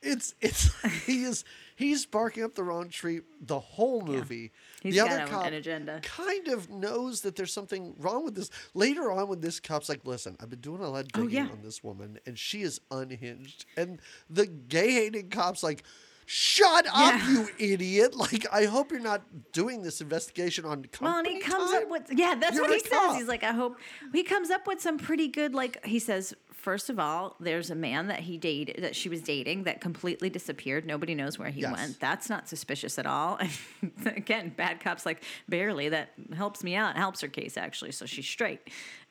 it's 0.01 0.35
it's 0.41 0.70
he 1.05 1.24
is 1.24 1.45
he's 1.74 2.07
barking 2.07 2.45
up 2.45 2.55
the 2.55 2.62
wrong 2.62 2.89
tree 2.89 3.22
the 3.41 3.59
whole 3.59 4.01
movie. 4.03 4.53
He's 4.87 4.95
the 4.95 5.01
other 5.01 5.26
cop 5.26 5.47
an 5.47 5.55
agenda. 5.55 6.01
kind 6.03 6.49
of 6.49 6.70
knows 6.70 7.20
that 7.22 7.37
there's 7.37 7.53
something 7.53 7.95
wrong 7.99 8.24
with 8.24 8.34
this. 8.34 8.51
Later 8.74 9.11
on, 9.12 9.28
when 9.28 9.41
this 9.41 9.61
cop's 9.61 9.89
like, 9.89 10.05
"Listen, 10.05 10.37
I've 10.41 10.51
been 10.51 10.61
doing 10.61 10.80
a 10.82 10.89
lot 10.89 11.05
of 11.05 11.09
Oh, 11.14 11.22
digging 11.22 11.47
yeah. 11.47 11.51
on 11.53 11.61
this 11.62 11.82
woman, 11.84 12.18
and 12.26 12.39
she 12.39 12.62
is 12.62 12.80
unhinged," 12.91 13.66
and 13.76 14.01
the 14.30 14.47
gay 14.47 14.93
hating 14.93 15.30
cop's 15.30 15.62
like. 15.62 15.82
Shut 16.28 16.89
up, 16.93 17.20
you 17.28 17.49
idiot! 17.57 18.16
Like, 18.16 18.47
I 18.53 18.64
hope 18.64 18.91
you're 18.91 18.99
not 18.99 19.22
doing 19.53 19.82
this 19.82 20.01
investigation 20.01 20.64
on 20.64 20.84
Well, 21.01 21.18
and 21.18 21.26
he 21.28 21.39
comes 21.39 21.70
time. 21.70 21.84
up 21.84 21.89
with 21.89 22.03
yeah, 22.18 22.34
that's 22.34 22.57
You're 22.57 22.64
what 22.64 22.72
he 22.72 22.78
a 22.84 22.89
says. 22.89 23.14
He's 23.16 23.28
like, 23.28 23.45
I 23.45 23.53
hope 23.53 23.78
he 24.12 24.24
comes 24.24 24.51
up 24.51 24.66
with 24.66 24.80
some 24.80 24.99
pretty 24.99 25.28
good 25.28 25.55
like 25.55 25.87
he 25.87 26.01
says. 26.01 26.34
First 26.67 26.91
of 26.91 26.99
all, 26.99 27.37
there's 27.39 27.71
a 27.71 27.77
man 27.77 28.09
that 28.09 28.19
he 28.19 28.39
dated 28.39 28.83
that 28.83 28.97
she 28.97 29.09
was 29.09 29.21
dating 29.23 29.62
that 29.64 29.81
completely 29.81 30.29
disappeared. 30.29 30.85
Nobody 30.85 31.14
knows 31.14 31.39
where 31.39 31.49
he 31.49 31.61
Yes. 31.61 31.73
went. 31.73 32.01
That's 32.01 32.29
not 32.29 32.49
suspicious 32.49 32.99
at 32.99 33.07
all. 33.07 33.39
Again, 34.05 34.53
bad 34.57 34.81
cops 34.81 35.07
like 35.07 35.23
barely. 35.49 35.89
That 35.91 36.09
helps 36.37 36.64
me 36.64 36.75
out. 36.75 36.97
Helps 36.97 37.21
her 37.21 37.29
case 37.29 37.57
actually, 37.57 37.93
so 37.93 38.05
she's 38.05 38.27
straight. 38.27 38.59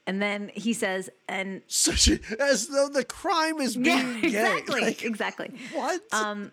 And 0.06 0.22
then 0.22 0.52
he 0.54 0.74
says, 0.74 1.10
and 1.30 1.62
So 1.68 1.94
she, 1.94 2.20
as 2.42 2.68
though 2.68 2.90
the 2.90 3.06
crime 3.06 3.62
is 3.62 3.78
being 3.78 4.20
yeah, 4.22 4.58
exactly, 4.58 4.82
Like, 4.82 5.04
exactly. 5.06 5.52
what? 5.72 6.02
Um, 6.12 6.52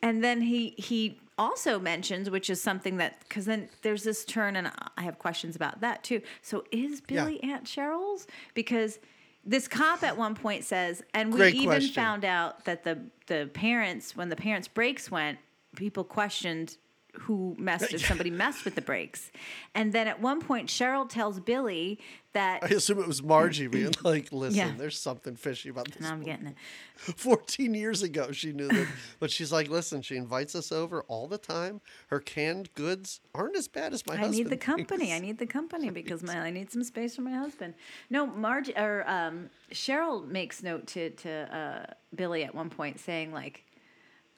and 0.00 0.24
then 0.24 0.40
he 0.40 0.70
he 0.78 1.20
also 1.36 1.78
mentions, 1.78 2.30
which 2.30 2.48
is 2.48 2.58
something 2.62 2.96
that 2.96 3.20
because 3.28 3.44
then 3.44 3.68
there's 3.82 4.02
this 4.02 4.24
turn, 4.24 4.56
and 4.56 4.72
I 4.96 5.02
have 5.02 5.18
questions 5.18 5.56
about 5.56 5.82
that 5.82 6.02
too. 6.04 6.22
So 6.40 6.64
is 6.72 7.02
Yeah. 7.06 7.24
Billy 7.26 7.42
Aunt 7.42 7.64
Cheryl's? 7.64 8.26
Because 8.54 8.98
this 9.44 9.68
cop 9.68 10.02
at 10.02 10.16
one 10.16 10.34
point 10.34 10.64
says, 10.64 11.02
and 11.14 11.32
we 11.32 11.38
Great 11.38 11.54
even 11.54 11.66
question. 11.68 11.94
found 11.94 12.24
out 12.24 12.64
that 12.64 12.84
the 12.84 12.98
the 13.26 13.50
parents, 13.52 14.16
when 14.16 14.28
the 14.28 14.36
parents' 14.36 14.68
brakes 14.68 15.10
went, 15.10 15.38
people 15.76 16.04
questioned 16.04 16.76
who 17.20 17.54
messed 17.58 17.92
if 17.92 18.06
somebody 18.06 18.30
messed 18.30 18.64
with 18.64 18.74
the 18.74 18.82
brakes. 18.82 19.30
And 19.74 19.92
then 19.92 20.06
at 20.08 20.20
one 20.20 20.40
point 20.40 20.68
Cheryl 20.68 21.08
tells 21.08 21.40
Billy 21.40 21.98
that 22.34 22.62
I 22.62 22.66
assume 22.68 22.98
it 22.98 23.06
was 23.06 23.22
Margie 23.22 23.66
being 23.68 23.92
like, 24.04 24.30
listen, 24.32 24.56
Yeah. 24.58 24.72
there's 24.76 24.98
something 24.98 25.34
fishy 25.34 25.70
about 25.70 25.86
this. 25.86 25.96
and 25.96 26.06
I'm 26.06 26.22
getting 26.22 26.48
it. 26.48 26.56
14 26.96 27.74
years 27.74 28.02
ago, 28.02 28.32
she 28.32 28.52
knew 28.52 28.68
that. 28.68 28.86
but 29.20 29.30
she's 29.30 29.50
like, 29.52 29.68
listen, 29.68 30.02
she 30.02 30.16
invites 30.16 30.54
us 30.54 30.70
over 30.72 31.02
all 31.02 31.26
the 31.26 31.38
time. 31.38 31.80
Her 32.08 32.20
canned 32.20 32.72
goods 32.74 33.20
aren't 33.34 33.56
as 33.56 33.66
bad 33.68 33.94
as 33.94 34.06
my 34.06 34.14
I 34.14 34.16
husband. 34.18 34.36
need 34.36 34.50
the 34.50 34.56
company. 34.56 35.12
I 35.12 35.18
need 35.20 35.38
the 35.38 35.46
company 35.46 35.90
because 35.90 36.22
my 36.22 36.38
I 36.38 36.50
need 36.50 36.70
some 36.70 36.84
space 36.84 37.16
for 37.16 37.22
my 37.22 37.32
husband. 37.32 37.74
No, 38.10 38.26
Marge 38.26 38.70
or 38.76 39.04
um, 39.08 39.48
Cheryl 39.72 40.26
makes 40.26 40.62
note 40.62 40.86
to 40.88 41.10
to 41.10 41.30
uh, 41.56 41.94
Billy 42.14 42.44
at 42.44 42.54
one 42.54 42.68
point 42.70 42.98
saying 43.00 43.32
like, 43.32 43.64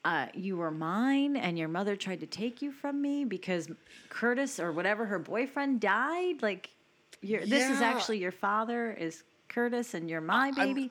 uh, 0.04 0.26
"You 0.34 0.56
were 0.56 0.70
mine, 0.70 1.36
and 1.36 1.58
your 1.58 1.68
mother 1.68 1.96
tried 1.96 2.20
to 2.20 2.26
take 2.26 2.62
you 2.62 2.72
from 2.72 3.00
me 3.02 3.24
because 3.24 3.68
Curtis 4.08 4.58
or 4.58 4.72
whatever 4.72 5.06
her 5.06 5.18
boyfriend 5.18 5.80
died. 5.80 6.42
Like, 6.42 6.70
you're, 7.20 7.44
this 7.44 7.70
is 7.70 7.80
actually 7.82 8.18
your 8.18 8.32
father 8.32 8.92
is 8.92 9.22
Curtis, 9.48 9.94
and 9.94 10.08
you're 10.08 10.20
my 10.20 10.48
I'm 10.48 10.54
baby. 10.54 10.90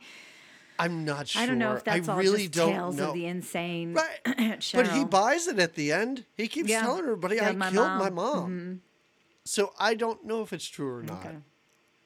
I'm 0.78 1.04
not 1.04 1.28
sure. 1.28 1.42
I 1.42 1.46
don't 1.46 1.58
know 1.60 1.74
if 1.74 1.84
that's 1.84 2.08
I 2.08 2.12
all 2.14 2.18
really 2.20 2.44
just 2.48 2.54
don't 2.54 2.72
tales 2.72 2.98
know. 2.98 3.08
of 3.10 3.14
the 3.14 3.26
insane. 3.26 3.94
Right. 3.94 4.62
But 4.74 4.88
he 4.88 5.04
buys 5.04 5.48
it 5.48 5.60
at 5.60 5.76
the 5.76 5.92
end. 5.92 6.26
He 6.38 6.48
keeps 6.48 6.70
Yeah. 6.70 6.82
telling 6.82 7.00
everybody, 7.04 7.36
Yeah, 7.38 7.50
I 7.50 7.52
my 7.54 7.70
killed 7.70 7.88
mom. 7.88 8.00
Mm-hmm. 8.00 8.16
my 8.16 8.24
mom. 8.24 8.82
So 9.44 9.74
I 9.80 9.94
don't 9.96 10.24
know 10.26 10.42
if 10.42 10.54
it's 10.54 10.66
true 10.68 10.90
or 10.98 11.04
not. 11.04 11.26
Okay. 11.26 11.36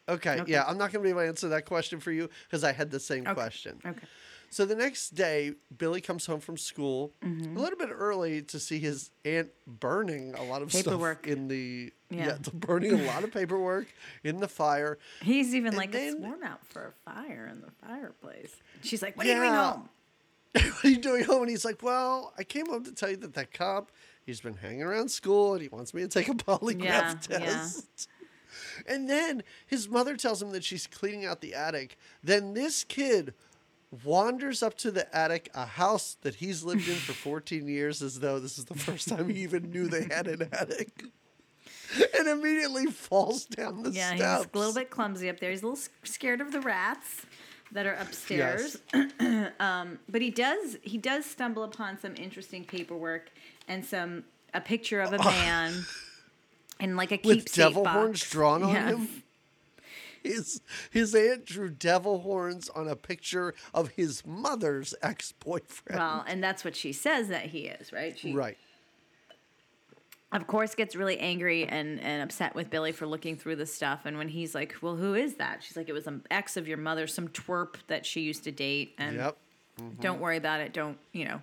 Okay, 0.10 0.41
Okay. 0.41 0.51
yeah, 0.51 0.64
I'm 0.68 0.78
not 0.78 0.91
going 0.91 1.01
to 1.01 1.08
be 1.08 1.10
able 1.12 1.22
to 1.22 1.28
answer 1.28 1.49
that 1.49 1.66
question 1.66 1.99
for 1.99 2.12
you 2.12 2.30
because 2.45 2.64
I 2.64 2.72
had 2.74 2.89
the 2.91 2.99
same 2.99 3.26
question. 3.26 3.80
Okay. 3.86 4.08
So 4.54 4.66
the 4.66 4.76
next 4.76 5.16
day, 5.16 5.54
Billy 5.76 5.99
comes 5.99 6.28
home 6.28 6.39
from 6.39 6.58
school 6.58 7.12
Mm-hmm. 7.24 7.58
a 7.58 7.60
little 7.60 7.78
bit 7.80 7.89
early 7.91 8.43
to 8.43 8.60
see 8.60 8.78
his 8.78 9.10
aunt 9.26 9.49
burning 9.66 10.36
a 10.36 10.43
lot 10.43 10.62
of 10.62 10.70
Paperwork. 10.70 11.24
stuff 11.24 11.34
in 11.34 11.47
the 11.47 11.91
Yeah. 12.12 12.38
burning 12.54 12.93
a 12.93 13.04
lot 13.04 13.24
of 13.24 13.32
paperwork 13.34 13.88
in 14.24 14.38
the 14.38 14.47
fire. 14.47 14.99
He's 15.24 15.56
even 15.56 15.70
And 15.70 15.78
like, 15.78 15.95
it's 15.95 16.14
then- 16.14 16.22
warm 16.22 16.43
out 16.43 16.64
for 16.68 16.93
a 17.08 17.12
fire 17.12 17.49
in 17.51 17.62
the 17.62 17.72
fireplace. 17.84 18.56
She's 18.84 19.01
like, 19.01 19.18
what 19.18 19.26
are 19.26 19.30
you 19.30 19.36
doing 19.38 19.54
home? 19.54 19.89
what 20.54 20.86
are 20.86 20.89
you 20.89 20.97
doing 20.97 21.24
home? 21.24 21.41
And 21.41 21.49
he's 21.49 21.66
like, 21.66 21.82
Well, 21.82 22.32
I 22.38 22.43
came 22.43 22.68
home 22.68 22.84
to 22.84 22.91
tell 22.91 23.10
you 23.10 23.18
that 23.18 23.34
that 23.34 23.54
cop, 23.54 23.91
he's 24.24 24.39
been 24.39 24.54
hanging 24.58 24.84
around 24.84 25.10
school 25.10 25.54
and 25.54 25.64
he 25.64 25.68
wants 25.68 25.95
me 25.95 26.04
to 26.04 26.08
take 26.08 26.30
a 26.30 26.34
polygraph 26.36 26.80
Yeah, 26.84 27.16
yeah. 27.32 27.39
test. 27.39 28.08
And 28.88 29.10
then 29.10 29.41
his 29.66 29.89
mother 29.89 30.16
tells 30.16 30.43
him 30.43 30.51
that 30.51 30.64
she's 30.64 30.86
cleaning 30.86 31.26
out 31.26 31.41
the 31.41 31.56
attic. 31.56 31.97
Then 32.24 32.54
this 32.54 32.84
kid 32.84 33.34
wanders 34.04 34.64
up 34.64 34.78
to 34.80 34.91
the 34.91 35.14
attic, 35.16 35.50
a 35.54 35.66
house 35.66 36.18
that 36.22 36.36
he's 36.36 36.64
lived 36.64 36.88
in 36.88 36.96
for 36.96 37.14
14 37.14 37.68
years, 37.68 38.02
as 38.02 38.20
though 38.20 38.39
this 38.39 38.58
is 38.58 38.66
the 38.66 38.76
first 38.76 39.08
time 39.10 39.30
he 39.30 39.41
even 39.44 39.72
knew 39.72 39.88
they 39.88 40.04
had 40.04 40.28
an 40.28 40.48
attic. 40.52 41.06
And 42.18 42.28
immediately 42.28 42.88
falls 42.88 43.46
down 43.46 43.84
the 43.84 43.91
stairs. 43.91 44.20
Yeah, 44.20 44.38
steps. 44.38 44.46
he's 44.46 44.56
a 44.56 44.58
little 44.58 44.74
bit 44.74 44.89
clumsy 44.89 45.30
up 45.30 45.39
there. 45.39 45.52
He's 45.52 45.62
a 45.62 45.68
little 45.68 45.84
scared 46.04 46.41
of 46.41 46.52
the 46.52 46.62
rats 46.62 47.26
that 47.72 47.86
are 47.86 47.94
upstairs. 47.94 48.78
um, 49.60 50.00
but 50.10 50.22
he 50.22 50.30
does 50.32 50.78
he 50.82 50.98
does 50.98 51.26
stumble 51.26 51.64
upon 51.64 52.00
some 52.00 52.16
interesting 52.16 52.66
paperwork 52.66 53.30
and 53.68 53.86
some 53.86 54.24
a 54.56 54.62
picture 54.62 55.02
of 55.02 55.14
a 55.14 55.18
man 55.20 55.74
and 56.80 56.98
like 56.98 57.12
a 57.12 57.16
with 57.24 57.38
keepsake 57.39 57.56
devil 57.68 57.84
box. 57.84 57.96
horns 57.96 58.30
drawn 58.30 58.64
on 58.64 58.74
Yes. 58.74 58.94
him. 58.94 59.24
His 60.24 60.61
his 60.89 61.13
aunt 61.13 61.45
drew 61.45 61.69
devil 61.69 62.19
horns 62.21 62.69
on 62.69 62.88
a 62.88 62.95
picture 62.95 63.53
of 63.74 63.89
his 63.89 64.26
mother's 64.26 64.95
ex 65.01 65.34
boyfriend. 65.34 65.99
Well, 65.99 66.24
and 66.28 66.43
that's 66.43 66.63
what 66.63 66.76
she 66.76 66.93
says 66.93 67.28
that 67.28 67.47
he 67.47 67.65
is, 67.67 67.91
right? 67.91 68.17
She, 68.17 68.34
right. 68.34 68.57
of 70.32 70.47
course, 70.47 70.76
gets 70.76 70.95
really 70.95 71.19
angry 71.19 71.67
and, 71.67 71.99
and 71.99 72.24
upset 72.24 72.55
with 72.55 72.69
Billy 72.69 72.91
for 72.91 73.05
looking 73.05 73.36
through 73.36 73.57
the 73.57 73.65
stuff. 73.65 74.01
And 74.05 74.17
when 74.17 74.30
he's 74.30 74.55
like, 74.55 74.76
"Well, 74.82 74.95
who 74.95 75.13
is 75.13 75.36
that?" 75.36 75.61
She's 75.63 75.78
like, 75.78 75.89
"It 75.89 75.93
was 75.93 76.07
an 76.07 76.24
ex 76.32 76.57
of 76.57 76.67
your 76.67 76.78
mother, 76.78 77.05
some 77.05 77.28
twerp 77.28 77.76
that 77.88 78.05
she 78.05 78.21
used 78.21 78.43
to 78.45 78.51
date." 78.51 78.93
And 78.97 79.17
Yep. 79.17 79.38
don't 79.99 80.19
worry 80.21 80.38
about 80.38 80.61
it. 80.61 80.74
Don't 80.74 80.97
you 81.11 81.26
know? 81.26 81.41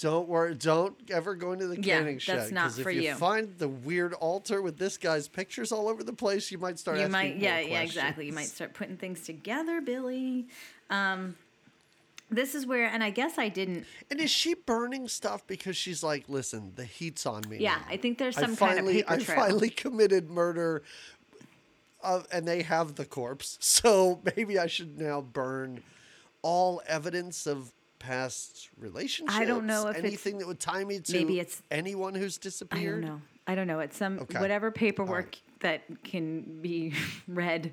Don't 0.00 0.28
worry. 0.28 0.54
Don't 0.54 0.96
ever 1.10 1.34
go 1.34 1.52
into 1.52 1.66
the 1.66 1.80
Yeah, 1.80 1.98
canning 1.98 2.18
shed. 2.18 2.38
that's 2.38 2.52
not 2.52 2.62
'cause 2.64 2.78
if 2.78 2.82
for 2.84 2.90
you 2.90 3.02
you. 3.02 3.14
find 3.16 3.58
the 3.58 3.68
weird 3.68 4.14
altar 4.14 4.62
with 4.62 4.78
this 4.78 4.96
guy's 4.96 5.28
pictures 5.28 5.72
all 5.72 5.88
over 5.88 6.02
the 6.02 6.12
place, 6.12 6.50
you 6.50 6.58
might 6.58 6.78
start 6.78 6.96
You 6.96 7.02
asking 7.04 7.12
might, 7.12 7.36
yeah, 7.36 7.60
yeah, 7.60 7.80
exactly. 7.82 8.26
You 8.26 8.32
might 8.32 8.48
start 8.48 8.72
putting 8.72 8.96
things 8.96 9.20
together, 9.22 9.80
Billy. 9.80 10.46
Um, 10.88 11.36
this 12.30 12.54
is 12.54 12.64
where, 12.64 12.86
and 12.86 13.02
I 13.02 13.10
guess 13.10 13.36
I 13.38 13.48
didn't. 13.48 13.84
And 14.10 14.20
is 14.20 14.30
she 14.30 14.54
burning 14.54 15.08
stuff 15.08 15.46
because 15.46 15.76
she's 15.76 16.02
like, 16.02 16.28
listen, 16.28 16.72
the 16.76 16.84
heat's 16.84 17.26
on 17.26 17.42
me. 17.48 17.58
Yeah, 17.58 17.74
now. 17.76 17.84
I 17.88 17.96
think 17.96 18.18
there's 18.18 18.38
I 18.38 18.42
some 18.42 18.56
kind 18.56 18.72
of 18.78 18.84
finally, 18.86 18.94
paper 19.02 19.12
I 19.12 19.16
trail." 19.18 19.36
finally 19.36 19.70
committed 19.70 20.30
murder, 20.30 20.82
and 22.02 22.46
they 22.48 22.62
have 22.62 22.94
the 22.94 23.04
corpse. 23.04 23.58
So 23.80 24.20
maybe 24.36 24.58
I 24.58 24.66
should 24.66 24.98
now 24.98 25.20
burn 25.20 25.82
all 26.42 26.80
evidence 26.86 27.46
of 27.46 27.72
past 28.00 28.68
relationships. 28.76 29.38
I 29.38 29.44
don't 29.44 29.66
know 29.66 29.86
if 29.86 29.96
anything 29.98 30.38
that 30.38 30.48
would 30.48 30.58
tie 30.58 30.82
me 30.82 30.98
to 30.98 31.12
maybe 31.12 31.38
it's- 31.38 31.62
anyone 31.70 32.14
who's 32.16 32.36
disappeared. 32.38 33.04
I 33.04 33.06
don't 33.06 33.14
know. 33.14 33.20
I 33.46 33.54
don't 33.54 33.66
know. 33.66 33.80
It's 33.80 33.96
some 33.96 34.18
Okay. 34.20 34.38
whatever 34.40 34.70
paperwork 34.70 35.36
that 35.60 35.82
can 36.04 36.60
be 36.62 36.94
read 37.28 37.72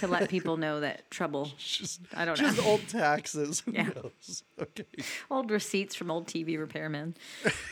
to 0.00 0.06
let 0.06 0.28
people 0.28 0.56
know 0.56 0.80
that 0.80 1.10
trouble. 1.10 1.50
Just, 1.58 2.00
I 2.14 2.24
don't 2.24 2.36
just 2.36 2.58
know. 2.58 2.64
old 2.64 2.86
taxes. 2.88 3.60
Who 3.66 3.72
Yeah. 3.72 3.88
knows? 3.94 4.42
Okay. 4.60 4.84
Old 5.30 5.50
receipts 5.50 5.94
from 5.94 6.10
old 6.10 6.26
TV 6.26 6.56
repairmen 6.58 7.14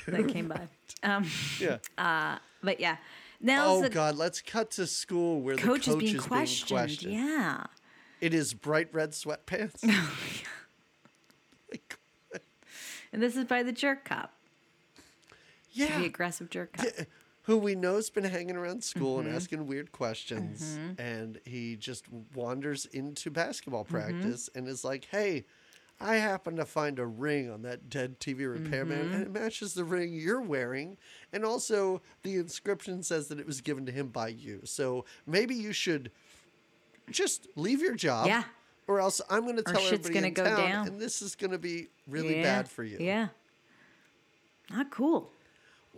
that 0.06 0.28
came 0.28 0.48
by. 0.48 0.68
Um, 1.02 1.26
Yeah. 1.60 1.78
but 2.62 2.80
yeah, 2.80 2.96
now 3.40 3.66
oh 3.68 3.88
God, 3.88 4.16
let's 4.16 4.40
cut 4.40 4.70
to 4.72 4.86
school 4.86 5.40
where 5.42 5.56
coach, 5.56 5.86
the 5.86 5.92
coach 5.92 6.04
is 6.04 6.12
being 6.12 6.18
questioned. 6.22 6.68
questioned. 6.78 7.12
Yeah. 7.14 7.64
It 8.20 8.34
is 8.34 8.54
bright 8.54 8.88
red 8.92 9.10
sweatpants. 9.12 9.82
And 13.12 13.22
this 13.22 13.36
is 13.36 13.44
by 13.44 13.62
the 13.62 13.72
jerk 13.72 14.04
cop, 14.04 14.32
yeah. 15.72 15.98
the 15.98 16.06
aggressive 16.06 16.50
jerk 16.50 16.72
cop. 16.72 16.86
Yeah, 16.98 17.04
who 17.42 17.56
we 17.58 17.74
know's 17.74 18.08
been 18.10 18.24
hanging 18.24 18.56
around 18.56 18.82
school 18.84 19.18
Mm-hmm. 19.18 19.28
and 19.28 19.36
asking 19.36 19.66
weird 19.66 19.92
questions, 19.92 20.78
and 20.98 21.38
he 21.44 21.76
just 21.76 22.06
wanders 22.34 22.86
into 22.86 23.30
basketball 23.30 23.84
Mm-hmm. 23.84 23.94
practice 23.94 24.48
and 24.54 24.66
is 24.68 24.84
like, 24.84 25.06
"Hey, 25.10 25.44
I 26.00 26.16
happen 26.16 26.56
to 26.56 26.64
find 26.64 26.98
a 26.98 27.06
ring 27.06 27.50
on 27.50 27.62
that 27.62 27.88
dead 27.90 28.18
TV 28.20 28.50
repairman, 28.50 28.98
Mm-hmm. 29.06 29.14
and 29.14 29.22
it 29.24 29.30
matches 29.30 29.74
the 29.74 29.84
ring 29.84 30.12
you're 30.14 30.40
wearing, 30.40 30.96
and 31.32 31.44
also 31.44 32.00
the 32.22 32.36
inscription 32.36 33.02
says 33.02 33.28
that 33.28 33.38
it 33.40 33.46
was 33.46 33.60
given 33.60 33.84
to 33.86 33.92
him 33.92 34.08
by 34.08 34.28
you. 34.28 34.60
So 34.64 35.04
maybe 35.26 35.54
you 35.54 35.72
should 35.72 36.10
just 37.10 37.46
leave 37.56 37.80
your 37.82 37.94
job, 37.94 38.26
Yeah. 38.28 38.44
Or 38.86 39.00
else 39.00 39.20
I'm 39.30 39.42
going 39.44 39.56
to 39.56 39.62
tell 39.62 39.80
everybody 39.80 40.14
gonna 40.14 40.26
in 40.28 40.32
go 40.34 40.44
town, 40.44 40.56
down. 40.56 40.86
and 40.88 41.00
this 41.00 41.22
is 41.22 41.34
going 41.34 41.50
to 41.52 41.58
be 41.58 41.88
really 42.08 42.36
Yeah, 42.36 42.42
bad 42.42 42.68
for 42.68 42.84
you. 42.84 42.98
Yeah. 43.00 43.28
Not 44.70 44.90
cool. 44.90 45.30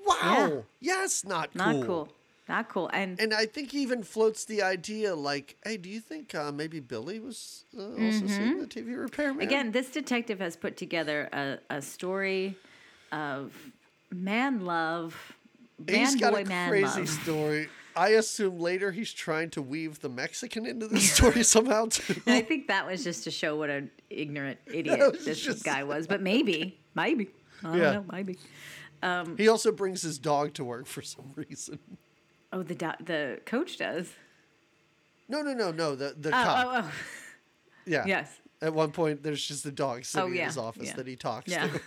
Wow. 0.07 0.65
Yes, 0.81 1.25
not 1.25 1.55
Not 1.55 1.75
cool. 1.77 1.85
cool. 1.85 2.09
Not 2.49 2.69
cool. 2.69 2.91
And, 2.93 3.19
And 3.19 3.33
I 3.33 3.47
think 3.47 3.71
he 3.71 3.81
even 3.81 4.03
floats 4.03 4.45
the 4.45 4.63
idea 4.63 5.15
like, 5.15 5.57
hey, 5.65 5.79
do 5.79 5.89
you 5.89 6.01
think 6.01 6.35
uh, 6.35 6.53
maybe 6.53 6.79
Billy 6.81 7.19
was 7.21 7.65
uh, 7.79 7.83
also 7.83 8.27
seeing 8.27 8.59
the 8.61 8.67
TV 8.67 8.99
repairman? 9.01 9.37
Mm-hmm. 9.37 9.41
again, 9.49 9.73
this 9.73 9.89
detective 9.91 10.41
has 10.41 10.55
put 10.57 10.77
together 10.77 11.29
a, 11.33 11.59
a 11.71 11.81
story 11.81 12.55
of 13.13 13.55
man 14.13 14.65
love, 14.67 15.33
man 15.79 16.01
he's 16.01 16.17
got 16.17 16.35
boy 16.35 16.43
a 16.43 16.45
man 16.45 16.69
crazy 16.69 17.01
love. 17.01 17.09
story. 17.09 17.69
I 17.97 18.09
assume 18.11 18.59
later 18.59 18.91
he's 18.93 19.13
trying 19.13 19.51
to 19.51 19.63
weave 19.63 20.01
the 20.01 20.09
Mexican 20.09 20.67
into 20.67 20.89
the 20.89 20.99
story 21.01 21.43
somehow 21.45 21.87
too. 21.87 22.21
And 22.27 22.35
I 22.35 22.43
think 22.43 22.69
that 22.69 22.87
was 22.87 23.05
just 23.05 23.25
to 23.25 23.31
show 23.31 23.57
what 23.57 23.71
an 23.71 23.91
ignorant 24.11 24.59
idiot 24.67 25.25
this 25.25 25.41
just- 25.41 25.65
guy 25.65 25.85
was. 25.85 26.07
But 26.07 26.21
maybe, 26.23 26.79
maybe. 26.95 27.29
I 27.63 27.67
don't 27.69 27.79
Yeah. 27.79 27.93
know, 27.93 28.05
maybe. 28.11 28.39
He 29.37 29.49
also 29.49 29.71
brings 29.71 30.03
his 30.03 30.19
dog 30.19 30.55
to 30.55 30.65
work 30.65 30.87
for 30.87 31.03
some 31.03 31.33
reason. 31.37 31.79
Oh, 32.53 32.63
the 32.63 32.75
do- 32.75 33.05
the 33.05 33.41
coach 33.47 33.77
does. 33.79 34.11
No, 35.29 35.43
no, 35.43 35.53
no, 35.55 35.71
no. 35.73 35.95
The 35.95 36.15
the 36.19 36.29
Oh, 36.29 36.33
cop. 36.33 36.67
oh, 36.67 36.71
oh. 36.85 36.93
Yeah. 37.87 38.05
Yes. 38.07 38.31
At 38.63 38.73
one 38.73 38.93
point, 38.93 39.23
there's 39.23 39.45
just 39.47 39.67
a 39.67 39.71
dog 39.71 40.05
sitting 40.07 40.31
Oh, 40.31 40.33
in 40.33 40.45
his 40.47 40.57
office 40.57 40.89
yeah. 40.89 40.95
that 40.97 41.07
he 41.07 41.17
talks 41.17 41.51
Yeah. 41.53 41.67
to. 41.67 41.81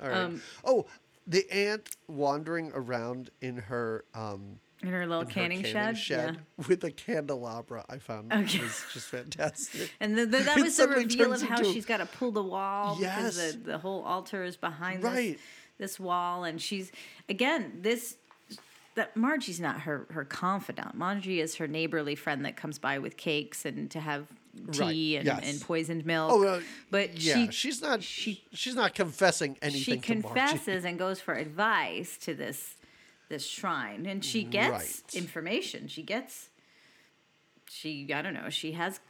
All 0.00 0.08
right. 0.08 0.16
Um, 0.16 0.42
oh, 0.64 0.86
the 1.32 1.50
aunt 1.50 1.96
wandering 2.08 2.70
around 2.74 3.30
in 3.40 3.56
her 3.56 4.04
um 4.14 4.58
In 4.82 4.88
her 4.88 5.06
little 5.06 5.22
in 5.22 5.28
her 5.28 5.32
canning, 5.32 5.62
shed. 5.64 5.98
Yeah. 6.08 6.32
with 6.68 6.82
a 6.84 6.90
candelabra. 6.90 7.84
I 7.88 7.98
found 7.98 8.32
Okay. 8.32 8.60
was 8.60 8.84
just 8.92 9.08
fantastic. 9.08 9.90
And 10.00 10.16
the, 10.18 10.26
the, 10.26 10.38
that 10.38 10.58
was 10.60 10.76
the 10.76 10.88
reveal 10.88 11.32
of 11.32 11.42
how 11.42 11.58
into- 11.58 11.72
she's 11.72 11.86
got 11.86 11.98
to 11.98 12.06
pull 12.06 12.32
the 12.32 12.42
wall 12.42 12.96
because 12.98 13.36
the, 13.36 13.58
the 13.58 13.78
whole 13.78 14.02
altar 14.02 14.42
is 14.44 14.56
behind 14.56 15.04
Right. 15.04 15.38
this, 15.78 15.94
this 15.96 16.00
wall. 16.00 16.44
And 16.44 16.60
she's, 16.60 16.90
again, 17.28 17.78
this, 17.80 18.16
that 18.94 19.16
Margie's 19.16 19.60
not 19.60 19.82
her, 19.82 20.06
her 20.10 20.24
confidant. 20.24 20.94
Margie 20.94 21.40
is 21.40 21.56
her 21.56 21.66
neighborly 21.68 22.14
friend 22.14 22.44
that 22.44 22.56
comes 22.56 22.78
by 22.78 22.98
with 22.98 23.16
cakes 23.16 23.64
and 23.64 23.90
to 23.90 24.00
have 24.00 24.26
tea 24.72 25.16
and, 25.16 25.26
yes. 25.26 25.40
and 25.44 25.60
poisoned 25.60 26.04
milk. 26.04 26.30
Oh, 26.32 26.42
uh, 26.46 26.60
but 26.90 27.18
yeah, 27.20 27.34
she, 27.46 27.50
she's 27.50 27.80
not. 27.82 28.02
she- 28.02 28.44
she's 28.52 28.74
not 28.74 28.94
confessing 28.94 29.54
she 29.54 29.60
anything. 29.62 30.00
to 30.00 30.14
Margie. 30.28 30.40
confesses 30.40 30.84
and 30.84 30.98
goes 30.98 31.20
for 31.20 31.34
advice 31.34 32.16
to 32.18 32.34
this 32.34 32.74
this 33.28 33.46
shrine 33.46 34.04
and 34.04 34.22
she 34.22 34.44
gets 34.44 34.70
Right. 34.70 35.14
information 35.14 35.88
she 35.88 36.02
gets 36.02 36.50
she 37.70 38.12
i 38.12 38.20
don't 38.20 38.34
know 38.34 38.50
she 38.50 38.72
has 38.72 39.00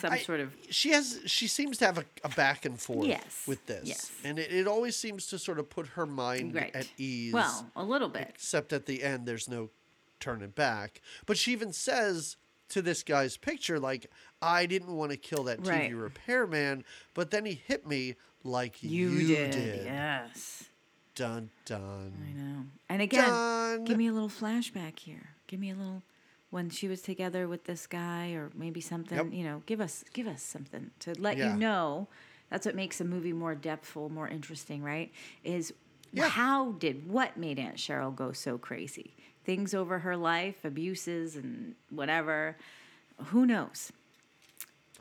some 0.00 0.12
I- 0.12 0.18
sort 0.18 0.40
of 0.40 0.52
she 0.68 0.90
has 0.90 1.20
she 1.24 1.46
seems 1.48 1.78
to 1.78 1.86
have 1.86 1.96
a, 1.98 2.04
a 2.24 2.28
back 2.30 2.64
and 2.66 2.78
forth 2.78 3.06
Yes, 3.06 3.44
with 3.46 3.64
this 3.66 3.88
yes. 3.88 4.12
and 4.24 4.38
it, 4.38 4.52
it 4.52 4.66
always 4.66 4.94
seems 4.96 5.26
to 5.28 5.38
sort 5.38 5.58
of 5.58 5.70
put 5.70 5.86
her 5.88 6.04
mind 6.04 6.54
right 6.54 6.70
at 6.74 6.86
ease 6.98 7.32
well 7.32 7.70
a 7.74 7.82
little 7.82 8.08
bit 8.10 8.28
except 8.34 8.72
at 8.74 8.84
the 8.86 9.02
end 9.02 9.24
there's 9.26 9.48
no 9.48 9.70
turning 10.20 10.50
back 10.50 11.00
but 11.24 11.38
she 11.38 11.52
even 11.52 11.72
says 11.72 12.36
to 12.68 12.82
this 12.82 13.02
guy's 13.02 13.36
picture 13.38 13.80
like 13.80 14.10
i 14.42 14.66
didn't 14.66 14.94
want 14.96 15.10
to 15.12 15.16
kill 15.16 15.44
that 15.44 15.60
tv 15.60 15.68
Right. 15.68 15.94
repairman 15.94 16.84
but 17.14 17.30
then 17.30 17.44
he 17.46 17.54
hit 17.66 17.86
me 17.86 18.16
like 18.44 18.82
you, 18.82 19.10
you, 19.10 19.26
did. 19.28 19.50
did 19.52 19.84
yes 19.84 20.64
dun 21.14 21.50
dun 21.64 22.12
i 22.28 22.32
know 22.32 22.64
and 22.88 23.00
again 23.02 23.28
Done. 23.28 23.84
give 23.84 23.96
me 23.96 24.06
a 24.08 24.12
little 24.12 24.28
flashback 24.28 24.98
here 24.98 25.30
give 25.46 25.60
me 25.60 25.70
a 25.70 25.74
little 25.74 26.02
when 26.50 26.68
she 26.70 26.86
was 26.88 27.00
together 27.00 27.48
with 27.48 27.64
this 27.64 27.86
guy 27.86 28.32
or 28.32 28.50
maybe 28.54 28.80
something 28.80 29.16
Yep. 29.16 29.26
you 29.32 29.44
know 29.44 29.62
give 29.66 29.80
us 29.80 30.04
give 30.12 30.26
us 30.26 30.42
something 30.42 30.90
to 31.00 31.14
let 31.18 31.36
Yeah. 31.36 31.52
you 31.52 31.58
know 31.58 32.08
that's 32.50 32.66
what 32.66 32.74
makes 32.74 33.00
a 33.00 33.04
movie 33.04 33.32
more 33.32 33.54
depthful 33.54 34.10
more 34.10 34.26
interesting 34.28 34.82
right 34.82 35.12
is 35.44 35.72
Yeah. 36.12 36.28
how 36.28 36.72
did 36.72 37.08
what 37.08 37.36
made 37.36 37.58
aunt 37.58 37.76
cheryl 37.76 38.14
go 38.14 38.32
so 38.32 38.58
crazy 38.58 39.14
things 39.44 39.72
over 39.74 40.00
her 40.00 40.16
life 40.16 40.64
abuses 40.64 41.36
and 41.36 41.74
whatever 41.90 42.56
who 43.26 43.44
knows 43.46 43.92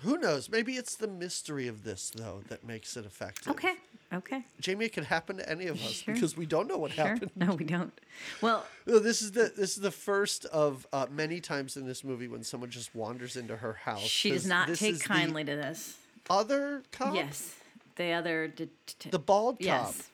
who 0.02 0.18
knows 0.18 0.50
maybe 0.50 0.74
it's 0.74 0.96
the 0.96 1.08
mystery 1.08 1.68
of 1.68 1.84
this 1.84 2.12
though 2.16 2.42
that 2.50 2.64
makes 2.66 2.96
it 2.98 3.06
effective 3.06 3.48
okay 3.52 3.74
okay 4.14 4.44
jamie 4.60 4.86
it 4.86 4.94
could 4.94 5.06
happen 5.06 5.38
to 5.38 5.50
any 5.50 5.68
of 5.68 5.76
us 5.84 5.92
Sure. 6.04 6.14
because 6.14 6.36
we 6.36 6.46
don't 6.46 6.68
know 6.68 6.78
what 6.78 6.92
sure 6.92 7.06
happened 7.08 7.32
no 7.36 7.54
we 7.56 7.64
don't 7.66 7.94
well 8.42 8.66
this 8.86 9.22
is 9.22 9.32
the 9.32 9.52
this 9.56 9.76
is 9.78 9.82
the 9.82 9.92
first 9.92 10.46
of 10.46 10.86
uh, 10.92 11.06
many 11.12 11.40
times 11.40 11.78
in 11.78 11.86
this 11.86 12.04
movie 12.04 12.28
when 12.28 12.44
someone 12.44 12.70
just 12.70 12.94
wanders 12.96 13.36
into 13.38 13.56
her 13.58 13.74
house. 13.74 14.02
she 14.02 14.32
does 14.32 14.46
not 14.46 14.68
take 14.76 15.00
kindly 15.02 15.44
to 15.44 15.56
this 15.56 15.96
other 16.30 16.84
cop. 16.92 17.14
yes 17.16 17.56
the 17.96 18.12
other 18.12 18.48
det- 18.48 19.08
the 19.12 19.20
bald 19.20 19.56
cop. 19.58 19.66
yes 19.66 20.08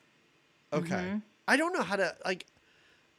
Mm-hmm. 0.74 0.84
Okay, 0.94 1.22
I 1.48 1.56
don't 1.56 1.72
know 1.72 1.82
how 1.82 1.96
to 1.96 2.14
like. 2.26 2.46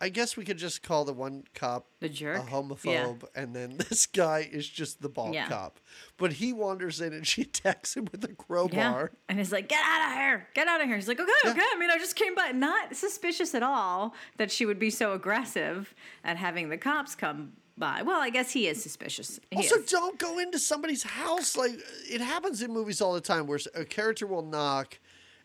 I 0.00 0.10
guess 0.10 0.36
we 0.36 0.44
could 0.44 0.58
just 0.58 0.82
call 0.84 1.04
the 1.04 1.12
one 1.12 1.42
cop 1.54 1.86
The 2.00 2.08
jerk? 2.08 2.36
a 2.38 2.44
Yeah. 2.44 2.50
homophobe, 2.50 3.24
and 3.34 3.54
then 3.54 3.76
this 3.88 4.06
guy 4.06 4.48
is 4.50 4.68
just 4.68 5.02
the 5.02 5.08
bald 5.08 5.34
Yeah. 5.34 5.48
cop. 5.48 5.80
But 6.16 6.34
he 6.34 6.52
wanders 6.52 7.00
in 7.00 7.12
and 7.12 7.26
she 7.26 7.42
attacks 7.42 7.96
him 7.96 8.06
with 8.12 8.22
a 8.24 8.34
crowbar. 8.34 9.10
And 9.28 9.38
he's 9.38 9.50
like, 9.50 9.68
get 9.68 9.80
out 9.84 10.08
of 10.12 10.16
here. 10.16 10.46
Get 10.54 10.68
out 10.68 10.80
of 10.80 10.86
here. 10.86 10.96
He's 10.96 11.08
like, 11.08 11.18
okay, 11.18 11.30
Yeah. 11.44 11.50
okay. 11.50 11.60
I 11.74 11.76
mean, 11.78 11.90
I 11.90 11.98
just 11.98 12.14
came 12.14 12.34
by. 12.36 12.52
Not 12.52 12.94
suspicious 12.94 13.54
at 13.54 13.62
all 13.64 14.14
that 14.36 14.50
she 14.52 14.64
would 14.66 14.78
be 14.78 14.90
so 14.90 15.12
aggressive 15.14 15.94
at 16.22 16.36
having 16.36 16.68
the 16.68 16.78
cops 16.78 17.14
come 17.16 17.54
by. 17.76 18.02
Well, 18.02 18.20
I 18.20 18.30
guess 18.30 18.52
he 18.52 18.66
is 18.68 18.80
suspicious. 18.82 19.40
He 19.50 19.56
Also, 19.56 19.76
is. 19.76 19.90
don't 19.90 20.18
go 20.18 20.38
into 20.38 20.58
somebody's 20.60 21.02
house. 21.02 21.56
Like 21.56 21.72
it 22.08 22.20
happens 22.20 22.62
in 22.62 22.72
movies 22.72 23.00
all 23.00 23.14
the 23.14 23.20
time, 23.20 23.46
where 23.48 23.58
a 23.74 23.84
character 23.84 24.26
will 24.26 24.42
knock, 24.42 24.98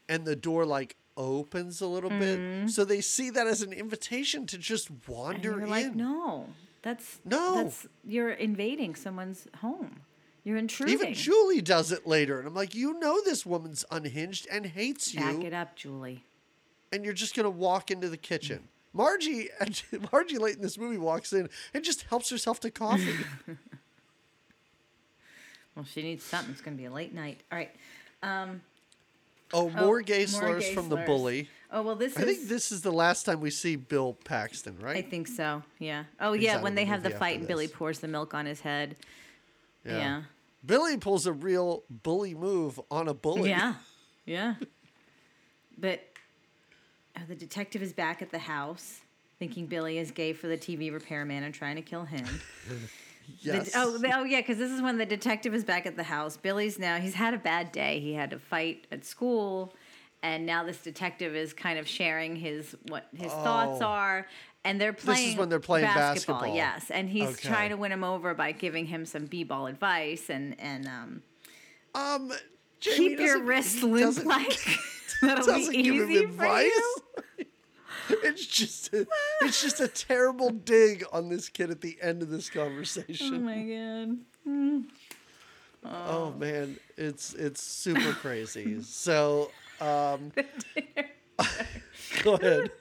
and 0.09 0.25
the 0.25 0.35
door 0.35 0.65
like 0.65 0.95
opens 1.17 1.81
a 1.81 1.87
little 1.87 2.09
bit, 2.09 2.69
so 2.69 2.83
they 2.85 3.01
see 3.01 3.29
that 3.31 3.47
as 3.47 3.61
an 3.61 3.71
invitation 3.73 4.45
to 4.47 4.57
just 4.57 4.87
Mm-hmm. 4.89 5.11
and 5.11 5.43
wander 5.43 5.61
in. 5.61 5.69
like, 5.69 5.95
no, 5.95 6.47
that's 6.81 7.19
No. 7.25 7.63
That's 7.63 7.87
you're 8.03 8.31
invading 8.31 8.95
someone's 8.95 9.47
home. 9.61 10.01
You're 10.43 10.57
intruding. 10.57 10.93
Even 10.95 11.13
Julie 11.13 11.61
does 11.61 11.91
it 11.91 12.05
later, 12.05 12.37
and 12.39 12.47
I'm 12.47 12.53
like, 12.53 12.75
you 12.75 12.99
know, 12.99 13.21
this 13.23 13.45
woman's 13.45 13.85
unhinged 13.91 14.47
and 14.51 14.65
hates 14.65 15.11
Back 15.13 15.31
you, 15.33 15.37
Back 15.37 15.45
it 15.45 15.53
up, 15.53 15.75
Julie. 15.75 16.23
and 16.91 17.05
you're 17.05 17.13
just 17.13 17.35
gonna 17.35 17.49
walk 17.49 17.91
into 17.91 18.09
the 18.09 18.17
kitchen. 18.17 18.67
Margie, 18.91 19.49
Margie, 20.11 20.37
late 20.37 20.55
in 20.57 20.61
this 20.61 20.77
movie, 20.77 20.97
walks 20.97 21.31
in 21.33 21.49
and 21.73 21.83
just 21.83 22.03
helps 22.03 22.29
herself 22.29 22.59
to 22.59 22.69
coffee. 22.71 23.15
Well, 25.75 25.85
she 25.85 26.03
needs 26.03 26.23
something. 26.23 26.51
It's 26.51 26.61
to 26.77 26.81
be 26.81 26.85
a 26.85 26.91
late 26.91 27.13
night. 27.13 27.41
All 27.51 27.57
right. 27.57 27.71
Um, 28.21 28.61
oh, 29.53 29.71
oh, 29.75 29.85
more 29.85 30.01
gay 30.01 30.25
slurs 30.25 30.63
gay 30.63 30.73
from 30.73 30.89
the 30.89 30.97
bully. 30.97 31.49
Oh 31.71 31.81
well, 31.81 31.95
this 31.95 32.13
is 32.13 32.17
I 32.17 32.21
is. 32.21 32.37
think 32.37 32.49
this 32.49 32.71
is 32.71 32.81
the 32.81 32.91
last 32.91 33.23
time 33.23 33.39
we 33.39 33.49
see 33.49 33.75
Bill 33.75 34.13
Paxton, 34.25 34.77
right? 34.79 34.97
I 34.97 35.01
think 35.01 35.27
so. 35.27 35.63
Yeah. 35.79 36.03
Oh 36.19 36.33
He's 36.33 36.43
yeah, 36.43 36.61
when 36.61 36.75
they 36.75 36.83
the 36.83 36.89
have 36.91 37.03
the 37.03 37.09
fight 37.09 37.39
and 37.39 37.47
Billy 37.47 37.67
pours 37.67 37.99
the 37.99 38.07
milk 38.07 38.33
on 38.33 38.45
his 38.45 38.61
head. 38.61 38.95
Yeah. 39.85 40.23
Billy 40.65 40.97
pulls 40.97 41.25
a 41.25 41.33
real 41.33 41.83
bully 41.89 42.33
move 42.33 42.79
on 42.91 43.07
a 43.07 43.13
bully. 43.13 43.49
Yeah. 43.49 43.75
Yeah. 44.25 44.55
But 45.77 46.01
oh, 47.17 47.23
the 47.27 47.35
detective 47.35 47.81
is 47.81 47.91
back 47.91 48.21
at 48.21 48.31
the 48.31 48.39
house, 48.39 49.01
thinking 49.37 49.65
Billy 49.65 49.97
is 49.97 50.11
gay 50.11 50.31
for 50.31 50.47
the 50.47 50.57
TV 50.57 50.93
repairman 50.93 51.43
and 51.43 51.53
trying 51.53 51.75
to 51.75 51.81
kill 51.81 52.05
him. 52.05 52.25
Yes. 53.39 53.71
oh, 53.75 53.97
the- 53.97 54.11
oh 54.17 54.23
yeah, 54.23 54.39
because 54.41 54.57
this 54.57 54.71
is 54.71 54.81
when 54.81 54.97
the 54.97 55.05
detective 55.05 55.53
is 55.53 55.63
back 55.63 55.85
at 55.85 55.95
the 55.95 56.03
house. 56.03 56.37
Billy's 56.37 56.79
now 56.79 56.97
he's 56.99 57.13
had 57.15 57.33
a 57.33 57.37
bad 57.37 57.71
day. 57.71 57.99
He 57.99 58.13
had 58.13 58.33
a 58.33 58.39
fight 58.39 58.87
at 58.91 59.05
school, 59.05 59.73
and 60.21 60.45
now 60.45 60.63
this 60.63 60.77
detective 60.81 61.35
is 61.35 61.53
kind 61.53 61.77
of 61.79 61.87
sharing 61.87 62.35
his 62.35 62.75
what 62.87 63.07
his 63.15 63.31
thoughts 63.31 63.81
Oh. 63.81 63.85
are. 63.87 64.27
And 64.65 64.79
they're 64.79 64.93
playing. 64.93 65.23
This 65.25 65.33
is 65.33 65.37
when 65.39 65.49
they're 65.49 65.59
playing 65.59 65.85
basketball. 65.87 66.55
Yes, 66.55 66.89
and 66.89 67.09
he's 67.09 67.31
Okay. 67.31 67.49
trying 67.49 67.69
to 67.71 67.75
win 67.75 67.91
him 67.91 68.03
over 68.05 68.33
by 68.33 68.53
giving 68.53 68.85
him 68.85 69.05
some 69.05 69.25
b-ball 69.25 69.67
advice 69.67 70.29
and 70.29 70.55
and 70.59 70.87
um, 70.87 71.21
Um, 71.93 72.31
Jamie 72.79 72.97
keep 73.09 73.19
your 73.19 73.39
he 73.61 73.81
limp 73.81 74.23
like 74.25 74.57
that'll 75.21 75.45
be 75.53 75.77
easy 75.77 76.17
for 76.27 76.45
advice. 76.45 76.71
you. 77.37 77.45
it's 78.23 78.45
just 78.45 78.93
a, 78.93 79.05
it's 79.41 79.61
just 79.61 79.79
a 79.79 79.87
terrible 79.87 80.49
dig 80.49 81.05
on 81.11 81.29
this 81.29 81.49
kid 81.49 81.71
at 81.71 81.81
the 81.81 81.97
end 82.01 82.21
of 82.21 82.29
this 82.29 82.49
conversation. 82.49 83.35
Oh 83.35 83.39
my 83.39 84.85
god. 84.85 84.85
Oh, 85.85 86.31
man, 86.37 86.77
it's 86.97 87.33
it's 87.33 87.61
super 87.61 88.13
crazy. 88.13 88.81
So, 88.83 89.51
um, 89.81 90.31
go 92.23 92.35
ahead. 92.35 92.71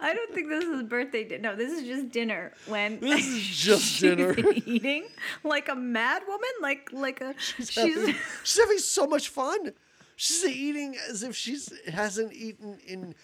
I 0.00 0.14
don't 0.14 0.34
think 0.34 0.48
this 0.48 0.64
is 0.64 0.82
birthday 0.84 1.24
dinner. 1.24 1.50
No, 1.50 1.56
this 1.56 1.72
is 1.72 1.86
just 1.86 2.10
dinner. 2.10 2.52
When 2.66 3.00
This 3.00 3.26
is 3.26 3.42
just 3.42 3.82
she's 3.84 4.00
dinner. 4.00 4.34
eating 4.66 5.06
like 5.42 5.68
a 5.68 5.74
mad 5.74 6.22
woman, 6.28 6.48
like 6.60 6.90
like 6.92 7.20
a 7.20 7.34
she's, 7.38 7.74
having, 7.74 8.14
she's 8.44 8.58
having 8.58 8.78
so 8.78 9.06
much 9.06 9.28
fun. 9.28 9.72
She's 10.16 10.44
eating 10.44 10.96
as 11.08 11.22
if 11.22 11.34
she's 11.34 11.72
hasn't 11.88 12.32
eaten 12.32 12.78
in 12.86 13.14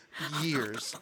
years. 0.43 0.97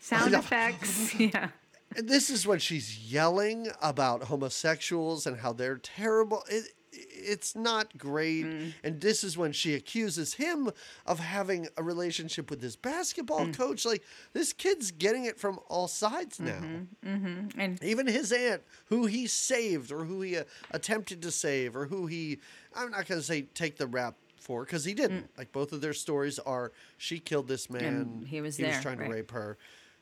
Sound 0.00 0.34
effects. 0.42 1.14
Yeah, 1.18 1.48
And 1.96 2.08
this 2.08 2.30
is 2.30 2.46
when 2.46 2.58
she's 2.58 2.98
yelling 2.98 3.68
about 3.82 4.24
homosexuals 4.24 5.26
and 5.26 5.38
how 5.38 5.52
they're 5.52 5.78
terrible. 5.78 6.42
It, 6.48 6.64
it's 6.98 7.54
not 7.54 7.96
great. 7.98 8.46
Mm. 8.46 8.72
And 8.82 9.00
this 9.02 9.22
is 9.22 9.36
when 9.36 9.52
she 9.52 9.74
accuses 9.74 10.34
him 10.34 10.70
of 11.04 11.18
having 11.18 11.68
a 11.76 11.82
relationship 11.82 12.48
with 12.50 12.60
this 12.62 12.74
basketball 12.76 13.46
Mm. 13.46 13.56
coach. 13.56 13.84
Like, 13.84 14.02
this 14.32 14.52
kid's 14.54 14.90
getting 14.92 15.24
it 15.26 15.38
from 15.38 15.58
all 15.68 15.88
sides 15.88 16.40
now. 16.40 16.60
Mm-hmm, 17.04 17.60
and 17.60 17.82
Even 17.84 18.06
his 18.06 18.32
aunt, 18.32 18.62
who 18.86 19.06
he 19.06 19.26
saved 19.26 19.92
or 19.92 20.04
who 20.04 20.22
he 20.22 20.38
uh, 20.38 20.44
attempted 20.70 21.20
to 21.22 21.30
save 21.30 21.76
or 21.76 21.86
who 21.86 22.06
he, 22.06 22.38
I'm 22.74 22.90
not 22.90 23.06
going 23.06 23.20
to 23.20 23.26
say 23.26 23.42
take 23.42 23.76
the 23.76 23.86
rap 23.86 24.14
for 24.40 24.64
because 24.64 24.84
he 24.84 24.94
didn't. 24.94 25.28
Like, 25.36 25.52
both 25.52 25.72
of 25.72 25.80
their 25.82 25.92
stories 25.94 26.38
are 26.38 26.72
she 26.96 27.18
killed 27.18 27.48
this 27.48 27.68
man, 27.68 28.22
Mm. 28.22 28.26
he 28.26 28.40
was 28.40 28.56
he 28.56 28.64
was 28.64 28.72
there, 28.74 28.82
trying 28.82 28.98
right. 28.98 29.08
to 29.08 29.12
rape 29.14 29.30
her. 29.32 29.58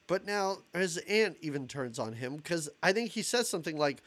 But 0.07 0.27
now 0.27 0.59
his 0.75 0.99
aunt 0.99 1.37
even 1.41 1.67
turns 1.67 1.99
on 1.99 2.13
him 2.13 2.37
because 2.37 2.69
I 2.83 2.93
think 2.93 3.11
he 3.13 3.23
says 3.23 3.49
something 3.49 3.77
like, 3.79 4.03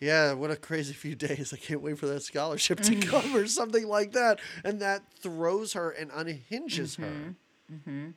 yeah, 0.00 0.32
what 0.32 0.50
a 0.50 0.56
crazy 0.56 0.92
few 0.94 1.14
days. 1.14 1.52
I 1.52 1.56
can't 1.56 1.82
wait 1.82 1.98
for 1.98 2.06
that 2.06 2.22
scholarship 2.22 2.80
to 2.80 2.92
Mm-hmm. 2.96 3.08
come 3.10 3.36
or 3.36 3.46
something 3.46 3.86
like 3.86 4.12
that. 4.12 4.40
And 4.64 4.80
that 4.80 5.02
throws 5.20 5.74
her 5.74 5.90
and 5.90 6.10
unhinges 6.14 6.96
her. 6.96 7.34
Mm-hmm. 7.72 8.08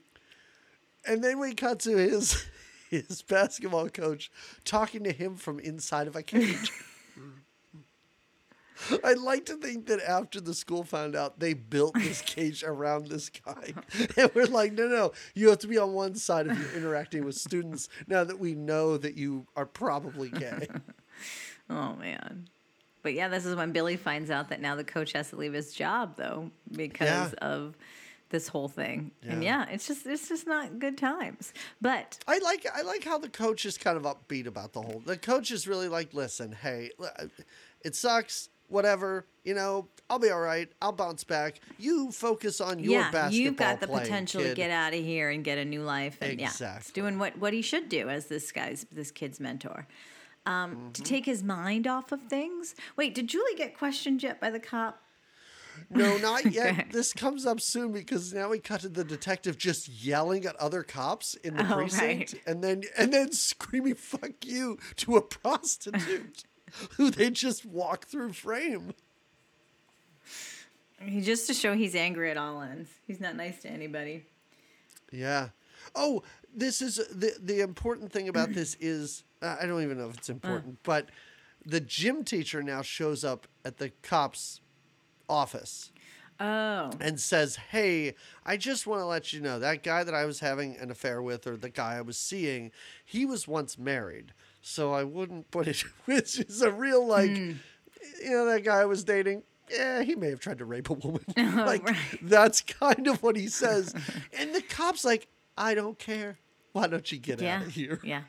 And 1.05 1.23
then 1.23 1.39
we 1.39 1.53
cut 1.53 1.79
to 1.81 1.97
his 1.97 2.45
his 2.89 3.21
basketball 3.21 3.89
coach 3.89 4.31
talking 4.65 5.03
to 5.03 5.11
him 5.11 5.35
from 5.35 5.59
inside 5.59 6.07
of 6.07 6.15
a 6.15 6.23
cage. 6.23 6.71
I'd 9.03 9.17
like 9.19 9.45
to 9.47 9.55
think 9.57 9.87
that 9.87 10.01
after 10.01 10.39
the 10.41 10.53
school 10.53 10.83
found 10.83 11.15
out, 11.15 11.39
they 11.39 11.53
built 11.53 11.93
this 11.95 12.21
cage 12.25 12.63
around 12.63 13.07
this 13.07 13.29
guy. 13.29 13.73
And 14.17 14.31
we're 14.33 14.45
like, 14.45 14.73
no, 14.73 14.87
no, 14.87 15.11
you 15.35 15.49
have 15.49 15.59
to 15.59 15.67
be 15.67 15.77
on 15.77 15.93
one 15.93 16.15
side 16.15 16.47
if 16.47 16.57
you're 16.57 16.71
interacting 16.77 17.25
with 17.25 17.35
students 17.35 17.89
now 18.07 18.23
that 18.23 18.39
we 18.39 18.53
know 18.55 18.97
that 18.97 19.15
you 19.15 19.45
are 19.55 19.65
probably 19.65 20.29
gay. 20.29 20.67
Oh 21.69 21.95
man. 21.95 22.47
But 23.01 23.13
yeah, 23.13 23.27
this 23.27 23.45
is 23.45 23.55
when 23.55 23.71
Billy 23.71 23.97
finds 23.97 24.29
out 24.29 24.49
that 24.49 24.61
now 24.61 24.75
the 24.75 24.83
coach 24.83 25.11
has 25.13 25.29
to 25.29 25.35
leave 25.35 25.53
his 25.53 25.73
job 25.73 26.15
though 26.17 26.51
because 26.71 27.07
Yeah. 27.07 27.31
of 27.41 27.75
this 28.29 28.47
whole 28.47 28.67
thing. 28.67 29.11
And 29.21 29.43
Yeah. 29.43 29.65
yeah, 29.65 29.73
it's 29.73 29.87
just 29.87 30.05
it's 30.05 30.27
just 30.29 30.47
not 30.47 30.79
good 30.79 30.97
times. 30.97 31.53
But 31.81 32.19
I 32.27 32.39
like 32.39 32.65
I 32.73 32.81
like 32.81 33.03
how 33.03 33.17
the 33.17 33.29
coach 33.29 33.65
is 33.65 33.77
kind 33.77 33.97
of 33.97 34.03
upbeat 34.03 34.47
about 34.47 34.73
the 34.73 34.81
whole. 34.81 35.01
The 35.05 35.17
coach 35.17 35.51
is 35.51 35.67
really 35.67 35.87
like, 35.87 36.13
listen, 36.13 36.51
hey, 36.53 36.91
it 37.83 37.95
sucks, 37.95 38.49
whatever. 38.67 39.25
You 39.43 39.53
know, 39.55 39.87
I'll 40.09 40.19
be 40.19 40.29
all 40.29 40.39
right. 40.39 40.69
I'll 40.81 40.91
bounce 40.91 41.23
back. 41.23 41.59
You 41.77 42.11
focus 42.11 42.61
on 42.61 42.79
your 42.79 42.93
yeah, 43.01 43.11
basketball 43.11 43.31
you've 43.39 43.57
got 43.57 43.79
the 43.81 43.87
playing, 43.87 44.03
potential 44.03 44.41
to 44.41 44.53
get 44.55 44.71
out 44.71 44.93
of 44.93 45.03
here 45.03 45.29
and 45.29 45.43
get 45.43 45.57
a 45.57 45.65
new 45.65 45.81
life. 45.81 46.17
And 46.21 46.39
yeah, 46.39 46.45
it's 46.47 46.55
Exactly. 46.55 46.91
doing 47.01 47.19
what 47.19 47.37
what 47.37 47.53
he 47.53 47.61
should 47.61 47.89
do 47.89 48.09
as 48.09 48.27
this 48.27 48.51
guy's 48.51 48.85
this 48.91 49.11
kid's 49.11 49.39
mentor. 49.39 49.87
Um, 50.45 50.75
Mm-hmm. 50.75 50.91
To 50.91 51.01
take 51.03 51.25
his 51.25 51.41
mind 51.43 51.87
off 51.87 52.11
of 52.11 52.21
things. 52.23 52.75
Wait, 52.97 53.15
did 53.15 53.27
Julie 53.27 53.55
get 53.55 53.77
questioned 53.77 54.21
yet 54.23 54.39
by 54.41 54.49
the 54.49 54.59
cop? 54.59 54.99
No, 55.89 56.17
not 56.21 56.45
yet. 56.51 56.71
Okay. 56.73 56.85
This 56.91 57.13
comes 57.13 57.45
up 57.45 57.59
soon 57.61 57.91
because 57.93 58.33
now 58.33 58.49
we 58.49 58.59
cut 58.59 58.81
to 58.81 58.89
the 58.89 59.03
detective 59.03 59.57
just 59.57 59.87
yelling 59.89 60.45
at 60.45 60.55
other 60.57 60.83
cops 60.83 61.35
in 61.35 61.55
the 61.55 61.63
Oh, 61.69 61.75
precinct, 61.77 62.33
right. 62.33 62.41
and 62.45 62.63
then 62.63 62.83
and 62.97 63.11
then 63.13 63.31
screaming 63.31 63.95
"fuck 63.95 64.45
you" 64.45 64.77
to 64.97 65.15
a 65.17 65.21
prostitute 65.77 66.43
who 66.97 67.09
they 67.11 67.29
just 67.29 67.65
walk 67.65 68.05
through 68.05 68.33
frame. 68.33 68.93
He 71.01 71.21
just 71.21 71.47
to 71.47 71.53
show 71.53 71.75
he's 71.75 71.95
angry 71.95 72.31
at 72.31 72.37
all 72.37 72.61
ends. 72.61 72.89
He's 73.05 73.19
not 73.19 73.35
nice 73.35 73.61
to 73.63 73.69
anybody. 73.69 74.25
Yeah. 75.11 75.49
Oh, 75.95 76.23
this 76.55 76.81
is 76.81 76.95
the 77.11 77.33
the 77.41 77.59
important 77.61 78.11
thing 78.11 78.29
about 78.29 78.53
this 78.53 78.77
is 78.79 79.23
uh, 79.41 79.57
I 79.61 79.65
don't 79.65 79.83
even 79.83 79.97
know 79.97 80.09
if 80.09 80.17
it's 80.17 80.29
important, 80.29 80.79
but 80.83 81.09
the 81.65 81.79
gym 81.81 82.23
teacher 82.23 82.63
now 82.63 82.81
shows 82.81 83.23
up 83.23 83.47
at 83.65 83.77
the 83.77 83.89
cops' 84.01 84.61
office 85.29 85.91
Oh. 86.39 86.89
and 86.99 87.19
says, 87.19 87.57
"Hey, 87.71 88.15
I 88.45 88.57
just 88.57 88.87
want 88.87 89.01
to 89.01 89.05
let 89.05 89.31
you 89.33 89.39
know 89.39 89.59
that 89.59 89.83
guy 89.83 90.03
that 90.03 90.15
I 90.15 90.25
was 90.25 90.39
having 90.39 90.75
an 90.77 90.89
affair 90.89 91.21
with, 91.21 91.45
or 91.47 91.55
the 91.57 91.69
guy 91.69 91.97
I 91.97 92.01
was 92.01 92.17
seeing, 92.17 92.71
he 93.05 93.23
was 93.25 93.47
once 93.47 93.77
married, 93.77 94.33
so 94.63 94.91
I 94.91 95.03
wouldn't 95.03 95.51
put 95.51 95.67
it." 95.67 95.81
Which 96.05 96.39
is 96.39 96.63
a 96.63 96.71
real 96.71 97.05
like, 97.05 97.29
hmm. 97.29 97.51
you 98.23 98.31
know, 98.31 98.45
that 98.45 98.63
guy 98.63 98.77
I 98.79 98.85
was 98.85 99.03
dating. 99.03 99.43
Yeah, 99.69 100.01
he 100.01 100.15
may 100.15 100.29
have 100.29 100.39
tried 100.39 100.57
to 100.57 100.65
rape 100.65 100.89
a 100.89 100.93
woman. 100.93 101.23
Oh, 101.37 101.63
like 101.65 101.87
right. 101.87 101.97
that's 102.23 102.61
kind 102.61 103.07
of 103.07 103.21
what 103.21 103.35
he 103.35 103.47
says, 103.47 103.93
and 104.33 104.55
the 104.55 104.61
cops 104.61 105.05
like, 105.05 105.27
"I 105.57 105.75
don't 105.75 105.99
care. 105.99 106.37
Why 106.71 106.87
don't 106.87 107.11
you 107.11 107.19
get 107.19 107.41
Yeah. 107.41 107.57
out 107.57 107.67
of 107.67 107.73
here?" 107.75 107.99
Yeah. 108.03 108.23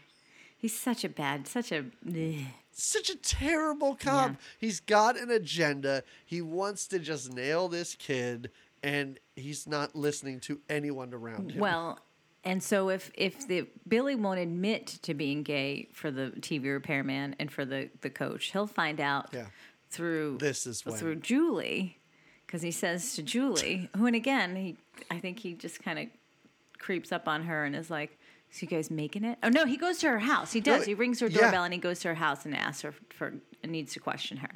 He's 0.56 0.78
such 0.78 1.04
a 1.04 1.08
bad, 1.08 1.46
such 1.46 1.72
a. 1.72 1.84
ugh. 2.06 2.46
such 2.72 3.10
a 3.10 3.16
terrible 3.16 3.94
cop. 3.96 4.30
Yeah. 4.30 4.36
He's 4.58 4.80
got 4.80 5.18
an 5.18 5.30
agenda. 5.30 6.02
He 6.24 6.40
wants 6.40 6.86
to 6.88 6.98
just 6.98 7.30
nail 7.32 7.68
this 7.68 7.94
kid, 7.94 8.50
and 8.82 9.18
he's 9.36 9.66
not 9.66 9.94
listening 9.94 10.40
to 10.40 10.60
anyone 10.70 11.12
around 11.12 11.52
him. 11.52 11.60
Well, 11.60 11.98
and 12.44 12.62
so 12.62 12.88
if 12.90 13.10
if 13.14 13.46
the 13.48 13.66
Billy 13.88 14.14
won't 14.14 14.38
admit 14.40 14.86
to 15.02 15.14
being 15.14 15.42
gay 15.42 15.88
for 15.92 16.10
the 16.10 16.32
TV 16.40 16.72
repairman 16.72 17.36
and 17.38 17.50
for 17.50 17.64
the 17.64 17.90
the 18.02 18.10
coach, 18.10 18.52
he'll 18.52 18.66
find 18.66 19.00
out 19.00 19.30
Yeah. 19.32 19.46
through 19.90 20.38
This 20.38 20.66
is 20.66 20.84
when. 20.84 20.96
through 20.96 21.16
Julie, 21.16 21.98
because 22.46 22.62
he 22.62 22.70
says 22.70 23.14
to 23.16 23.22
Julie, 23.22 23.88
who 23.96 24.06
and 24.06 24.16
again 24.16 24.56
he 24.56 24.76
I 25.10 25.18
think 25.20 25.38
he 25.40 25.54
just 25.54 25.82
kind 25.82 25.98
of 25.98 26.06
creeps 26.78 27.12
up 27.12 27.26
on 27.28 27.44
her 27.44 27.64
and 27.64 27.74
is 27.74 27.90
like. 27.90 28.18
So 28.50 28.60
you 28.60 28.68
guys 28.68 28.88
making 28.88 29.24
it? 29.24 29.36
Oh 29.42 29.48
no, 29.48 29.64
he 29.64 29.76
goes 29.76 29.98
to 29.98 30.08
her 30.08 30.20
house. 30.20 30.52
He 30.52 30.60
does. 30.60 30.82
No, 30.82 30.86
he 30.86 30.94
rings 30.94 31.18
her 31.18 31.26
yeah. 31.26 31.40
doorbell 31.40 31.64
and 31.64 31.74
he 31.74 31.80
goes 31.80 31.98
to 32.00 32.08
her 32.08 32.14
house 32.14 32.44
and 32.44 32.56
asks 32.56 32.82
her 32.82 32.94
for 33.08 33.34
and 33.64 33.72
needs 33.72 33.94
to 33.94 33.98
question 33.98 34.36
her. 34.36 34.50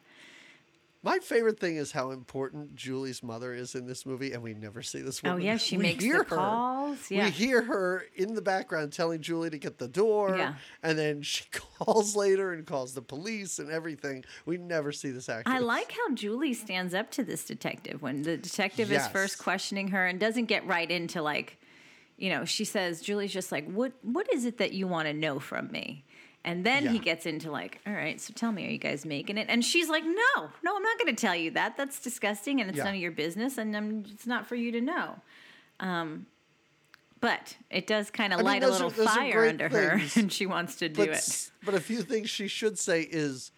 My 1.00 1.20
favorite 1.20 1.60
thing 1.60 1.76
is 1.76 1.92
how 1.92 2.10
important 2.10 2.74
Julie's 2.74 3.22
mother 3.22 3.54
is 3.54 3.76
in 3.76 3.86
this 3.86 4.04
movie, 4.04 4.32
and 4.32 4.42
we 4.42 4.52
never 4.52 4.82
see 4.82 5.00
this 5.00 5.22
woman. 5.22 5.32
Oh, 5.32 5.36
woman. 5.36 5.46
yeah, 5.46 5.56
she 5.56 5.76
We 5.76 5.82
makes 5.84 6.00
the 6.02 6.06
hear 6.06 6.16
her. 6.18 6.24
calls, 6.24 7.08
yeah. 7.08 7.26
We 7.26 7.30
hear 7.30 7.62
her 7.62 8.04
in 8.16 8.34
the 8.34 8.42
background 8.42 8.92
telling 8.92 9.20
Julie 9.20 9.50
to 9.50 9.58
get 9.58 9.78
the 9.78 9.86
door, 9.86 10.36
Yeah. 10.36 10.54
and 10.82 10.98
then 10.98 11.22
she 11.22 11.44
calls 11.52 12.16
later 12.16 12.52
and 12.52 12.66
calls 12.66 12.94
the 12.94 13.02
police 13.02 13.60
and 13.60 13.70
everything. 13.70 14.24
We 14.44 14.56
never 14.56 14.90
see 14.90 15.10
this 15.12 15.28
actress. 15.28 15.54
I 15.54 15.60
like 15.60 15.92
how 15.92 16.14
Julie 16.14 16.52
stands 16.54 16.94
up 16.94 17.12
to 17.12 17.22
this 17.22 17.44
detective 17.44 18.02
when 18.02 18.22
the 18.22 18.36
detective 18.36 18.90
Yes. 18.90 19.06
is 19.06 19.12
first 19.12 19.38
questioning 19.38 19.88
her 19.88 20.04
and 20.04 20.18
doesn't 20.18 20.46
get 20.46 20.66
right 20.66 20.90
into 20.90 21.22
like, 21.22 21.58
you 22.16 22.30
know, 22.30 22.44
she 22.44 22.64
says 22.64 23.00
Julie's 23.00 23.32
just 23.32 23.52
like, 23.52 23.70
"What 23.70 23.92
what 24.02 24.26
is 24.34 24.44
it 24.44 24.58
that 24.58 24.72
you 24.72 24.88
want 24.88 25.06
to 25.06 25.14
know 25.14 25.38
from 25.38 25.70
me?" 25.70 26.04
And 26.48 26.64
then 26.64 26.86
he 26.86 26.98
gets 26.98 27.26
into 27.26 27.50
like, 27.50 27.78
"All 27.86 27.92
right, 27.92 28.18
so 28.18 28.32
tell 28.34 28.52
me, 28.52 28.66
are 28.66 28.70
you 28.70 28.78
guys 28.78 29.04
making 29.04 29.36
it?" 29.36 29.48
And 29.50 29.62
she's 29.62 29.90
like, 29.90 30.02
"No, 30.02 30.48
no, 30.62 30.76
I'm 30.76 30.82
not 30.82 30.98
going 30.98 31.14
to 31.14 31.20
tell 31.20 31.36
you 31.36 31.50
that. 31.50 31.76
That's 31.76 32.00
disgusting, 32.00 32.62
and 32.62 32.70
it's 32.70 32.78
Yeah. 32.78 32.84
none 32.84 32.94
of 32.94 33.00
your 33.00 33.10
business, 33.10 33.58
and 33.58 33.76
um 33.76 34.04
it's 34.10 34.26
not 34.26 34.46
for 34.46 34.54
you 34.54 34.72
to 34.72 34.80
know." 34.80 35.20
Um, 35.78 36.24
but 37.20 37.58
it 37.70 37.86
does 37.86 38.10
kind 38.10 38.32
of 38.32 38.38
I 38.38 38.42
mean, 38.42 38.46
light 38.46 38.62
a 38.62 38.68
little 38.68 38.88
are 38.88 38.90
fire 38.90 39.44
under 39.44 39.68
her, 39.68 40.00
and 40.16 40.32
she 40.32 40.46
wants 40.46 40.76
to 40.76 40.88
do 40.88 41.06
but, 41.06 41.18
it. 41.18 41.50
but 41.62 41.74
a 41.74 41.80
few 41.80 42.00
things 42.00 42.30
she 42.30 42.48
should 42.48 42.78
say 42.78 43.02
is, 43.02 43.52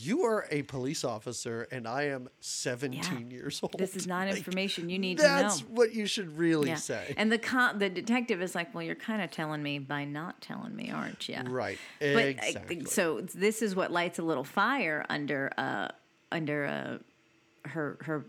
"You 0.00 0.22
are 0.22 0.46
a 0.50 0.62
police 0.62 1.04
officer, 1.04 1.68
and 1.70 1.86
I 1.86 2.04
am 2.04 2.28
17 2.40 3.30
years 3.30 3.60
old. 3.62 3.74
This 3.78 3.96
is 3.96 4.06
not 4.06 4.26
Like, 4.28 4.36
information 4.38 4.88
you 4.88 4.98
need 4.98 5.18
to 5.18 5.24
know. 5.24 5.28
That's 5.42 5.60
what 5.60 5.94
you 5.94 6.06
should 6.06 6.38
really 6.38 6.74
say. 6.76 7.14
And 7.16 7.30
the 7.30 7.38
con- 7.38 7.78
the 7.78 7.88
detective 7.90 8.40
is 8.40 8.54
like, 8.54 8.74
"Well, 8.74 8.82
you're 8.82 8.94
kind 8.94 9.22
of 9.22 9.30
telling 9.30 9.62
me 9.62 9.78
by 9.78 10.04
not 10.04 10.40
telling 10.40 10.74
me, 10.74 10.90
aren't 10.90 11.28
you?" 11.28 11.40
Right. 11.46 11.78
But 12.00 12.24
exactly. 12.26 12.76
think- 12.76 12.88
so 12.88 13.20
this 13.20 13.62
is 13.62 13.76
what 13.76 13.90
lights 13.92 14.18
a 14.18 14.22
little 14.22 14.44
fire 14.44 15.04
under 15.08 15.52
uh 15.56 15.88
under 16.30 16.66
uh 16.66 17.68
her 17.68 17.98
her 18.02 18.24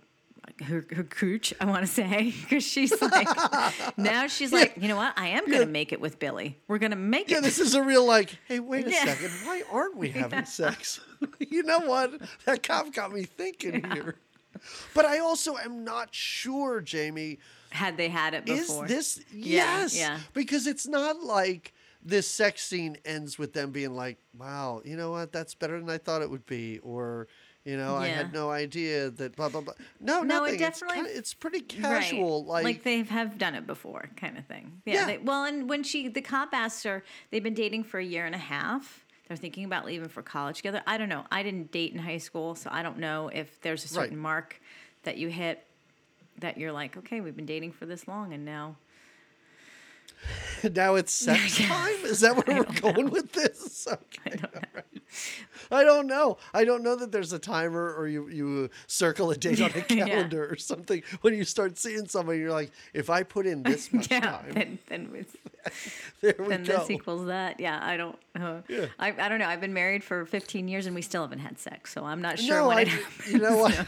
her, 0.63 0.85
her 0.91 1.03
cooch, 1.03 1.53
I 1.59 1.65
want 1.65 1.85
to 1.85 1.91
say, 1.91 2.33
because 2.41 2.63
she's 2.63 2.99
like, 3.01 3.27
now 3.97 4.27
she's 4.27 4.51
like, 4.51 4.75
you 4.79 4.87
know 4.87 4.95
what? 4.95 5.13
I 5.17 5.29
am 5.29 5.45
going 5.47 5.61
to 5.61 5.65
make 5.65 5.91
it 5.91 6.01
with 6.01 6.19
Billy. 6.19 6.57
We're 6.67 6.77
going 6.77 6.91
to 6.91 6.97
make 6.97 7.29
yeah, 7.29 7.37
it. 7.37 7.39
Yeah, 7.39 7.47
this 7.47 7.59
is 7.59 7.75
a 7.75 7.83
real 7.83 8.05
like. 8.05 8.37
Hey, 8.47 8.59
wait 8.59 8.87
a 8.87 8.91
second. 8.91 9.31
Why 9.43 9.63
aren't 9.71 9.97
we 9.97 10.09
having 10.09 10.45
sex? 10.45 10.99
you 11.39 11.63
know 11.63 11.79
what? 11.79 12.21
That 12.45 12.63
cop 12.63 12.93
got 12.93 13.11
me 13.11 13.23
thinking 13.23 13.83
here. 13.91 14.15
But 14.93 15.05
I 15.05 15.19
also 15.19 15.57
am 15.57 15.83
not 15.83 16.13
sure, 16.13 16.79
Jamie. 16.81 17.39
Had 17.71 17.97
they 17.97 18.09
had 18.09 18.33
it 18.33 18.45
before? 18.45 18.87
this 18.87 19.19
Yeah, 19.33 19.81
yes? 19.81 19.97
yeah. 19.97 20.19
Because 20.33 20.67
it's 20.67 20.87
not 20.87 21.21
like 21.21 21.73
this 22.05 22.27
sex 22.27 22.63
scene 22.63 22.97
ends 23.03 23.39
with 23.39 23.53
them 23.53 23.71
being 23.71 23.95
like, 23.95 24.19
"Wow, 24.37 24.81
you 24.85 24.95
know 24.95 25.11
what? 25.11 25.31
That's 25.31 25.55
better 25.55 25.79
than 25.79 25.89
I 25.89 25.97
thought 25.97 26.21
it 26.21 26.29
would 26.29 26.45
be," 26.45 26.79
or 26.79 27.27
you 27.65 27.77
know, 27.77 27.95
I 27.95 28.07
had 28.07 28.33
no 28.33 28.51
idea 28.51 29.09
that 29.09 29.35
blah 29.35 29.49
blah 29.49 29.61
blah. 29.61 29.73
No, 29.99 30.21
No, 30.21 30.39
nothing. 30.41 30.55
it 30.55 30.59
definitely- 30.59 30.97
It's, 30.99 31.05
kinda, 31.07 31.17
it's 31.19 31.33
pretty 31.33 31.59
Right. 31.81 32.01
casual. 32.01 32.43
Like, 32.45 32.83
they 32.83 33.03
have 33.03 33.37
done 33.37 33.55
it 33.55 33.65
before, 33.65 34.09
kind 34.17 34.37
of 34.37 34.45
thing. 34.45 34.81
Yeah. 34.85 34.93
Yeah. 34.93 35.05
They, 35.05 35.17
well, 35.19 35.45
and 35.45 35.69
when 35.69 35.83
she, 35.83 36.07
the 36.09 36.21
cop 36.21 36.49
asked 36.53 36.83
her, 36.83 37.03
they've 37.31 37.43
been 37.43 37.53
dating 37.53 37.85
for 37.85 37.99
a 37.99 38.03
year 38.05 38.25
and 38.25 38.35
a 38.35 38.39
half. 38.39 39.05
They're 39.27 39.37
thinking 39.37 39.63
about 39.63 39.85
leaving 39.85 40.09
for 40.09 40.21
college 40.21 40.57
together. 40.57 40.83
I 40.85 40.97
don't 40.97 41.07
know. 41.09 41.25
I 41.31 41.43
didn't 41.43 41.71
date 41.71 41.93
in 41.93 41.99
high 41.99 42.17
school, 42.17 42.55
so 42.55 42.69
I 42.71 42.83
don't 42.83 42.97
know 42.99 43.29
if 43.33 43.61
there's 43.61 43.83
a 43.85 43.87
Right. 43.97 44.03
certain 44.05 44.17
mark 44.17 44.59
that 45.03 45.17
you 45.17 45.29
hit 45.29 45.65
that 46.39 46.57
you're 46.57 46.71
like, 46.73 46.97
okay, 46.97 47.21
we've 47.21 47.35
been 47.35 47.45
dating 47.45 47.71
for 47.71 47.85
this 47.85 48.07
long, 48.07 48.33
and 48.33 48.43
now 48.43 48.75
now 50.75 50.95
it's 50.95 51.13
sex 51.13 51.57
time. 51.57 51.95
Is 52.03 52.19
that 52.21 52.35
where 52.35 52.57
we're 52.63 52.79
going 52.81 53.09
with 53.09 53.31
this? 53.33 53.87
Okay. 53.93 54.37
don't 54.37 54.55
all 54.55 54.61
right. 54.73 54.85
I 55.71 55.83
don't 55.83 56.07
know. 56.07 56.37
I 56.53 56.63
don't 56.65 56.83
know 56.83 56.95
that 56.95 57.11
there's 57.11 57.33
a 57.33 57.39
timer 57.39 57.93
or 57.93 58.07
you 58.07 58.29
you 58.29 58.69
circle 58.87 59.29
a 59.31 59.35
date 59.35 59.59
on 59.61 59.71
a 59.71 59.77
Yeah. 59.93 60.05
calendar 60.07 60.47
or 60.49 60.55
something. 60.55 61.03
When 61.21 61.33
you 61.35 61.43
start 61.43 61.77
seeing 61.77 62.07
somebody, 62.07 62.39
you're 62.39 62.51
like, 62.51 62.71
if 62.93 63.09
I 63.09 63.23
put 63.23 63.45
in 63.45 63.61
this 63.63 63.91
much 63.93 64.09
yeah, 64.09 64.19
time, 64.21 64.51
then 64.53 64.79
then 64.87 65.25
there 66.21 66.35
we 66.39 66.47
then 66.47 66.63
go. 66.63 66.79
this 66.79 66.89
equals 66.89 67.27
that. 67.27 67.59
Yeah, 67.59 67.79
I 67.81 67.97
don't. 67.97 68.17
Uh, 68.35 68.61
Yeah. 68.67 68.87
I, 68.99 69.09
I 69.17 69.29
don't 69.29 69.39
know. 69.39 69.47
I've 69.47 69.61
been 69.61 69.73
married 69.73 70.03
for 70.03 70.25
15 70.25 70.67
years 70.67 70.85
and 70.85 70.95
we 70.95 71.01
still 71.01 71.21
haven't 71.23 71.39
had 71.39 71.59
sex, 71.59 71.91
so 71.93 72.05
I'm 72.05 72.21
not 72.21 72.39
sure 72.39 72.59
no, 72.61 72.67
when 72.69 72.77
I, 72.77 72.81
it 72.81 72.87
happens. 72.87 73.31
you 73.31 73.39
know 73.39 73.57
what? 73.57 73.85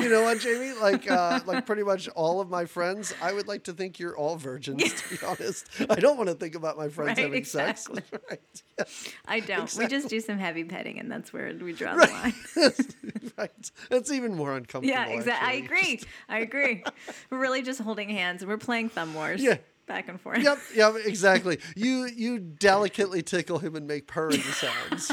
You 0.00 0.08
know 0.08 0.22
what, 0.22 0.40
Jamie? 0.40 0.72
Like, 0.80 1.10
uh, 1.10 1.40
like 1.46 1.66
pretty 1.66 1.82
much 1.82 2.08
all 2.10 2.40
of 2.40 2.48
my 2.50 2.64
friends, 2.64 3.14
I 3.22 3.32
would 3.32 3.46
like 3.48 3.64
to 3.64 3.72
think 3.72 3.98
you're 3.98 4.16
all 4.16 4.36
virgins. 4.36 4.82
To 5.02 5.08
be 5.16 5.26
honest, 5.26 5.68
I 5.90 5.96
don't 5.96 6.16
want 6.16 6.28
to 6.28 6.34
think 6.34 6.54
about 6.54 6.76
my 6.76 6.88
friends 6.88 7.08
Right, 7.08 7.18
having 7.18 7.34
exactly. 7.38 8.02
sex. 8.10 8.22
right? 8.30 8.62
Yeah. 8.78 8.84
I 9.26 9.40
don't. 9.40 9.74
We 9.76 9.86
just 9.86 10.08
do 10.08 10.20
some 10.20 10.38
heavy 10.38 10.64
petting, 10.64 10.98
and 10.98 11.10
that's 11.10 11.32
where 11.32 11.52
we 11.60 11.72
draw 11.72 11.94
the 11.96 12.06
line. 12.06 12.34
right. 13.38 13.70
That's 13.90 14.10
even 14.10 14.34
more 14.34 14.54
uncomfortable. 14.56 14.88
Yeah, 14.88 15.06
exactly. 15.06 15.48
I 15.48 15.52
agree. 15.54 16.00
I 16.28 16.38
agree. 16.40 16.84
We're 17.30 17.38
really 17.40 17.62
just 17.62 17.80
holding 17.80 18.08
hands 18.08 18.42
and 18.42 18.50
we're 18.50 18.58
playing 18.58 18.88
thumb 18.90 19.14
wars. 19.14 19.42
Yeah. 19.42 19.58
Back 19.86 20.08
and 20.08 20.20
forth. 20.20 20.38
Yep, 20.38 20.58
yep, 20.76 20.94
exactly. 21.04 21.58
You 21.74 22.04
you 22.06 22.38
delicately 22.38 23.20
tickle 23.22 23.58
him 23.58 23.74
and 23.74 23.86
make 23.86 24.06
purring 24.06 24.40
sounds. 24.40 25.10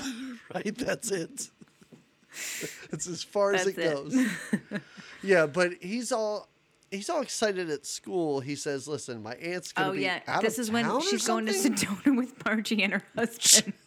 right? 0.53 0.77
That's 0.77 1.09
it. 1.11 1.49
That's 2.91 3.07
as 3.07 3.23
far 3.23 3.53
as 3.53 3.67
it 3.67 3.77
it. 3.77 3.93
goes. 3.93 4.15
yeah, 5.23 5.45
but 5.45 5.73
he's 5.81 6.11
all 6.11 6.47
he's 6.91 7.09
all 7.09 7.21
excited 7.21 7.69
at 7.69 7.85
school. 7.85 8.39
He 8.39 8.55
says, 8.55 8.87
"Listen, 8.87 9.21
my 9.23 9.33
aunt's 9.35 9.71
gonna 9.71 9.89
Oh 9.89 9.93
be 9.93 10.01
yeah. 10.01 10.21
out 10.27 10.41
This 10.41 10.57
of 10.57 10.63
is 10.63 10.71
when 10.71 10.85
town 10.85 10.97
or 10.97 11.01
she's 11.01 11.25
going 11.25 11.45
to? 11.47 11.51
Sedona 11.53 12.15
with 12.17 12.43
Margie 12.45 12.83
and 12.83 12.93
her 12.93 13.03
husband. 13.15 13.73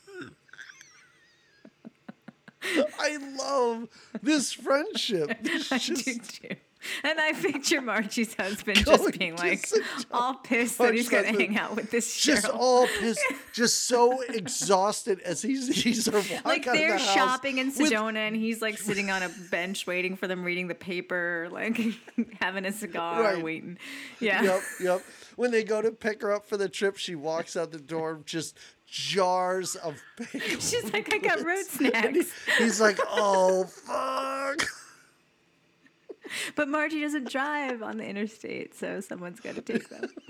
I 2.99 3.17
love 3.39 3.89
this 4.23 4.53
friendship. 4.53 5.37
It's 5.43 5.73
I 5.73 5.79
just- 5.79 6.05
do 6.05 6.19
too. 6.19 6.57
And 7.05 7.21
I 7.21 7.33
picture 7.33 7.81
Margie's 7.81 8.35
husband 8.35 8.85
Going 8.85 8.99
just 8.99 9.19
being 9.19 9.37
like 9.37 9.69
all 10.11 10.35
pissed 10.35 10.79
that 10.79 10.95
he's 10.95 11.09
going 11.09 11.25
to 11.33 11.39
hang 11.41 11.57
out 11.57 11.77
with 11.77 11.91
this 11.91 12.13
shit. 12.13 12.37
just 12.37 12.49
all 12.49 12.87
pissed, 13.01 13.21
just 13.53 13.83
so 13.87 14.21
exhausted 14.23 15.21
as 15.21 15.43
he's 15.43 15.69
he's 15.83 16.07
her 16.07 16.23
like 16.45 16.67
out 16.67 16.75
they're 16.75 16.93
the 16.93 16.99
house 16.99 17.15
shopping 17.15 17.59
in 17.59 17.67
with- 17.69 17.77
Sedona 17.93 18.27
and 18.29 18.37
he's 18.37 18.61
like 18.61 18.79
sitting 18.79 19.11
on 19.11 19.23
a 19.23 19.29
bench 19.51 19.87
waiting 19.87 20.17
for 20.17 20.27
them 20.27 20.43
reading 20.45 20.69
the 20.69 20.75
paper, 20.75 21.49
like 21.53 21.81
having 22.41 22.65
a 22.67 22.73
cigar, 22.73 23.23
Right. 23.23 23.43
waiting. 23.43 23.79
Yeah. 24.21 24.43
Yep, 24.43 24.63
yep. 24.81 25.03
When 25.37 25.51
they 25.51 25.65
go 25.65 25.81
to 25.83 25.91
pick 25.93 26.23
her 26.23 26.33
up 26.33 26.47
for 26.47 26.57
the 26.57 26.69
trip, 26.69 26.97
she 26.97 27.15
walks 27.15 27.57
out 27.57 27.71
the 27.73 27.79
door 27.79 28.21
just 28.27 28.57
jars 28.87 29.77
of 29.77 30.01
bagels. 30.19 30.71
She's 30.71 30.93
like, 30.93 31.13
I 31.15 31.19
got 31.19 31.43
road 31.45 31.65
And 31.81 32.17
he- 32.17 32.23
snacks. 32.23 32.33
he's 32.59 32.81
like, 32.81 32.99
oh 33.09 33.65
fuck. 33.65 34.67
But 36.55 36.69
Margie 36.69 37.01
doesn't 37.01 37.29
drive 37.31 37.83
on 37.83 37.99
the 37.99 38.05
interstate, 38.05 38.75
so 38.75 39.01
someone's 39.01 39.41
got 39.41 39.55
to 39.57 39.63
take 39.63 39.89
them. 39.89 40.09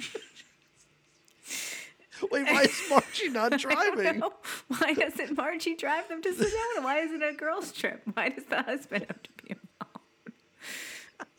Wait, 2.30 2.44
why 2.44 2.62
is 2.62 2.82
Margie 2.88 3.28
not 3.30 3.50
driving? 3.58 4.22
Why 4.68 4.94
doesn't 4.94 5.36
Margie 5.36 5.74
drive 5.74 6.08
them 6.08 6.22
to 6.22 6.30
Sedona? 6.30 6.84
Why 6.84 7.00
is 7.00 7.10
it 7.10 7.20
a 7.22 7.32
girls' 7.32 7.72
trip? 7.72 8.00
Why 8.14 8.28
does 8.28 8.44
the 8.44 8.62
husband 8.62 9.06
have 9.08 9.22
to 9.22 9.30
be 9.42 9.56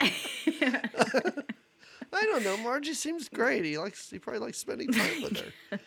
involved? 0.02 1.44
I 2.12 2.24
don't 2.26 2.44
know. 2.44 2.58
Margie 2.58 2.94
seems 2.94 3.30
great. 3.30 3.64
He 3.64 3.78
likes. 3.78 4.10
He 4.10 4.20
probably 4.20 4.42
likes 4.42 4.58
spending 4.58 4.92
time 4.92 5.22
with 5.24 5.38
her. 5.40 5.80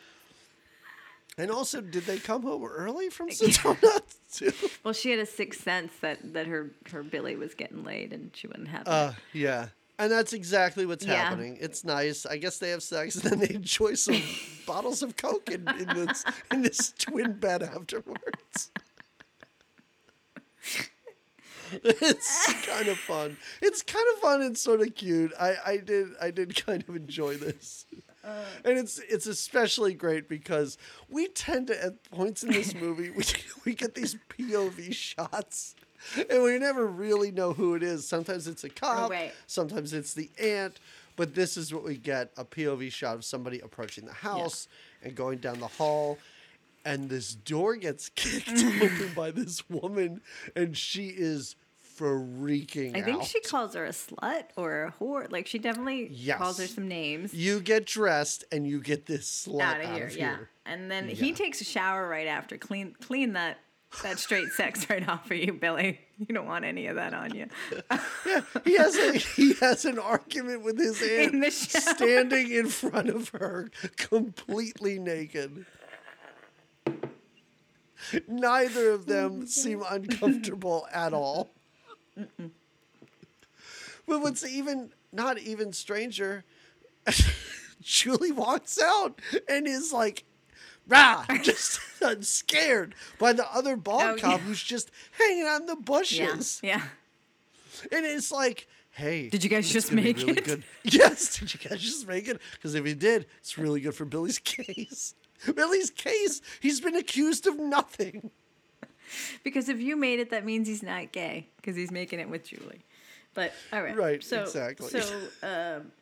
And 1.39 1.51
also, 1.51 1.81
did 1.83 2.05
they 2.07 2.19
come 2.19 2.43
home 2.43 2.65
early 2.65 3.11
from 3.11 3.29
Sedona 3.31 4.01
too? 4.33 4.53
Well, 4.85 4.95
she 4.95 5.11
had 5.11 5.19
a 5.19 5.27
sixth 5.27 5.63
sense 5.63 5.93
that, 6.01 6.33
that 6.33 6.47
her, 6.47 6.71
her 6.91 7.03
Billy 7.03 7.37
was 7.37 7.55
getting 7.55 7.85
laid 7.85 8.13
and 8.15 8.31
she 8.35 8.47
wouldn't 8.47 8.69
have 8.69 8.89
Uh, 8.89 9.13
it. 9.35 9.39
yeah. 9.39 9.69
And 9.99 10.11
that's 10.13 10.33
exactly 10.33 10.85
what's 10.87 11.05
Yeah. 11.07 11.15
happening. 11.15 11.57
It's 11.61 11.85
nice. 11.85 12.27
I 12.27 12.37
guess 12.39 12.59
they 12.59 12.71
have 12.71 12.83
sex 12.83 13.17
and 13.17 13.25
then 13.33 13.39
they 13.41 13.55
enjoy 13.55 13.95
some 13.95 14.21
bottles 14.67 15.03
of 15.03 15.17
Coke 15.17 15.51
in, 15.51 15.67
in 15.79 15.89
this 16.07 16.25
in 16.53 16.63
this 16.63 16.93
twin 16.99 17.33
bed 17.35 17.63
afterwards. 17.63 18.71
it's 21.83 22.67
kind 22.67 22.89
of 22.89 22.99
fun. 22.99 23.37
It's 23.63 23.83
kind 23.83 24.05
of 24.15 24.21
fun 24.21 24.43
and 24.43 24.57
sort 24.57 24.81
of 24.81 24.95
cute. 24.95 25.33
I, 25.41 25.55
I 25.67 25.77
did 25.79 26.09
I 26.21 26.31
did 26.31 26.65
kind 26.65 26.85
of 26.89 26.95
enjoy 26.95 27.37
this. 27.37 27.87
And 28.65 28.79
it's 28.79 28.99
it's 28.99 29.27
especially 29.27 29.95
great 29.95 30.29
because 30.29 30.79
we 31.09 31.29
tend 31.29 31.69
to 31.69 31.85
at 31.85 32.11
points 32.11 32.43
in 32.43 32.51
this 32.51 32.75
movie 32.75 33.11
we 33.11 33.25
we 33.65 33.75
get 33.75 33.95
these 33.95 34.17
POV 34.31 34.93
shots 34.93 35.75
and 36.31 36.43
we 36.43 36.59
never 36.59 36.87
really 36.87 37.31
know 37.31 37.53
who 37.53 37.75
it 37.75 37.83
is. 37.83 38.07
Sometimes 38.07 38.47
it's 38.47 38.65
a 38.65 38.69
cop, 38.69 39.11
right. 39.11 39.33
sometimes 39.47 39.93
it's 39.93 40.15
the 40.15 40.31
aunt, 40.41 40.81
but 41.17 41.35
this 41.35 41.57
is 41.57 41.73
what 41.73 41.85
we 41.85 41.97
get 41.97 42.31
a 42.37 42.45
POV 42.45 42.93
shot 42.93 43.17
of 43.17 43.25
somebody 43.25 43.61
approaching 43.61 44.07
the 44.07 44.13
house 44.13 44.69
and 45.03 45.15
going 45.15 45.39
down 45.39 45.61
the 45.61 45.67
hall. 45.67 46.19
And 46.85 47.09
this 47.09 47.35
door 47.35 47.75
gets 47.77 48.09
kicked 48.15 48.49
mm. 48.49 48.83
open 48.83 49.13
by 49.15 49.33
this 49.33 49.69
woman, 49.69 50.21
and 50.55 50.77
she 50.77 51.09
is 51.09 51.57
freaking 51.99 52.97
I 52.97 53.03
think 53.03 53.21
out. 53.23 53.27
she 53.27 53.41
calls 53.41 53.75
her 53.75 53.85
a 53.85 53.91
slut 53.91 54.45
or 54.57 54.85
a 54.85 54.93
whore. 55.03 55.31
Like, 55.31 55.47
she 55.47 55.59
definitely 55.59 56.09
Yes. 56.13 56.39
calls 56.39 56.59
her 56.59 56.67
some 56.67 56.89
names. 56.89 57.33
You 57.35 57.61
get 57.61 57.87
dressed, 57.87 58.45
and 58.53 58.67
you 58.67 58.81
get 58.81 59.07
this 59.07 59.47
slut 59.49 59.63
out 59.63 59.81
of 59.81 59.91
here, 59.95 60.11
yeah. 60.17 60.37
And 60.65 60.91
then 60.91 61.09
he 61.09 61.33
takes 61.33 61.61
a 61.61 61.65
shower 61.65 62.09
right 62.09 62.27
after. 62.27 62.57
Clean 62.59 62.95
clean 63.01 63.33
that 63.35 63.59
that 64.03 64.19
straight 64.19 64.49
sex 64.49 64.85
right 64.91 65.09
off 65.09 65.27
for 65.27 65.35
you, 65.35 65.53
Billy. 65.53 66.01
You 66.19 66.35
don't 66.35 66.47
want 66.47 66.65
any 66.65 66.87
of 66.89 66.97
that 66.97 67.15
on 67.15 67.35
you. 67.35 67.47
yeah, 68.27 68.41
He 68.65 68.77
has 68.77 68.97
a 68.97 69.13
he 69.13 69.55
has 69.61 69.85
an 69.85 69.99
argument 69.99 70.65
with 70.65 70.79
his 70.79 71.01
aunt 71.09 71.35
In 71.35 71.51
standing 71.51 72.51
in 72.51 72.69
front 72.69 73.09
of 73.09 73.29
her, 73.31 73.71
completely 73.97 74.99
naked. 74.99 75.65
Neither 78.29 78.91
of 78.91 79.07
them 79.07 79.41
oh 79.43 79.47
seem 79.47 79.83
uncomfortable 79.89 80.87
at 80.93 81.13
all. 81.13 81.51
But 84.07 84.21
what's 84.21 84.45
even 84.47 84.91
not 85.13 85.39
even 85.39 85.73
stranger, 85.73 86.45
Julie 87.83 88.33
walks 88.33 88.81
out 88.81 89.21
and 89.49 89.67
is 89.67 89.93
like, 89.93 90.25
rah, 90.89 91.25
just 91.43 91.81
scared 92.21 92.95
by 93.19 93.33
the 93.33 93.47
other 93.53 93.77
ball 93.77 94.01
Oh, 94.01 94.17
cop 94.17 94.39
yeah. 94.41 94.47
who's 94.47 94.63
just 94.63 94.91
hanging 95.19 95.45
out 95.47 95.61
in 95.63 95.67
the 95.67 95.77
bushes. 95.77 96.61
Yeah. 96.63 96.83
And 97.93 98.07
it's 98.07 98.31
like, 98.31 98.69
hey, 98.93 99.29
Did 99.29 99.43
you 99.45 99.51
guys 99.51 99.71
just 99.71 99.93
make 99.93 100.19
really 100.19 100.33
it? 100.39 100.45
Good. 100.45 100.63
Yes, 100.85 101.39
did 101.39 101.53
you 101.53 101.61
guys 101.69 101.81
just 101.81 102.07
make 102.07 102.29
it? 102.29 102.41
Because 102.53 102.75
if 102.75 102.87
you 102.87 102.95
did, 102.95 103.27
it's 103.39 103.59
really 103.59 103.81
good 103.81 103.95
for 103.95 104.05
Billy's 104.05 104.39
case. 104.39 105.15
Billy's 105.55 105.91
case, 105.91 106.41
he's 106.61 106.81
been 106.81 106.97
accused 106.97 107.47
of 107.47 107.59
nothing. 107.59 108.31
Because 109.45 109.69
if 109.69 109.81
you 109.81 109.97
made 109.97 110.19
it, 110.19 110.31
that 110.31 110.45
means 110.45 110.67
he's 110.67 110.83
not 110.83 111.13
gay 111.13 111.47
because 111.57 111.77
he's 111.77 111.91
making 111.91 112.19
it 112.21 112.29
with 112.29 112.45
Julie. 112.45 112.85
But 113.35 113.53
all 113.73 113.83
right, 113.83 113.97
Right, 113.97 114.25
So, 114.25 114.43
exactly. 114.43 114.89
So, 114.89 115.01
um, 115.43 115.93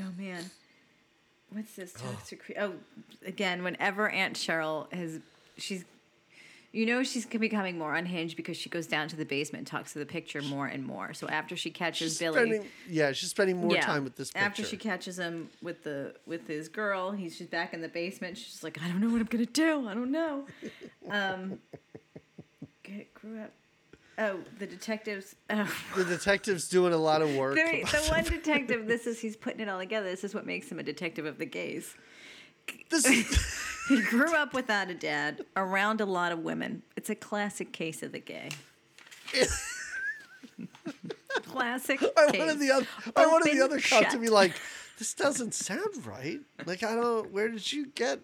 oh 0.00 0.12
man, 0.18 0.50
what's 1.50 1.74
this? 1.74 1.92
Talks 1.92 2.28
to 2.28 2.36
cre- 2.36 2.52
oh, 2.58 2.72
again, 3.24 3.62
whenever 3.62 4.08
Aunt 4.08 4.34
Cheryl 4.34 4.92
has, 4.92 5.20
she's, 5.56 5.84
you 6.72 6.84
know, 6.84 7.02
she's 7.02 7.24
becoming 7.24 7.78
more 7.78 7.94
unhinged 7.94 8.36
because 8.36 8.56
she 8.56 8.68
goes 8.68 8.86
down 8.86 9.08
to 9.08 9.16
the 9.16 9.24
basement 9.24 9.60
and 9.60 9.66
talks 9.66 9.94
to 9.94 9.98
the 9.98 10.06
picture 10.06 10.42
more 10.42 10.66
and 10.66 10.84
more. 10.84 11.14
So 11.14 11.26
after 11.28 11.56
she 11.56 11.70
catches 11.70 12.12
She's 12.12 12.18
Billy, 12.18 12.36
spending, 12.36 12.66
yeah, 12.88 13.12
she's 13.12 13.30
spending 13.30 13.56
more 13.56 13.76
time 13.76 14.04
with 14.04 14.16
this 14.16 14.30
picture. 14.30 14.44
after 14.44 14.64
she 14.64 14.76
catches 14.76 15.18
him 15.18 15.48
with 15.62 15.82
the 15.82 16.14
with 16.26 16.46
his 16.46 16.68
girl, 16.68 17.12
he's 17.12 17.38
just 17.38 17.50
back 17.50 17.72
in 17.72 17.80
the 17.80 17.88
basement. 17.88 18.36
She's 18.36 18.62
like, 18.62 18.78
I 18.82 18.88
don't 18.88 19.00
know 19.00 19.08
what 19.08 19.20
I'm 19.20 19.26
gonna 19.26 19.46
do. 19.46 19.88
I 19.88 19.94
don't 19.94 20.12
know. 20.12 20.46
Um, 21.10 21.58
get, 22.82 23.14
grew 23.14 23.40
up. 23.40 23.50
Oh, 24.18 24.40
the 24.58 24.66
detectives. 24.66 25.36
Oh. 25.48 25.72
the 25.96 26.04
detective's 26.04 26.68
doing 26.68 26.92
a 26.92 26.98
lot 26.98 27.22
of 27.22 27.34
work. 27.34 27.54
The, 27.54 27.82
the 27.90 28.06
one 28.10 28.24
detective. 28.24 28.86
This 28.86 29.06
is 29.06 29.18
he's 29.18 29.36
putting 29.36 29.60
it 29.60 29.70
all 29.70 29.78
together. 29.78 30.10
This 30.10 30.22
is 30.22 30.34
what 30.34 30.44
makes 30.44 30.70
him 30.70 30.78
a 30.78 30.82
detective 30.82 31.24
of 31.24 31.38
the 31.38 31.46
gays. 31.46 31.94
This, 32.90 33.06
He 33.88 34.00
grew 34.02 34.34
up 34.34 34.52
without 34.54 34.90
a 34.90 34.94
dad, 34.94 35.44
around 35.56 36.00
a 36.00 36.06
lot 36.06 36.32
of 36.32 36.40
women. 36.40 36.82
It's 36.96 37.10
a 37.10 37.14
classic 37.14 37.72
case 37.72 38.02
of 38.02 38.12
the 38.12 38.18
gay. 38.20 38.50
classic. 41.46 42.02
I 42.16 42.30
case. 42.30 42.38
wanted 42.38 42.58
the 42.58 42.70
other, 42.70 42.86
I 43.16 43.26
wanted 43.26 43.54
the 43.56 43.64
other 43.64 43.80
cop 43.80 44.08
to 44.10 44.18
be 44.18 44.28
like, 44.28 44.54
this 44.98 45.14
doesn't 45.14 45.54
sound 45.54 46.06
right. 46.06 46.40
Like, 46.66 46.82
I 46.82 46.94
don't. 46.94 47.32
Where 47.32 47.48
did 47.48 47.70
you 47.72 47.86
get? 47.86 48.20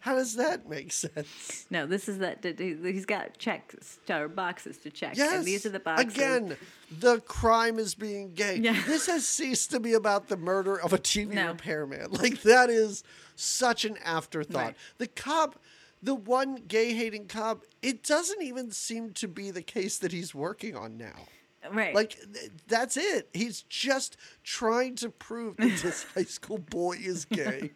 How 0.00 0.14
does 0.14 0.36
that 0.36 0.68
make 0.68 0.92
sense? 0.92 1.66
No, 1.70 1.84
this 1.84 2.08
is 2.08 2.18
that. 2.18 2.42
that 2.42 2.58
he- 2.60 2.76
He's 2.82 3.04
got 3.04 3.36
checks 3.38 3.98
or 4.08 4.28
boxes 4.28 4.78
to 4.78 4.90
check. 4.90 5.16
Yes. 5.16 5.32
And 5.34 5.44
these 5.44 5.66
are 5.66 5.70
the 5.70 5.80
boxes. 5.80 6.14
Again, 6.14 6.56
the 7.00 7.20
crime 7.22 7.80
is 7.80 7.96
being 7.96 8.32
gay. 8.34 8.56
Yeah. 8.58 8.80
This 8.86 9.06
has 9.06 9.26
ceased 9.26 9.72
to 9.72 9.80
be 9.80 9.94
about 9.94 10.28
the 10.28 10.36
murder 10.36 10.80
of 10.80 10.92
a 10.92 10.98
TV 10.98 11.34
No. 11.34 11.48
repairman. 11.48 12.12
Like 12.12 12.42
that 12.42 12.70
is 12.70 13.02
such 13.40 13.84
an 13.84 13.96
afterthought. 14.04 14.56
Right. 14.64 14.76
The 14.98 15.06
cop, 15.06 15.60
the 16.02 16.14
one 16.14 16.56
gay 16.68 16.92
hating 16.92 17.26
cop, 17.28 17.62
it 17.82 18.02
doesn't 18.02 18.42
even 18.42 18.70
seem 18.70 19.12
to 19.14 19.28
be 19.28 19.50
the 19.50 19.62
case 19.62 19.98
that 19.98 20.12
he's 20.12 20.34
working 20.34 20.76
on 20.76 20.96
now. 20.98 21.26
Right. 21.72 21.94
Like 21.94 22.16
th- 22.32 22.50
that's 22.66 22.96
it. 22.96 23.28
He's 23.32 23.62
just 23.62 24.16
trying 24.44 24.94
to 24.96 25.10
prove 25.10 25.56
that 25.58 25.78
this 25.82 26.04
high 26.14 26.22
school 26.24 26.58
boy 26.58 26.96
is 27.00 27.24
gay. 27.26 27.70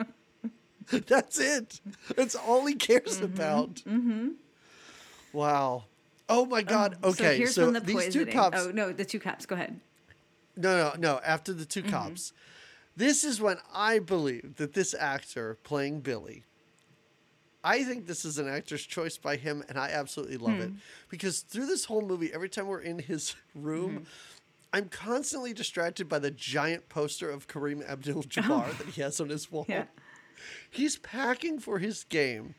that's 1.07 1.39
it. 1.39 1.81
That's 2.17 2.35
all 2.35 2.67
he 2.67 2.75
cares 2.75 3.17
Mm-hmm. 3.21 3.25
about. 3.25 3.75
Mm-hmm. 3.77 4.29
Wow. 5.33 5.85
Oh 6.29 6.47
my 6.47 6.63
God. 6.63 6.97
So 7.03 7.09
okay, 7.11 7.37
here's 7.39 7.55
so 7.55 7.71
the 7.71 7.81
these 7.81 7.95
poisoning. 7.97 8.27
two 8.27 8.33
cops. 8.33 8.59
Oh 8.61 8.71
no, 8.71 8.93
the 8.93 9.05
two 9.05 9.19
cops. 9.21 9.47
Go 9.47 9.55
ahead. 9.55 9.81
No, 10.57 10.77
no, 10.77 10.95
no. 10.99 11.21
After 11.25 11.53
the 11.53 11.65
2 11.65 11.81
Mm-hmm. 11.83 11.91
cops, 11.91 12.33
this 12.97 13.25
is 13.25 13.41
when 13.41 13.57
I 13.73 13.99
believe 13.99 14.57
that 14.57 14.75
this 14.75 14.95
actor 14.95 15.59
playing 15.65 16.01
Billy. 16.01 16.45
I 17.65 17.85
think 17.85 18.07
this 18.07 18.25
is 18.25 18.39
an 18.39 18.49
actor's 18.49 18.85
choice 18.85 19.17
by 19.19 19.37
him, 19.37 19.63
and 19.69 19.79
I 19.79 19.91
absolutely 19.91 20.37
love 20.37 20.57
Hmm. 20.57 20.61
it 20.63 20.71
because 21.09 21.41
through 21.41 21.67
this 21.67 21.85
whole 21.85 22.03
movie, 22.03 22.33
every 22.33 22.49
time 22.49 22.67
we're 22.67 22.81
in 22.81 22.99
his 22.99 23.35
room, 23.55 23.91
Mm-hmm. 23.93 24.05
I'm 24.75 24.89
constantly 24.89 25.53
distracted 25.53 26.09
by 26.09 26.19
the 26.19 26.31
giant 26.31 26.89
poster 26.89 27.29
of 27.29 27.47
Kareem 27.47 27.87
Abdul-Jabbar 27.87 28.79
that 28.79 28.87
he 28.87 29.03
has 29.03 29.21
on 29.21 29.29
his 29.29 29.53
wall. 29.53 29.67
Oh. 29.69 29.73
Yeah. 29.73 29.85
He's 30.71 30.97
packing 30.97 31.59
for 31.61 31.79
his 31.79 32.05
game. 32.05 32.55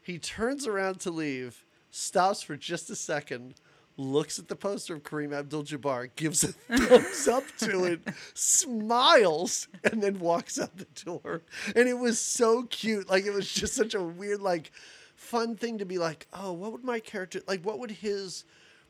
He 0.00 0.18
turns 0.18 0.66
around 0.66 1.00
to 1.00 1.10
leave, 1.10 1.64
stops 1.90 2.40
for 2.42 2.56
just 2.56 2.88
a 2.88 2.96
second, 2.96 3.56
looks 3.96 4.38
at 4.38 4.48
the 4.48 4.56
poster 4.56 4.94
of 4.94 5.02
Kareem 5.02 5.32
Abdul 5.34 5.64
Jabbar, 5.64 6.10
gives 6.16 6.44
a 6.44 6.48
thumbs 6.76 7.28
up 7.28 7.44
to 7.58 7.84
it, 7.84 8.00
smiles, 8.34 9.68
and 9.84 10.02
then 10.02 10.18
walks 10.18 10.58
out 10.58 10.76
the 10.76 10.86
door. 11.04 11.42
And 11.76 11.88
it 11.88 11.98
was 11.98 12.18
so 12.18 12.64
cute. 12.64 13.08
Like, 13.08 13.24
it 13.24 13.32
was 13.32 13.50
just 13.52 13.74
such 13.74 13.94
a 13.94 14.02
weird, 14.02 14.40
like, 14.40 14.72
fun 15.14 15.56
thing 15.56 15.78
to 15.78 15.84
be 15.84 15.98
like, 15.98 16.26
oh, 16.32 16.52
what 16.52 16.72
would 16.72 16.84
my 16.84 17.00
character, 17.00 17.40
like, 17.46 17.64
what 17.64 17.78
would 17.78 17.90
his 17.90 18.44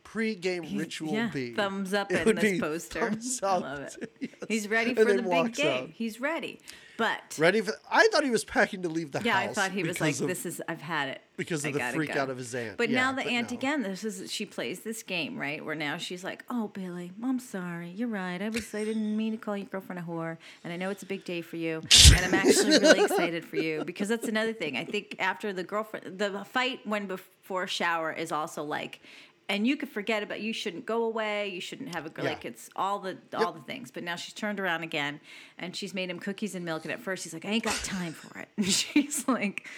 pre-game 0.04 0.76
ritual 0.76 1.12
yeah, 1.12 1.30
be? 1.32 1.54
thumbs 1.54 1.94
up 1.94 2.10
It 2.10 2.26
in 2.26 2.36
this 2.36 2.60
poster. 2.60 3.00
thumbs 3.10 3.40
I 3.42 3.56
love 3.58 3.78
it. 3.80 3.96
Yes. 4.20 4.30
He's 4.48 4.68
ready 4.68 4.94
for 4.94 5.04
the 5.04 5.22
big 5.22 5.54
game. 5.54 5.84
out. 5.84 5.90
He's 5.90 6.20
ready. 6.20 6.60
But 7.02 7.36
Ready 7.36 7.60
for? 7.62 7.72
I 7.90 8.06
thought 8.12 8.22
he 8.22 8.30
was 8.30 8.44
packing 8.44 8.82
to 8.82 8.88
leave 8.88 9.10
the 9.10 9.20
yeah, 9.24 9.32
house. 9.46 9.58
I 9.58 9.62
thought 9.62 9.70
he 9.72 9.82
was 9.82 10.00
like, 10.00 10.20
of- 10.20 10.28
"This 10.28 10.46
is 10.46 10.62
I've 10.68 10.80
had 10.80 11.08
it." 11.08 11.20
because 11.36 11.64
of 11.64 11.74
I 11.74 11.90
the 11.90 11.96
freak 11.96 12.14
go." 12.14 12.20
out 12.20 12.30
of 12.30 12.36
his 12.36 12.54
aunt. 12.54 12.76
But 12.76 12.90
Yeah, 12.90 13.00
now 13.00 13.12
the 13.12 13.26
aunt 13.26 13.50
no. 13.50 13.56
again. 13.56 13.82
This 13.82 14.04
is 14.04 14.30
she 14.30 14.46
plays 14.46 14.80
this 14.80 15.02
game 15.02 15.36
right 15.36 15.64
where 15.64 15.74
now 15.74 15.96
she's 15.96 16.22
like, 16.22 16.44
"Oh, 16.48 16.68
Billy, 16.68 17.10
I'm 17.20 17.40
sorry. 17.40 17.90
You're 17.90 18.06
right. 18.06 18.40
I 18.40 18.50
was 18.50 18.72
I 18.72 18.84
didn't 18.84 19.16
mean 19.16 19.32
to 19.32 19.36
call 19.36 19.56
your 19.56 19.66
girlfriend 19.66 19.98
a 19.98 20.02
whore, 20.04 20.36
and 20.62 20.72
I 20.72 20.76
know 20.76 20.90
it's 20.90 21.02
a 21.02 21.06
big 21.06 21.24
day 21.24 21.40
for 21.40 21.56
you, 21.56 21.82
and 22.14 22.24
I'm 22.24 22.34
actually 22.34 22.78
really 22.78 23.00
excited 23.04 23.44
for 23.44 23.56
you 23.56 23.82
because 23.84 24.08
that's 24.08 24.28
another 24.28 24.52
thing. 24.52 24.76
I 24.76 24.84
think 24.84 25.16
after 25.18 25.52
the 25.52 25.64
girlfriend, 25.64 26.20
the 26.20 26.44
fight 26.44 26.86
when 26.86 27.08
before 27.08 27.66
shower 27.66 28.12
is 28.12 28.30
also 28.30 28.62
like." 28.62 29.00
And 29.48 29.66
you 29.66 29.76
could 29.76 29.88
forget 29.90 30.22
about 30.22 30.40
you 30.40 30.52
shouldn't 30.52 30.86
go 30.86 31.04
away. 31.04 31.48
You 31.48 31.60
shouldn't 31.60 31.94
have 31.94 32.06
a 32.06 32.10
girl 32.10 32.24
Yeah. 32.24 32.30
like 32.32 32.44
it's 32.44 32.70
all 32.74 33.00
the 33.00 33.18
all 33.34 33.52
the 33.52 33.60
things. 33.60 33.90
But 33.90 34.02
now 34.02 34.16
she's 34.16 34.32
turned 34.34 34.58
around 34.60 34.82
again, 34.82 35.20
and 35.58 35.76
she's 35.76 35.92
made 35.92 36.08
him 36.08 36.18
cookies 36.18 36.54
and 36.54 36.64
milk. 36.64 36.84
And 36.84 36.92
at 36.92 37.00
first 37.02 37.24
he's 37.24 37.34
like, 37.34 37.44
"I 37.44 37.50
ain't 37.50 37.64
got 37.64 37.74
time 37.84 38.12
for 38.12 38.38
it." 38.38 38.48
And 38.56 38.66
she's 38.66 39.26
like, 39.28 39.68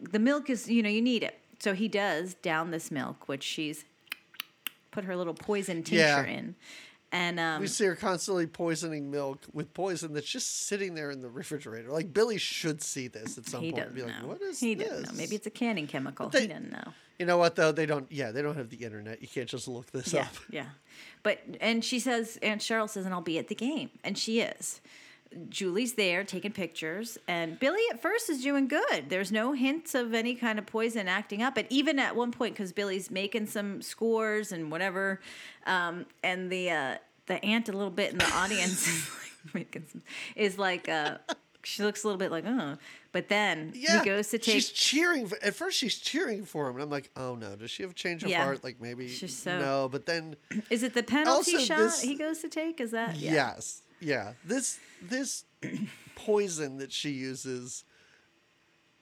the 0.00 0.18
milk 0.18 0.50
is 0.50 0.68
you 0.68 0.82
know 0.82 0.88
you 0.88 1.00
need 1.02 1.22
it 1.22 1.38
so 1.60 1.72
he 1.74 1.86
does 1.88 2.34
down 2.34 2.70
this 2.72 2.90
milk 2.90 3.28
which 3.28 3.42
she's 3.44 3.84
put 4.90 5.04
her 5.04 5.16
little 5.16 5.32
poison 5.34 5.76
tincture 5.82 5.96
Yeah. 5.96 6.24
in 6.24 6.54
and 7.12 7.38
um 7.40 7.60
We 7.60 7.68
see 7.68 7.84
her 7.86 7.94
constantly 7.94 8.46
poisoning 8.46 9.10
milk 9.10 9.38
with 9.52 9.72
poison 9.72 10.12
that's 10.12 10.26
just 10.28 10.66
sitting 10.66 10.94
there 10.94 11.10
in 11.12 11.22
the 11.22 11.30
refrigerator. 11.30 11.90
Like 11.90 12.12
Billy 12.12 12.38
should 12.38 12.82
see 12.82 13.06
this 13.08 13.38
at 13.38 13.46
some 13.46 13.62
he 13.62 13.70
point 13.70 13.84
and 13.86 13.94
doesn't 13.94 14.06
be 14.08 14.12
like, 14.12 14.22
know 14.22 14.28
"What 14.28 14.42
is 14.42 14.58
he 14.60 14.74
this?" 14.74 14.88
doesn't 14.88 15.12
know 15.12 15.16
maybe 15.16 15.36
it's 15.36 15.46
a 15.46 15.50
canning 15.50 15.86
chemical 15.86 16.28
they- 16.28 16.42
he 16.42 16.46
doesn't 16.48 16.72
know 16.72 16.92
You 17.18 17.26
know 17.26 17.38
what 17.38 17.56
though? 17.56 17.72
They 17.72 17.86
don't. 17.86 18.10
Yeah, 18.10 18.32
they 18.32 18.42
don't 18.42 18.56
have 18.56 18.70
the 18.70 18.84
internet. 18.84 19.22
You 19.22 19.28
can't 19.28 19.48
just 19.48 19.68
look 19.68 19.90
this 19.92 20.12
yeah 20.12 20.22
up. 20.22 20.34
yeah 20.50 20.66
but 21.24 21.40
and 21.60 21.84
she 21.84 21.98
says 21.98 22.38
aunt 22.40 22.60
cheryl 22.60 22.88
says 22.88 23.04
and 23.04 23.12
i'll 23.12 23.20
be 23.20 23.38
at 23.38 23.48
the 23.48 23.54
game 23.56 23.90
and 24.04 24.16
she 24.16 24.40
is 24.40 24.80
Julie's 25.48 25.94
there 25.94 26.22
taking 26.22 26.52
pictures, 26.52 27.18
and 27.26 27.58
Billy 27.58 27.80
at 27.90 28.00
first 28.00 28.30
is 28.30 28.40
doing 28.40 28.68
good. 28.68 29.08
There's 29.08 29.32
no 29.32 29.52
hints 29.52 29.92
of 29.96 30.14
any 30.14 30.36
kind 30.36 30.60
of 30.60 30.66
poison 30.66 31.08
acting 31.08 31.42
up. 31.42 31.56
But 31.56 31.66
even 31.70 31.98
at 31.98 32.14
one 32.14 32.30
point, 32.30 32.54
because 32.54 32.72
Billy's 32.72 33.10
making 33.10 33.46
some 33.46 33.82
scores 33.82 34.52
and 34.52 34.70
whatever, 34.70 35.20
um, 35.66 36.06
and 36.22 36.52
the 36.52 36.70
uh, 36.70 36.94
the 37.26 37.44
aunt 37.44 37.68
a 37.68 37.72
little 37.72 37.90
bit 37.90 38.12
in 38.12 38.18
the 38.18 38.30
audience 38.32 38.86
is 38.86 39.10
like 39.10 39.54
making 39.54 39.86
some, 39.90 40.02
is 40.36 40.56
like 40.56 40.88
uh, 40.88 41.16
she 41.64 41.82
looks 41.82 42.04
a 42.04 42.06
little 42.06 42.18
bit 42.18 42.30
like 42.30 42.44
oh, 42.46 42.76
but 43.14 43.28
then 43.30 43.72
Yeah, 43.74 44.00
he 44.00 44.04
goes 44.04 44.28
to 44.28 44.38
take 44.38 44.54
She's 44.56 44.68
cheering. 44.68 45.26
For, 45.28 45.38
at 45.42 45.54
first, 45.54 45.78
she's 45.78 45.96
cheering 45.98 46.44
for 46.44 46.68
him, 46.68 46.74
and 46.74 46.82
I'm 46.82 46.90
like, 46.90 47.10
"Oh 47.16 47.34
no, 47.36 47.56
does 47.56 47.70
she 47.70 47.82
have 47.84 47.92
a 47.92 47.94
change 47.94 48.22
of 48.24 48.28
Yeah. 48.28 48.44
heart? 48.44 48.62
Like 48.62 48.80
maybe 48.82 49.08
She's 49.08 49.34
so- 49.38 49.58
no." 49.58 49.88
But 49.88 50.04
then, 50.04 50.36
is 50.70 50.82
it 50.82 50.92
the 50.92 51.02
penalty 51.02 51.64
shot 51.64 51.78
this- 51.78 52.02
he 52.02 52.14
goes 52.16 52.40
to 52.40 52.48
take? 52.50 52.80
Is 52.80 52.90
that 52.90 53.16
yeah. 53.16 53.32
yes, 53.32 53.80
yeah, 54.00 54.32
this 54.44 54.78
this 55.00 55.44
poison 56.16 56.76
that 56.78 56.92
she 56.92 57.10
uses 57.10 57.84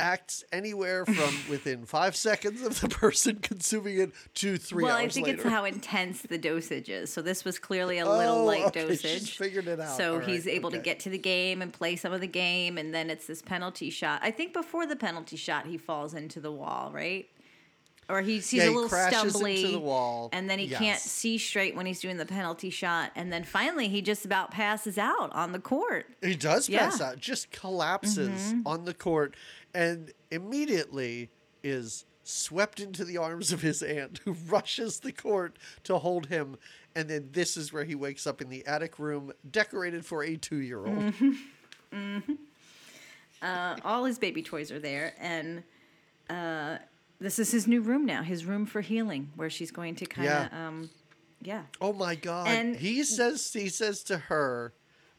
acts 0.02 0.44
anywhere 0.52 1.06
from 1.06 1.32
within 1.48 1.86
five 1.86 2.14
seconds 2.16 2.60
of 2.62 2.80
the 2.80 2.88
person 2.88 3.36
consuming 3.42 3.98
it 4.00 4.10
to 4.34 4.58
three 4.58 4.84
well, 4.84 4.96
I 4.96 5.08
think 5.08 5.28
later. 5.28 5.40
it's 5.42 5.48
how 5.48 5.64
intense 5.64 6.22
the 6.22 6.36
dosage 6.38 6.88
is. 6.90 7.12
So 7.12 7.22
this 7.22 7.44
was 7.44 7.58
clearly 7.58 7.98
a 7.98 8.06
little 8.06 8.38
Oh, 8.40 8.44
light 8.52 8.64
okay, 8.66 8.88
she's 8.88 9.02
dosage. 9.02 9.36
figured 9.38 9.68
it 9.68 9.78
out. 9.80 9.96
So 9.96 10.14
All 10.14 10.20
he's 10.20 10.44
right, 10.46 10.56
able 10.56 10.72
to 10.72 10.78
get 10.78 11.00
to 11.00 11.10
the 11.10 11.18
game 11.18 11.62
and 11.62 11.72
play 11.72 11.96
some 11.96 12.12
of 12.12 12.20
the 12.20 12.26
game, 12.26 12.76
and 12.78 12.92
then 12.92 13.08
it's 13.08 13.26
this 13.26 13.40
penalty 13.40 13.88
shot. 13.90 14.20
I 14.22 14.32
think 14.32 14.52
before 14.52 14.86
the 14.86 14.96
penalty 14.96 15.36
shot, 15.36 15.66
he 15.66 15.78
falls 15.78 16.12
into 16.14 16.40
the 16.40 16.50
wall, 16.52 16.90
right? 16.92 17.28
Or 18.08 18.20
he's 18.20 18.50
he's 18.50 18.64
Yeah, 18.64 18.68
a 18.68 18.72
little 18.72 18.88
crashes 18.88 19.36
into 19.36 19.38
stumbly, 19.46 19.72
the 19.72 19.78
wall. 19.78 20.28
and 20.32 20.50
then 20.50 20.58
he 20.58 20.68
can't 20.68 20.98
see 21.00 21.38
straight 21.38 21.74
when 21.76 21.86
he's 21.86 22.00
doing 22.00 22.16
the 22.16 22.26
penalty 22.26 22.68
shot, 22.68 23.12
and 23.14 23.32
then 23.32 23.44
finally 23.44 23.88
he 23.88 24.02
just 24.02 24.24
about 24.24 24.50
passes 24.50 24.98
out 24.98 25.32
on 25.32 25.52
the 25.52 25.60
court. 25.60 26.06
He 26.20 26.34
does 26.34 26.68
Yeah. 26.68 26.80
pass 26.90 27.00
out, 27.00 27.20
just 27.20 27.52
collapses 27.52 28.28
Mm-hmm. 28.52 28.66
on 28.66 28.84
the 28.84 28.92
court, 28.92 29.34
and 29.74 30.12
immediately 30.30 31.30
is 31.62 32.04
swept 32.24 32.78
into 32.80 33.04
the 33.04 33.16
arms 33.18 33.52
of 33.52 33.62
his 33.62 33.82
aunt, 33.82 34.20
who 34.24 34.32
rushes 34.48 35.00
the 35.00 35.12
court 35.12 35.56
to 35.84 35.98
hold 35.98 36.26
him. 36.26 36.56
And 36.94 37.08
then 37.08 37.30
this 37.32 37.56
is 37.56 37.72
where 37.72 37.84
he 37.84 37.94
wakes 37.94 38.26
up 38.26 38.40
in 38.42 38.48
the 38.48 38.66
attic 38.66 38.98
room, 38.98 39.32
decorated 39.50 40.04
for 40.04 40.22
a 40.22 40.36
two-year-old. 40.36 41.14
Mm-hmm. 41.92 42.32
Uh, 43.40 43.76
all 43.84 44.04
his 44.04 44.18
baby 44.18 44.42
toys 44.42 44.70
are 44.70 44.78
there, 44.78 45.14
and 45.18 45.62
uh, 46.30 46.76
this 47.18 47.38
is 47.38 47.50
his 47.50 47.66
new 47.66 47.80
room 47.80 48.06
now. 48.06 48.22
His 48.22 48.44
room 48.44 48.66
for 48.66 48.80
healing, 48.82 49.30
where 49.36 49.50
she's 49.50 49.70
going 49.70 49.96
to 49.96 50.06
kind 50.06 50.28
of, 50.28 50.48
Yeah. 50.52 50.66
um, 50.68 50.90
yeah. 51.42 51.62
Oh 51.80 51.92
my 51.92 52.14
god! 52.14 52.46
And- 52.48 52.76
he 52.76 53.02
says 53.02 53.52
he 53.52 53.68
says 53.68 54.04
to 54.04 54.18
her, 54.18 54.72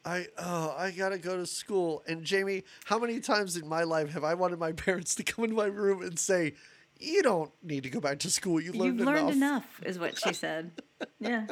"I 0.04 0.26
oh 0.38 0.74
I 0.76 0.90
gotta 0.90 1.18
go 1.18 1.36
to 1.36 1.46
school." 1.46 2.02
And 2.06 2.24
Jamie, 2.24 2.64
how 2.84 2.98
many 2.98 3.20
times 3.20 3.56
in 3.56 3.66
my 3.68 3.84
life 3.84 4.10
have 4.10 4.24
I 4.24 4.34
wanted 4.34 4.58
my 4.58 4.72
parents 4.86 5.14
to 5.16 5.22
come 5.22 5.44
into 5.44 5.56
my 5.56 5.66
room 5.66 6.02
and 6.02 6.18
say, 6.18 6.54
"You 7.00 7.22
don't 7.22 7.52
need 7.62 7.82
to 7.84 7.90
go 7.90 8.00
back 8.00 8.18
to 8.20 8.30
school. 8.30 8.60
You 8.60 8.72
learned 8.72 8.98
You've 8.98 9.06
learned 9.06 9.30
enough." 9.30 9.34
enough, 9.34 9.82
is 9.84 9.98
what 9.98 10.18
she 10.18 10.32
said. 10.32 10.72
yeah. 11.20 11.46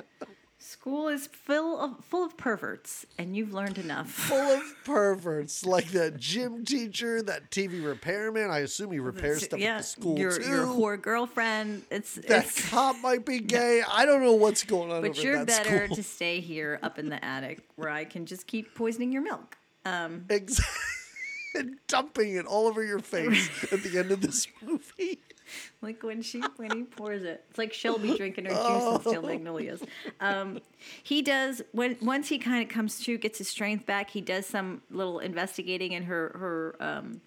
School 0.63 1.09
is 1.09 1.27
full 1.27 1.81
of 1.81 2.05
full 2.05 2.25
of 2.25 2.37
perverts, 2.37 3.05
and 3.19 3.37
you've 3.37 3.53
learned 3.53 3.79
enough. 3.79 4.09
Full 4.29 4.39
of 4.39 4.63
perverts, 4.85 5.67
like 5.67 5.89
that 5.89 6.19
gym 6.19 6.65
teacher, 6.65 7.21
that 7.21 7.51
TV 7.51 7.85
repairman. 7.85 8.49
I 8.49 8.61
assume 8.61 8.93
he 8.93 9.01
repairs 9.01 9.43
stuff 9.43 9.59
yeah, 9.59 9.75
at 9.75 9.79
the 9.79 9.83
school 9.83 10.17
your 10.17 10.39
too. 10.39 10.49
your 10.49 10.67
whore 10.67 11.03
girlfriend. 11.03 11.83
It's 11.91 12.15
that 12.15 12.45
it's. 12.45 12.71
cop 12.71 12.97
might 13.03 13.27
be 13.27 13.41
gay. 13.41 13.83
I 13.83 14.07
don't 14.07 14.23
know 14.23 14.35
what's 14.35 14.63
going 14.63 14.93
on 14.93 15.03
But 15.03 15.11
over 15.11 15.21
you're 15.21 15.45
better 15.45 15.87
school. 15.87 15.97
to 15.97 16.03
stay 16.05 16.39
here 16.39 16.79
up 16.81 16.97
in 16.97 17.09
the 17.09 17.23
attic 17.25 17.63
where 17.75 17.91
I 17.91 18.05
can 18.05 18.25
just 18.25 18.47
keep 18.47 18.73
poisoning 18.77 19.11
your 19.11 19.23
milk. 19.23 19.57
Um, 19.85 20.27
Exactly. 20.29 20.75
and 21.57 21.77
dumping 21.89 22.37
it 22.37 22.47
all 22.47 22.69
over 22.69 22.85
your 22.85 23.01
face 23.01 23.51
at 23.73 23.83
the 23.83 23.99
end 23.99 24.13
of 24.13 24.21
this 24.21 24.47
movie. 24.63 25.19
Like 25.81 26.03
when 26.03 26.23
she 26.23 26.41
when 26.57 26.71
he 26.77 26.83
pours 26.85 27.23
it, 27.23 27.45
it's 27.51 27.59
like 27.59 27.73
Shelby 27.73 28.17
drinking 28.17 28.45
her 28.47 28.51
juice 28.51 28.59
Oh. 28.61 28.95
and 28.95 29.01
Steel 29.03 29.23
Magnolias. 29.23 29.81
Um, 30.21 30.61
he 31.03 31.23
does 31.23 31.63
when 31.73 31.97
once 32.01 32.29
he 32.29 32.39
kind 32.39 32.63
of 32.63 32.69
comes 32.69 33.01
to, 33.05 33.17
gets 33.19 33.39
his 33.39 33.49
strength 33.49 33.87
back. 33.87 34.11
He 34.11 34.21
does 34.21 34.47
some 34.47 34.83
little 34.91 35.19
investigating 35.19 35.93
in 35.93 36.05
her 36.05 36.29
her 36.39 36.77
um, 36.81 37.21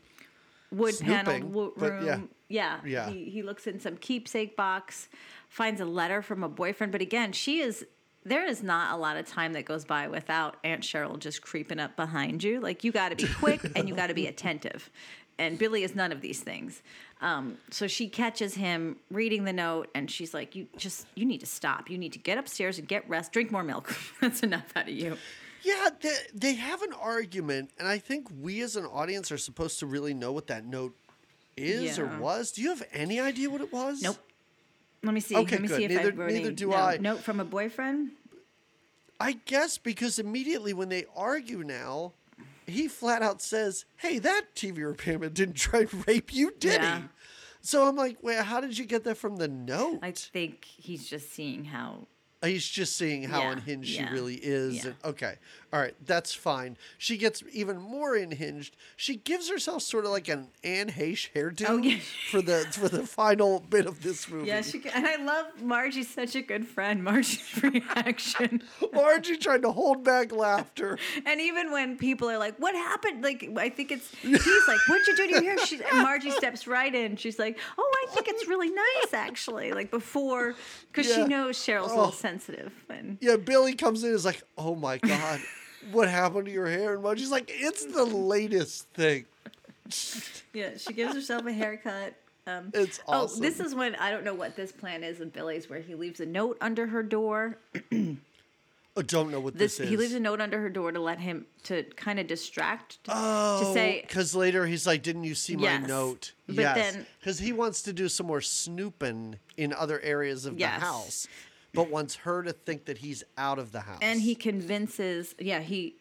wood 0.72 0.96
paneled 1.00 1.54
room. 1.78 2.06
yeah. 2.06 2.20
yeah, 2.50 2.80
Yeah. 2.86 3.10
He, 3.10 3.26
he 3.30 3.42
looks 3.44 3.68
in 3.68 3.80
some 3.80 3.98
keepsake 3.98 4.56
box, 4.58 5.10
finds 5.50 5.80
a 5.82 5.86
letter 5.86 6.22
from 6.22 6.44
a 6.44 6.50
boyfriend. 6.50 6.92
But 6.92 7.02
again, 7.02 7.32
she 7.32 7.60
is. 7.62 7.86
There 8.28 8.44
is 8.44 8.64
not 8.64 8.92
a 8.92 8.98
lot 8.98 9.18
of 9.18 9.28
time 9.28 9.54
that 9.54 9.66
goes 9.66 9.86
by 9.86 10.08
without 10.08 10.58
Aunt 10.64 10.82
Cheryl 10.82 11.20
just 11.20 11.44
creeping 11.44 11.80
up 11.80 11.96
behind 11.96 12.44
you. 12.44 12.60
Like 12.60 12.84
you 12.84 12.92
got 12.92 13.10
to 13.10 13.16
be 13.16 13.28
quick 13.32 13.62
and 13.76 13.88
you 13.88 13.94
got 13.94 14.08
to 14.08 14.16
be 14.16 14.26
attentive. 14.34 14.90
And 15.38 15.60
Billy 15.60 15.84
is 15.84 15.94
none 15.94 16.12
of 16.12 16.22
these 16.22 16.40
things. 16.40 16.82
Um, 17.22 17.58
so 17.72 17.88
she 17.88 18.10
catches 18.10 18.56
him 18.56 18.98
reading 19.10 19.46
the 19.46 19.54
note, 19.54 19.90
and 19.96 20.12
she's 20.12 20.34
like, 20.34 20.54
"You 20.56 20.68
just 20.78 21.08
you 21.16 21.26
need 21.26 21.40
to 21.40 21.46
stop. 21.46 21.90
You 21.90 21.98
need 21.98 22.14
to 22.14 22.20
get 22.20 22.38
upstairs 22.38 22.78
and 22.78 22.88
get 22.88 23.08
rest. 23.10 23.32
Drink 23.32 23.52
more 23.52 23.64
milk. 23.64 23.96
That's 24.22 24.42
enough 24.44 24.72
out 24.76 24.84
of 24.90 24.94
you." 24.94 25.18
Yeah, 25.64 25.90
they, 26.00 26.16
they 26.34 26.54
have 26.56 26.84
an 26.84 26.94
argument, 26.94 27.72
and 27.80 27.88
I 27.88 27.98
think 27.98 28.28
we 28.40 28.62
as 28.62 28.76
an 28.76 28.86
audience 28.86 29.32
are 29.32 29.38
supposed 29.38 29.80
to 29.80 29.88
really 29.88 30.14
know 30.14 30.32
what 30.32 30.46
that 30.48 30.66
note 30.66 30.94
is 31.58 31.98
or 31.98 32.06
was. 32.20 32.52
Do 32.52 32.62
you 32.62 32.70
have 32.70 32.84
any 32.94 33.20
idea 33.20 33.50
what 33.50 33.62
it 33.62 33.74
was? 33.74 34.02
Nope. 34.02 34.18
Let 35.02 35.14
me 35.14 35.22
see. 35.22 35.36
Okay, 35.36 35.56
Let 35.56 35.62
me 35.62 35.68
good. 35.68 35.78
see 35.78 35.84
if 35.86 35.92
Neither- 35.92 36.12
I 36.12 36.16
wrote 36.16 36.32
neither 36.32 36.52
do 36.52 36.70
no, 36.70 36.76
I. 36.76 36.98
Note 36.98 37.20
from 37.22 37.40
a 37.40 37.46
boyfriend. 37.46 38.12
I 39.20 39.34
guess 39.46 39.78
because 39.78 40.20
immediately 40.20 40.74
when 40.74 40.90
they 40.90 41.06
argue 41.16 41.64
now, 41.64 42.12
he 42.68 42.88
flat 42.88 43.22
out 43.22 43.42
says, 43.42 43.86
Hey, 43.98 44.20
that 44.20 44.56
TV 44.56 44.86
repairman 44.86 45.34
didn't 45.34 45.56
try 45.56 45.82
and 45.82 46.08
rape 46.08 46.34
you, 46.34 46.52
did 46.60 46.82
Yeah. 46.82 47.00
he? 47.00 47.04
So 47.62 47.88
I'm 47.88 47.96
like, 47.96 48.18
Wait, 48.22 48.40
how 48.40 48.62
did 48.62 48.78
you 48.78 48.86
get 48.86 49.04
that 49.06 49.18
from 49.18 49.38
the 49.38 49.48
note? 49.48 50.00
I 50.02 50.12
think 50.12 50.66
he's 50.66 51.08
just 51.10 51.32
seeing 51.32 51.66
how 51.66 52.08
He's 52.44 52.68
just 52.68 52.96
seeing 52.96 53.24
how 53.24 53.42
Yeah, 53.42 53.52
unhinged 53.54 53.90
yeah, 53.90 54.08
she 54.08 54.14
really 54.14 54.36
is. 54.36 54.76
yeah. 54.76 54.86
And, 54.88 54.96
okay, 55.04 55.36
all 55.74 55.80
right, 55.80 55.96
that's 56.06 56.34
fine. 56.34 56.78
She 57.00 57.18
gets 57.18 57.42
even 57.52 57.78
more 57.82 58.16
unhinged. 58.16 58.76
She 58.96 59.16
gives 59.16 59.50
herself 59.50 59.82
sort 59.82 60.06
of 60.06 60.12
like 60.12 60.28
an 60.28 60.50
Anne 60.64 60.90
Heche 60.92 61.32
hairdo 61.34 61.66
Oh, 61.68 62.00
for 62.30 62.42
the 62.44 62.68
for 62.72 62.88
the 62.88 63.06
final 63.08 63.62
bit 63.62 63.88
of 63.88 64.04
this 64.04 64.30
movie. 64.30 64.48
Yeah, 64.50 64.62
she, 64.62 64.80
and 64.94 65.08
I 65.08 65.16
love 65.24 65.62
Margie's 65.64 66.08
such 66.10 66.36
a 66.36 66.42
good 66.42 66.68
friend. 66.68 67.04
Margie's 67.04 67.42
reaction. 67.64 68.62
Margie 68.94 69.38
trying 69.38 69.64
to 69.64 69.72
hold 69.72 70.04
back 70.04 70.32
laughter. 70.32 71.00
And 71.26 71.42
even 71.42 71.72
when 71.72 71.98
people 71.98 72.30
are 72.30 72.38
like, 72.38 72.58
"What 72.58 72.76
happened?" 72.76 73.24
Like, 73.24 73.50
I 73.58 73.70
think 73.70 73.92
it's 73.92 74.14
he's 74.22 74.68
like, 74.68 74.80
"What'd 74.88 75.08
you 75.08 75.16
do 75.16 75.28
to 75.28 75.34
your 75.44 75.56
hair?" 75.58 75.66
She, 75.66 75.82
and 75.84 76.04
Margie 76.04 76.32
steps 76.32 76.68
right 76.68 76.94
in. 76.94 77.16
She's 77.16 77.40
like, 77.40 77.58
"Oh, 77.78 77.94
I 78.08 78.14
think 78.14 78.28
it's 78.28 78.48
really 78.48 78.70
nice, 78.70 79.14
actually." 79.14 79.72
Like 79.72 79.90
before, 79.90 80.54
because 80.92 81.12
she 81.12 81.24
knows 81.26 81.58
Cheryl's 81.58 81.92
Oh. 81.92 81.96
little 81.98 82.12
sensitive. 82.40 82.74
And 82.90 83.18
Yeah, 83.22 83.38
Billy 83.38 83.74
comes 83.76 84.04
in 84.04 84.10
and 84.10 84.16
is 84.16 84.26
like, 84.26 84.44
"Oh 84.58 84.76
my 84.76 84.98
god, 84.98 85.40
what 85.92 86.10
happened 86.10 86.46
to 86.46 86.52
your 86.52 86.68
hair?" 86.68 86.94
And 86.96 87.04
Margie's 87.04 87.32
like, 87.32 87.50
"It's 87.54 87.86
the 87.86 88.06
latest 88.06 88.88
thing." 88.90 89.26
yeah, 90.54 90.78
she 90.78 90.94
gives 90.94 91.14
herself 91.14 91.46
a 91.46 91.54
haircut. 91.54 92.16
Um, 92.48 92.70
It's 92.74 93.00
awesome. 93.08 93.40
Oh, 93.40 93.42
this 93.42 93.60
is 93.60 93.74
when 93.74 93.96
I 93.96 94.12
don't 94.12 94.24
know 94.24 94.34
what 94.36 94.56
this 94.56 94.72
plan 94.72 95.04
is 95.04 95.20
of 95.20 95.34
Billy's, 95.34 95.70
where 95.70 95.80
he 95.82 95.96
leaves 95.96 96.20
a 96.20 96.26
note 96.26 96.58
under 96.62 96.86
her 96.88 97.02
door. 97.02 97.58
I 98.98 99.02
don't 99.02 99.30
know 99.30 99.42
what 99.42 99.58
This, 99.58 99.78
this, 99.78 99.82
is. 99.82 99.90
he 99.90 99.98
leaves 99.98 100.14
a 100.14 100.20
note 100.22 100.40
under 100.40 100.58
her 100.62 100.70
door 100.70 100.90
to 100.92 101.02
let 101.02 101.20
him 101.20 101.48
to 101.64 101.84
kind 101.98 102.18
of 102.18 102.28
distract 102.28 103.00
oh, 103.10 103.60
to 103.60 103.74
say 103.74 104.02
because 104.08 104.34
later 104.36 104.66
he's 104.66 104.88
like, 104.88 105.02
"Didn't 105.04 105.26
you 105.26 105.36
see 105.36 105.56
my 105.58 105.64
Yes. 105.64 105.88
note?" 105.88 106.32
But 106.48 106.56
yes, 106.56 106.94
then- 106.94 107.06
because 107.20 107.40
he 107.40 107.52
wants 107.52 107.82
to 107.84 107.94
do 107.94 108.08
some 108.08 108.26
more 108.28 108.42
snooping 108.42 109.40
in 109.58 109.74
other 109.74 110.00
areas 110.02 110.46
of 110.46 110.58
Yes. 110.60 110.80
the 110.80 110.86
house, 110.86 111.28
but 111.76 111.90
wants 111.90 112.16
her 112.16 112.42
to 112.44 112.54
think 112.54 112.86
that 112.86 112.98
he's 113.00 113.24
out 113.38 113.60
of 113.60 113.72
the 113.72 113.82
house. 113.82 114.00
and 114.02 114.22
he 114.22 114.36
convinces 114.36 115.36
yeah 115.40 115.60
he 115.60 115.96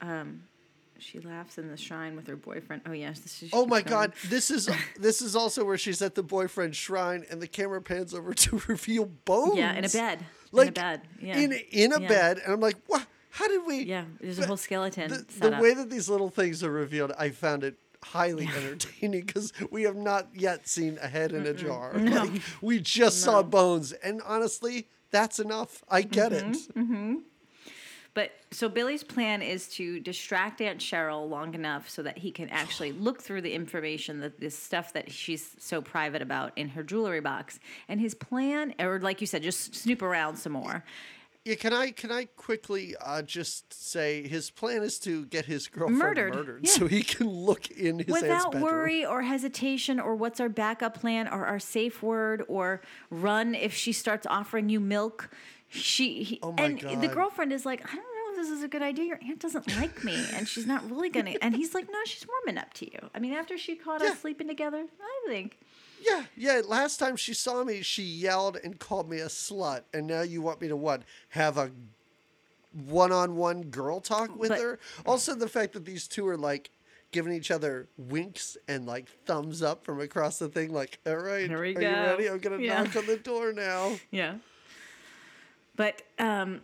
um 0.00 0.42
she 0.98 1.18
laughs 1.20 1.56
in 1.56 1.68
the 1.70 1.76
shrine 1.78 2.14
with 2.14 2.26
her 2.26 2.36
boyfriend 2.36 2.82
oh 2.86 2.92
yes 2.92 3.20
this 3.20 3.42
is 3.42 3.50
Oh 3.54 3.64
my 3.66 3.80
god, 3.80 4.12
this 4.28 4.50
is 4.50 4.68
this 4.98 5.22
is 5.22 5.34
also 5.34 5.64
where 5.64 5.78
she's 5.78 6.02
at 6.02 6.14
the 6.14 6.22
boyfriend's 6.22 6.76
shrine 6.76 7.24
and 7.30 7.40
the 7.40 7.46
camera 7.46 7.80
pans 7.80 8.12
over 8.12 8.34
to 8.34 8.60
reveal 8.68 9.06
bones. 9.24 9.56
yeah 9.56 9.72
in 9.74 9.84
a 9.84 9.88
bed 9.88 10.18
Like 10.52 10.66
in 10.66 10.68
a 10.68 10.72
bed 10.72 11.00
yeah 11.22 11.38
in 11.38 11.52
in 11.70 11.92
a 11.94 12.00
Yeah. 12.00 12.08
bed 12.08 12.38
and 12.44 12.52
I'm 12.52 12.60
like, 12.60 12.76
"What? 12.86 13.06
How 13.30 13.48
did 13.48 13.62
we 13.66 13.84
yeah 13.84 14.04
there's 14.20 14.38
a 14.40 14.46
whole 14.46 14.56
skeleton 14.58 15.08
the, 15.10 15.50
the 15.50 15.58
way 15.62 15.72
that 15.72 15.88
these 15.88 16.10
little 16.10 16.28
things 16.28 16.62
are 16.62 16.70
revealed, 16.72 17.12
I 17.18 17.30
found 17.30 17.64
it 17.64 17.76
highly 18.02 18.46
entertaining 18.56 19.24
because 19.24 19.52
we 19.70 19.84
have 19.84 19.96
not 19.96 20.28
yet 20.34 20.66
seen 20.68 20.98
a 21.00 21.06
head 21.08 21.32
in 21.32 21.46
a 21.46 21.54
jar. 21.54 21.92
Like, 21.94 22.42
we 22.60 22.80
just 22.80 23.20
saw 23.22 23.42
bones, 23.42 23.92
and 23.92 24.20
honestly, 24.26 24.86
that's 25.10 25.38
enough. 25.38 25.82
I 25.88 26.02
get 26.02 26.32
Mm-hmm. 26.32 27.12
it. 27.12 27.18
But 28.12 28.32
so 28.50 28.68
Billy's 28.68 29.04
plan 29.04 29.40
is 29.40 29.68
to 29.76 30.00
distract 30.00 30.60
Aunt 30.60 30.80
Cheryl 30.80 31.28
long 31.28 31.54
enough 31.54 31.88
so 31.88 32.02
that 32.02 32.18
he 32.18 32.32
can 32.32 32.48
actually 32.48 32.90
look 33.06 33.22
through 33.22 33.42
the 33.42 33.52
information 33.52 34.20
that 34.20 34.40
this 34.40 34.58
stuff 34.58 34.92
that 34.94 35.12
she's 35.12 35.54
so 35.58 35.80
private 35.80 36.20
about 36.20 36.52
in 36.58 36.70
her 36.70 36.82
jewelry 36.82 37.20
box. 37.20 37.60
And 37.88 38.00
his 38.00 38.14
plan, 38.14 38.74
or 38.80 38.98
like 38.98 39.20
you 39.20 39.26
said, 39.28 39.42
just 39.42 39.74
snoop 39.76 40.02
around 40.02 40.36
some 40.36 40.52
more. 40.52 40.82
Yeah, 41.50 41.56
can 41.56 41.72
I 41.72 41.90
can 41.90 42.12
I 42.12 42.26
quickly 42.26 42.94
uh, 43.04 43.22
just 43.22 43.72
say 43.74 44.26
his 44.26 44.50
plan 44.52 44.84
is 44.84 45.00
to 45.00 45.26
get 45.26 45.46
his 45.46 45.66
girlfriend 45.66 45.98
Murdered, 45.98 46.34
murdered, 46.34 46.60
yeah. 46.62 46.70
so 46.70 46.86
he 46.86 47.02
can 47.02 47.28
look 47.28 47.68
in 47.72 47.98
his 47.98 48.06
Without 48.06 48.54
worry 48.54 49.04
or 49.04 49.22
hesitation, 49.22 49.98
or 49.98 50.14
what's 50.14 50.38
our 50.38 50.48
backup 50.48 51.00
plan, 51.00 51.26
or 51.26 51.44
our 51.46 51.58
safe 51.58 52.04
word, 52.04 52.44
or 52.46 52.82
run 53.10 53.56
if 53.56 53.74
she 53.74 53.92
starts 53.92 54.28
offering 54.28 54.68
you 54.68 54.78
milk. 54.78 55.28
She 55.68 56.22
he, 56.22 56.38
Oh 56.40 56.52
my 56.52 56.62
and 56.66 57.02
the 57.02 57.08
girlfriend 57.08 57.52
is 57.52 57.66
like, 57.66 57.80
I 57.84 57.96
don't 57.96 58.04
know 58.04 58.30
if 58.30 58.36
this 58.36 58.50
is 58.50 58.62
a 58.62 58.68
good 58.68 58.82
idea. 58.82 59.06
Your 59.06 59.18
aunt 59.20 59.40
doesn't 59.40 59.76
like 59.76 60.04
me, 60.04 60.24
and 60.34 60.46
she's 60.46 60.68
not 60.68 60.88
really 60.88 61.10
gonna. 61.10 61.34
And 61.42 61.56
he's 61.56 61.74
like, 61.74 61.88
No, 61.90 61.98
she's 62.04 62.24
warming 62.28 62.58
up 62.62 62.72
to 62.74 62.86
you. 62.86 63.10
I 63.12 63.18
mean, 63.18 63.32
after 63.32 63.58
she 63.58 63.74
caught 63.74 64.02
Yeah. 64.02 64.10
us 64.10 64.20
sleeping 64.20 64.46
together, 64.46 64.86
I 65.02 65.28
think. 65.28 65.58
Yeah, 66.00 66.24
yeah. 66.36 66.62
Last 66.66 66.98
time 66.98 67.16
she 67.16 67.34
saw 67.34 67.62
me, 67.64 67.82
she 67.82 68.02
yelled 68.02 68.56
and 68.62 68.78
called 68.78 69.08
me 69.10 69.18
a 69.18 69.26
slut, 69.26 69.82
and 69.92 70.06
now 70.06 70.22
you 70.22 70.40
want 70.42 70.60
me 70.60 70.68
to 70.68 70.76
what? 70.76 71.02
Have 71.30 71.58
a 71.58 71.70
one-on-one 72.86 73.62
girl 73.64 74.00
talk 74.00 74.34
with 74.36 74.50
But- 74.50 74.60
her? 74.60 74.78
Also, 75.04 75.34
the 75.34 75.48
fact 75.48 75.72
that 75.74 75.84
these 75.84 76.06
two 76.06 76.26
are 76.28 76.36
like 76.36 76.70
giving 77.12 77.32
each 77.32 77.50
other 77.50 77.88
winks 77.98 78.56
and 78.68 78.86
like 78.86 79.08
thumbs 79.26 79.62
up 79.62 79.84
from 79.84 80.00
across 80.00 80.38
the 80.38 80.48
thing, 80.48 80.72
like, 80.72 80.98
all 81.06 81.16
right, 81.16 81.48
Here 81.48 81.60
we 81.60 81.70
are 81.70 81.74
go." 81.74 81.80
you 81.80 81.86
ready? 81.94 82.30
I'm 82.30 82.38
gonna 82.38 82.58
Yeah. 82.58 82.82
knock 82.84 82.96
on 82.96 83.06
the 83.06 83.16
door 83.16 83.52
now. 83.52 83.98
Yeah. 84.10 84.36
But 85.76 86.02
um, 86.18 86.60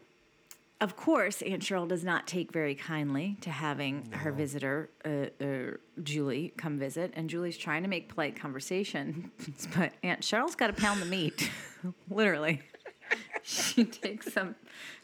of 0.81 0.95
course, 0.95 1.41
Aunt 1.41 1.63
Cheryl 1.63 1.89
does 1.89 2.05
not 2.05 2.27
take 2.27 2.53
very 2.53 2.75
kindly 2.75 3.39
to 3.41 3.51
having 3.51 4.11
her 4.13 4.31
visitor, 4.31 4.91
uh, 5.07 5.27
uh, 5.43 5.77
Julie, 6.03 6.53
come 6.59 6.79
visit. 6.79 7.13
And 7.17 7.31
Julie's 7.31 7.57
trying 7.57 7.83
to 7.83 7.89
make 7.89 8.11
polite 8.11 8.37
conversation, 8.39 9.31
but 9.77 9.93
Aunt 10.03 10.21
Cheryl's 10.21 10.55
got 10.55 10.67
to 10.67 10.75
pound 10.75 11.01
the 11.01 11.07
meat, 11.07 11.51
literally. 12.11 12.61
she 13.43 13.85
takes 13.85 14.33
some 14.33 14.55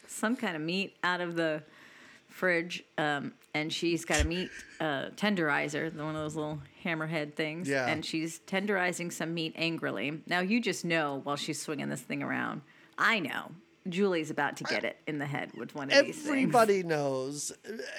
some 0.05 0.35
kind 0.35 0.55
of 0.55 0.61
meat 0.61 0.95
out 1.03 1.21
of 1.21 1.35
the 1.35 1.63
fridge, 2.27 2.83
um, 2.99 3.33
and 3.55 3.73
she's 3.73 4.05
got 4.05 4.21
a 4.21 4.27
meat 4.27 4.51
uh, 4.79 5.09
tenderizer, 5.15 5.91
one 5.95 6.15
of 6.15 6.21
those 6.21 6.35
little 6.35 6.59
hammerhead 6.85 7.33
things. 7.33 7.67
Yeah. 7.67 7.87
And 7.87 8.05
she's 8.05 8.41
tenderizing 8.41 9.11
some 9.11 9.33
meat 9.33 9.53
angrily. 9.55 10.21
Now 10.27 10.41
you 10.41 10.61
just 10.61 10.85
know 10.85 11.21
while 11.23 11.35
she's 11.35 11.59
swinging 11.59 11.89
this 11.89 12.01
thing 12.01 12.21
around. 12.21 12.61
I 12.95 13.19
know 13.19 13.49
Julie's 13.89 14.29
about 14.31 14.57
to 14.57 14.63
get 14.63 14.83
it 14.83 14.97
in 15.07 15.19
the 15.19 15.25
head 15.25 15.51
with 15.55 15.75
one 15.75 15.91
of 15.91 16.05
these 16.05 16.15
things. 16.15 16.27
Everybody 16.29 16.83
knows, 16.83 17.51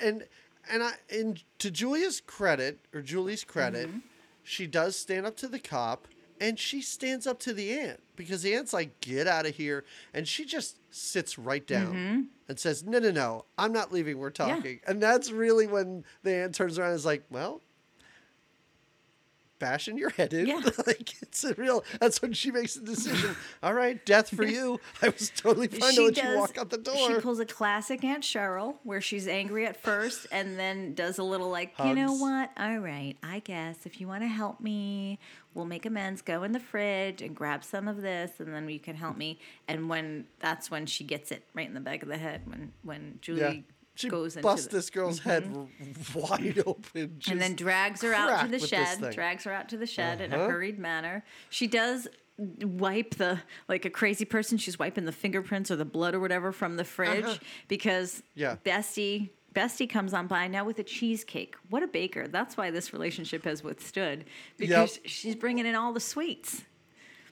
and 0.02 0.24
and 0.70 0.82
I 0.82 0.92
and 1.10 1.42
to 1.58 1.70
Julia's 1.70 2.20
credit 2.20 2.78
or 2.94 3.02
Julie's 3.02 3.44
credit, 3.44 3.88
Mm-hmm. 3.88 3.98
she 4.42 4.66
does 4.66 4.96
stand 4.96 5.26
up 5.26 5.36
to 5.38 5.48
the 5.48 5.58
cop, 5.58 6.08
and 6.40 6.58
she 6.58 6.80
stands 6.80 7.26
up 7.26 7.38
to 7.40 7.52
the 7.52 7.72
aunt 7.78 8.00
because 8.16 8.42
the 8.42 8.54
aunt's 8.54 8.72
like, 8.72 9.00
"Get 9.00 9.26
out 9.26 9.46
of 9.46 9.54
here," 9.56 9.84
and 10.14 10.26
she 10.26 10.44
just 10.44 10.78
sits 10.90 11.38
right 11.38 11.66
down 11.66 12.28
and 12.48 12.58
says, 12.58 12.82
"No, 12.84 12.98
no, 12.98 13.10
no, 13.10 13.44
I'm 13.58 13.72
not 13.72 13.92
leaving. 13.92 14.18
We're 14.18 14.30
Mm-hmm. 14.30 14.48
Yeah. 14.48 14.54
talking." 14.56 14.80
And 14.86 15.02
that's 15.02 15.30
really 15.30 15.66
when 15.66 16.04
the 16.22 16.34
aunt 16.34 16.54
turns 16.54 16.78
around 16.78 16.90
and 16.90 16.96
is 16.98 17.04
like, 17.06 17.24
"Well." 17.30 17.60
Bashing 19.60 19.96
your 19.96 20.10
head 20.10 20.32
in, 20.34 20.46
Yeah. 20.46 20.60
like 20.86 21.14
it's 21.22 21.44
a 21.44 21.54
real. 21.54 21.84
That's 22.00 22.20
when 22.20 22.32
she 22.32 22.50
makes 22.50 22.74
the 22.74 22.84
decision. 22.84 23.36
All 23.62 23.72
right, 23.72 24.04
death 24.04 24.34
for 24.34 24.44
you. 24.44 24.80
I 25.00 25.08
was 25.08 25.30
totally 25.34 25.68
fine 25.68 25.94
to 25.94 26.04
let 26.06 26.14
does. 26.16 26.24
you 26.24 26.38
walk 26.38 26.58
out 26.58 26.70
the 26.70 26.78
door. 26.78 26.96
She 26.96 27.14
pulls 27.20 27.38
a 27.38 27.46
classic 27.46 28.02
Aunt 28.04 28.24
Cheryl, 28.24 28.76
where 28.82 29.00
she's 29.00 29.28
angry 29.28 29.66
at 29.66 29.80
first, 29.80 30.26
and 30.32 30.58
then 30.58 30.94
does 30.94 31.18
a 31.18 31.22
little 31.22 31.50
like, 31.50 31.72
you 31.84 31.94
know 31.94 32.12
what? 32.14 32.50
All 32.58 32.78
right, 32.78 33.14
I 33.22 33.38
guess 33.40 33.86
if 33.86 34.00
you 34.00 34.08
want 34.08 34.22
to 34.22 34.28
help 34.28 34.60
me, 34.60 35.18
we'll 35.54 35.64
make 35.64 35.86
amends. 35.86 36.20
Go 36.20 36.42
in 36.42 36.52
the 36.52 36.60
fridge 36.60 37.22
and 37.22 37.34
grab 37.34 37.64
some 37.64 37.86
of 37.88 38.02
this, 38.02 38.32
and 38.40 38.52
then 38.52 38.68
you 38.68 38.80
can 38.80 38.96
help 38.96 39.16
me. 39.16 39.38
And 39.68 39.88
when 39.88 40.26
that's 40.40 40.70
when 40.70 40.86
she 40.86 41.04
gets 41.04 41.30
it 41.30 41.44
right 41.54 41.66
in 41.68 41.74
the 41.74 41.80
back 41.80 42.02
of 42.02 42.08
the 42.08 42.18
head. 42.18 42.42
When 42.46 42.72
when 42.82 43.18
Julie 43.22 43.40
Yeah. 43.40 43.73
She 43.96 44.08
goes 44.08 44.34
busts 44.36 44.66
the, 44.66 44.70
Mm-hmm. 44.70 44.76
this 44.76 44.90
girl's 44.90 45.18
head 45.20 45.50
wide 46.14 46.62
open. 46.66 47.20
and 47.30 47.40
then 47.40 47.54
drags 47.54 48.02
her 48.02 48.12
out 48.14 48.44
to 48.44 48.48
the 48.50 48.58
shed 48.66 49.10
drags 49.12 49.44
her 49.44 49.52
out 49.52 49.68
to 49.70 49.76
the 49.76 49.86
shed 49.86 50.20
in 50.20 50.32
a 50.32 50.36
Uh-huh. 50.36 50.48
hurried 50.48 50.78
manner 50.78 51.24
she 51.50 51.66
does 51.66 52.08
wipe 52.60 53.14
the 53.14 53.40
like 53.68 53.84
a 53.84 53.90
crazy 53.90 54.24
person 54.24 54.58
she's 54.58 54.78
wiping 54.78 55.04
the 55.04 55.12
fingerprints 55.12 55.70
or 55.70 55.76
the 55.76 55.84
blood 55.84 56.14
or 56.14 56.20
whatever 56.20 56.50
from 56.50 56.76
the 56.76 56.84
fridge 56.84 57.38
because 57.68 58.18
Uh-huh. 58.18 58.22
Yeah. 58.34 58.56
bestie 58.64 59.30
bestie 59.54 59.88
comes 59.88 60.12
on 60.12 60.26
by 60.26 60.48
now 60.48 60.64
with 60.64 60.80
a 60.80 60.82
cheesecake 60.82 61.54
what 61.70 61.84
a 61.84 61.86
baker 61.86 62.26
that's 62.26 62.56
why 62.56 62.72
this 62.72 62.92
relationship 62.92 63.44
has 63.44 63.62
withstood 63.62 64.24
because 64.56 64.98
she's 65.04 65.36
bringing 65.36 65.64
in 65.66 65.76
all 65.76 65.92
the 65.92 66.00
sweets 66.00 66.62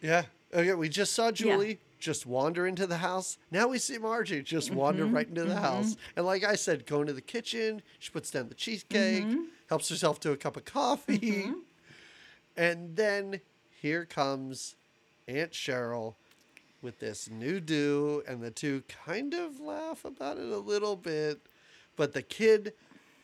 Yeah. 0.00 0.24
Okay, 0.54 0.74
we 0.74 0.88
just 0.88 1.14
saw 1.14 1.32
Julie 1.32 1.78
just 2.02 2.26
wander 2.26 2.66
into 2.66 2.84
the 2.86 2.96
house. 2.98 3.38
Now 3.52 3.68
we 3.68 3.78
see 3.78 3.96
Margie 3.96 4.42
just 4.42 4.72
wander 4.72 5.04
Mm-hmm. 5.04 5.14
right 5.14 5.28
into 5.28 5.44
the 5.44 5.56
house. 5.56 5.96
And 6.16 6.26
like 6.26 6.42
I 6.44 6.56
said, 6.56 6.84
go 6.84 7.00
into 7.00 7.12
the 7.12 7.20
kitchen. 7.22 7.80
She 8.00 8.10
puts 8.10 8.30
down 8.32 8.48
the 8.48 8.54
cheesecake, 8.56 9.24
Mm-hmm. 9.24 9.42
helps 9.68 9.88
herself 9.88 10.18
to 10.20 10.32
a 10.32 10.36
cup 10.36 10.56
of 10.56 10.64
coffee. 10.64 11.52
And 12.56 12.96
then 12.96 13.40
here 13.80 14.04
comes 14.04 14.74
Aunt 15.28 15.52
Cheryl 15.52 16.14
with 16.82 16.98
this 16.98 17.30
new 17.30 17.60
do, 17.60 18.22
and 18.26 18.42
the 18.42 18.50
two 18.50 18.82
kind 19.06 19.32
of 19.34 19.60
laugh 19.60 20.04
about 20.04 20.36
it 20.38 20.50
a 20.50 20.58
little 20.58 20.96
bit. 20.96 21.40
But 21.96 22.12
the 22.12 22.22
kid, 22.22 22.72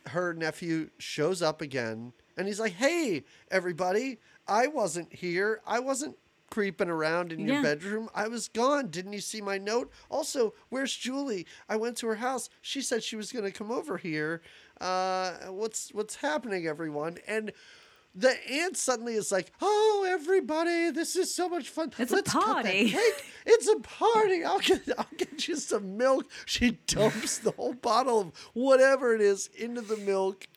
her 0.07 0.33
nephew, 0.33 0.89
shows 0.97 1.41
up 1.41 1.61
again, 1.61 2.13
and 2.37 2.47
he's 2.47 2.59
like, 2.59 2.73
"Hey, 2.73 3.23
everybody! 3.51 4.17
I 4.47 4.67
wasn't 4.67 5.11
here. 5.13 5.59
I 5.67 5.79
wasn't 5.79 6.17
creeping 6.49 6.89
around 6.89 7.31
in 7.31 7.39
your 7.45 7.61
bedroom. 7.61 8.09
I 8.13 8.27
was 8.27 8.47
gone. 8.47 8.89
Didn't 8.89 9.13
you 9.13 9.21
see 9.21 9.41
my 9.41 9.57
note? 9.57 9.91
Also, 10.09 10.53
where's 10.69 10.95
Julie? 10.95 11.45
I 11.67 11.75
went 11.75 11.97
to 11.97 12.07
her 12.07 12.15
house. 12.15 12.49
She 12.61 12.81
said 12.81 13.03
she 13.03 13.15
was 13.15 13.31
going 13.31 13.45
to 13.45 13.51
come 13.51 13.71
over 13.71 13.97
here. 13.97 14.41
Uh, 14.81 15.31
what's 15.49 15.93
what's 15.93 16.15
happening, 16.15 16.67
everyone?" 16.67 17.17
And 17.27 17.51
the 18.15 18.35
aunt 18.49 18.75
suddenly 18.75 19.13
is 19.13 19.31
like, 19.31 19.51
"Oh, 19.61 20.05
everybody, 20.09 20.89
this 20.91 21.15
is 21.15 21.33
so 21.33 21.47
much 21.47 21.69
fun! 21.69 21.91
It's 21.97 22.11
a 22.11 22.15
Let's 22.15 22.33
that 22.33 22.41
party." 22.41 22.95
It's 23.45 23.67
a 23.67 23.79
party. 23.79 24.43
I'll 24.43 24.59
get, 24.59 24.81
I'll 24.97 25.05
get 25.15 25.47
you 25.47 25.55
some 25.55 25.97
milk." 25.97 26.29
She 26.45 26.71
dumps 26.87 27.37
the 27.37 27.51
whole 27.51 27.73
bottle 27.73 28.19
of 28.19 28.31
whatever 28.53 29.15
it 29.15 29.21
is 29.21 29.47
into 29.57 29.81
the 29.81 29.97
milk, 29.97 30.47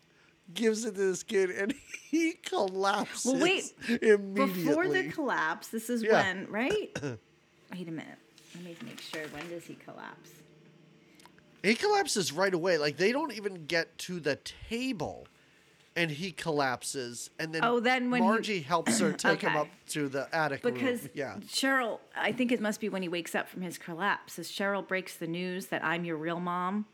gives 0.55 0.85
it 0.85 0.95
to 0.95 1.01
this 1.01 1.23
kid, 1.23 1.51
and 1.51 1.75
he 2.11 2.33
collapses. 2.33 3.25
Well, 3.33 3.43
wait. 3.43 3.73
immediately. 3.89 4.47
Before 4.65 4.89
the 4.89 5.05
collapse, 5.11 5.69
this 5.69 5.89
is 5.91 6.03
Yeah. 6.03 6.23
when, 6.23 6.47
right? 6.51 6.91
Wait 7.73 7.89
a 7.89 7.91
minute. 7.91 8.19
Let 8.55 8.65
me 8.65 8.77
make 8.85 9.01
sure. 9.01 9.23
When 9.33 9.49
does 9.49 9.65
he 9.65 9.75
collapse? 9.75 10.31
He 11.63 11.75
collapses 11.75 12.33
right 12.33 12.53
away. 12.53 12.77
Like 12.79 12.97
they 12.97 13.13
don't 13.13 13.33
even 13.33 13.67
get 13.67 13.97
to 13.99 14.19
the 14.21 14.37
table, 14.69 15.27
and 15.97 16.11
he 16.11 16.33
collapses. 16.33 17.31
And 17.39 17.55
then 17.55 17.65
Oh, 17.65 17.79
then 17.81 18.11
when 18.11 18.23
he- 18.23 18.29
Margie 18.29 18.61
helps 18.61 18.99
her 18.99 19.13
take 19.13 19.41
him 19.43 19.57
up 19.57 19.69
to 19.91 20.09
the 20.09 20.29
attic 20.35 20.63
Because 20.63 21.03
room. 21.03 21.11
Yeah, 21.15 21.37
Cheryl, 21.47 22.01
I 22.17 22.33
think 22.33 22.51
it 22.53 22.61
must 22.61 22.81
be 22.81 22.89
when 22.89 23.03
he 23.03 23.09
wakes 23.09 23.35
up 23.35 23.49
from 23.49 23.63
his 23.63 23.79
collapse. 23.79 24.39
As 24.39 24.49
Cheryl 24.51 24.87
breaks 24.87 25.17
the 25.17 25.27
news 25.29 25.67
that 25.67 25.85
I'm 25.85 26.05
your 26.05 26.17
real 26.17 26.41
mom, 26.41 26.87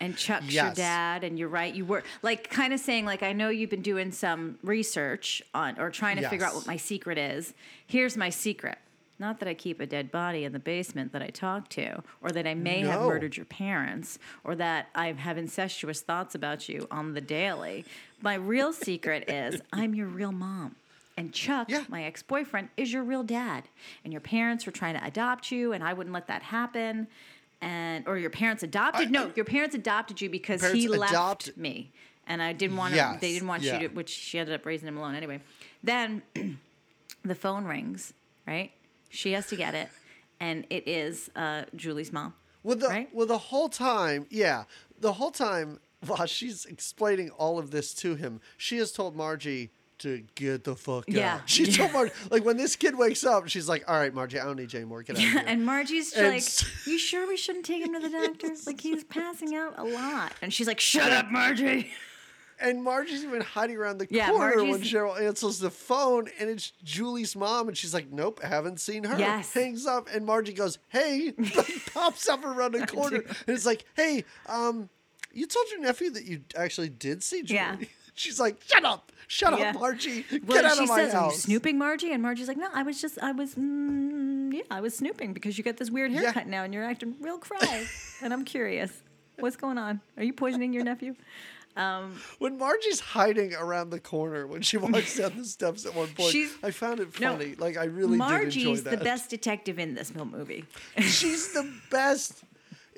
and 0.00 0.16
Chuck's 0.16 0.52
your 0.52 0.70
dad, 0.72 1.24
and 1.24 1.38
you're 1.38 1.48
right, 1.48 1.74
you 1.74 1.84
were 1.84 2.02
like 2.22 2.50
kind 2.50 2.72
of 2.72 2.80
saying 2.80 3.04
like 3.04 3.22
I 3.22 3.32
know 3.32 3.48
you've 3.48 3.70
been 3.70 3.82
doing 3.82 4.12
some 4.12 4.58
research 4.62 5.42
on 5.54 5.78
or 5.78 5.90
trying 5.90 6.16
to 6.16 6.28
figure 6.28 6.46
out 6.46 6.54
what 6.54 6.66
my 6.66 6.76
secret 6.76 7.18
is. 7.18 7.54
Here's 7.86 8.16
my 8.16 8.30
secret. 8.30 8.78
Not 9.20 9.40
that 9.40 9.48
I 9.48 9.54
keep 9.54 9.80
a 9.80 9.86
dead 9.86 10.12
body 10.12 10.44
in 10.44 10.52
the 10.52 10.60
basement 10.60 11.12
that 11.12 11.22
I 11.22 11.30
talk 11.30 11.68
to, 11.70 12.04
or 12.22 12.30
that 12.30 12.46
I 12.46 12.54
may 12.54 12.82
have 12.82 13.00
murdered 13.00 13.36
your 13.36 13.46
parents, 13.46 14.16
or 14.44 14.54
that 14.54 14.90
I 14.94 15.10
have 15.12 15.36
incestuous 15.36 16.00
thoughts 16.02 16.36
about 16.36 16.68
you 16.68 16.86
on 16.90 17.14
the 17.14 17.20
daily. 17.20 17.84
My 18.22 18.34
real 18.34 18.72
secret 18.72 19.24
is 19.28 19.60
I'm 19.72 19.94
your 19.94 20.06
real 20.06 20.30
mom. 20.30 20.76
And 21.16 21.32
Chuck, 21.32 21.68
Yeah. 21.68 21.82
my 21.88 22.04
ex 22.04 22.22
boyfriend, 22.22 22.68
is 22.76 22.92
your 22.92 23.02
real 23.02 23.24
dad. 23.24 23.64
And 24.04 24.12
your 24.12 24.20
parents 24.20 24.66
were 24.66 24.70
trying 24.70 24.94
to 24.94 25.04
adopt 25.04 25.50
you, 25.50 25.72
and 25.72 25.82
I 25.82 25.94
wouldn't 25.94 26.14
let 26.14 26.28
that 26.28 26.44
happen. 26.44 27.08
And 27.60 28.06
or 28.06 28.16
your 28.18 28.30
parents 28.30 28.62
adopted? 28.62 29.10
no, 29.10 29.32
your 29.34 29.44
parents 29.44 29.74
adopted 29.74 30.20
you 30.20 30.30
because 30.30 30.62
he 30.70 30.86
left 30.86 31.12
adopt- 31.12 31.56
me, 31.56 31.90
and 32.26 32.40
I 32.40 32.52
didn't 32.52 32.76
want 32.76 32.92
to. 32.92 32.96
Yes, 32.96 33.20
They 33.20 33.32
didn't 33.32 33.48
want 33.48 33.62
yeah. 33.64 33.80
you 33.80 33.88
to, 33.88 33.94
which 33.94 34.10
she 34.10 34.38
ended 34.38 34.54
up 34.54 34.64
raising 34.64 34.86
him 34.86 34.96
alone 34.96 35.14
anyway. 35.16 35.40
Then 35.82 36.22
the 37.24 37.34
phone 37.34 37.64
rings, 37.64 38.12
right? 38.46 38.70
She 39.10 39.32
has 39.32 39.46
to 39.48 39.56
get 39.56 39.74
it, 39.74 39.88
and 40.38 40.66
it 40.70 40.86
is 40.86 41.30
uh, 41.34 41.62
Julie's 41.74 42.12
mom. 42.12 42.34
well, 42.62 42.76
the 42.76 42.86
right? 42.88 43.08
well 43.12 43.26
the 43.26 43.38
whole 43.38 43.68
time, 43.68 44.26
yeah, 44.30 44.64
the 45.00 45.14
whole 45.14 45.30
time 45.32 45.80
while 46.06 46.26
she's 46.26 46.64
explaining 46.64 47.30
all 47.30 47.58
of 47.58 47.72
this 47.72 47.92
to 47.94 48.14
him, 48.14 48.40
she 48.56 48.76
has 48.78 48.92
told 48.92 49.16
Margie 49.16 49.70
to 50.00 50.22
get 50.34 50.64
the 50.64 50.74
fuck 50.76 51.04
Yeah. 51.08 51.34
out. 51.36 51.40
She 51.48 51.66
told 51.66 51.92
Margie 51.92 52.12
like 52.30 52.44
when 52.44 52.56
this 52.56 52.76
kid 52.76 52.96
wakes 52.96 53.24
up, 53.24 53.48
she's 53.48 53.68
like, 53.68 53.84
"All 53.90 53.98
right, 53.98 54.12
Margie, 54.14 54.38
I 54.38 54.44
don't 54.44 54.56
need 54.56 54.72
you 54.72 54.78
anymore. 54.80 55.02
Get 55.02 55.16
out 55.16 55.22
of 55.24 55.28
here." 55.28 55.44
And 55.46 55.64
Margie's 55.66 56.12
And 56.12 56.28
like, 56.34 56.86
"You 56.86 56.98
sure 56.98 57.26
we 57.28 57.36
shouldn't 57.36 57.64
take 57.66 57.82
him 57.82 57.92
to 57.94 58.00
the 58.00 58.08
doctor? 58.10 58.50
like 58.66 58.80
he's 58.80 59.04
passing 59.04 59.54
out 59.54 59.74
a 59.78 59.84
lot." 59.84 60.32
And 60.42 60.52
she's 60.52 60.66
like, 60.66 60.80
"Shut 60.80 61.10
up, 61.12 61.30
Margie." 61.30 61.90
And 62.60 62.82
Margie's 62.82 63.22
even 63.22 63.40
hiding 63.40 63.76
around 63.76 63.98
the 63.98 64.08
Yeah, 64.10 64.30
corner 64.30 64.64
when 64.64 64.80
Cheryl 64.82 65.16
answers 65.20 65.60
the 65.60 65.70
phone, 65.70 66.26
and 66.40 66.50
it's 66.50 66.72
Julie's 66.82 67.36
mom, 67.36 67.68
and 67.68 67.76
she's 67.78 67.94
like, 67.94 68.10
"Nope, 68.10 68.42
haven't 68.42 68.80
seen 68.80 69.04
her." 69.04 69.16
Yes. 69.16 69.52
Hangs 69.52 69.86
up, 69.86 70.08
and 70.12 70.26
Margie 70.26 70.52
goes, 70.54 70.78
"Hey," 70.88 71.32
pops 71.94 72.28
up 72.28 72.44
around 72.44 72.72
the 72.72 72.84
corner, 72.86 73.18
and 73.46 73.56
it's 73.56 73.64
like, 73.66 73.84
"Hey, 73.94 74.24
um, 74.46 74.88
you 75.32 75.46
told 75.46 75.66
your 75.70 75.80
nephew 75.80 76.10
that 76.10 76.24
you 76.24 76.40
actually 76.56 76.88
did 76.88 77.22
see 77.22 77.42
Julie." 77.42 77.54
Yeah. 77.60 77.76
She's 78.14 78.40
like, 78.40 78.60
"Shut 78.66 78.84
up, 78.84 79.12
shut 79.28 79.56
Yeah. 79.56 79.68
up, 79.70 79.74
Margie, 79.76 80.24
Well, 80.30 80.56
get 80.56 80.64
out 80.64 80.76
she 80.76 80.82
of 80.82 80.88
my 80.88 80.96
says, 81.04 81.14
"Are 81.14 81.16
you 81.18 81.22
house." 81.24 81.42
snooping, 81.42 81.78
Margie?" 81.78 82.10
And 82.12 82.20
Margie's 82.22 82.48
like, 82.48 82.56
"No, 82.56 82.68
I 82.74 82.82
was 82.82 83.00
just, 83.00 83.18
I 83.22 83.30
was, 83.30 83.54
mm, 83.54 84.52
yeah, 84.52 84.62
I 84.70 84.80
was 84.80 84.96
snooping 84.96 85.32
because 85.34 85.56
you 85.56 85.62
got 85.62 85.76
this 85.76 85.90
weird 85.90 86.10
Yeah. 86.10 86.22
haircut 86.22 86.48
now, 86.48 86.64
and 86.64 86.74
you're 86.74 86.84
acting 86.84 87.14
real 87.20 87.38
cry, 87.38 87.86
and 88.22 88.32
I'm 88.32 88.44
curious, 88.44 88.90
what's 89.38 89.56
going 89.56 89.78
on? 89.78 90.00
Are 90.16 90.24
you 90.24 90.32
poisoning 90.32 90.72
your 90.72 90.82
nephew?" 90.82 91.14
When 92.40 92.58
Margie's 92.58 92.98
hiding 92.98 93.54
around 93.54 93.90
the 93.90 94.00
corner 94.00 94.48
when 94.48 94.62
she 94.62 94.76
walks 94.78 95.14
down 95.16 95.34
the 95.36 95.44
steps 95.44 95.86
at 95.86 95.94
one 95.94 96.08
point, 96.08 96.34
I 96.62 96.72
found 96.72 96.98
it 96.98 97.20
No, 97.20 97.34
funny. 97.34 97.54
like 97.56 97.76
I 97.76 97.84
really 97.84 98.18
did 98.18 98.18
Margie's 98.18 98.80
enjoy 98.80 98.90
the 98.90 98.96
best 98.96 99.30
detective 99.30 99.78
in 99.78 99.94
this 99.94 100.12
movie. 100.12 100.64
She's 101.00 101.52
the 101.52 101.70
best. 101.90 102.42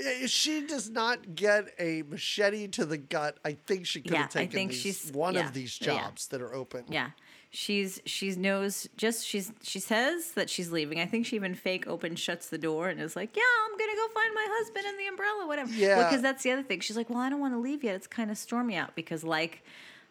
If 0.03 0.31
she 0.31 0.67
does 0.67 0.89
not 0.89 1.35
get 1.35 1.67
a 1.79 2.03
machete 2.03 2.69
to 2.69 2.85
the 2.87 2.99
gut, 2.99 3.39
I 3.45 3.53
think 3.53 3.87
she 3.87 4.01
could 4.01 4.13
Yeah, 4.13 4.19
have 4.23 4.31
I 4.31 4.41
taken 4.41 4.53
think 4.53 4.71
these- 4.73 4.81
she's- 4.81 5.13
one 5.13 5.35
yeah, 5.35 5.47
of 5.47 5.53
these 5.55 5.79
yeah. 5.81 5.87
jobs 5.87 6.29
that 6.29 6.41
are 6.41 6.55
open. 6.55 6.85
Yeah. 6.89 7.11
She's 7.53 8.01
she's 8.07 8.37
knows 8.37 8.89
just 8.97 9.27
she's 9.27 9.53
she 9.63 9.81
says 9.81 10.33
that 10.33 10.49
she's 10.49 10.71
leaving. 10.71 11.01
I 11.01 11.07
think 11.07 11.27
she 11.27 11.35
even 11.35 11.57
fake 11.57 11.87
open 11.89 12.15
shuts 12.15 12.49
the 12.49 12.59
door 12.59 12.89
and 12.89 13.01
is 13.01 13.17
like, 13.17 13.37
"Yeah, 13.37 13.43
I'm 13.65 13.77
gonna 13.77 13.97
go 13.97 14.07
find 14.15 14.33
my 14.35 14.47
husband 14.49 14.87
and 14.87 14.97
the 14.99 15.07
umbrella, 15.09 15.47
whatever." 15.49 15.73
Yeah. 15.73 16.05
because 16.05 16.23
that's 16.23 16.45
the 16.45 16.53
other 16.53 16.63
thing. 16.63 16.79
She's 16.79 16.97
like, 16.97 17.11
"Well, 17.11 17.19
I 17.19 17.29
don't 17.29 17.41
want 17.41 17.55
to 17.55 17.59
leave 17.59 17.83
yet. 17.83 17.97
It's 17.97 18.07
kind 18.07 18.31
of 18.31 18.39
stormy 18.39 18.77
out 18.77 18.95
because 18.95 19.25
like." 19.25 19.63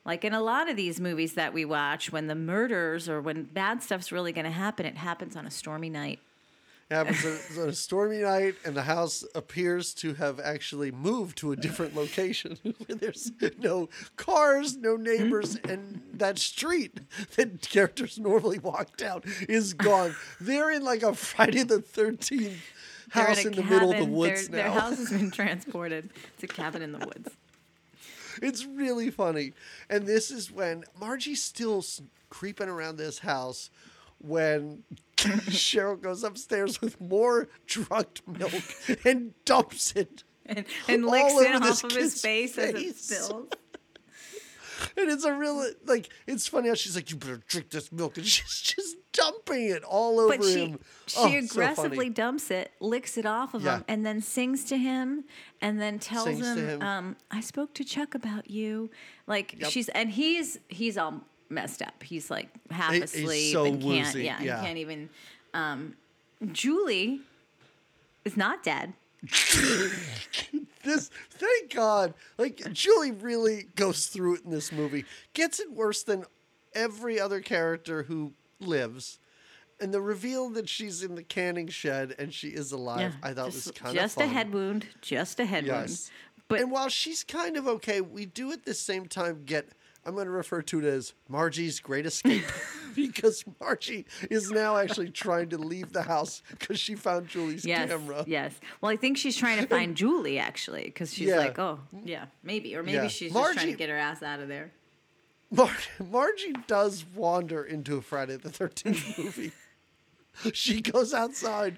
Like 0.05 0.23
in 0.23 0.33
a 0.33 0.41
lot 0.41 0.69
of 0.69 0.77
these 0.77 0.99
movies 0.99 1.33
that 1.33 1.53
we 1.53 1.65
watch, 1.65 2.09
when 2.11 2.27
the 2.27 2.33
murders 2.35 3.09
or 3.09 3.21
when 3.21 3.43
bad 3.43 3.83
stuff's 3.83 4.13
really 4.13 4.31
going 4.31 4.45
to 4.45 4.49
happen, 4.51 4.85
it 4.85 4.95
happens 4.95 5.35
on 5.35 5.45
a 5.45 5.51
stormy 5.51 5.89
night. 5.89 6.19
It 6.89 6.95
happens 6.95 7.23
on- 7.23 7.61
on 7.63 7.69
a 7.69 7.73
stormy 7.73 8.17
night, 8.17 8.55
and 8.65 8.75
the 8.75 8.83
house 8.83 9.23
appears 9.35 9.93
to 9.95 10.15
have 10.15 10.39
actually 10.39 10.89
moved 10.91 11.37
to 11.37 11.51
a 11.51 11.55
different 11.55 11.95
location. 11.95 12.57
where 12.63 12.97
There's 12.97 13.31
no 13.59 13.89
cars, 14.15 14.75
no 14.75 14.95
neighbors, 14.95 15.55
and 15.57 16.01
that 16.13 16.39
street 16.39 16.99
that 17.35 17.61
characters 17.69 18.17
normally 18.17 18.57
walk 18.57 18.97
down 18.97 19.21
is 19.47 19.73
gone. 19.73 20.15
They're 20.41 20.71
in 20.71 20.83
like 20.83 21.03
a 21.03 21.13
Friday 21.13 21.61
the 21.61 21.79
13th 21.79 22.57
house 23.11 23.45
in, 23.45 23.53
the 23.53 23.63
middle 23.63 23.91
of 23.91 23.97
the 23.97 24.05
woods 24.05 24.47
their, 24.47 24.65
now. 24.65 24.73
Their 24.73 24.81
house 24.81 24.97
has 24.97 25.09
been 25.11 25.29
transported. 25.41 26.09
to 26.39 26.47
cabin 26.47 26.81
in 26.81 26.91
the 26.91 26.99
woods. 26.99 27.29
It's 28.41 28.65
really 28.65 29.11
funny. 29.11 29.53
And 29.89 30.07
this 30.07 30.31
is 30.31 30.51
when 30.51 30.85
Margie's 30.99 31.43
still 31.43 31.83
creeping 32.29 32.69
around 32.69 32.97
this 32.97 33.19
house 33.19 33.69
when 34.19 34.83
Cheryl 35.17 35.99
goes 35.99 36.23
upstairs 36.23 36.81
with 36.81 36.99
more 37.01 37.49
drugged 37.65 38.21
milk 38.27 38.53
and 39.05 39.33
dumps 39.45 39.93
it. 39.93 40.23
And, 40.45 40.65
and 40.87 41.05
licks 41.05 41.33
it 41.33 41.55
off 41.61 41.83
of 41.83 41.91
his 41.91 42.13
kid's 42.13 42.21
face, 42.21 42.57
as 42.57 42.73
it 42.73 42.95
spills. 42.97 43.47
And 44.95 45.09
it's 45.11 45.25
a 45.25 45.33
real, 45.33 45.69
like, 45.85 46.09
it's 46.25 46.47
funny 46.47 46.69
how 46.69 46.73
she's 46.73 46.95
like, 46.95 47.09
you 47.11 47.17
better 47.17 47.41
drink 47.47 47.69
this 47.69 47.91
milk. 47.91 48.15
And 48.17 48.25
she's 48.25 48.61
just 48.61 48.95
dumping 49.11 49.65
it 49.65 49.83
all 49.83 50.21
over 50.21 50.37
But 50.37 50.45
she 50.45 50.67
him. 50.67 50.79
she 51.05 51.19
Oh, 51.19 51.27
so 51.29 51.37
aggressively 51.37 52.09
dumps 52.09 52.49
it, 52.49 52.71
licks 52.79 53.17
it 53.17 53.25
off 53.25 53.53
of 53.53 53.61
Yeah. 53.63 53.79
him, 53.79 53.85
and 53.89 54.05
then 54.05 54.21
sings 54.21 54.63
to 54.65 54.77
him, 54.77 55.25
and 55.61 55.81
then 55.81 55.99
tells 55.99 56.29
him, 56.29 56.57
him. 56.57 56.81
Um, 56.81 57.17
"I 57.29 57.41
spoke 57.41 57.73
to 57.73 57.83
Chuck 57.83 58.15
about 58.15 58.49
you." 58.49 58.89
Like 59.27 59.55
Yep. 59.59 59.69
she's 59.69 59.89
and 59.89 60.11
he's 60.11 60.59
he's 60.69 60.97
all 60.97 61.25
messed 61.49 61.81
up. 61.81 62.03
He's 62.03 62.29
like 62.29 62.49
half 62.69 62.93
He- 62.93 63.01
asleep 63.01 63.53
so 63.53 63.65
and 63.65 63.81
can't 63.81 64.05
woozy, 64.05 64.23
yeah, 64.23 64.41
yeah. 64.41 64.59
he 64.59 64.65
can't 64.65 64.77
even. 64.77 65.09
Um, 65.53 65.95
Julie 66.51 67.21
is 68.25 68.37
not 68.37 68.63
dead. 68.63 68.93
this 70.83 71.09
thank 71.29 71.73
god 71.73 72.13
like 72.37 72.71
julie 72.71 73.11
really 73.11 73.65
goes 73.75 74.07
through 74.07 74.35
it 74.35 74.45
in 74.45 74.49
this 74.49 74.71
movie 74.71 75.03
gets 75.33 75.59
it 75.59 75.69
worse 75.73 76.03
than 76.03 76.23
every 76.73 77.19
other 77.19 77.41
character 77.41 78.03
who 78.03 78.31
lives 78.61 79.19
and 79.81 79.93
the 79.93 79.99
reveal 79.99 80.49
that 80.49 80.69
she's 80.69 81.03
in 81.03 81.15
the 81.15 81.23
canning 81.23 81.67
shed 81.67 82.15
and 82.17 82.33
she 82.33 82.47
is 82.47 82.71
alive 82.71 83.13
i 83.21 83.33
thought 83.33 83.51
just, 83.51 83.67
was 83.67 83.71
kind 83.75 83.97
of 83.97 84.01
just 84.01 84.21
a 84.21 84.25
head 84.25 84.53
wound, 84.53 84.87
just 85.01 85.39
a 85.41 85.45
head 85.45 85.67
wound. 85.67 85.99
But 86.47 86.61
and 86.61 86.71
while 86.71 86.89
she's 86.89 87.23
kind 87.23 87.57
of 87.57 87.67
okay 87.67 87.99
we 88.01 88.25
do 88.25 88.51
at 88.51 88.63
the 88.65 88.73
same 88.73 89.05
time 89.05 89.43
get 89.45 89.69
i'm 90.09 90.15
going 90.15 90.25
to 90.25 90.31
refer 90.31 90.61
to 90.61 90.79
it 90.79 90.85
as 90.85 91.13
margie's 91.29 91.79
great 91.79 92.05
escape 92.05 92.43
because 92.95 93.43
margie 93.61 94.05
is 94.31 94.49
now 94.51 94.75
actually 94.75 95.09
trying 95.09 95.47
to 95.49 95.57
leave 95.57 95.93
the 95.93 96.01
house 96.01 96.41
because 96.49 96.79
she 96.79 96.95
found 96.95 97.27
julie's 97.27 97.63
yes, 97.63 97.87
camera 97.89 98.23
yes. 98.27 98.53
Well, 98.81 98.91
I 98.91 98.95
think 98.95 99.17
she's 99.17 99.37
trying 99.37 99.59
to 99.61 99.67
find 99.77 99.95
Julie 99.95 100.39
actually, 100.39 100.83
because 100.85 101.13
she's 101.13 101.27
Yeah. 101.29 101.37
like, 101.37 101.59
oh, 101.59 101.79
yeah, 102.03 102.25
maybe, 102.43 102.75
or 102.75 102.81
maybe 102.83 102.97
Yeah. 102.97 103.07
she's 103.07 103.31
just 103.31 103.53
trying 103.53 103.67
to 103.71 103.77
get 103.77 103.89
her 103.89 103.97
ass 103.97 104.23
out 104.23 104.39
of 104.39 104.47
there. 104.47 104.71
Mar- 105.51 105.69
Margie 106.11 106.53
does 106.67 107.05
wander 107.15 107.63
into 107.63 107.97
a 107.97 108.01
Friday 108.01 108.37
the 108.37 108.49
13th 108.49 109.17
movie. 109.23 109.51
she 110.53 110.81
goes 110.81 111.13
outside, 111.13 111.77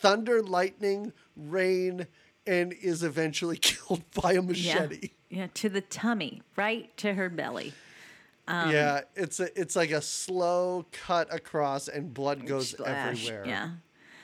thunder, 0.00 0.42
lightning, 0.42 1.12
rain, 1.36 2.06
and 2.46 2.72
is 2.72 3.02
eventually 3.02 3.56
killed 3.56 4.02
by 4.12 4.32
a 4.34 4.42
machete. 4.42 4.98
Yeah, 5.02 5.08
to 5.54 5.68
the 5.68 5.80
tummy, 5.80 6.42
right 6.56 6.94
to 6.98 7.14
her 7.14 7.28
belly. 7.28 7.72
Um, 8.48 8.70
Yeah, 8.70 9.02
it's 9.14 9.40
a 9.40 9.60
it's 9.60 9.76
like 9.76 9.90
a 9.90 10.02
slow 10.02 10.86
cut 10.92 11.32
across 11.32 11.88
and 11.88 12.12
blood 12.12 12.46
goes 12.46 12.70
Splash, 12.70 13.28
everywhere. 13.28 13.46
Yeah. 13.46 13.70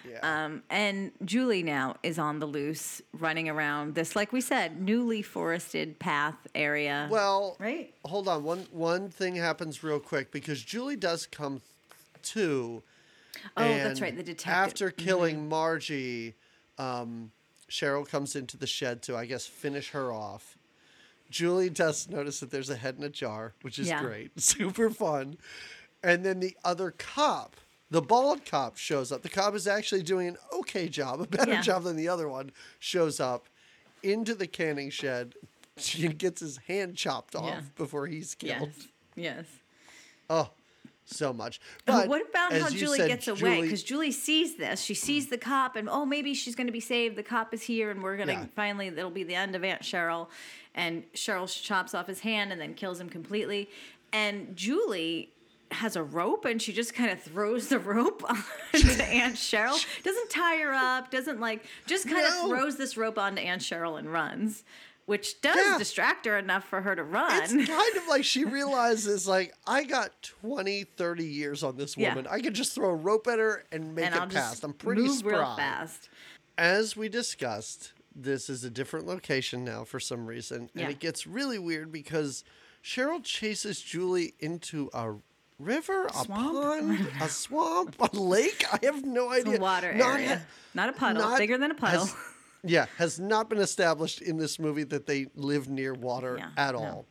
Yeah. 0.09 0.45
Um, 0.45 0.63
and 0.71 1.11
Julie 1.25 1.65
now 1.65 1.97
is 2.05 2.17
on 2.17 2.39
the 2.39 2.47
loose, 2.47 3.03
running 3.13 3.49
around 3.49 3.97
this, 3.97 4.15
like 4.15 4.33
we 4.33 4.41
said, 4.41 4.81
newly 4.81 5.21
forested 5.21 5.99
path 5.99 6.37
area. 6.55 7.09
well, 7.11 7.57
right? 7.59 7.93
hold 8.05 8.29
on. 8.29 8.45
One 8.45 8.67
one 8.71 9.09
thing 9.09 9.35
happens 9.35 9.83
real 9.83 9.99
quick 9.99 10.31
because 10.31 10.63
Julie 10.63 10.97
does 10.97 11.27
come 11.27 11.61
to. 12.23 12.83
Oh, 13.57 13.69
that's 13.69 14.01
right, 14.01 14.17
the 14.17 14.23
detective. 14.23 14.53
After 14.53 14.91
killing 14.91 15.49
Margie, 15.49 16.35
um, 16.79 17.31
Cheryl 17.71 18.09
comes 18.09 18.35
into 18.37 18.57
the 18.57 18.67
shed 18.67 19.03
to, 19.03 19.17
I 19.17 19.27
guess, 19.27 19.47
finish 19.47 19.91
her 19.91 20.13
off. 20.13 20.56
Julie 21.37 21.69
does 21.71 22.09
notice 22.09 22.41
that 22.41 22.51
there's 22.51 22.71
a 22.71 22.77
head 22.77 22.97
in 22.97 23.05
a 23.05 23.09
jar, 23.11 23.53
which 23.63 23.79
is 23.79 23.89
Yeah. 23.89 24.03
great, 24.03 24.41
super 24.41 24.89
fun. 24.89 25.37
And 26.03 26.25
then 26.25 26.41
the 26.41 26.57
other 26.65 26.93
cop, 26.97 27.57
the 27.91 28.01
bald 28.01 28.45
cop, 28.47 28.77
shows 28.79 29.13
up. 29.13 29.21
The 29.23 29.29
cop 29.29 29.55
is 29.55 29.67
actually 29.67 30.03
doing 30.03 30.29
an 30.29 30.37
okay 30.53 30.89
job, 30.89 31.21
a 31.21 31.27
better 31.27 31.53
Yeah. 31.53 31.61
job 31.63 31.83
than 31.85 31.97
the 31.97 32.09
other 32.09 32.27
one. 32.29 32.53
Shows 32.79 33.21
up 33.21 33.49
into 34.03 34.35
the 34.35 34.47
canning 34.47 34.91
shed. 34.91 35.35
She 35.79 36.09
gets 36.09 36.41
his 36.41 36.57
hand 36.69 36.97
chopped 36.97 37.37
off 37.37 37.45
Yeah. 37.45 37.61
before 37.77 38.07
he's 38.07 38.35
killed. 38.35 38.71
Yes. 38.75 38.87
Yes. 39.15 39.45
Oh, 40.31 40.49
so 41.07 41.33
much. 41.33 41.61
But 41.85 42.09
what 42.09 42.29
about 42.29 42.53
how 42.53 42.69
Julie 42.69 42.99
said, 42.99 43.09
gets 43.09 43.29
away? 43.29 43.39
Julie- 43.39 43.63
Because 43.63 43.83
Julie 43.83 44.13
sees 44.13 44.57
this. 44.57 44.81
She 44.81 44.95
sees 44.95 45.29
the 45.29 45.39
cop, 45.39 45.77
and 45.77 45.89
oh, 45.89 46.05
maybe 46.05 46.35
she's 46.35 46.55
going 46.55 46.67
to 46.67 46.73
be 46.73 46.81
saved. 46.81 47.17
The 47.17 47.23
cop 47.23 47.55
is 47.55 47.63
here, 47.63 47.91
and 47.91 48.03
we're 48.03 48.17
going 48.17 48.29
to 48.29 48.35
Yeah. 48.35 48.47
finally, 48.55 48.89
it'll 48.89 49.11
be 49.11 49.25
the 49.25 49.35
end 49.35 49.55
of 49.55 49.65
Aunt 49.65 49.83
Cheryl. 49.83 50.29
And 50.75 51.11
Cheryl 51.15 51.47
chops 51.63 51.95
off 51.95 52.07
his 52.07 52.21
hand 52.21 52.53
and 52.53 52.61
then 52.61 52.75
kills 52.75 53.01
him 53.01 53.09
completely. 53.09 53.71
And 54.13 54.55
Julie 54.57 55.31
has 55.73 55.97
a 55.97 56.03
rope, 56.03 56.45
and 56.45 56.61
she 56.63 56.73
just 56.73 56.95
kind 56.95 57.11
of 57.11 57.21
throws 57.21 57.69
the 57.69 57.79
rope 57.79 58.23
onto 58.29 59.03
Aunt 59.03 59.35
Cheryl. 59.37 59.85
Doesn't 60.05 60.31
tie 60.31 60.59
her 60.59 60.73
up, 60.73 61.11
doesn't 61.11 61.41
like, 61.41 61.65
just 61.87 62.05
kind 62.09 62.19
No. 62.23 62.45
of 62.45 62.49
throws 62.51 62.77
this 62.77 62.97
rope 62.97 63.19
onto 63.19 63.41
Aunt 63.43 63.63
Cheryl 63.63 63.99
and 63.99 64.13
runs. 64.13 64.65
Which 65.07 65.41
does 65.41 65.57
Yeah. 65.57 65.79
distract 65.79 66.27
her 66.27 66.37
enough 66.37 66.65
for 66.69 66.81
her 66.83 66.95
to 66.97 67.05
run. 67.05 67.43
It's 67.43 67.53
kind 67.53 67.97
of 67.97 68.09
like 68.09 68.25
she 68.25 68.45
realizes, 68.59 69.27
like, 69.29 69.55
I 69.67 69.85
got 69.85 70.21
20, 70.23 70.83
30 70.85 71.25
years 71.25 71.63
on 71.63 71.77
this 71.77 71.97
Yeah. 71.97 72.11
woman. 72.15 72.27
I 72.31 72.41
could 72.41 72.55
just 72.55 72.75
throw 72.75 72.91
a 72.91 72.95
rope 72.95 73.29
at 73.29 73.39
her 73.39 73.65
and 73.71 73.95
make 73.95 74.07
and 74.07 74.15
it 74.17 74.21
I'll 74.21 74.27
past. 74.29 74.65
I'm 74.65 74.73
pretty 74.73 75.03
move 75.03 75.17
spry. 75.19 75.33
real 75.33 75.57
fast. 75.57 76.09
As 76.59 76.97
we 76.97 77.09
discussed, 77.09 77.93
this 78.17 78.51
is 78.51 78.65
a 78.65 78.71
different 78.71 79.07
location 79.07 79.65
now 79.65 79.85
for 79.85 80.01
some 80.01 80.27
reason. 80.27 80.71
Yeah. 80.75 80.83
And 80.85 80.91
it 80.93 80.99
gets 80.99 81.25
really 81.27 81.59
weird 81.59 81.93
because 81.93 82.43
Cheryl 82.83 83.23
chases 83.23 83.81
Julie 83.81 84.35
into 84.41 84.91
a 84.93 85.15
river, 85.61 86.07
a 86.07 86.13
Swamp? 86.25 86.29
pond, 86.53 87.09
a 87.21 87.29
swamp, 87.29 87.95
a 88.01 88.17
lake. 88.17 88.65
I 88.73 88.81
have 88.85 89.05
no 89.05 89.31
idea. 89.31 89.53
It's 89.53 89.59
a 89.59 89.63
water 89.63 89.93
Not 89.95 90.15
area. 90.21 90.37
ha- 90.39 90.45
not 90.75 90.89
a 90.89 90.93
puddle. 90.93 91.37
bigger 91.37 91.59
than 91.59 91.71
a 91.71 91.75
puddle. 91.75 92.07
has- 92.07 92.15
yeah, 92.65 92.87
has 92.99 93.19
not 93.21 93.49
been 93.49 93.59
established 93.59 94.21
in 94.23 94.37
this 94.37 94.59
movie 94.59 94.85
that 94.85 95.07
they 95.07 95.27
live 95.35 95.69
near 95.69 95.95
water 95.95 96.37
Yeah, 96.39 96.51
at 96.57 96.75
no. 96.75 96.81
all. 96.81 97.07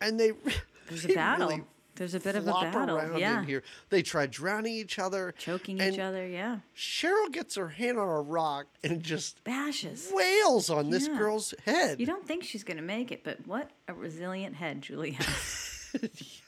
And 0.00 0.18
they 0.20 0.32
There's 0.88 1.04
a 1.06 1.08
battle. 1.14 1.48
really 1.48 1.62
There's 1.96 2.14
a 2.14 2.20
bit 2.20 2.36
of 2.36 2.46
a 2.46 2.52
battle. 2.52 2.96
around 2.96 3.18
Yeah. 3.18 3.38
in 3.40 3.46
here. 3.46 3.62
They 3.88 4.02
try 4.02 4.26
drowning 4.26 4.74
each 4.74 4.98
other, 4.98 5.32
Choking 5.38 5.80
each 5.80 5.98
other. 5.98 6.26
Yeah. 6.26 6.58
Cheryl 6.76 7.30
gets 7.32 7.54
her 7.54 7.68
hand 7.68 7.98
on 7.98 8.08
a 8.08 8.20
rock 8.20 8.66
and 8.82 9.02
just 9.02 9.42
Bashes. 9.44 10.10
wails 10.12 10.68
on 10.70 10.90
this 10.90 11.06
Yeah. 11.08 11.16
girl's 11.16 11.54
head. 11.64 12.00
You 12.00 12.06
don't 12.06 12.26
think 12.26 12.44
she's 12.44 12.64
going 12.64 12.76
to 12.76 12.82
make 12.82 13.12
it, 13.12 13.22
but 13.24 13.46
what 13.46 13.70
a 13.88 13.94
resilient 13.94 14.56
head 14.56 14.82
Julie 14.82 15.12
has. 15.12 15.80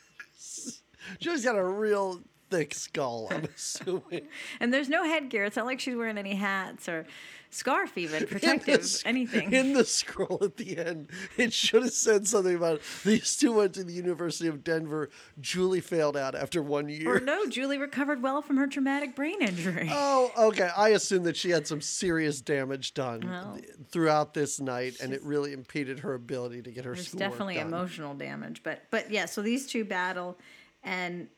Julie's 1.20 1.44
got 1.44 1.56
a 1.56 1.64
real 1.64 2.20
thick 2.50 2.74
skull, 2.74 3.28
I'm 3.30 3.44
assuming. 3.56 4.26
and 4.60 4.72
there's 4.74 4.88
no 4.88 5.04
headgear. 5.04 5.44
It's 5.44 5.56
not 5.56 5.66
like 5.66 5.80
she's 5.80 5.94
wearing 5.96 6.18
any 6.18 6.34
hats 6.34 6.88
or 6.88 7.06
scarf, 7.50 7.96
even 7.96 8.20
the 8.20 8.26
protective, 8.26 8.86
anything. 9.04 9.52
In 9.52 9.72
the 9.72 9.84
scroll 9.84 10.38
at 10.42 10.56
the 10.56 10.76
end, 10.78 11.10
it 11.36 11.52
should 11.52 11.82
have 11.82 11.92
said 11.92 12.26
something 12.26 12.54
about 12.54 12.80
these 13.04 13.36
two 13.36 13.52
went 13.52 13.74
to 13.74 13.84
the 13.84 13.92
University 13.92 14.48
of 14.48 14.62
Denver. 14.64 15.10
Julie 15.40 15.80
failed 15.80 16.16
out 16.16 16.34
after 16.34 16.62
one 16.62 16.88
year. 16.88 17.16
or 17.16 17.20
no, 17.20 17.46
Julie 17.46 17.78
recovered 17.78 18.22
well 18.22 18.42
from 18.42 18.56
her 18.56 18.66
traumatic 18.66 19.14
brain 19.16 19.40
injury. 19.40 19.88
Oh, 19.92 20.30
okay. 20.36 20.70
I 20.76 20.90
assume 20.90 21.22
that 21.24 21.36
she 21.36 21.50
had 21.50 21.66
some 21.66 21.80
serious 21.80 22.40
damage 22.40 22.94
done 22.94 23.20
Well, 23.28 23.58
throughout 23.90 24.34
this 24.34 24.60
night, 24.60 24.96
and 25.02 25.12
it 25.12 25.22
really 25.22 25.52
impeded 25.52 26.00
her 26.00 26.14
ability 26.14 26.62
to 26.62 26.70
get 26.70 26.84
her 26.84 26.94
There's 26.94 27.12
definitely 27.12 27.54
done. 27.56 27.68
emotional 27.68 28.14
damage, 28.14 28.62
but 28.62 28.82
but 28.90 29.10
yeah. 29.10 29.26
So 29.26 29.42
these 29.42 29.66
two 29.66 29.84
battle, 29.84 30.36
and 30.82 31.28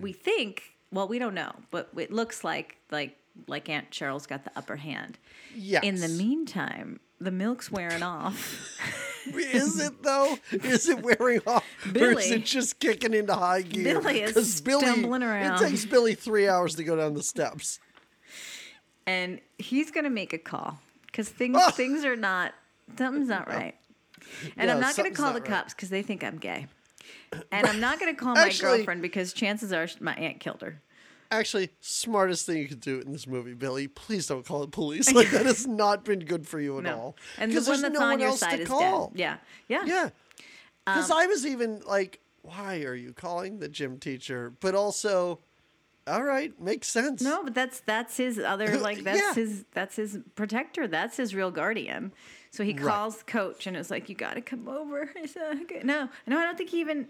we 0.00 0.12
think. 0.12 0.62
Well, 0.90 1.06
we 1.06 1.18
don't 1.18 1.34
know, 1.34 1.52
but 1.70 1.90
it 1.98 2.10
looks 2.10 2.42
like 2.44 2.78
like 2.90 3.17
like 3.46 3.68
Aunt 3.68 3.90
Cheryl's 3.90 4.26
got 4.26 4.44
the 4.44 4.50
upper 4.56 4.76
hand. 4.76 5.18
Yes. 5.54 5.84
In 5.84 5.96
the 5.96 6.08
meantime, 6.08 7.00
the 7.20 7.30
milk's 7.30 7.70
wearing 7.70 8.02
off. 8.02 8.78
is 9.34 9.78
it 9.80 10.02
though? 10.02 10.38
Is 10.52 10.88
it 10.88 11.02
wearing 11.02 11.40
off, 11.46 11.64
or 11.84 11.88
is 11.88 11.92
Billy- 11.92 12.24
it 12.30 12.44
just 12.44 12.78
kicking 12.80 13.14
into 13.14 13.34
high 13.34 13.62
gear? 13.62 14.00
Billy 14.00 14.22
is 14.22 14.60
Billy, 14.60 14.86
stumbling 14.86 15.22
around. 15.22 15.62
It 15.62 15.68
takes 15.70 15.84
Billy 15.84 16.14
three 16.14 16.48
hours 16.48 16.74
to 16.76 16.84
go 16.84 16.96
down 16.96 17.14
the 17.14 17.22
steps. 17.22 17.78
and 19.06 19.40
he's 19.58 19.90
gonna 19.90 20.10
make 20.10 20.32
a 20.32 20.38
call 20.38 20.78
because 21.06 21.28
things 21.28 21.56
Oh. 21.60 21.70
things 21.72 22.04
are 22.04 22.16
not 22.16 22.54
something's 22.96 23.28
not 23.28 23.48
right. 23.48 23.74
And 24.56 24.70
I'm 24.70 24.80
not 24.80 24.96
gonna 24.96 25.10
call 25.10 25.32
the 25.32 25.40
right. 25.40 25.48
cops 25.48 25.74
because 25.74 25.90
they 25.90 26.02
think 26.02 26.22
I'm 26.24 26.38
gay. 26.38 26.66
And 27.52 27.66
I'm 27.66 27.80
not 27.80 27.98
gonna 28.00 28.14
call 28.14 28.34
my 28.34 28.42
Actually- 28.46 28.78
girlfriend 28.78 29.02
because 29.02 29.32
chances 29.32 29.72
are 29.72 29.88
my 30.00 30.14
aunt 30.14 30.40
killed 30.40 30.62
her. 30.62 30.80
Actually, 31.30 31.68
smartest 31.80 32.46
thing 32.46 32.56
you 32.56 32.68
could 32.68 32.80
do 32.80 33.00
in 33.00 33.12
this 33.12 33.26
movie, 33.26 33.52
Billy. 33.52 33.86
Please 33.86 34.26
don't 34.26 34.46
call 34.46 34.60
the 34.60 34.68
police. 34.68 35.12
Like 35.14 35.30
that 35.30 35.44
has 35.46 35.66
not 35.66 36.04
been 36.04 36.20
good 36.20 36.46
for 36.48 36.58
you 36.58 36.78
at 36.78 36.84
No, 36.84 36.94
all. 36.96 37.16
and 37.36 37.52
the 37.52 37.56
one 37.56 37.64
there's 37.64 37.82
that's 37.82 37.94
no 37.94 38.00
on 38.02 38.10
one 38.12 38.20
your 38.20 38.28
else 38.30 38.40
to 38.40 38.46
side 38.46 38.60
is 38.60 38.68
call. 38.68 39.08
dead. 39.08 39.18
Yeah, 39.20 39.36
yeah, 39.68 39.84
Yeah. 39.86 40.10
Because 40.86 41.10
Um, 41.10 41.18
I 41.18 41.26
was 41.26 41.44
even 41.44 41.80
like, 41.86 42.20
why 42.40 42.82
are 42.84 42.94
you 42.94 43.12
calling 43.12 43.58
the 43.58 43.68
gym 43.68 43.98
teacher? 43.98 44.54
But 44.60 44.74
also, 44.74 45.40
all 46.06 46.22
right, 46.24 46.58
makes 46.58 46.88
sense. 46.88 47.20
No, 47.20 47.44
but 47.44 47.52
that's 47.54 47.80
that's 47.80 48.16
his 48.16 48.38
other 48.38 48.78
like 48.78 49.04
that's 49.04 49.18
Yeah. 49.18 49.34
his 49.34 49.64
that's 49.74 49.96
his 49.96 50.18
protector. 50.34 50.88
That's 50.88 51.18
his 51.18 51.34
real 51.34 51.50
guardian. 51.50 52.12
So 52.50 52.64
he 52.64 52.72
Right. 52.72 52.80
calls 52.82 53.18
the 53.18 53.24
coach 53.24 53.66
and 53.66 53.76
it's 53.76 53.90
like, 53.90 54.08
"You 54.08 54.14
got 54.14 54.34
to 54.34 54.40
come 54.40 54.66
over." 54.66 55.10
I 55.22 55.26
said, 55.26 55.60
okay. 55.64 55.82
No, 55.84 56.08
no, 56.26 56.38
I 56.38 56.44
don't 56.46 56.56
think 56.56 56.70
he 56.70 56.80
even. 56.80 57.08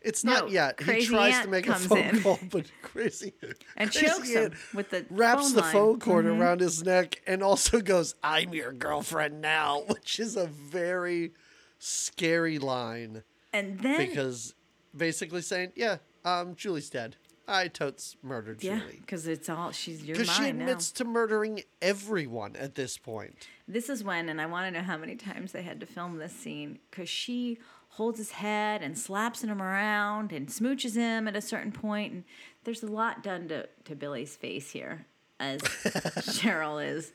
It's 0.00 0.24
No, 0.24 0.32
not 0.32 0.50
yet. 0.50 0.80
He 0.82 1.06
tries 1.06 1.40
to 1.42 1.48
make 1.48 1.68
a 1.68 1.74
phone 1.74 1.98
in. 1.98 2.22
call, 2.22 2.38
but 2.50 2.66
crazy 2.82 3.32
And 3.76 3.90
crazy 3.90 4.06
chokes 4.06 4.28
him 4.30 4.52
with 4.74 4.90
the 4.90 5.06
wraps 5.10 5.42
phone 5.44 5.52
the 5.54 5.60
line. 5.60 5.68
Mm-hmm. 5.70 5.78
phone 5.78 6.00
cord 6.00 6.26
around 6.26 6.60
his 6.60 6.82
neck 6.82 7.20
and 7.26 7.42
also 7.42 7.80
goes, 7.80 8.14
"I'm 8.22 8.52
your 8.52 8.72
girlfriend 8.72 9.40
now," 9.40 9.82
which 9.86 10.18
is 10.18 10.36
a 10.36 10.46
very 10.46 11.32
scary 11.78 12.58
line 12.58 13.22
And 13.52 13.78
then 13.80 13.98
because 14.08 14.54
basically 14.96 15.42
saying, 15.42 15.72
"Yeah, 15.76 15.98
um, 16.24 16.54
Julie's 16.56 16.90
dead. 16.90 17.16
I 17.48 17.66
totes 17.68 18.16
murdered 18.22 18.62
yeah, 18.62 18.78
Julie." 18.78 18.98
because 19.00 19.26
it's 19.26 19.48
all 19.48 19.72
she's 19.72 20.02
your 20.04 20.16
Because 20.16 20.32
she 20.34 20.42
mine 20.42 20.58
now. 20.58 20.64
admits 20.64 20.92
to 20.92 21.04
murdering 21.04 21.62
everyone 21.82 22.54
at 22.56 22.76
this 22.76 22.96
point. 22.98 23.48
This 23.66 23.88
is 23.88 24.04
when, 24.04 24.28
and 24.28 24.40
I 24.40 24.46
want 24.46 24.66
to 24.66 24.70
know 24.80 24.84
how 24.84 24.96
many 24.96 25.16
times 25.16 25.52
they 25.52 25.62
had 25.62 25.80
to 25.80 25.86
film 25.86 26.18
this 26.18 26.32
scene 26.32 26.78
because 26.90 27.08
she 27.08 27.58
holds 27.96 28.18
his 28.18 28.30
head 28.32 28.82
and 28.82 28.96
slaps 28.98 29.42
him 29.44 29.60
around 29.62 30.32
and 30.32 30.48
smooches 30.48 30.94
him 30.96 31.28
at 31.28 31.36
a 31.36 31.40
certain 31.42 31.72
point, 31.72 32.12
and 32.12 32.24
there's 32.64 32.82
a 32.82 32.86
lot 32.86 33.22
done 33.22 33.48
to 33.48 33.68
to 33.84 33.94
Billy's 33.94 34.34
face 34.36 34.70
here 34.70 35.06
as 35.40 35.60
Cheryl 36.22 36.84
is 36.84 37.12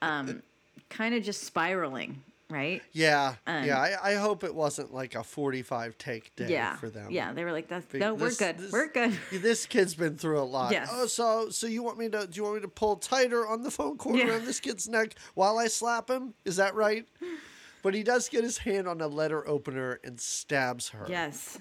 um, 0.00 0.42
kind 0.88 1.14
of 1.14 1.22
just 1.24 1.42
spiraling, 1.44 2.22
right? 2.48 2.80
Yeah, 2.92 3.34
Um, 3.46 3.64
yeah. 3.64 3.78
I, 3.78 4.12
I 4.12 4.14
hope 4.14 4.44
it 4.44 4.54
wasn't 4.54 4.94
like 4.94 5.14
a 5.16 5.24
forty-five 5.24 5.98
take 5.98 6.34
day 6.36 6.46
Yeah, 6.48 6.76
for 6.76 6.88
them. 6.88 7.10
yeah. 7.10 7.32
They 7.32 7.44
were 7.44 7.52
like, 7.52 7.68
"That's 7.68 7.92
no, 7.94 8.14
we're 8.14 8.30
good, 8.34 8.58
this- 8.58 8.72
we're 8.72 8.88
good." 8.88 9.18
This 9.32 9.66
kid's 9.66 9.94
been 9.94 10.16
through 10.16 10.38
a 10.40 10.44
lot. 10.44 10.72
Yes. 10.72 10.88
Oh, 10.92 11.06
so 11.06 11.50
so 11.50 11.66
you 11.66 11.82
want 11.82 11.98
me 11.98 12.08
to? 12.10 12.26
Do 12.26 12.36
you 12.36 12.44
want 12.44 12.54
me 12.56 12.60
to 12.62 12.68
pull 12.68 12.96
tighter 12.96 13.46
on 13.46 13.62
the 13.62 13.70
phone 13.70 13.98
cord 13.98 14.18
Yeah. 14.18 14.28
around 14.28 14.44
this 14.46 14.60
kid's 14.60 14.88
neck 14.88 15.14
while 15.34 15.58
I 15.58 15.66
slap 15.66 16.08
him? 16.08 16.34
Is 16.44 16.56
that 16.56 16.74
right? 16.74 17.04
But 17.86 17.94
he 17.94 18.02
does 18.02 18.28
get 18.28 18.42
his 18.42 18.58
hand 18.58 18.88
on 18.88 19.00
a 19.00 19.06
letter 19.06 19.46
opener 19.46 20.00
and 20.02 20.20
stabs 20.20 20.88
her. 20.88 21.06
Yes, 21.08 21.56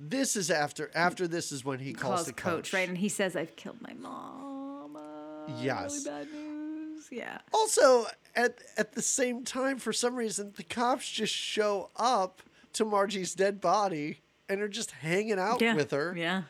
This 0.00 0.34
is 0.34 0.50
after. 0.50 0.90
After 0.92 1.28
this 1.28 1.52
is 1.52 1.64
when 1.64 1.78
he 1.78 1.92
calls, 1.92 2.14
calls 2.16 2.26
the 2.26 2.32
coach, 2.32 2.72
right? 2.72 2.88
And 2.88 2.98
he 2.98 3.08
says, 3.08 3.36
"I've 3.36 3.54
killed 3.54 3.80
my 3.80 3.92
mom." 3.94 4.96
Uh, 4.96 5.56
Yes. 5.62 6.04
really 6.04 6.24
bad 6.24 6.32
news. 6.32 7.06
Yeah. 7.12 7.38
Also, 7.52 8.06
at 8.34 8.58
at 8.76 8.94
the 8.94 9.02
same 9.02 9.44
time, 9.44 9.78
for 9.78 9.92
some 9.92 10.16
reason, 10.16 10.52
the 10.56 10.64
cops 10.64 11.08
just 11.08 11.32
show 11.32 11.90
up 11.94 12.42
to 12.72 12.84
Margie's 12.84 13.32
dead 13.32 13.60
body 13.60 14.20
and 14.48 14.60
are 14.62 14.68
just 14.68 14.90
hanging 14.90 15.38
out 15.38 15.60
Yeah. 15.60 15.76
with 15.76 15.92
her. 15.92 16.12
Yeah. 16.16 16.42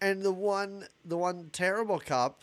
And 0.00 0.22
the 0.22 0.32
one, 0.32 0.88
the 1.04 1.18
one 1.18 1.50
terrible 1.50 1.98
cop, 1.98 2.42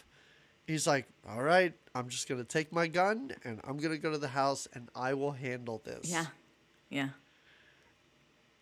he's 0.67 0.85
like, 0.85 1.07
"All 1.27 1.41
right, 1.41 1.73
I'm 1.95 2.09
just 2.09 2.27
gonna 2.27 2.43
take 2.43 2.71
my 2.71 2.87
gun 2.87 3.31
and 3.43 3.59
I'm 3.63 3.77
gonna 3.77 3.97
go 3.97 4.11
to 4.11 4.17
the 4.17 4.27
house 4.29 4.67
and 4.73 4.89
I 4.95 5.13
will 5.13 5.31
handle 5.33 5.81
this." 5.83 6.09
Yeah. 6.09 6.25
Yeah. 6.89 7.09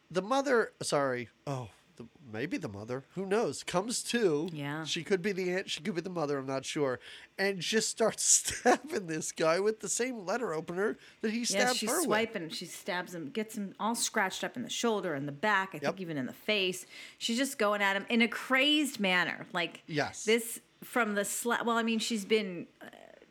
The 0.09 0.21
mother, 0.21 0.73
sorry, 0.81 1.29
oh, 1.47 1.69
the, 1.95 2.05
maybe 2.33 2.57
the 2.57 2.67
mother, 2.67 3.05
who 3.15 3.25
knows, 3.25 3.63
comes 3.63 4.03
to. 4.03 4.49
Yeah. 4.51 4.83
She 4.83 5.03
could 5.05 5.21
be 5.21 5.31
the 5.31 5.51
aunt, 5.53 5.69
she 5.69 5.81
could 5.81 5.95
be 5.95 6.01
the 6.01 6.09
mother, 6.09 6.37
I'm 6.37 6.45
not 6.45 6.65
sure. 6.65 6.99
And 7.37 7.59
just 7.61 7.87
starts 7.89 8.23
stabbing 8.59 9.07
this 9.07 9.31
guy 9.31 9.61
with 9.61 9.79
the 9.79 9.87
same 9.87 10.25
letter 10.25 10.53
opener 10.53 10.97
that 11.21 11.31
he 11.31 11.39
Yeah, 11.39 11.45
stabbed 11.45 11.77
she's 11.77 11.89
her 11.89 11.97
with. 11.99 12.05
swiping. 12.05 12.49
She 12.49 12.65
stabs 12.65 13.15
him, 13.15 13.29
gets 13.29 13.55
him 13.57 13.73
all 13.79 13.95
scratched 13.95 14.43
up 14.43 14.57
in 14.57 14.63
the 14.63 14.69
shoulder 14.69 15.13
and 15.13 15.27
the 15.27 15.31
back. 15.33 15.69
I 15.73 15.79
think 15.79 16.01
even 16.01 16.17
in 16.17 16.25
the 16.25 16.33
face. 16.33 16.85
She's 17.17 17.37
just 17.37 17.57
going 17.57 17.81
at 17.81 17.95
him 17.95 18.05
in 18.09 18.21
a 18.21 18.27
crazed 18.27 18.99
manner. 18.99 19.45
Like 19.53 19.83
Yes. 19.87 20.25
this 20.25 20.59
from 20.83 21.15
the 21.15 21.23
slap. 21.23 21.65
Well, 21.65 21.77
I 21.77 21.83
mean, 21.83 21.99
she's 21.99 22.25
been, 22.25 22.67
uh, 22.81 22.87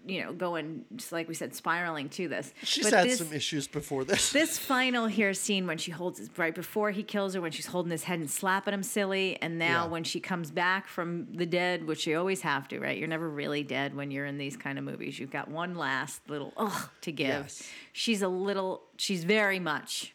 you 0.07 0.23
know, 0.25 0.33
going 0.33 0.85
just 0.97 1.13
like 1.13 1.29
we 1.29 1.35
said, 1.35 1.55
spiraling 1.55 2.09
to 2.11 2.27
this. 2.29 2.53
She's 2.63 2.85
But 2.85 2.93
had 2.95 3.07
this, 3.07 3.19
some 3.19 3.33
issues 3.33 3.69
before 3.69 4.05
this. 4.05 4.33
This 4.41 4.59
final 4.59 5.07
here 5.07 5.35
scene 5.35 5.67
when 5.67 5.79
she 5.79 5.91
holds 5.91 6.19
his 6.19 6.31
right 6.39 6.55
before 6.55 6.91
he 6.91 7.03
kills 7.03 7.35
her, 7.35 7.41
when 7.41 7.53
she's 7.53 7.67
holding 7.67 7.91
his 7.91 8.05
head 8.05 8.19
and 8.19 8.31
slapping 8.31 8.73
him 8.75 8.83
silly, 8.83 9.37
and 9.43 9.59
now 9.59 9.85
Yeah. 9.85 9.91
when 9.91 10.05
she 10.05 10.21
comes 10.21 10.51
back 10.51 10.87
from 10.89 11.27
the 11.35 11.47
dead, 11.47 11.87
which 11.87 12.07
you 12.07 12.19
always 12.19 12.41
have 12.43 12.67
to, 12.69 12.81
right? 12.81 12.97
You're 12.97 13.09
never 13.09 13.29
really 13.29 13.63
dead 13.63 13.95
when 13.95 14.11
you're 14.11 14.27
in 14.27 14.39
these 14.39 14.57
kind 14.57 14.79
of 14.79 14.85
movies. 14.85 15.19
You've 15.19 15.31
got 15.31 15.49
one 15.49 15.75
last 15.75 16.23
little 16.29 16.53
ugh 16.57 16.89
to 17.03 17.13
give. 17.13 17.29
Yes. 17.29 17.63
She's 17.93 18.23
a 18.23 18.29
little. 18.29 18.83
She's 18.97 19.25
very 19.25 19.59
much 19.59 20.15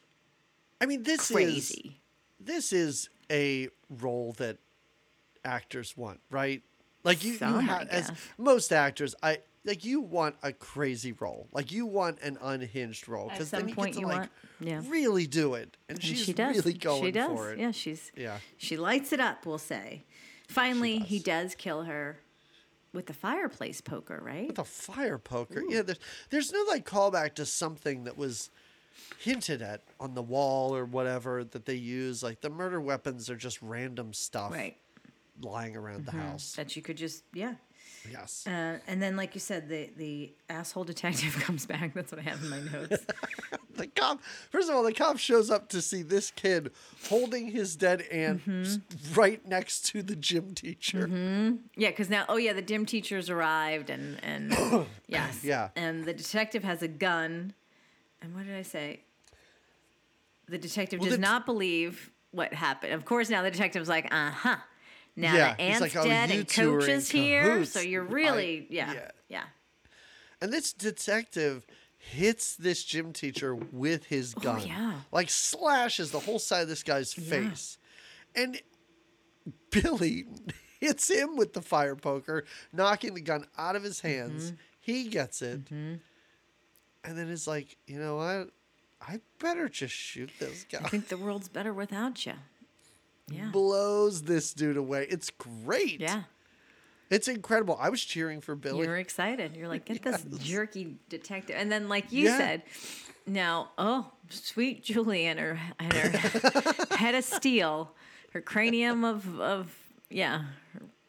I 0.81 0.85
mean, 0.87 1.03
this 1.03 1.31
is 1.31 1.75
this 2.39 2.73
is 2.73 3.09
a 3.31 3.69
role 3.89 4.33
that 4.37 4.57
actors 5.43 5.95
want, 5.95 6.19
right? 6.29 6.61
Like 7.03 7.23
you, 7.23 7.35
Some, 7.35 7.53
you 7.55 7.59
have 7.67 7.87
as 7.89 8.11
most 8.37 8.73
actors, 8.73 9.15
I 9.23 9.39
like 9.65 9.83
you 9.83 9.99
want 9.99 10.35
a 10.43 10.53
crazy 10.53 11.11
role, 11.13 11.47
like 11.51 11.71
you 11.71 11.85
want 11.85 12.21
an 12.21 12.37
unhinged 12.41 13.07
role, 13.07 13.29
because 13.29 13.49
then 13.51 13.67
you 13.67 13.75
get 13.75 13.93
to 13.93 13.99
you 13.99 14.05
like 14.07 14.17
want- 14.19 14.31
yeah. 14.59 14.81
really 14.87 15.27
do 15.27 15.55
it, 15.55 15.75
and, 15.89 15.97
And 15.97 16.03
she's 16.03 16.19
she 16.19 16.33
does. 16.33 16.55
really 16.55 16.73
going 16.73 17.03
she 17.03 17.11
does. 17.11 17.31
for 17.31 17.51
it. 17.51 17.59
Yeah, 17.59 17.71
she's 17.71 18.11
Yeah. 18.15 18.37
She 18.57 18.77
lights 18.77 19.11
it 19.11 19.19
up. 19.19 19.45
We'll 19.45 19.57
say. 19.57 20.05
Finally, 20.47 20.99
he 20.99 21.17
does. 21.17 21.25
does 21.25 21.55
kill 21.55 21.83
her 21.83 22.19
with 22.93 23.07
the 23.07 23.13
fireplace 23.13 23.81
poker, 23.81 24.21
right? 24.23 24.47
With 24.47 24.59
a 24.59 24.63
fire 24.63 25.17
poker, 25.17 25.63
yeah. 25.67 25.81
There's 25.81 25.99
there's 26.29 26.51
no 26.51 26.63
like 26.67 26.85
callback 26.87 27.33
to 27.35 27.45
something 27.45 28.05
that 28.05 28.17
was 28.17 28.49
hinted 29.19 29.61
at 29.61 29.81
on 29.99 30.13
the 30.13 30.21
wall 30.21 30.75
or 30.75 30.85
whatever 30.85 31.43
that 31.43 31.65
they 31.65 31.75
use. 31.75 32.23
Like 32.23 32.41
the 32.41 32.49
murder 32.49 32.79
weapons 32.79 33.29
are 33.29 33.35
just 33.35 33.61
random 33.61 34.13
stuff 34.13 34.51
right. 34.51 34.77
lying 35.41 35.75
around 35.75 36.05
the 36.05 36.11
mm-hmm. 36.11 36.21
house. 36.21 36.53
That 36.53 36.75
you 36.75 36.81
could 36.81 36.97
just 36.97 37.23
yeah. 37.33 37.55
Yes. 38.11 38.45
Uh, 38.47 38.79
and 38.87 39.01
then, 39.01 39.15
like 39.15 39.33
you 39.35 39.39
said, 39.41 39.67
the 39.69 39.89
the 39.97 40.31
asshole 40.49 40.83
detective 40.83 41.35
comes 41.41 41.65
back. 41.65 41.93
That's 41.93 42.11
what 42.11 42.19
I 42.19 42.23
have 42.23 42.41
in 42.43 42.49
my 42.49 42.59
notes. 42.59 43.05
The 43.75 43.87
cop, 43.87 44.21
first 44.51 44.69
of 44.69 44.75
all, 44.75 44.83
the 44.83 44.93
cop 44.93 45.17
shows 45.17 45.51
up 45.51 45.67
to 45.69 45.81
see 45.81 46.01
this 46.01 46.31
kid 46.31 46.71
holding 47.09 47.51
his 47.51 47.75
dead 47.75 48.03
aunt 48.09 48.45
Mm-hmm. 48.47 49.13
right 49.19 49.45
next 49.45 49.87
to 49.87 50.01
the 50.01 50.15
gym 50.15 50.53
teacher. 50.55 51.09
yeah, 51.75 51.89
because 51.89 52.09
now, 52.09 52.23
oh 52.29 52.37
yeah, 52.37 52.53
the 52.53 52.61
gym 52.61 52.85
teacher's 52.85 53.29
arrived, 53.29 53.89
and 53.89 54.17
and 54.23 54.55
yes, 55.09 55.43
Yeah. 55.43 55.71
and 55.75 56.05
the 56.05 56.13
detective 56.13 56.63
has 56.63 56.81
a 56.83 56.87
gun. 56.87 57.53
And 58.21 58.33
what 58.33 58.45
did 58.45 58.55
I 58.55 58.61
say? 58.61 59.01
The 60.47 60.57
detective 60.57 60.99
Well, 61.01 61.09
does 61.09 61.17
the- 61.17 61.21
not 61.21 61.45
believe 61.45 62.11
what 62.31 62.53
happened. 62.53 62.93
Of 62.93 63.03
course, 63.03 63.29
now 63.29 63.41
the 63.43 63.51
detective's 63.51 63.89
like, 63.89 64.07
uh 64.13 64.31
huh. 64.31 64.55
Now 65.15 65.33
Yeah, 65.35 65.55
the 65.55 65.63
he's 65.63 65.81
aunt's 65.81 65.81
like, 65.81 65.95
"Oh, 65.95 66.07
dead 66.07 66.29
you 66.29 66.39
and 66.39 66.49
coach 66.49 66.87
is 66.89 67.09
here, 67.09 67.63
so 67.65 67.79
you're 67.79 68.03
I- 68.07 68.11
really, 68.11 68.67
yeah, 68.69 68.93
yeah. 68.93 69.09
yeah. 69.29 69.43
And 70.41 70.51
this 70.51 70.73
detective 70.73 71.65
hits 71.97 72.55
this 72.55 72.83
gym 72.83 73.13
teacher 73.13 73.55
with 73.55 74.05
his 74.05 74.33
gun. 74.35 74.61
Oh, 74.61 74.65
yeah. 74.65 74.93
Like 75.11 75.29
slashes 75.29 76.11
the 76.11 76.19
whole 76.19 76.39
side 76.39 76.61
of 76.63 76.67
this 76.67 76.83
guy's 76.83 77.13
face. 77.13 77.77
And 78.35 78.61
Billy 79.71 80.25
hits 80.79 81.09
him 81.09 81.35
with 81.37 81.53
the 81.53 81.61
fire 81.61 81.95
poker, 81.95 82.45
knocking 82.73 83.13
the 83.13 83.21
gun 83.21 83.45
out 83.57 83.75
of 83.75 83.83
his 83.83 84.01
hands. 84.01 84.47
Mm-hmm. 84.51 84.55
He 84.81 85.07
gets 85.07 85.41
it. 85.41 85.61
And 85.71 85.99
then 87.03 87.29
is 87.29 87.47
like, 87.47 87.77
you 87.87 87.97
know 87.99 88.17
what? 88.17 88.49
I 89.01 89.21
better 89.39 89.69
just 89.69 89.93
shoot 89.93 90.29
this 90.39 90.65
guy. 90.69 90.79
I 90.83 90.89
think 90.89 91.07
the 91.07 91.17
world's 91.17 91.47
better 91.49 91.73
without 91.73 92.25
you. 92.25 92.33
Yeah, 93.29 93.49
blows 93.51 94.23
this 94.23 94.53
dude 94.53 94.77
away. 94.77 95.07
It's 95.09 95.29
great. 95.31 95.99
yeah. 95.99 96.23
It's 97.09 97.27
incredible. 97.27 97.77
I 97.79 97.89
was 97.89 98.03
cheering 98.03 98.41
for 98.41 98.55
Billy. 98.55 98.85
You're 98.85 98.97
excited. 98.97 99.55
You're 99.55 99.67
like, 99.67 99.85
get 99.85 100.01
this 100.01 100.25
jerky 100.39 100.97
detective. 101.07 101.55
And 101.57 101.71
then, 101.71 101.87
like 101.87 102.11
you 102.11 102.25
Yeah. 102.25 102.37
said, 102.37 102.63
now, 103.27 103.69
oh, 103.77 104.11
sweet 104.29 104.83
Julie 104.83 105.25
and 105.25 105.39
her 105.39 105.59
and 105.79 105.93
her 105.93 106.09
head 106.95 107.13
of 107.15 107.23
steel, 107.23 107.91
her 108.33 108.41
cranium 108.41 109.03
of 109.03 109.39
of 109.39 109.75
yeah, 110.09 110.45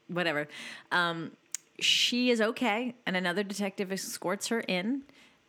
whatever. 0.09 0.49
Um, 0.93 1.33
she 1.81 2.31
is 2.31 2.41
okay, 2.41 2.95
and 3.07 3.17
another 3.17 3.43
detective 3.43 3.91
escorts 3.93 4.49
her 4.49 4.61
in, 4.61 5.03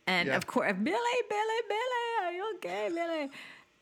and 0.06 0.28
Yeah. 0.28 0.36
of 0.38 0.48
course, 0.48 0.74
Billy, 0.74 0.98
Billy, 1.30 1.62
Billy, 1.70 2.26
are 2.26 2.32
you 2.32 2.54
okay, 2.56 2.90
Billy? 2.94 3.30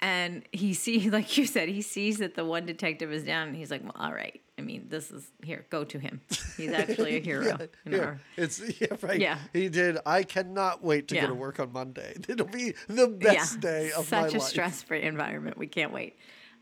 And 0.01 0.43
he 0.51 0.73
sees, 0.73 1.05
like 1.11 1.38
you 1.38 1.45
said, 1.45 1.69
he 1.69 1.81
sees 1.81 2.17
that 2.17 2.35
the 2.35 2.45
one 2.45 2.65
detective 2.65 3.11
is 3.11 3.23
down, 3.23 3.47
and 3.49 3.55
he's 3.57 3.72
like, 3.72 3.84
"Well, 3.84 3.95
all 3.95 4.13
right. 4.13 4.41
I 4.57 4.61
mean, 4.61 4.88
this 4.89 5.09
is 5.11 5.27
here. 5.43 5.65
Go 5.69 5.84
to 5.85 5.97
him. 5.99 6.22
He's 6.57 6.72
actually 6.81 7.15
a 7.17 7.19
hero." 7.22 7.45
yeah, 7.45 7.65
yeah. 7.91 7.97
our- 7.99 8.19
It's 8.38 8.61
yeah, 8.81 8.88
right. 9.01 9.19
Yeah. 9.19 9.38
He 9.53 9.69
did. 9.69 9.97
I 10.05 10.23
cannot 10.23 10.84
wait 10.84 11.07
to 11.09 11.15
Yeah. 11.15 11.22
go 11.23 11.27
to 11.30 11.34
work 11.34 11.59
on 11.59 11.72
Monday. 11.72 12.15
It'll 12.27 12.45
be 12.47 12.73
the 12.88 13.07
best 13.07 13.59
day 13.61 13.91
of 13.91 14.09
my 14.11 14.22
life. 14.22 14.31
such 14.31 14.34
my 14.34 14.38
a 14.38 14.41
life. 14.41 14.49
stress-free 14.49 15.01
environment. 15.03 15.57
We 15.57 15.67
can't 15.67 15.93
wait. 15.93 16.17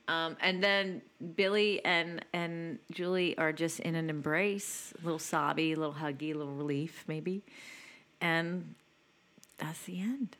Um, 0.07 0.35
and 0.41 0.61
then 0.61 1.01
Billy 1.35 1.83
and 1.85 2.23
and 2.33 2.77
Julie 2.91 3.37
are 3.37 3.53
just 3.53 3.79
in 3.79 3.95
an 3.95 4.09
embrace, 4.09 4.93
a 5.01 5.05
little 5.05 5.17
sobby, 5.19 5.71
a 5.73 5.75
little 5.75 5.93
huggy, 5.95 6.33
a 6.35 6.37
little 6.37 6.53
relief, 6.53 7.03
maybe. 7.07 7.41
And 8.21 8.75
that's 9.57 9.81
the 9.83 9.99
end. 10.01 10.35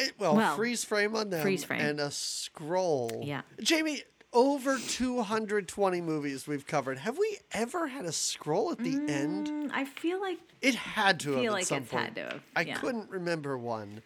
It- 0.00 0.14
well, 0.18 0.36
Well, 0.36 0.56
freeze 0.56 0.84
frame 0.84 1.14
on 1.16 1.30
them 1.30 1.42
freeze 1.42 1.64
frame. 1.64 1.80
and 1.80 2.00
a 2.00 2.10
scroll. 2.10 3.22
Yeah. 3.24 3.42
Jamie, 3.60 4.02
over 4.32 4.78
220 4.78 6.00
movies 6.00 6.46
we've 6.46 6.66
covered. 6.66 6.98
Have 6.98 7.18
we 7.18 7.38
ever 7.52 7.88
had 7.88 8.04
a 8.04 8.12
scroll 8.12 8.70
at 8.70 8.78
the 8.78 8.94
end? 9.08 9.48
Mm, 9.48 9.70
I 9.72 9.84
feel 9.84 10.20
like 10.20 10.38
It 10.60 10.74
had 10.74 11.18
to 11.20 11.32
have 11.32 11.40
feel 11.40 11.52
at 11.52 11.54
like 11.54 11.64
some 11.66 11.82
it's 11.82 11.90
point. 11.90 12.04
had 12.04 12.14
to 12.16 12.22
have, 12.22 12.42
I 12.54 12.64
couldn't 12.64 13.10
remember 13.10 13.58
one, 13.58 14.02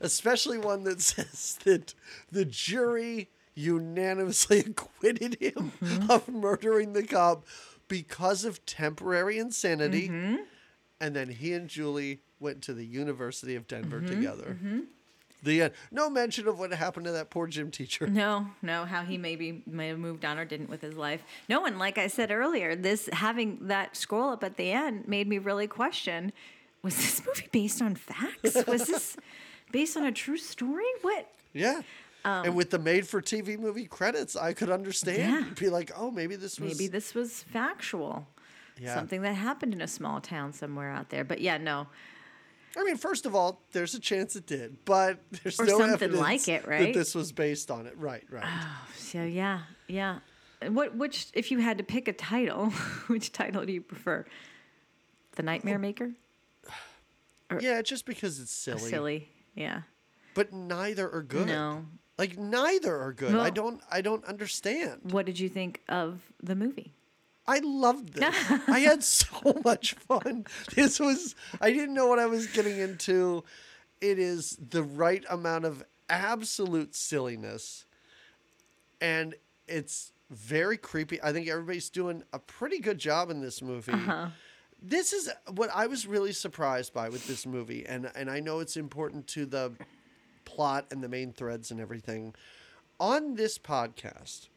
especially 0.00 0.58
one 0.58 0.84
that 0.84 1.00
says 1.00 1.58
that 1.64 1.94
the 2.30 2.44
jury 2.44 3.30
unanimously 3.54 4.60
acquitted 4.66 5.36
him 5.40 5.72
Mm-hmm. 5.82 6.10
of 6.10 6.28
murdering 6.28 6.92
the 6.92 7.02
cop 7.02 7.44
because 7.88 8.44
of 8.44 8.64
temporary 8.66 9.38
insanity. 9.38 10.08
Mm-hmm. 10.08 10.36
And 11.00 11.16
then 11.16 11.28
he 11.28 11.52
and 11.52 11.68
Julie 11.68 12.20
went 12.40 12.62
to 12.62 12.74
the 12.74 12.84
University 12.86 13.56
of 13.56 13.66
Denver 13.66 13.98
Mm-hmm. 14.00 14.06
together. 14.14 14.56
The 15.44 15.62
end. 15.62 15.72
No 15.92 16.10
mention 16.10 16.48
of 16.48 16.58
what 16.58 16.72
happened 16.72 17.06
to 17.06 17.12
that 17.12 17.30
poor 17.30 17.46
gym 17.46 17.70
teacher. 17.70 18.06
no, 18.06 18.48
no, 18.62 18.84
how 18.84 19.02
he 19.02 19.18
maybe 19.18 19.62
may 19.66 19.88
have 19.88 19.98
moved 19.98 20.24
on 20.24 20.38
or 20.38 20.44
didn't 20.44 20.68
with 20.70 20.80
his 20.80 20.94
life. 20.94 21.22
No, 21.48 21.66
and 21.66 21.78
like 21.78 21.98
I 21.98 22.06
said 22.08 22.30
earlier, 22.30 22.74
this 22.74 23.08
having 23.12 23.58
that 23.68 23.96
scroll 23.96 24.30
up 24.30 24.42
at 24.42 24.56
the 24.56 24.72
end 24.72 25.06
made 25.06 25.28
me 25.28 25.38
really 25.38 25.66
question: 25.66 26.32
Was 26.82 26.96
this 26.96 27.22
movie 27.26 27.48
based 27.52 27.80
on 27.82 27.94
facts? 27.94 28.56
Was 28.66 28.86
this 28.88 29.16
based 29.70 29.96
on 29.96 30.04
a 30.04 30.12
true 30.12 30.38
story? 30.38 30.84
What? 31.02 31.30
Yeah. 31.52 31.82
and 32.24 32.56
with 32.56 32.70
the 32.70 32.78
made 32.78 33.06
for 33.06 33.20
TV 33.20 33.58
movie 33.58 33.84
credits, 33.86 34.34
I 34.34 34.54
could 34.54 34.70
understand. 34.70 35.22
Um, 35.22 35.44
Yeah. 35.48 35.54
Be 35.60 35.68
like, 35.68 35.92
oh, 35.96 36.10
maybe 36.10 36.36
this 36.36 36.58
was. 36.58 36.72
Maybe 36.78 36.88
this 36.88 37.14
was 37.14 37.42
factual. 37.42 38.26
Yeah. 38.80 38.94
Something 38.94 39.22
that 39.22 39.34
happened 39.34 39.72
in 39.72 39.80
a 39.80 39.86
small 39.86 40.20
town 40.20 40.52
somewhere 40.52 40.90
out 40.90 41.10
there. 41.10 41.22
But 41.22 41.40
yeah, 41.40 41.58
no. 41.58 41.86
I 42.76 42.84
mean, 42.84 42.96
first 42.96 43.24
of 43.26 43.34
all, 43.34 43.60
there's 43.72 43.94
a 43.94 44.00
chance 44.00 44.36
it 44.36 44.46
did, 44.46 44.84
but 44.84 45.18
there's 45.42 45.58
Or 45.60 45.64
no 45.66 45.78
something 45.78 45.94
evidence 45.94 46.20
like 46.20 46.48
it, 46.48 46.62
that 46.62 46.68
right? 46.68 46.94
this 46.94 47.14
was 47.14 47.32
based 47.32 47.70
on 47.70 47.86
it. 47.86 47.94
Right, 47.96 48.24
right. 48.30 48.44
Oh, 48.46 48.86
So 48.96 49.22
yeah, 49.22 49.60
yeah. 49.88 50.18
What 50.68 50.96
which 50.96 51.26
if 51.34 51.50
you 51.50 51.58
had 51.58 51.78
to 51.78 51.84
pick 51.84 52.08
a 52.08 52.12
title, 52.12 52.70
which 53.08 53.32
title 53.32 53.64
do 53.66 53.72
you 53.72 53.80
prefer? 53.82 54.24
The 55.36 55.42
Nightmare 55.42 55.78
Maker? 55.78 56.12
yeah, 57.60 57.82
just 57.82 58.06
because 58.06 58.40
it's 58.40 58.52
silly. 58.52 58.78
Silly. 58.90 59.28
Yeah. 59.54 59.82
But 60.34 60.52
neither 60.52 61.08
are 61.10 61.22
good. 61.22 61.46
No. 61.46 61.84
Like 62.18 62.38
neither 62.38 62.96
are 63.00 63.12
good. 63.12 63.34
I 63.34 63.50
don't 63.50 63.80
I 63.90 64.00
don't 64.00 64.24
understand. 64.24 65.00
What 65.12 65.26
did 65.26 65.38
you 65.38 65.48
think 65.48 65.80
of 65.88 66.20
the 66.42 66.54
movie? 66.54 66.92
I 67.46 67.60
loved 67.60 68.12
this. 68.14 68.34
I 68.68 68.80
had 68.80 69.04
so 69.04 69.60
much 69.64 69.94
fun. 69.94 70.46
This 70.74 70.98
was 71.00 71.34
I 71.60 71.70
didn't 71.70 71.94
know 71.94 72.06
what 72.06 72.18
I 72.18 72.26
was 72.26 72.46
getting 72.46 72.78
into. 72.78 73.44
It 74.00 74.18
is 74.18 74.58
the 74.70 74.82
right 74.82 75.24
amount 75.30 75.64
of 75.64 75.84
absolute 76.08 76.94
silliness. 76.94 77.84
And 79.00 79.34
it's 79.66 80.12
very 80.30 80.76
creepy. 80.76 81.22
I 81.22 81.32
think 81.32 81.48
everybody's 81.48 81.90
doing 81.90 82.22
a 82.32 82.38
pretty 82.38 82.78
good 82.78 82.98
job 82.98 83.30
in 83.30 83.40
this 83.40 83.62
movie. 83.62 83.92
Uh-huh. 83.92 84.28
This 84.82 85.12
is 85.12 85.30
what 85.54 85.70
I 85.74 85.86
was 85.86 86.06
really 86.06 86.32
surprised 86.32 86.92
by 86.92 87.08
with 87.08 87.26
this 87.26 87.46
movie 87.46 87.86
and 87.86 88.10
and 88.14 88.30
I 88.30 88.40
know 88.40 88.60
it's 88.60 88.76
important 88.76 89.26
to 89.28 89.46
the 89.46 89.72
plot 90.44 90.86
and 90.90 91.02
the 91.02 91.08
main 91.08 91.32
threads 91.32 91.70
and 91.70 91.80
everything. 91.80 92.34
On 93.00 93.34
this 93.34 93.58
podcast, 93.58 94.48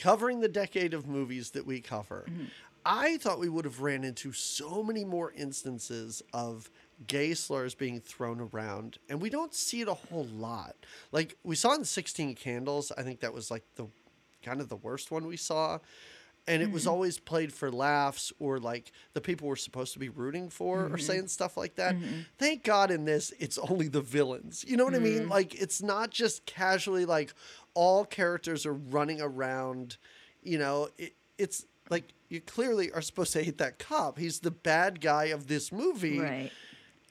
covering 0.00 0.40
the 0.40 0.48
decade 0.48 0.94
of 0.94 1.06
movies 1.06 1.50
that 1.50 1.64
we 1.66 1.80
cover, 1.80 2.24
Mm-hmm. 2.28 2.44
I 2.82 3.18
thought 3.18 3.38
we 3.38 3.50
would 3.50 3.66
have 3.66 3.82
ran 3.82 4.04
into 4.04 4.32
so 4.32 4.82
many 4.82 5.04
more 5.04 5.32
instances 5.36 6.22
of 6.32 6.70
gay 7.06 7.34
slurs 7.34 7.74
being 7.74 8.00
thrown 8.00 8.40
around, 8.40 8.96
and 9.10 9.20
we 9.20 9.28
don't 9.28 9.52
see 9.54 9.82
it 9.82 9.88
a 9.88 9.92
whole 9.92 10.24
lot. 10.24 10.74
Like 11.12 11.36
we 11.44 11.56
saw 11.56 11.74
in 11.74 11.84
Sixteen 11.84 12.34
Candles, 12.34 12.90
I 12.96 13.02
think 13.02 13.20
that 13.20 13.34
was 13.34 13.50
like 13.50 13.64
the 13.76 13.86
kind 14.42 14.62
of 14.62 14.70
the 14.70 14.76
worst 14.76 15.10
one 15.10 15.26
we 15.26 15.36
saw. 15.36 15.78
And 16.48 16.62
it 16.62 16.70
was 16.72 16.82
Mm-hmm. 16.84 16.90
always 16.92 17.18
played 17.18 17.52
for 17.52 17.70
laughs, 17.70 18.32
or 18.40 18.58
like 18.58 18.92
the 19.12 19.20
people 19.20 19.46
were 19.46 19.56
supposed 19.56 19.92
to 19.92 19.98
be 19.98 20.08
rooting 20.08 20.48
for, 20.48 20.84
Mm-hmm. 20.84 20.94
or 20.94 20.98
saying 20.98 21.28
stuff 21.28 21.58
like 21.58 21.74
that. 21.76 21.94
Thank 22.38 22.64
God 22.64 22.90
in 22.90 23.04
this, 23.04 23.30
it's 23.38 23.58
only 23.58 23.88
the 23.88 24.00
villains. 24.00 24.64
You 24.66 24.78
know 24.78 24.84
what 24.86 24.94
I 24.94 25.00
mean? 25.00 25.26
Mm. 25.26 25.30
Like, 25.30 25.54
it's 25.54 25.82
not 25.82 26.10
just 26.10 26.46
casually 26.46 27.04
like 27.04 27.34
all 27.74 28.04
characters 28.04 28.66
are 28.66 28.72
running 28.74 29.20
around. 29.20 29.96
You 30.42 30.58
know, 30.58 30.88
it, 30.98 31.14
it's 31.38 31.66
like 31.90 32.12
you 32.28 32.40
clearly 32.40 32.92
are 32.92 33.02
supposed 33.02 33.32
to 33.34 33.42
hate 33.42 33.58
that 33.58 33.78
cop. 33.78 34.18
He's 34.18 34.40
the 34.40 34.50
bad 34.50 35.00
guy 35.00 35.24
of 35.26 35.46
this 35.48 35.72
movie 35.72 36.18
Right. 36.20 36.50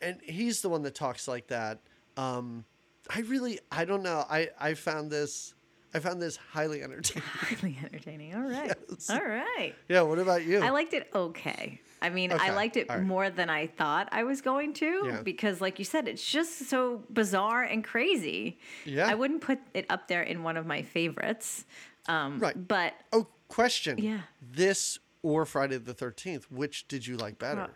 and 0.02 0.20
he's 0.24 0.62
the 0.62 0.70
one 0.70 0.84
that 0.84 0.96
talks 0.96 1.28
like 1.28 1.48
that. 1.48 1.80
Um, 2.18 2.66
I 3.14 3.22
really, 3.22 3.60
I 3.72 3.86
don't 3.86 4.04
know. 4.04 4.26
I 4.30 4.50
I 4.60 4.74
found 4.76 5.10
this, 5.12 5.54
I 5.94 6.00
found 6.00 6.22
this 6.22 6.38
highly 6.38 6.82
entertaining. 6.84 7.24
Highly 7.28 7.78
entertaining. 7.84 8.36
All 8.36 8.42
right. 8.42 8.74
Yes. 8.90 9.10
All 9.10 9.20
right. 9.24 9.74
yeah. 9.88 10.02
What 10.02 10.20
about 10.20 10.44
you? 10.46 10.60
I 10.62 10.70
liked 10.72 10.94
it 10.94 11.10
okay. 11.16 11.80
I 12.02 12.10
mean, 12.10 12.32
I 12.32 12.52
liked 12.52 12.78
it 12.78 12.88
right. 12.90 13.02
more 13.02 13.30
than 13.30 13.50
I 13.50 13.68
thought 13.68 14.10
I 14.12 14.24
was 14.24 14.42
going 14.42 14.74
to 14.76 15.04
Yeah. 15.06 15.22
because, 15.22 15.60
like 15.62 15.80
you 15.80 15.86
said, 15.86 16.08
it's 16.08 16.26
just 16.26 16.70
so 16.70 17.04
bizarre 17.12 17.64
and 17.64 17.84
crazy. 17.84 18.58
Yeah. 18.86 19.08
I 19.08 19.16
wouldn't 19.16 19.42
put 19.42 19.60
it 19.74 19.86
up 19.90 20.08
there 20.08 20.24
in 20.24 20.44
one 20.44 20.58
of 20.58 20.66
my 20.66 20.82
favorites. 20.82 21.66
Um, 22.08 22.40
Right. 22.40 22.68
But 22.68 22.94
oh, 23.12 23.28
question. 23.48 23.98
Yeah. 23.98 24.22
This 24.42 25.00
or 25.22 25.46
Friday 25.46 25.78
the 25.78 25.94
Thirteenth, 25.94 26.50
which 26.50 26.88
did 26.88 27.06
you 27.06 27.18
like 27.18 27.38
better? 27.38 27.68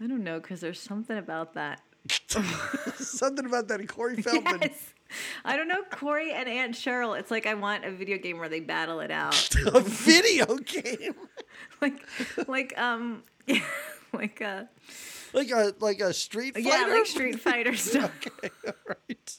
I 0.00 0.06
don't 0.06 0.24
know 0.24 0.40
because 0.40 0.60
there's 0.60 0.80
something 0.80 1.16
about 1.16 1.54
that. 1.54 1.80
Something 2.96 3.46
about 3.46 3.68
that 3.68 3.86
Corey 3.88 4.16
Feldman. 4.22 4.58
Yes. 4.62 4.92
I 5.44 5.56
don't 5.56 5.68
know, 5.68 5.82
Corey 5.90 6.32
and 6.32 6.48
Aunt 6.48 6.74
Cheryl. 6.74 7.18
It's 7.18 7.30
like 7.30 7.46
I 7.46 7.54
want 7.54 7.84
a 7.84 7.90
video 7.90 8.18
game 8.18 8.38
where 8.38 8.48
they 8.48 8.60
battle 8.60 9.00
it 9.00 9.10
out. 9.10 9.50
A 9.74 9.80
video 9.80 10.56
game, 10.56 11.14
like, 11.80 12.06
like, 12.46 12.78
um, 12.78 13.22
like, 14.12 14.42
uh, 14.42 14.64
like 15.32 15.50
a 15.50 15.74
like 15.80 16.00
a 16.00 16.12
Street 16.12 16.54
Fighter. 16.54 16.68
yeah, 16.68 16.86
like 16.86 17.06
Street 17.06 17.40
Fighter 17.40 17.74
stuff. 17.74 18.10
okay, 18.26 18.50
all 18.66 18.72
right. 18.88 19.38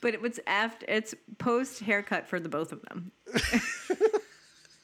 But 0.00 0.14
it 0.14 0.20
was 0.20 0.40
after 0.46 0.86
it's 0.88 1.14
post 1.38 1.80
haircut 1.80 2.26
for 2.26 2.40
the 2.40 2.48
both 2.48 2.72
of 2.72 2.82
them. 2.82 3.12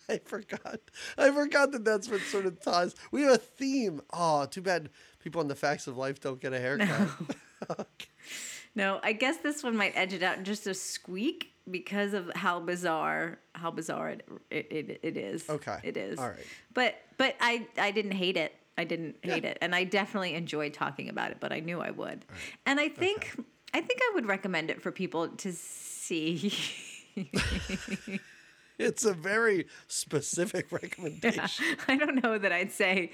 I 0.09 0.19
forgot. 0.19 0.81
I 1.19 1.31
forgot 1.31 1.73
that 1.73 1.85
that's 1.85 2.09
what 2.09 2.21
sort 2.21 2.47
of 2.47 2.61
ties. 2.61 2.95
We 3.11 3.23
have 3.23 3.35
a 3.35 3.39
theme. 3.39 4.03
Oh, 4.13 4.47
too 4.47 4.63
bad 4.63 4.91
people 5.27 5.41
on 5.41 5.49
the 5.49 5.57
facts 5.57 5.89
of 5.89 5.97
life 5.97 6.21
don't 6.21 6.41
get 6.41 6.53
a 6.53 6.61
haircut. 6.61 6.89
No, 7.69 7.87
I 8.79 9.13
guess 9.13 9.39
this 9.39 9.63
one 9.63 9.77
might 9.77 9.93
edge 9.97 10.13
it 10.13 10.23
out 10.23 10.43
just 10.43 10.67
a 10.67 10.75
squeak 10.75 11.53
because 11.71 12.13
of 12.15 12.31
how 12.35 12.61
bizarre 12.61 13.39
how 13.55 13.71
bizarre 13.71 14.11
it 14.11 14.29
it, 14.51 14.67
it, 14.71 15.01
it 15.03 15.17
is. 15.17 15.49
Okay. 15.49 15.79
It 15.83 15.97
is. 15.97 16.19
All 16.19 16.29
right. 16.29 16.47
But 16.75 16.95
but 17.17 17.35
I 17.41 17.67
I 17.79 17.91
didn't 17.91 18.13
hate 18.13 18.37
it. 18.37 18.55
I 18.79 18.85
didn't 18.85 19.17
hate 19.23 19.45
Yeah. 19.45 19.51
it. 19.51 19.59
And 19.63 19.75
I 19.75 19.85
definitely 19.85 20.35
enjoyed 20.35 20.75
talking 20.75 21.09
about 21.09 21.31
it, 21.31 21.39
but 21.41 21.53
I 21.53 21.61
knew 21.61 21.81
I 21.81 21.91
would. 21.91 22.25
And 22.67 22.79
I 22.79 22.89
think 22.89 23.35
I 23.75 23.81
think 23.81 24.01
I 24.03 24.13
would 24.15 24.27
recommend 24.27 24.71
it 24.71 24.81
for 24.83 24.93
people 24.93 25.29
to 25.29 25.53
see. 25.53 26.53
It's 28.79 29.07
a 29.07 29.15
very 29.15 29.69
specific 29.89 30.71
recommendation. 30.81 31.65
I 31.89 31.97
don't 31.97 32.23
know 32.23 32.37
that 32.37 32.53
I'd 32.53 32.71
say 32.73 33.11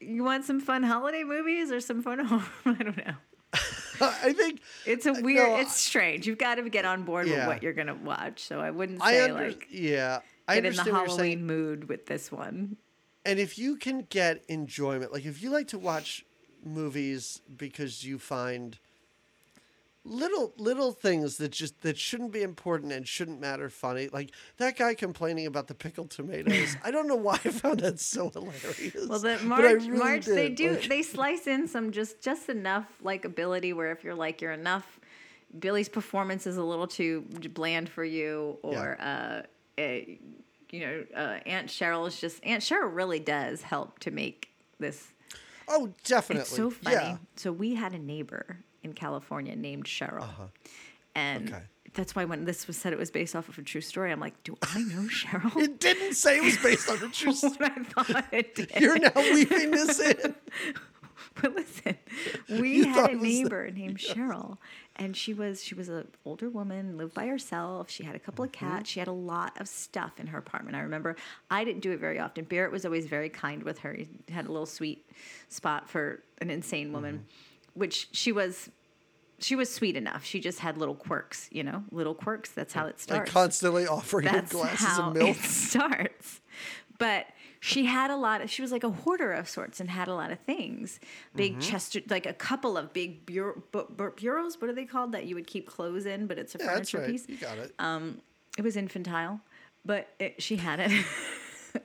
you 0.00 0.24
want 0.24 0.46
some 0.46 0.60
fun 0.60 0.82
holiday 0.82 1.24
movies 1.24 1.70
or 1.70 1.78
some 1.80 2.02
fun 2.02 2.20
horror. 2.24 2.42
I 2.64 2.82
don't 2.82 2.96
know. 2.96 3.12
I 4.00 4.32
think 4.32 4.60
It's 4.86 5.06
a 5.06 5.12
uh, 5.12 5.20
weird. 5.20 5.48
no, 5.48 5.56
it's 5.56 5.76
strange. 5.76 6.26
You've 6.26 6.38
got 6.38 6.56
to 6.56 6.68
get 6.68 6.84
on 6.84 7.04
board 7.04 7.26
Yeah. 7.28 7.38
with 7.40 7.46
what 7.46 7.62
you're 7.62 7.72
gonna 7.72 7.94
watch. 7.94 8.42
So 8.42 8.60
I 8.60 8.70
wouldn't 8.70 9.00
I 9.02 9.12
say 9.12 9.20
under, 9.30 9.44
like 9.48 9.68
yeah. 9.70 10.20
I 10.48 10.54
get 10.54 10.58
in 10.58 10.62
the 10.74 10.78
understand 10.80 10.96
what 10.96 11.00
you're 11.00 11.08
Halloween 11.16 11.46
mood 11.46 11.88
with 11.88 12.06
this 12.06 12.30
one. 12.32 12.76
And 13.24 13.38
if 13.38 13.56
you 13.58 13.76
can 13.76 14.06
get 14.10 14.44
enjoyment, 14.48 15.12
like 15.12 15.24
if 15.24 15.42
you 15.42 15.50
like 15.50 15.68
to 15.68 15.78
watch 15.78 16.24
movies 16.64 17.40
because 17.56 18.04
you 18.04 18.18
find 18.18 18.78
little 20.04 20.52
little 20.58 20.92
things 20.92 21.38
that 21.38 21.50
just 21.50 21.80
that 21.80 21.96
shouldn't 21.96 22.32
be 22.32 22.42
important 22.42 22.92
and 22.92 23.08
shouldn't 23.08 23.40
matter 23.40 23.70
funny, 23.70 24.08
like 24.08 24.30
that 24.58 24.76
guy 24.76 24.94
complaining 24.94 25.46
about 25.46 25.66
the 25.66 25.74
pickled 25.74 26.10
tomatoes. 26.10 26.76
I 26.84 26.90
don't 26.90 27.08
know 27.08 27.16
why 27.16 27.34
I 27.34 27.48
found 27.48 27.80
that 27.80 27.98
so 28.00 28.30
hilarious. 28.30 29.08
Well, 29.08 29.18
that 29.20 29.44
Marge, 29.44 29.86
really 29.86 29.98
Marge, 29.98 30.26
they 30.26 30.50
do 30.50 30.72
Like, 30.72 30.88
they 30.88 31.02
slice 31.02 31.46
in 31.46 31.66
some 31.66 31.90
just 31.90 32.20
just 32.20 32.48
enough 32.48 32.86
like 33.02 33.24
ability 33.24 33.72
where 33.72 33.92
if 33.92 34.04
you're 34.04 34.14
like 34.14 34.42
you're 34.42 34.52
enough, 34.52 35.00
Billy's 35.58 35.88
performance 35.88 36.46
is 36.46 36.58
a 36.58 36.64
little 36.64 36.86
too 36.86 37.22
bland 37.54 37.88
for 37.88 38.04
you, 38.04 38.58
or 38.62 39.00
uh, 39.00 39.42
eh, 39.78 40.04
you 40.70 40.80
know, 40.80 41.04
uh, 41.16 41.38
Aunt 41.46 41.68
Cheryl 41.68 42.06
is 42.06 42.20
just 42.20 42.44
Aunt 42.44 42.62
Cheryl 42.62 42.94
really 42.94 43.20
does 43.20 43.62
help 43.62 44.00
to 44.00 44.10
make 44.10 44.50
this. 44.78 45.12
oh, 45.68 45.94
definitely. 46.04 46.42
It's 46.42 46.54
so 46.54 46.68
funny. 46.68 46.96
Yeah. 46.96 47.16
So 47.36 47.52
we 47.52 47.74
had 47.74 47.94
a 47.94 47.98
neighbor 47.98 48.58
in 48.84 48.92
California 48.92 49.56
named 49.56 49.84
Cheryl, 49.84 50.28
and 51.14 51.48
Uh-huh. 51.48 51.56
Okay. 51.58 51.64
that's 51.94 52.14
why 52.14 52.24
when 52.24 52.44
this 52.44 52.66
was 52.66 52.76
said 52.76 52.92
it 52.92 52.98
was 52.98 53.10
based 53.10 53.34
off 53.34 53.48
of 53.48 53.58
a 53.58 53.62
true 53.62 53.80
story, 53.80 54.12
I'm 54.12 54.20
like, 54.20 54.40
do 54.44 54.56
I 54.62 54.82
know 54.82 55.02
Cheryl? 55.08 55.56
It 55.62 55.80
didn't 55.80 56.14
say 56.14 56.38
it 56.38 56.44
was 56.44 56.58
based 56.58 56.88
on 56.90 57.02
a 57.02 57.08
true 57.20 57.32
story. 57.32 57.56
I 57.60 57.82
thought 57.82 58.26
it 58.32 58.54
did. 58.56 58.70
You're 58.80 58.98
now 58.98 59.10
weaving 59.16 59.70
this 59.72 59.98
in. 60.00 60.34
But 61.40 61.54
listen, 61.56 61.96
we 62.48 62.76
You 62.76 62.84
had 62.92 63.10
a 63.10 63.12
it 63.12 63.18
was 63.18 63.22
the- 63.22 63.42
neighbor 63.42 63.70
named 63.70 63.98
Cheryl, 63.98 64.58
and 64.94 65.16
she 65.16 65.34
was 65.34 65.64
she 65.64 65.74
was 65.74 65.88
an 65.88 66.06
older 66.24 66.48
woman, 66.48 66.96
lived 66.96 67.12
by 67.14 67.26
herself. 67.26 67.90
She 67.90 68.04
had 68.04 68.14
a 68.14 68.20
couple 68.20 68.44
of 68.44 68.52
Mm-hmm. 68.52 68.70
cats. 68.70 68.90
She 68.90 69.00
had 69.00 69.08
a 69.08 69.12
lot 69.12 69.58
of 69.60 69.66
stuff 69.66 70.20
in 70.20 70.28
her 70.28 70.38
apartment. 70.38 70.76
I 70.76 70.80
remember 70.80 71.16
I 71.50 71.64
didn't 71.64 71.80
do 71.82 71.90
it 71.90 71.98
very 71.98 72.20
often. 72.20 72.44
Barrett 72.44 72.70
was 72.70 72.84
always 72.84 73.06
very 73.06 73.30
kind 73.30 73.62
with 73.64 73.78
her. 73.80 73.94
He 73.94 74.06
had 74.30 74.46
a 74.46 74.52
little 74.52 74.66
sweet 74.66 75.10
spot 75.48 75.88
for 75.90 76.22
an 76.40 76.50
insane 76.50 76.92
woman, 76.92 77.14
Mm-hmm. 77.16 77.24
Which 77.74 78.08
she 78.12 78.32
was. 78.32 78.70
She 79.40 79.56
was 79.56 79.72
sweet 79.74 79.96
enough. 79.96 80.24
She 80.24 80.40
just 80.40 80.60
had 80.60 80.78
little 80.78 80.94
quirks, 80.94 81.48
you 81.52 81.64
know, 81.64 81.82
little 81.90 82.14
quirks. 82.14 82.52
That's 82.52 82.72
how 82.72 82.86
it 82.86 83.00
starts. 83.00 83.26
Like 83.28 83.34
constantly 83.34 83.86
offering 83.86 84.26
her 84.26 84.32
that's 84.32 84.52
glasses 84.52 84.98
of 84.98 85.14
milk. 85.14 85.30
it 85.36 85.42
starts. 85.42 86.40
But 86.98 87.26
she 87.58 87.84
had 87.84 88.10
a 88.10 88.16
lot 88.16 88.40
of. 88.42 88.48
She 88.50 88.62
was 88.62 88.70
like 88.70 88.84
a 88.84 88.90
hoarder 88.90 89.32
of 89.32 89.48
sorts 89.48 89.80
and 89.80 89.90
had 89.90 90.06
a 90.06 90.14
lot 90.14 90.30
of 90.30 90.38
things. 90.38 91.00
Big 91.34 91.52
Mm-hmm. 91.54 91.60
Chester, 91.62 92.00
like 92.08 92.26
a 92.26 92.32
couple 92.32 92.78
of 92.78 92.92
big 92.92 93.26
bureau, 93.26 93.60
bu- 93.72 93.88
bu- 93.94 94.12
bureaus. 94.12 94.60
What 94.60 94.70
are 94.70 94.74
they 94.74 94.84
called? 94.84 95.10
That 95.12 95.26
you 95.26 95.34
would 95.34 95.48
keep 95.48 95.66
clothes 95.66 96.06
in, 96.06 96.26
but 96.28 96.38
it's 96.38 96.54
a 96.54 96.58
Yeah, 96.58 96.72
furniture 96.74 96.98
right. 97.00 97.10
piece. 97.10 97.28
You 97.28 97.36
got 97.36 97.58
it. 97.58 97.74
It 98.56 98.62
was 98.62 98.76
infantile, 98.76 99.40
but 99.84 100.08
it, 100.20 100.40
she 100.40 100.56
had 100.56 100.78
it. 100.78 101.04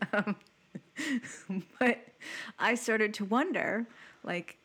um, 0.14 0.36
but 1.80 1.98
I 2.60 2.76
started 2.76 3.16
to 3.16 3.26
wonder, 3.26 3.88
like, 4.24 4.58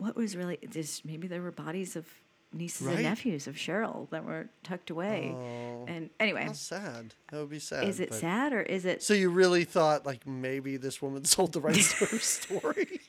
what 0.00 0.16
was 0.16 0.36
really 0.36 0.58
just 0.70 1.04
maybe 1.04 1.28
there 1.28 1.42
were 1.42 1.52
bodies 1.52 1.94
of 1.96 2.06
nieces 2.52 2.86
Right. 2.86 2.96
and 2.96 3.04
nephews 3.04 3.46
of 3.46 3.54
Cheryl 3.54 4.10
that 4.10 4.24
were 4.24 4.48
tucked 4.64 4.90
away. 4.90 5.32
Oh. 5.32 5.84
and 5.86 6.10
anyway, 6.18 6.46
How 6.46 6.52
sad. 6.52 7.14
That 7.30 7.38
would 7.40 7.50
be 7.50 7.60
sad. 7.60 7.84
is 7.84 8.00
it 8.00 8.12
sad 8.12 8.52
or 8.52 8.60
is 8.62 8.84
it 8.84 9.02
So 9.02 9.14
you 9.14 9.30
really 9.30 9.64
thought 9.64 10.04
like 10.04 10.26
maybe 10.26 10.76
this 10.76 11.00
woman 11.00 11.24
sold 11.36 11.52
the 11.52 11.60
rights 11.60 11.96
to 12.00 12.06
her 12.06 12.18
story? 12.18 13.00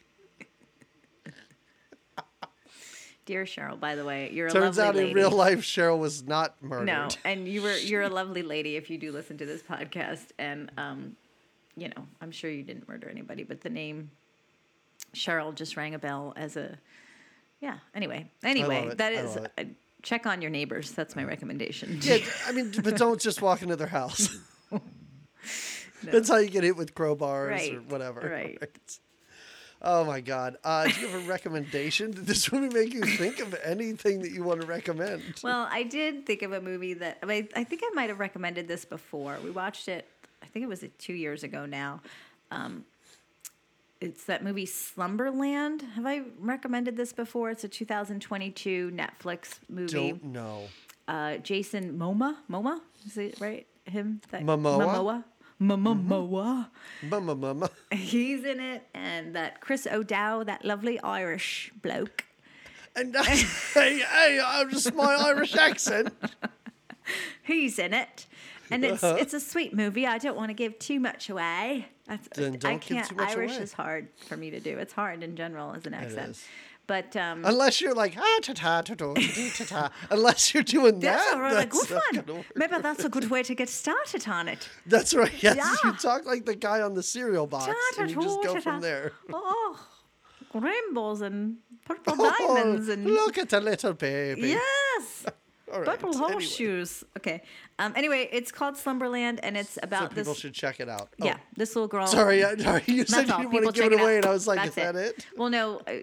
Dear 3.26 3.44
Cheryl, 3.46 3.80
by 3.80 3.96
the 3.96 4.04
way, 4.04 4.32
you're 4.34 4.48
a 4.48 4.52
Turns 4.52 4.78
lovely 4.78 4.84
out 4.84 4.96
lady. 4.96 5.10
in 5.12 5.16
real 5.16 5.30
life 5.32 5.60
Cheryl 5.62 6.00
was 6.00 6.24
not 6.24 6.62
murdered. 6.62 6.86
No, 6.88 7.08
and 7.24 7.48
you 7.48 7.62
were 7.62 7.78
you're 7.78 8.02
a 8.02 8.10
lovely 8.22 8.42
lady 8.42 8.76
if 8.76 8.90
you 8.90 8.98
do 8.98 9.12
listen 9.12 9.38
to 9.38 9.46
this 9.46 9.62
podcast, 9.62 10.26
and 10.40 10.72
um, 10.78 11.16
you 11.78 11.88
know 11.90 12.08
I'm 12.20 12.32
sure 12.32 12.50
you 12.50 12.64
didn't 12.64 12.90
murder 12.90 13.08
anybody, 13.10 13.44
but 13.44 13.62
the 13.62 13.70
name 13.70 14.10
Cheryl 15.14 15.54
just 15.54 15.78
rang 15.78 15.94
a 15.94 16.00
bell 16.00 16.34
as 16.36 16.58
a 16.58 16.78
yeah. 17.60 17.78
Anyway, 17.94 18.30
anyway, 18.44 18.92
that 18.96 19.14
is 19.14 19.38
uh, 19.38 19.48
check 20.02 20.26
on 20.26 20.42
your 20.42 20.52
neighbors. 20.52 20.92
That's 20.92 21.16
my 21.16 21.24
recommendation. 21.24 22.00
Yeah, 22.02 22.18
I 22.48 22.52
mean, 22.52 22.72
but 22.84 22.98
don't 22.98 23.22
just 23.22 23.42
walk 23.42 23.62
into 23.62 23.76
their 23.76 23.88
house. 23.88 24.38
That's 26.04 26.30
how 26.30 26.38
you 26.38 26.50
get 26.50 26.64
hit 26.64 26.76
with 26.76 26.96
crowbars 26.96 27.76
or 27.76 27.82
whatever. 27.82 28.22
right. 28.22 28.60
Oh 29.84 30.04
my 30.04 30.22
God. 30.22 30.58
Uh, 30.64 30.88
do 30.88 31.02
you 31.02 31.08
have 31.08 31.26
a 31.26 31.28
recommendation? 31.28 32.12
Did 32.12 32.28
this 32.28 32.52
movie 32.52 32.70
make 32.74 32.94
you 32.94 33.02
think 33.02 33.40
of 33.40 33.56
anything 33.64 34.22
that 34.22 34.32
you 34.32 34.44
want 34.44 34.62
to 34.62 34.68
recommend? 34.68 35.24
Well, 35.44 35.68
I 35.72 35.84
did 35.84 36.26
think 36.28 36.44
of 36.44 36.54
a 36.54 36.62
movie 36.62 36.94
that 36.96 37.18
I, 37.24 37.26
mean, 37.26 37.50
I 37.56 37.64
think 37.64 37.82
I 37.84 37.90
might 37.96 38.10
have 38.10 38.20
recommended 38.20 38.68
this 38.68 38.86
before. 38.86 39.38
We 39.44 39.50
watched 39.50 39.88
it. 39.88 40.08
I 40.44 40.46
think 40.46 40.64
it 40.64 40.70
was 40.70 40.84
two 41.00 41.14
years 41.14 41.44
ago 41.44 41.66
now. 41.66 42.02
Um, 42.52 42.86
it's 44.02 44.26
that 44.26 44.44
movie 44.44 44.66
Slumberland. 44.66 45.84
Have 45.96 46.06
I 46.06 46.24
recommended 46.40 46.98
this 46.98 47.14
before? 47.14 47.52
It's 47.52 47.64
a 47.64 47.68
2022 47.70 48.92
Netflix 48.92 49.60
movie. 49.70 49.94
Don't 49.94 50.24
know. 50.26 50.64
uh, 51.08 51.38
Jason 51.38 51.98
Moma. 51.98 52.36
Moma 52.50 52.80
is 53.06 53.18
it 53.18 53.40
right? 53.40 53.68
Him 53.86 54.22
that 54.32 54.44
Momoa? 54.44 55.24
Momoa. 55.62 56.08
Momoa. 56.08 56.68
Mama, 57.04 57.36
mama. 57.36 57.70
He's 57.92 58.44
in 58.44 58.60
it, 58.60 58.88
and 58.94 59.36
that 59.36 59.62
Chris 59.62 59.88
O'Dowd, 59.92 60.48
that 60.48 60.66
lovely 60.66 61.00
Irish 61.02 61.72
bloke. 61.82 62.26
And 62.96 63.16
hey, 63.74 64.00
hey, 64.00 64.42
I'm 64.44 64.70
just 64.72 64.94
my 64.96 65.14
Irish 65.16 65.56
accent. 65.56 66.14
He's 67.44 67.78
in 67.80 67.94
it. 67.94 68.26
And 68.72 68.84
it's 68.86 69.04
Uh-huh. 69.04 69.18
it's 69.20 69.34
a 69.34 69.40
sweet 69.40 69.74
movie. 69.74 70.06
I 70.08 70.18
don't 70.18 70.36
want 70.38 70.50
to 70.50 70.54
give 70.54 70.78
too 70.80 71.00
much 71.00 71.30
away. 71.30 71.88
That's, 72.08 72.28
Then 72.36 72.54
I 72.54 72.58
don't 72.58 72.82
give 72.82 72.98
can't. 72.98 73.10
too 73.10 73.16
much 73.16 73.30
Irish 73.32 73.52
away. 73.56 73.64
is 73.64 73.74
hard 73.74 74.08
for 74.28 74.38
me 74.38 74.50
to 74.52 74.60
do. 74.60 74.78
It's 74.78 74.94
hard 74.94 75.24
in 75.24 75.36
general 75.36 75.74
as 75.74 75.86
an 75.86 75.94
accent. 75.94 76.40
But 76.88 77.16
um, 77.16 77.46
Unless 77.46 77.80
you're 77.80 77.94
like 77.94 78.16
ah 78.18 78.40
ta 78.42 78.54
ta 78.54 78.82
ta 78.82 78.96
ta 78.96 79.14
ta 79.14 79.66
ta. 79.66 79.92
Unless 80.10 80.54
you're 80.54 80.64
doing 80.64 81.00
that's 81.00 81.24
that, 81.30 81.38
a 81.38 81.42
really 81.42 81.56
that's 81.56 81.88
good 81.88 82.28
one. 82.28 82.44
Maybe 82.56 82.76
that's 82.82 83.06
a 83.06 83.10
good 83.10 83.30
way 83.30 83.44
to 83.44 83.56
get 83.56 83.70
started 83.70 84.28
on 84.28 84.48
it. 84.50 84.68
That's 84.88 85.14
right. 85.14 85.32
Yes, 85.42 85.56
you 85.84 85.92
Yeah. 85.92 85.98
talk 85.98 86.26
like 86.26 86.46
the 86.46 86.56
guy 86.56 86.82
on 86.82 86.94
the 86.96 87.04
cereal 87.04 87.48
box, 87.48 87.72
and 87.98 88.10
you 88.10 88.20
just 88.22 88.44
go 88.44 88.60
from 88.60 88.82
there. 88.82 89.14
Oh, 89.32 89.80
rainbows 90.54 91.22
and 91.22 91.58
purple 91.86 92.14
Oh, 92.20 92.56
diamonds 92.56 92.90
and 92.90 93.06
look 93.06 93.38
at 93.38 93.50
the 93.50 93.62
little 93.62 93.94
baby. 93.94 94.50
yes. 94.50 94.62
All 95.72 95.80
right. 95.80 95.88
Purple 95.90 96.10
anyway, 96.16 96.32
horseshoes. 96.34 97.04
Okay. 97.18 97.42
Um. 97.80 97.94
Anyway, 97.96 98.30
it's 98.32 98.52
called 98.52 98.78
Slumberland, 98.78 99.40
and 99.44 99.56
it's 99.58 99.72
So 99.76 99.82
about 99.84 100.02
people 100.10 100.16
this. 100.16 100.28
People 100.28 100.34
should 100.36 100.54
check 100.54 100.80
it 100.80 100.90
out. 100.90 101.10
Oh, 101.22 101.26
Yeah, 101.26 101.38
this 101.56 101.76
little 101.76 101.88
girl. 101.88 102.08
Sorry, 102.08 102.44
I- 102.44 102.56
sorry. 102.58 102.84
You 102.88 103.06
said 103.06 103.28
you 103.28 103.38
didn't 103.38 103.52
want 103.52 103.76
to 103.76 103.82
give 103.82 103.92
it 103.94 104.00
away, 104.02 104.14
out. 104.18 104.24
and 104.24 104.26
I 104.28 104.32
was 104.34 104.48
like, 104.48 104.58
That's 104.58 104.70
"Is 104.70 104.76
that 104.76 104.96
it?" 104.96 105.26
Well, 105.38 105.50
no. 105.50 105.82
uh, 105.88 105.94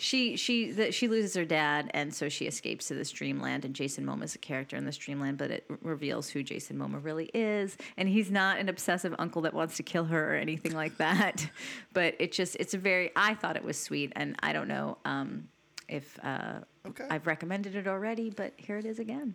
She 0.00 0.36
she 0.36 0.70
the, 0.70 0.92
she 0.92 1.08
loses 1.08 1.34
her 1.34 1.44
dad, 1.44 1.90
and 1.92 2.14
so 2.14 2.28
she 2.28 2.46
escapes 2.46 2.86
to 2.86 2.94
this 2.94 3.10
dreamland. 3.10 3.64
And 3.64 3.74
Jason 3.74 4.06
Momoa 4.06 4.22
is 4.24 4.34
a 4.36 4.38
character 4.38 4.76
in 4.76 4.84
this 4.84 4.96
dreamland, 4.96 5.38
but 5.38 5.50
it 5.50 5.64
reveals 5.82 6.28
who 6.30 6.44
Jason 6.44 6.78
Momoa 6.78 7.02
really 7.04 7.28
is, 7.34 7.76
and 7.96 8.08
he's 8.08 8.30
not 8.30 8.58
an 8.60 8.68
obsessive 8.68 9.12
uncle 9.18 9.42
that 9.42 9.54
wants 9.54 9.76
to 9.78 9.82
kill 9.82 10.04
her 10.04 10.34
or 10.34 10.36
anything 10.36 10.72
like 10.72 10.98
that. 10.98 11.50
but 11.92 12.14
it 12.20 12.30
just 12.30 12.54
it's 12.60 12.74
a 12.74 12.78
very 12.78 13.10
I 13.16 13.34
thought 13.34 13.56
it 13.56 13.64
was 13.64 13.76
sweet, 13.76 14.12
and 14.14 14.36
I 14.40 14.52
don't 14.52 14.68
know 14.68 14.98
um, 15.04 15.48
if 15.88 16.18
uh, 16.22 16.60
Okay. 16.86 17.06
I've 17.10 17.26
recommended 17.26 17.74
it 17.76 17.86
already, 17.86 18.30
but 18.30 18.52
here 18.56 18.78
it 18.78 18.84
is 18.86 18.98
again. 18.98 19.34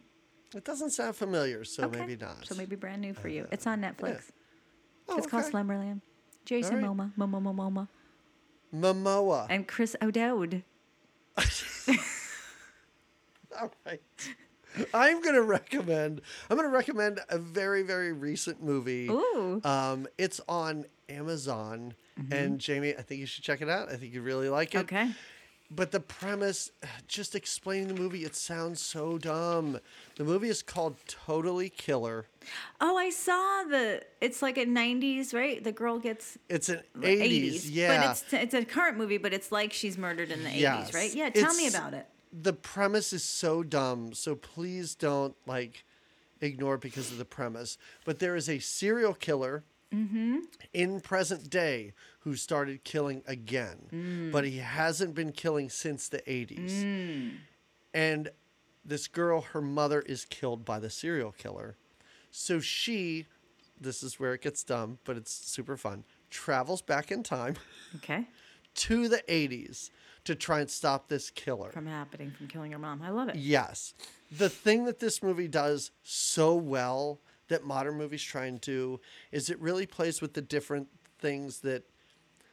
It 0.56 0.64
doesn't 0.66 0.92
sound 0.92 1.16
familiar, 1.16 1.64
so 1.64 1.84
Okay. 1.86 2.00
maybe 2.00 2.16
not. 2.16 2.46
So 2.46 2.56
maybe 2.56 2.76
brand 2.76 3.02
new 3.02 3.14
for 3.14 3.28
you. 3.28 3.48
It's 3.52 3.66
on 3.68 3.82
Netflix. 3.82 4.32
Oh, 5.10 5.18
it's 5.18 5.28
called 5.28 5.44
okay. 5.44 5.52
Slumberland. 5.52 6.02
Jason 6.46 6.76
right. 6.76 6.86
Momoa, 6.86 7.12
Momoa, 7.18 7.54
Momoa, 7.56 7.88
Momoa. 8.74 9.48
and 9.50 9.68
Chris 9.68 9.96
O'Dowd. 10.02 10.64
All 13.60 13.72
right. 13.86 14.02
I'm 14.94 15.22
gonna 15.22 15.42
recommend. 15.42 16.22
I'm 16.50 16.58
gonna 16.58 16.70
recommend 16.70 17.20
a 17.30 17.38
very 17.38 17.84
very 17.84 18.12
recent 18.12 18.64
movie. 18.64 19.08
Ooh. 19.08 19.62
Um, 19.64 20.08
it's 20.18 20.42
on 20.48 20.86
Amazon, 21.10 21.94
and 22.32 22.60
Jamie, 22.60 22.96
I 22.98 23.04
think 23.04 23.20
you 23.20 23.28
should 23.28 23.44
check 23.44 23.62
it 23.62 23.70
out. 23.70 23.90
I 23.92 23.96
think 23.98 24.14
you'd 24.14 24.24
really 24.24 24.50
like 24.50 24.74
it. 24.74 24.80
Okay. 24.80 25.12
But 25.76 25.91
the 25.91 26.00
premise, 26.00 26.72
just 27.08 27.34
explaining 27.36 27.88
the 27.88 27.94
movie, 28.00 28.24
it 28.26 28.36
sounds 28.36 28.80
so 28.82 29.18
dumb. 29.18 29.80
The 30.18 30.24
movie 30.24 30.50
is 30.50 30.62
called 30.62 30.98
Totally 31.08 31.70
Killer. 31.70 32.28
Oh, 32.80 32.98
I 32.98 33.10
saw 33.10 33.64
the. 33.64 34.04
It's 34.22 34.41
like 34.41 34.58
a 34.58 34.66
'90s, 34.66 35.34
right? 35.34 35.64
The 35.64 35.72
girl 35.72 35.98
gets 36.00 36.38
It's 36.50 36.70
an 36.70 36.82
80s, 37.00 37.64
yeah. 37.72 37.98
But 37.98 38.12
it's 38.12 38.34
it's 38.34 38.54
a 38.54 38.66
current 38.66 38.98
movie, 38.98 39.18
but 39.18 39.34
it's 39.34 39.52
like 39.52 39.74
she's 39.74 39.98
murdered 39.98 40.30
in 40.32 40.44
the 40.44 40.52
Yes. 40.52 40.91
'80s, 40.91 40.94
right? 40.94 41.14
Yeah. 41.16 41.30
Tell 41.30 41.54
me 41.56 41.68
about 41.68 41.94
it. 41.94 42.08
the 42.32 42.54
premise 42.54 43.14
is 43.14 43.24
so 43.24 43.64
dumb, 43.64 44.14
so 44.14 44.36
please 44.36 44.95
don't 44.95 45.36
like 45.48 45.86
ignore 46.41 46.76
it 46.76 46.82
because 46.82 47.12
of 47.12 47.18
the 47.18 47.26
premise. 47.26 47.78
But 48.06 48.20
there 48.20 48.36
is 48.36 48.50
a 48.50 48.60
serial 48.60 49.14
killer 49.14 49.64
Mm-hmm. 49.94 50.38
in 50.74 50.99
present 51.02 51.49
day 51.49 51.94
who 52.22 52.36
started 52.36 52.84
killing 52.84 53.22
again, 53.28 53.88
Mm. 53.91 54.32
but 54.32 54.44
he 54.45 54.57
hasn't 54.57 55.14
been 55.14 55.32
killing 55.32 55.70
since 55.70 56.07
the 56.10 56.22
80s. 56.28 56.84
Mm. 56.84 57.32
And 57.94 58.30
this 58.84 59.07
girl, 59.07 59.41
her 59.41 59.61
mother 59.61 60.02
is 60.02 60.26
killed 60.26 60.65
by 60.65 60.80
the 60.80 60.90
serial 60.90 61.32
killer. 61.32 61.76
So 62.32 62.60
she, 62.60 63.28
this 63.80 64.02
is 64.03 64.20
where 64.20 64.34
it 64.34 64.41
gets 64.41 64.64
dumb, 64.64 64.98
but 65.03 65.15
it's 65.18 65.32
super 65.32 65.78
fun, 65.78 66.03
travels 66.30 66.82
back 66.82 67.11
in 67.11 67.22
time 67.24 67.56
Okay. 67.98 68.28
to 68.76 69.07
the 69.07 69.22
80s 69.30 69.90
to 70.26 70.34
try 70.36 70.61
and 70.61 70.70
stop 70.70 71.10
this 71.10 71.30
killer. 71.30 71.70
From 71.72 71.86
happening, 71.86 72.32
from 72.32 72.48
killing 72.48 72.72
her 72.72 72.80
mom. 72.80 73.02
I 73.02 73.10
love 73.10 73.30
it. 73.30 73.36
Yes. 73.36 73.94
The 74.32 74.49
thing 74.49 74.86
that 74.86 74.99
this 74.99 75.22
movie 75.22 75.48
does 75.49 75.91
so 76.02 76.56
well 76.56 77.20
that 77.49 77.64
modern 77.64 77.98
movies 77.98 78.22
try 78.24 78.45
and 78.45 78.60
do 78.61 78.99
is 79.32 79.49
it 79.49 79.60
really 79.60 79.86
plays 79.86 80.22
with 80.22 80.34
the 80.34 80.41
different 80.41 80.88
things 81.20 81.60
that 81.60 81.84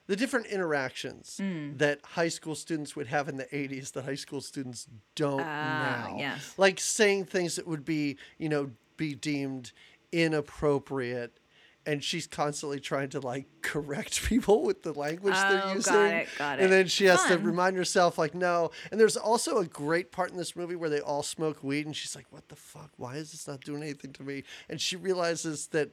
the 0.07 0.17
different 0.17 0.47
interactions 0.47 1.37
Hmm. 1.39 1.77
that 1.77 2.01
high 2.05 2.29
school 2.29 2.55
students 2.57 2.97
would 2.97 3.07
have 3.07 3.29
in 3.29 3.37
the 3.37 3.47
80s 3.55 3.93
that 3.93 4.05
high 4.05 4.17
school 4.17 4.41
students 4.41 4.89
don't 5.15 5.41
Ah, 5.41 6.07
now. 6.11 6.17
yes. 6.19 6.55
Like 6.59 6.81
saying 6.81 7.27
things 7.27 7.55
that 7.57 7.67
would 7.67 7.85
be, 7.85 8.17
you 8.39 8.49
know, 8.49 8.71
be 8.97 9.15
deemed 9.15 9.73
inappropriate 10.13 11.39
and 11.87 12.05
she's 12.05 12.27
constantly 12.27 12.79
trying 12.79 13.09
to 13.11 13.21
like 13.21 13.47
correct 13.63 14.23
people 14.27 14.63
with 14.65 14.83
the 14.83 14.93
language 14.93 15.35
Oh, 15.37 15.49
they're 15.51 15.61
got 15.63 15.75
using. 15.77 15.95
it, 15.95 16.29
got 16.39 16.59
it. 16.59 16.63
And 16.65 16.73
then 16.73 16.87
she 16.87 17.07
has 17.07 17.25
to 17.27 17.39
remind 17.39 17.77
herself 17.77 18.19
like 18.19 18.35
no. 18.35 18.71
And 18.91 19.01
there's 19.01 19.17
also 19.17 19.59
a 19.59 19.65
great 19.67 20.13
part 20.13 20.31
in 20.31 20.37
this 20.37 20.55
movie 20.55 20.77
where 20.77 20.91
they 20.91 21.01
all 21.01 21.23
smoke 21.23 21.63
weed 21.65 21.87
and 21.87 21.97
she's 21.97 22.15
like, 22.15 22.27
"What 22.31 22.49
the 22.49 22.57
fuck? 22.57 22.91
Why 22.97 23.15
is 23.17 23.33
this 23.33 23.49
not 23.49 23.61
doing 23.63 23.83
anything 23.83 24.13
to 24.15 24.23
me?" 24.23 24.45
And 24.69 24.81
she 24.81 24.97
realizes 24.97 25.69
that 25.69 25.91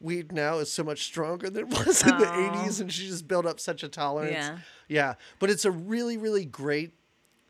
weed 0.00 0.30
now 0.32 0.58
is 0.58 0.70
so 0.70 0.84
much 0.84 1.04
stronger 1.04 1.48
than 1.50 1.68
it 1.72 1.78
was 1.86 2.02
in 2.02 2.18
the 2.18 2.26
80s 2.26 2.80
and 2.80 2.92
she 2.92 3.06
just 3.06 3.26
built 3.28 3.46
up 3.46 3.60
such 3.60 3.82
a 3.82 3.88
tolerance. 3.88 4.32
Yeah. 4.32 4.58
Yeah. 4.88 5.14
But 5.38 5.50
it's 5.50 5.64
a 5.64 5.70
really 5.70 6.16
really 6.16 6.44
great 6.44 6.92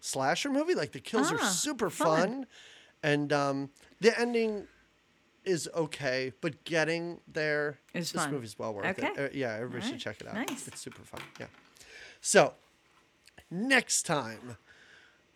slasher 0.01 0.51
movie. 0.51 0.75
Like 0.75 0.93
the 0.93 1.01
kills 1.01 1.33
are 1.33 1.39
Ah, 1.41 1.49
super 1.49 1.91
fun. 1.91 2.19
fun. 2.21 2.47
And 3.03 3.33
um 3.33 3.71
the 4.01 4.19
ending 4.19 4.67
is 5.47 5.68
okay, 5.74 6.32
but 6.40 6.64
getting 6.64 7.20
there 7.32 7.78
Is 7.94 8.12
this 8.12 8.23
fun. 8.23 8.32
movie's 8.32 8.59
well 8.59 8.74
worth 8.74 8.86
Okay. 8.98 9.09
it. 9.09 9.18
Uh, 9.18 9.28
yeah, 9.32 9.55
everybody 9.55 9.86
should 9.89 10.01
check 10.01 10.20
it 10.20 10.27
out. 10.27 10.35
Nice. 10.35 10.66
It's 10.68 10.81
super 10.81 11.02
fun. 11.02 11.20
Yeah. 11.40 11.47
So, 12.20 12.55
next 13.51 14.02
time 14.05 14.56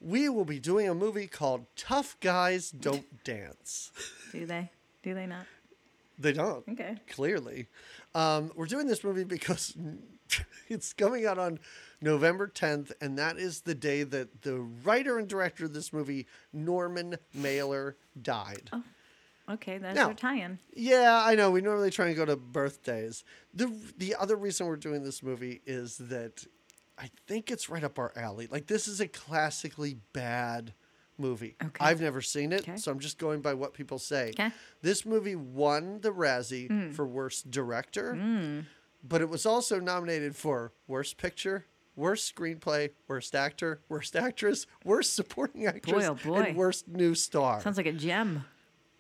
we 0.01 0.29
will 0.29 0.45
be 0.45 0.59
doing 0.59 0.89
a 0.89 0.95
movie 0.95 1.27
called 1.27 1.67
Tough 1.77 2.17
Guys 2.21 2.71
Don't 2.71 3.23
Dance. 3.25 3.93
Do 4.33 4.47
they? 4.47 4.71
Do 5.03 5.15
they 5.15 5.27
not? 5.27 5.47
They 6.19 6.33
don't. 6.33 6.65
Okay. 6.69 6.97
Clearly. 7.09 7.67
Um, 8.15 8.51
we're 8.55 8.67
doing 8.67 8.87
this 8.87 9.03
movie 9.05 9.25
because 9.25 9.75
it's 10.69 10.93
coming 10.93 11.25
out 11.27 11.39
on 11.39 11.59
November 12.03 12.47
10th, 12.49 12.93
and 13.01 13.19
that 13.19 13.39
is 13.39 13.63
the 13.63 13.75
day 13.75 14.03
that 14.03 14.43
the 14.43 14.59
writer 14.61 15.19
and 15.19 15.29
director 15.29 15.65
of 15.67 15.73
this 15.73 15.93
movie, 15.93 16.27
Norman 16.53 17.17
Mailer, 17.35 17.97
died. 18.21 18.71
Okay, 19.51 19.79
that's 19.79 19.97
Now- 19.97 20.07
your 20.07 20.15
tie-in. 20.15 20.59
Yeah, 20.75 21.23
I 21.25 21.35
know. 21.35 21.51
We 21.51 21.61
normally 21.61 21.91
try 21.91 22.07
and 22.07 22.17
go 22.17 22.25
to 22.25 22.37
birthdays. 22.37 23.25
The 23.53 23.67
the 23.97 24.15
other 24.15 24.37
reason 24.37 24.67
we're 24.67 24.77
doing 24.77 25.03
this 25.03 25.23
movie 25.23 25.61
is 25.67 25.97
that 25.99 26.47
I 26.99 27.11
think 27.27 27.51
it's 27.51 27.69
right 27.69 27.83
up 27.83 27.99
our 27.99 28.13
alley. 28.17 28.47
Like 28.47 28.67
this 28.67 28.87
is 28.87 29.01
a 29.01 29.09
classically 29.09 29.97
bad 30.13 30.75
movie. 31.21 31.57
Okay. 31.63 31.85
I've 31.85 32.01
never 32.01 32.21
seen 32.21 32.53
it, 32.53 32.63
Okay. 32.63 32.77
so 32.77 32.91
I'm 32.91 32.99
just 32.99 33.19
going 33.19 33.41
by 33.41 33.55
what 33.55 33.75
people 33.75 33.99
say. 33.99 34.31
Okay. 34.31 34.51
This 34.83 35.05
movie 35.05 35.37
won 35.37 36.01
the 36.01 36.11
Razzie 36.11 36.69
hmm. 36.69 36.91
for 36.91 37.07
worst 37.07 37.51
director, 37.51 38.15
hmm. 38.15 38.61
but 39.07 39.21
it 39.21 39.29
was 39.29 39.47
also 39.47 39.79
nominated 39.79 40.35
for 40.35 40.73
worst 40.87 41.19
picture, 41.19 41.67
worst 41.95 42.35
screenplay, 42.35 42.91
worst 43.07 43.35
actor, 43.35 43.81
worst 43.89 44.17
actress, 44.17 44.67
worst 44.85 45.15
supporting 45.15 45.67
actress, 45.67 46.07
oh 46.07 46.15
boy. 46.15 46.41
and 46.41 46.57
worst 46.57 46.89
new 46.89 47.15
star. 47.15 47.61
Sounds 47.61 47.77
like 47.77 47.87
a 47.87 47.93
gem. 47.93 48.45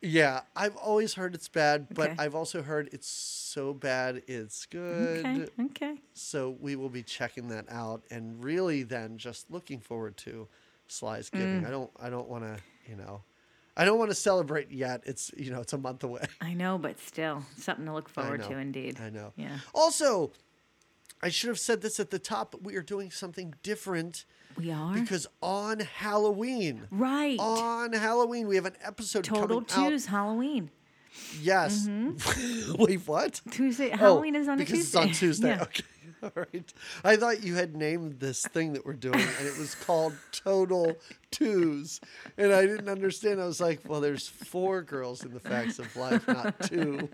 Yeah, 0.02 0.40
I've 0.56 0.76
always 0.76 1.14
heard 1.14 1.34
it's 1.34 1.48
bad, 1.48 1.88
but 1.92 2.10
Okay. 2.10 2.22
I've 2.22 2.34
also 2.34 2.62
heard 2.62 2.88
it's 2.92 3.08
so 3.08 3.74
bad 3.74 4.22
it's 4.26 4.64
good. 4.66 5.26
Okay. 5.26 5.46
Okay. 5.66 5.94
So 6.14 6.56
we 6.58 6.74
will 6.76 6.88
be 6.88 7.02
checking 7.02 7.48
that 7.48 7.66
out 7.70 8.02
and 8.10 8.42
really 8.42 8.82
then 8.82 9.18
just 9.18 9.50
looking 9.50 9.78
forward 9.80 10.16
to 10.18 10.48
Sly's 10.88 11.28
Giving. 11.28 11.62
Mm. 11.62 11.66
I 11.66 11.70
don't 11.70 11.90
I 12.00 12.08
don't 12.08 12.28
want 12.28 12.44
to, 12.44 12.56
you 12.88 12.96
know, 12.96 13.22
I 13.76 13.84
don't 13.84 13.98
want 13.98 14.10
to 14.10 14.14
celebrate 14.14 14.70
yet. 14.70 15.02
It's, 15.04 15.30
you 15.36 15.50
know, 15.50 15.60
it's 15.60 15.72
a 15.72 15.78
month 15.78 16.02
away. 16.02 16.22
I 16.40 16.54
know, 16.54 16.78
but 16.78 16.98
still, 16.98 17.44
something 17.56 17.86
to 17.86 17.92
look 17.92 18.08
forward 18.08 18.42
to, 18.44 18.58
indeed. 18.58 18.98
I 19.00 19.10
know. 19.10 19.32
Yeah. 19.36 19.58
Also, 19.74 20.32
I 21.22 21.28
should 21.28 21.48
have 21.48 21.58
said 21.58 21.80
this 21.82 22.00
at 22.00 22.10
the 22.10 22.18
top, 22.18 22.50
but 22.52 22.62
we 22.62 22.76
are 22.76 22.82
doing 22.82 23.10
something 23.10 23.54
different 23.62 24.24
We 24.56 24.70
are. 24.70 24.94
because 24.94 25.26
on 25.42 25.80
Halloween, 25.80 26.82
right. 26.90 27.38
on 27.38 27.92
Halloween, 27.92 28.46
we 28.48 28.56
have 28.56 28.66
an 28.66 28.76
episode 28.82 29.24
Total 29.24 29.62
Twos 29.62 30.06
Halloween. 30.06 30.70
Yes. 31.40 31.88
Wait, 32.78 33.06
what? 33.06 33.40
Tuesday. 33.50 33.90
Oh, 33.92 33.96
Halloween 33.96 34.36
is 34.36 34.48
on 34.48 34.54
a 34.54 34.58
because 34.58 34.78
Tuesday. 34.78 34.98
it's 34.98 35.06
on 35.06 35.12
Tuesday. 35.12 35.48
Yeah. 35.56 35.62
Okay. 35.62 35.82
All 36.22 36.32
right. 36.34 36.72
I 37.02 37.16
thought 37.16 37.42
you 37.42 37.54
had 37.54 37.74
named 37.74 38.20
this 38.20 38.42
thing 38.42 38.74
that 38.74 38.84
we're 38.84 38.92
doing, 38.92 39.14
and 39.14 39.46
it 39.46 39.56
was 39.58 39.74
called 39.74 40.12
Total 40.32 40.94
Twos. 41.30 41.98
And 42.36 42.52
I 42.52 42.66
didn't 42.66 42.90
understand. 42.90 43.40
I 43.40 43.46
was 43.46 43.58
like, 43.60 43.80
well, 43.88 44.02
there's 44.02 44.28
four 44.28 44.82
girls 44.82 45.24
in 45.24 45.32
the 45.32 45.40
Facts 45.40 45.78
of 45.78 45.94
Life, 45.96 46.28
not 46.28 46.60
two. 46.60 47.08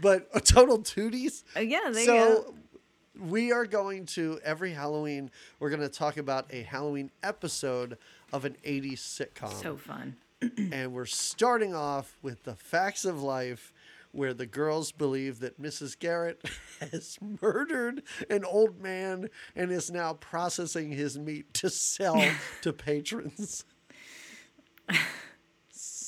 But 0.00 0.28
uh, 0.32 0.40
Total 0.40 0.78
Tooties? 0.78 1.42
Uh, 1.56 1.60
yeah, 1.60 1.92
so 1.92 2.04
go. 2.06 2.54
We 3.20 3.52
are 3.52 3.66
going 3.66 4.06
to, 4.06 4.40
every 4.44 4.72
Halloween, 4.72 5.30
we're 5.58 5.70
going 5.70 5.82
to 5.82 5.88
talk 5.88 6.16
about 6.16 6.46
a 6.50 6.62
Halloween 6.62 7.10
episode 7.22 7.98
of 8.32 8.44
an 8.44 8.56
80s 8.64 8.98
sitcom 8.98 9.52
So 9.52 9.76
fun. 9.76 10.16
and 10.72 10.92
we're 10.92 11.04
starting 11.04 11.74
off 11.74 12.16
with 12.22 12.44
the 12.44 12.54
facts 12.54 13.04
of 13.04 13.22
life 13.22 13.72
where 14.12 14.34
the 14.34 14.46
girls 14.46 14.90
believe 14.90 15.40
that 15.40 15.60
Mrs. 15.60 15.98
Garrett 15.98 16.42
has 16.80 17.18
murdered 17.42 18.02
an 18.28 18.44
old 18.44 18.80
man 18.80 19.28
and 19.54 19.70
is 19.70 19.90
now 19.90 20.14
processing 20.14 20.90
his 20.90 21.18
meat 21.18 21.52
to 21.54 21.70
sell 21.70 22.24
to 22.62 22.72
patrons. 22.72 23.64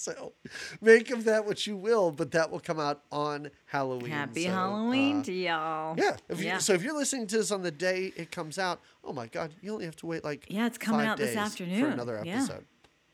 So 0.02 0.32
make 0.80 1.10
of 1.10 1.24
that 1.24 1.46
what 1.46 1.64
you 1.66 1.76
will, 1.76 2.10
but 2.10 2.32
that 2.32 2.50
will 2.50 2.58
come 2.58 2.80
out 2.80 3.02
on 3.12 3.50
Halloween. 3.66 4.10
Happy 4.10 4.44
So, 4.46 4.50
Halloween 4.50 5.20
uh, 5.20 5.24
to 5.24 5.32
y'all. 5.32 5.94
yeah. 5.96 6.16
If 6.28 6.42
you. 6.42 6.58
So 6.58 6.72
if 6.72 6.82
you're 6.82 6.96
listening 6.96 7.28
to 7.28 7.36
this 7.36 7.52
on 7.52 7.62
the 7.62 7.70
day 7.70 8.12
it 8.16 8.32
comes 8.32 8.58
out, 8.58 8.80
oh 9.04 9.12
my 9.12 9.28
God, 9.28 9.52
you 9.62 9.72
only 9.72 9.84
have 9.84 9.94
to 9.96 10.06
wait 10.06 10.24
like 10.24 10.46
Yeah, 10.48 10.66
it's 10.66 10.76
coming 10.78 11.00
five 11.02 11.08
out 11.10 11.18
this 11.18 11.36
afternoon. 11.36 11.80
for 11.84 11.88
another 11.90 12.20
Yeah. 12.24 12.38
episode. 12.38 12.64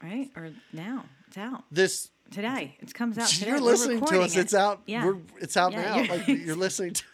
right? 0.02 0.30
Or 0.34 0.50
now. 0.72 1.04
It's 1.26 1.36
out. 1.36 1.64
This 1.70 2.08
Today. 2.30 2.76
It 2.80 2.92
comes 2.94 3.18
out 3.18 3.28
today. 3.28 3.48
You're 3.50 3.60
listening 3.60 4.00
to 4.06 4.20
us. 4.22 4.34
it. 4.36 4.40
It's 4.40 4.54
out. 4.54 4.80
Yeah. 4.86 5.04
We're, 5.04 5.16
it's 5.40 5.56
out 5.58 5.72
Yeah, 5.72 5.82
now. 5.82 5.96
you're- 5.96 6.08
Like 6.18 6.28
you're 6.46 6.56
listening 6.56 6.94
to. 6.94 7.04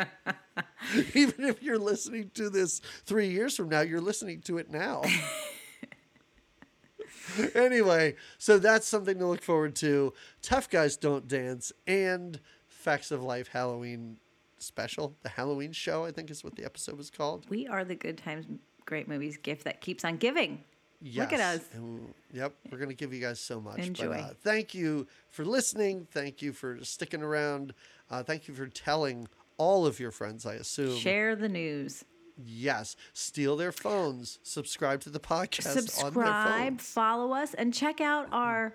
Even 1.14 1.44
if 1.44 1.62
you're 1.62 1.78
listening 1.78 2.30
to 2.34 2.48
this 2.50 2.80
three 3.04 3.28
years 3.28 3.56
from 3.56 3.68
now, 3.68 3.80
you're 3.80 4.00
listening 4.00 4.40
to 4.42 4.58
it 4.58 4.70
now. 4.70 5.02
anyway, 7.54 8.16
so 8.38 8.58
that's 8.58 8.86
something 8.86 9.18
to 9.18 9.26
look 9.26 9.42
forward 9.42 9.74
to. 9.76 10.12
Tough 10.42 10.68
Guys 10.70 10.96
Don't 10.96 11.26
Dance 11.28 11.72
and 11.86 12.40
Facts 12.66 13.10
of 13.10 13.22
Life 13.22 13.48
Halloween 13.48 14.18
special. 14.58 15.14
The 15.22 15.28
Halloween 15.30 15.72
show, 15.72 16.04
I 16.04 16.10
think 16.10 16.30
is 16.30 16.42
what 16.42 16.56
the 16.56 16.64
episode 16.64 16.96
was 16.96 17.10
called. 17.10 17.46
We 17.48 17.66
are 17.66 17.84
the 17.84 17.94
Good 17.94 18.18
Times 18.18 18.46
Great 18.86 19.08
Movies 19.08 19.36
gift 19.36 19.64
that 19.64 19.80
keeps 19.80 20.04
on 20.04 20.16
giving. 20.16 20.64
Yes. 21.00 21.30
Look 21.30 21.38
at 21.38 21.40
us. 21.40 21.68
And, 21.74 22.12
yep, 22.32 22.54
we're 22.70 22.78
going 22.78 22.88
to 22.88 22.94
give 22.94 23.12
you 23.12 23.20
guys 23.20 23.38
so 23.38 23.60
much. 23.60 23.78
Enjoy. 23.78 24.08
But, 24.08 24.20
uh, 24.20 24.30
thank 24.42 24.74
you 24.74 25.06
for 25.30 25.44
listening. 25.44 26.08
Thank 26.10 26.42
you 26.42 26.52
for 26.52 26.78
sticking 26.82 27.22
around. 27.22 27.72
Uh, 28.10 28.22
thank 28.22 28.48
you 28.48 28.54
for 28.54 28.66
telling 28.66 29.28
all 29.58 29.86
of 29.86 30.00
your 30.00 30.10
friends, 30.10 30.44
I 30.44 30.54
assume. 30.54 30.96
Share 30.96 31.36
the 31.36 31.48
news. 31.48 32.04
Yes. 32.44 32.96
Steal 33.12 33.56
their 33.56 33.72
phones. 33.72 34.38
Subscribe 34.42 35.00
to 35.02 35.10
the 35.10 35.20
podcast 35.20 35.68
on 35.68 35.74
their 35.74 35.82
Subscribe, 35.82 36.80
follow 36.80 37.32
us, 37.32 37.54
and 37.54 37.74
check 37.74 38.00
out 38.00 38.28
our 38.32 38.74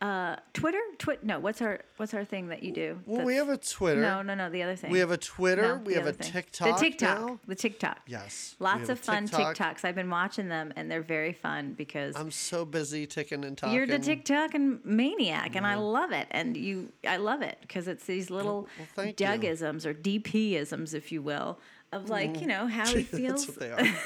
uh, 0.00 0.36
Twitter. 0.52 0.78
Twit 0.98 1.24
no, 1.24 1.40
what's 1.40 1.60
our 1.60 1.80
what's 1.96 2.14
our 2.14 2.24
thing 2.24 2.48
that 2.48 2.62
you 2.62 2.72
do? 2.72 3.00
Well, 3.04 3.24
we 3.24 3.34
have 3.34 3.48
a 3.48 3.56
Twitter. 3.56 4.00
No, 4.00 4.22
no, 4.22 4.34
no. 4.34 4.48
The 4.48 4.62
other 4.62 4.76
thing. 4.76 4.92
We 4.92 5.00
have 5.00 5.10
a 5.10 5.16
Twitter. 5.16 5.62
No, 5.62 5.82
we 5.84 5.94
have 5.94 6.06
a 6.06 6.12
thing. 6.12 6.30
TikTok. 6.30 6.78
The 6.78 6.84
TikTok. 6.84 7.20
now. 7.20 7.40
The 7.48 7.54
TikTok. 7.56 7.98
Yes. 8.06 8.54
Lots 8.60 8.88
of 8.90 9.00
fun 9.00 9.26
TikTok. 9.26 9.56
TikToks. 9.56 9.84
I've 9.84 9.96
been 9.96 10.10
watching 10.10 10.48
them, 10.48 10.72
and 10.76 10.88
they're 10.88 11.02
very 11.02 11.32
fun 11.32 11.74
because 11.76 12.14
I'm 12.14 12.30
so 12.30 12.64
busy 12.64 13.06
ticking 13.06 13.44
and 13.44 13.58
talking. 13.58 13.74
you're 13.74 13.88
the 13.88 13.98
TikTok 13.98 14.54
and 14.54 14.84
maniac, 14.84 15.56
and 15.56 15.66
I 15.66 15.74
love 15.74 16.12
it. 16.12 16.28
And 16.30 16.56
you, 16.56 16.92
I 17.06 17.16
love 17.16 17.42
it 17.42 17.58
because 17.62 17.88
it's 17.88 18.04
these 18.04 18.30
little 18.30 18.68
well, 18.96 19.06
you. 19.06 19.12
Dougisms 19.14 19.84
or 19.84 19.94
DP-isms, 19.94 20.94
if 20.94 21.10
you 21.10 21.22
will, 21.22 21.58
of 21.92 22.02
mm-hmm. 22.02 22.12
like 22.12 22.40
you 22.40 22.46
know 22.46 22.66
how 22.66 22.86
he 22.86 23.02
That's 23.02 23.16
feels. 23.16 23.46
what 23.48 23.58
they 23.58 23.70
are. 23.70 23.84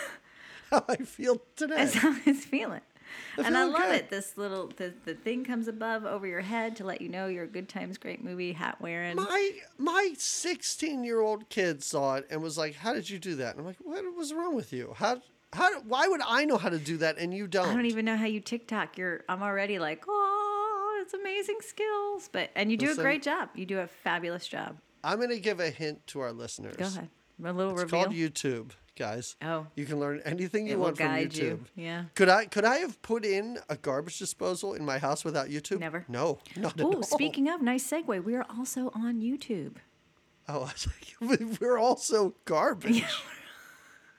How 0.71 0.85
I 0.89 0.97
feel 0.97 1.43
today. 1.55 1.77
That's 1.77 1.93
how 1.93 2.13
he's 2.13 2.47
feeling. 2.47 2.81
and 3.37 3.59
I 3.59 3.65
love 3.65 3.83
good. 3.83 3.95
it. 3.95 4.09
This 4.09 4.39
little 4.39 4.73
the, 4.75 4.95
the 5.05 5.15
thing 5.15 5.45
comes 5.45 5.69
above 5.69 6.07
over 6.07 6.27
your 6.27 6.41
head 6.41 6.77
to 6.77 6.85
let 6.85 7.03
you 7.03 7.11
know 7.11 7.27
you're 7.27 7.45
a 7.45 7.49
good 7.49 7.69
times 7.69 7.99
great 7.99 8.25
movie 8.25 8.53
hat 8.53 8.81
wearing. 8.81 9.17
My 9.17 9.53
my 9.77 10.15
16 10.17 11.05
year 11.05 11.21
old 11.21 11.51
kid 11.51 11.83
saw 11.83 12.15
it 12.15 12.27
and 12.31 12.43
was 12.43 12.57
like, 12.57 12.77
"How 12.77 12.95
did 12.95 13.11
you 13.11 13.19
do 13.19 13.35
that?" 13.35 13.51
And 13.51 13.61
I'm 13.61 13.67
like, 13.67 13.77
"What 13.83 14.03
was 14.17 14.33
wrong 14.33 14.55
with 14.55 14.73
you? 14.73 14.95
How 14.97 15.21
how 15.53 15.83
why 15.83 16.09
would 16.09 16.23
I 16.27 16.47
know 16.47 16.57
how 16.57 16.71
to 16.71 16.79
do 16.79 16.97
that 16.99 17.19
and 17.19 17.35
you 17.35 17.47
don't?" 17.47 17.69
I 17.69 17.75
don't 17.75 17.85
even 17.85 18.07
know 18.07 18.17
how 18.17 18.25
you 18.25 18.41
TikTok. 18.41 18.97
You're 18.97 19.25
I'm 19.29 19.43
already 19.43 19.79
like, 19.79 20.05
oh, 20.09 21.01
it's 21.03 21.13
amazing 21.13 21.59
skills. 21.61 22.31
But 22.33 22.49
and 22.55 22.71
you 22.71 22.79
do 22.79 22.87
Listen. 22.87 23.01
a 23.01 23.05
great 23.05 23.23
job. 23.23 23.51
You 23.55 23.67
do 23.67 23.81
a 23.81 23.87
fabulous 23.87 24.49
job. 24.49 24.79
I'm 25.05 25.21
gonna 25.21 25.39
give 25.39 25.61
a 25.61 25.69
hint 25.69 26.07
to 26.09 26.21
our 26.21 26.33
listeners. 26.33 26.77
Go 26.77 26.87
ahead. 26.87 27.11
A 27.45 27.53
little 27.53 27.73
It's 27.73 27.83
reveal. 27.83 28.05
called 28.05 28.15
YouTube, 28.15 28.71
guys. 28.97 29.37
Oh. 29.43 29.67
You 29.75 29.85
can 29.85 29.99
learn 29.99 30.21
anything 30.25 30.67
you 30.67 30.75
It 30.75 30.77
will 30.77 30.85
want 30.85 30.97
from 30.99 31.07
guide 31.07 31.31
YouTube. 31.33 31.41
you. 31.41 31.85
Yeah. 31.85 32.05
Could 32.15 32.29
I 32.29 32.45
could 32.47 32.65
I 32.65 32.77
have 32.79 33.01
put 33.03 33.25
in 33.25 33.59
a 33.69 33.77
garbage 33.77 34.19
disposal 34.19 34.75
in 34.75 34.85
my 34.85 34.99
house 34.99 35.25
without 35.25 35.49
YouTube? 35.49 35.81
Never. 35.81 36.05
No, 36.09 36.39
not 36.57 36.79
at 36.79 36.85
Oh, 36.87 36.93
all. 36.95 37.03
speaking 37.03 37.49
of, 37.49 37.61
nice 37.63 37.89
segue. 37.91 38.23
We 38.25 38.35
are 38.37 38.47
also 38.49 38.91
on 38.95 39.21
YouTube. 39.21 39.77
Oh, 40.49 40.61
I 40.69 40.73
was 40.73 40.89
like, 41.21 41.61
we're 41.61 41.79
also 41.79 42.35
garbage. 42.45 43.05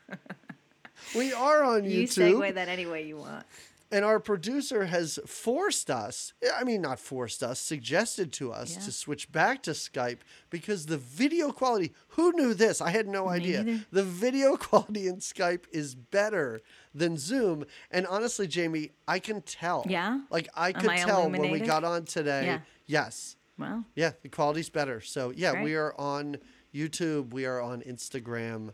we 1.15 1.33
are 1.33 1.63
on 1.63 1.85
You 1.85 2.03
YouTube. 2.03 2.29
You 2.29 2.35
segue 2.37 2.53
that 2.55 2.69
any 2.69 2.85
way 2.85 3.05
you 3.05 3.17
want. 3.17 3.45
And 3.93 4.03
our 4.03 4.19
producer 4.19 4.85
has 4.85 5.19
forced 5.27 5.91
us, 5.91 6.33
I 6.57 6.63
mean, 6.63 6.81
not 6.81 6.97
forced 6.99 7.43
us, 7.43 7.59
suggested 7.59 8.33
to 8.33 8.51
us 8.51 8.73
Yeah. 8.75 8.81
to 8.85 8.91
switch 8.91 9.31
back 9.31 9.61
to 9.63 9.71
Skype 9.71 10.21
because 10.49 10.87
the 10.87 10.97
video 10.97 11.51
quality, 11.51 11.93
who 12.09 12.31
knew 12.33 12.55
this? 12.55 12.81
I 12.81 12.89
had 12.89 13.07
no 13.07 13.29
idea. 13.29 13.63
neither. 13.63 13.85
The 13.91 14.03
video 14.03 14.57
quality 14.67 15.07
in 15.07 15.17
Skype 15.17 15.65
is 15.71 15.93
better 15.93 16.61
than 16.95 17.17
Zoom. 17.17 17.65
And 17.91 18.07
honestly, 18.07 18.47
Jamie, 18.47 18.89
I 19.07 19.19
can 19.19 19.43
tell. 19.43 19.85
Yeah? 19.87 20.21
Like, 20.31 20.49
I 20.55 20.71
could 20.71 20.89
I 20.89 20.97
tell 20.97 21.29
when 21.29 21.51
we 21.51 21.59
got 21.59 21.83
on 21.83 22.05
today. 22.05 22.45
Yeah. 22.47 22.59
Yes. 22.87 23.35
Well, 23.59 23.85
Yeah, 23.93 24.13
the 24.23 24.29
quality's 24.29 24.71
better. 24.71 25.01
So, 25.01 25.29
yeah, 25.29 25.61
we 25.61 25.75
are 25.75 25.93
on 25.99 26.37
YouTube, 26.73 27.31
we 27.31 27.45
are 27.45 27.61
on 27.61 27.81
Instagram. 27.83 28.73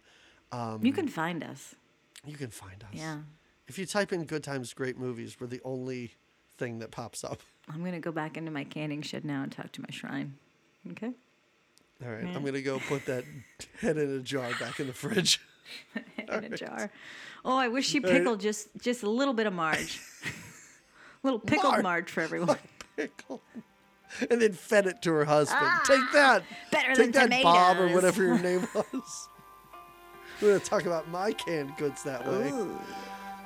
Um, 0.54 0.80
you 0.82 0.94
can 0.94 1.10
find 1.10 1.44
us. 1.44 1.76
You 2.26 2.38
can 2.38 2.52
find 2.52 2.82
us. 2.84 2.90
Yeah. 2.94 3.18
If 3.70 3.78
you 3.78 3.86
type 3.86 4.12
in 4.12 4.26
Good 4.26 4.44
Times, 4.44 4.74
Great 4.74 4.98
Movies, 4.98 5.38
we're 5.40 5.46
the 5.46 5.62
only 5.64 6.16
thing 6.58 6.80
that 6.80 6.90
pops 6.90 7.24
up. 7.24 7.44
I'm 7.72 7.86
gonna 7.86 8.00
go 8.00 8.12
back 8.12 8.36
into 8.36 8.50
my 8.50 8.64
canning 8.64 9.04
shed 9.04 9.24
now 9.24 9.44
and 9.44 9.52
talk 9.52 9.72
to 9.74 9.82
my 9.82 9.90
shrine. 9.92 10.34
Okay. 10.92 11.12
All 12.04 12.10
right, 12.10 12.24
Yeah. 12.24 12.36
I'm 12.36 12.44
gonna 12.44 12.64
go 12.64 12.80
put 12.80 13.06
that 13.06 13.26
head 13.80 13.98
in 13.98 14.12
a 14.12 14.20
jar 14.22 14.50
back 14.60 14.80
in 14.80 14.88
the 14.88 14.94
fridge. 14.94 15.40
in 16.18 16.46
a 16.46 16.50
jar. 16.50 16.90
Oh, 17.46 17.56
I 17.56 17.68
wish 17.68 17.88
she 17.88 18.00
right. 18.00 18.12
pickled 18.12 18.40
just 18.40 18.70
just 18.82 19.04
a 19.04 19.10
little 19.10 19.36
bit 19.36 19.46
of 19.46 19.54
Marge. 19.54 20.02
little 21.24 21.40
pickled 21.40 21.74
Marge. 21.74 21.84
Marge 21.84 22.10
for 22.10 22.22
everyone. 22.22 22.58
Pickle. 22.98 23.40
And 24.32 24.42
then 24.42 24.54
fed 24.54 24.88
it 24.88 25.04
to 25.04 25.12
her 25.12 25.26
husband. 25.26 25.70
Take 25.86 26.02
that. 26.14 26.42
Ah, 26.42 26.56
better 26.72 26.96
Take 26.96 27.14
than 27.14 27.30
that, 27.30 27.44
Bob, 27.44 27.78
or 27.78 27.90
whatever 27.90 28.24
your 28.24 28.40
name 28.40 28.68
was. 28.74 29.30
We're 30.42 30.54
gonna 30.54 30.60
talk 30.60 30.88
about 30.88 31.08
my 31.10 31.34
canned 31.34 31.78
goods 31.78 32.02
that 32.02 32.26
way. 32.28 32.52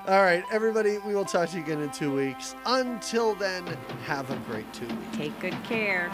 All 0.05 0.21
right, 0.21 0.43
everybody. 0.51 0.97
We 0.97 1.15
will 1.15 1.23
talk 1.23 1.47
to 1.49 1.57
you 1.57 1.63
again 1.63 1.81
in 1.81 1.89
two 1.89 2.13
weeks. 2.13 2.55
Until 2.65 3.35
then, 3.35 3.65
have 4.05 4.29
a 4.29 4.35
great 4.51 4.71
two 4.73 4.85
weeks. 4.85 5.17
Take 5.17 5.39
good 5.39 5.55
care. 5.63 6.11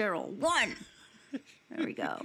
Cheryl. 0.00 0.28
One. 0.28 0.76
There 1.70 1.86
we 1.86 1.92
go. 1.92 2.20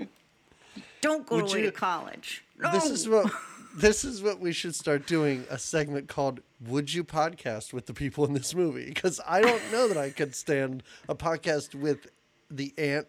Don't 1.02 1.28
go 1.28 1.36
Would 1.38 1.52
away 1.52 1.60
you- 1.62 1.66
to 1.68 1.72
college. 1.72 2.44
No. 2.58 2.72
This 2.72 2.86
is 2.90 3.08
what 3.10 3.32
this 3.76 4.06
is 4.06 4.24
what 4.24 4.40
we 4.40 4.54
should 4.54 4.74
start 4.74 5.06
doing 5.06 5.46
a 5.50 5.60
segment 5.60 6.08
called 6.08 6.40
Would 6.66 6.94
You 6.94 7.04
Podcast 7.04 7.74
with 7.74 7.86
the 7.86 7.94
people 7.94 8.24
in 8.26 8.34
this 8.34 8.56
movie? 8.56 8.86
Because 8.86 9.20
I 9.28 9.42
don't 9.42 9.62
know 9.72 9.88
that 9.90 9.98
I 9.98 10.10
could 10.12 10.34
stand 10.34 10.82
a 11.10 11.16
podcast 11.16 11.76
with 11.76 12.08
the 12.50 12.74
aunt, 12.78 13.08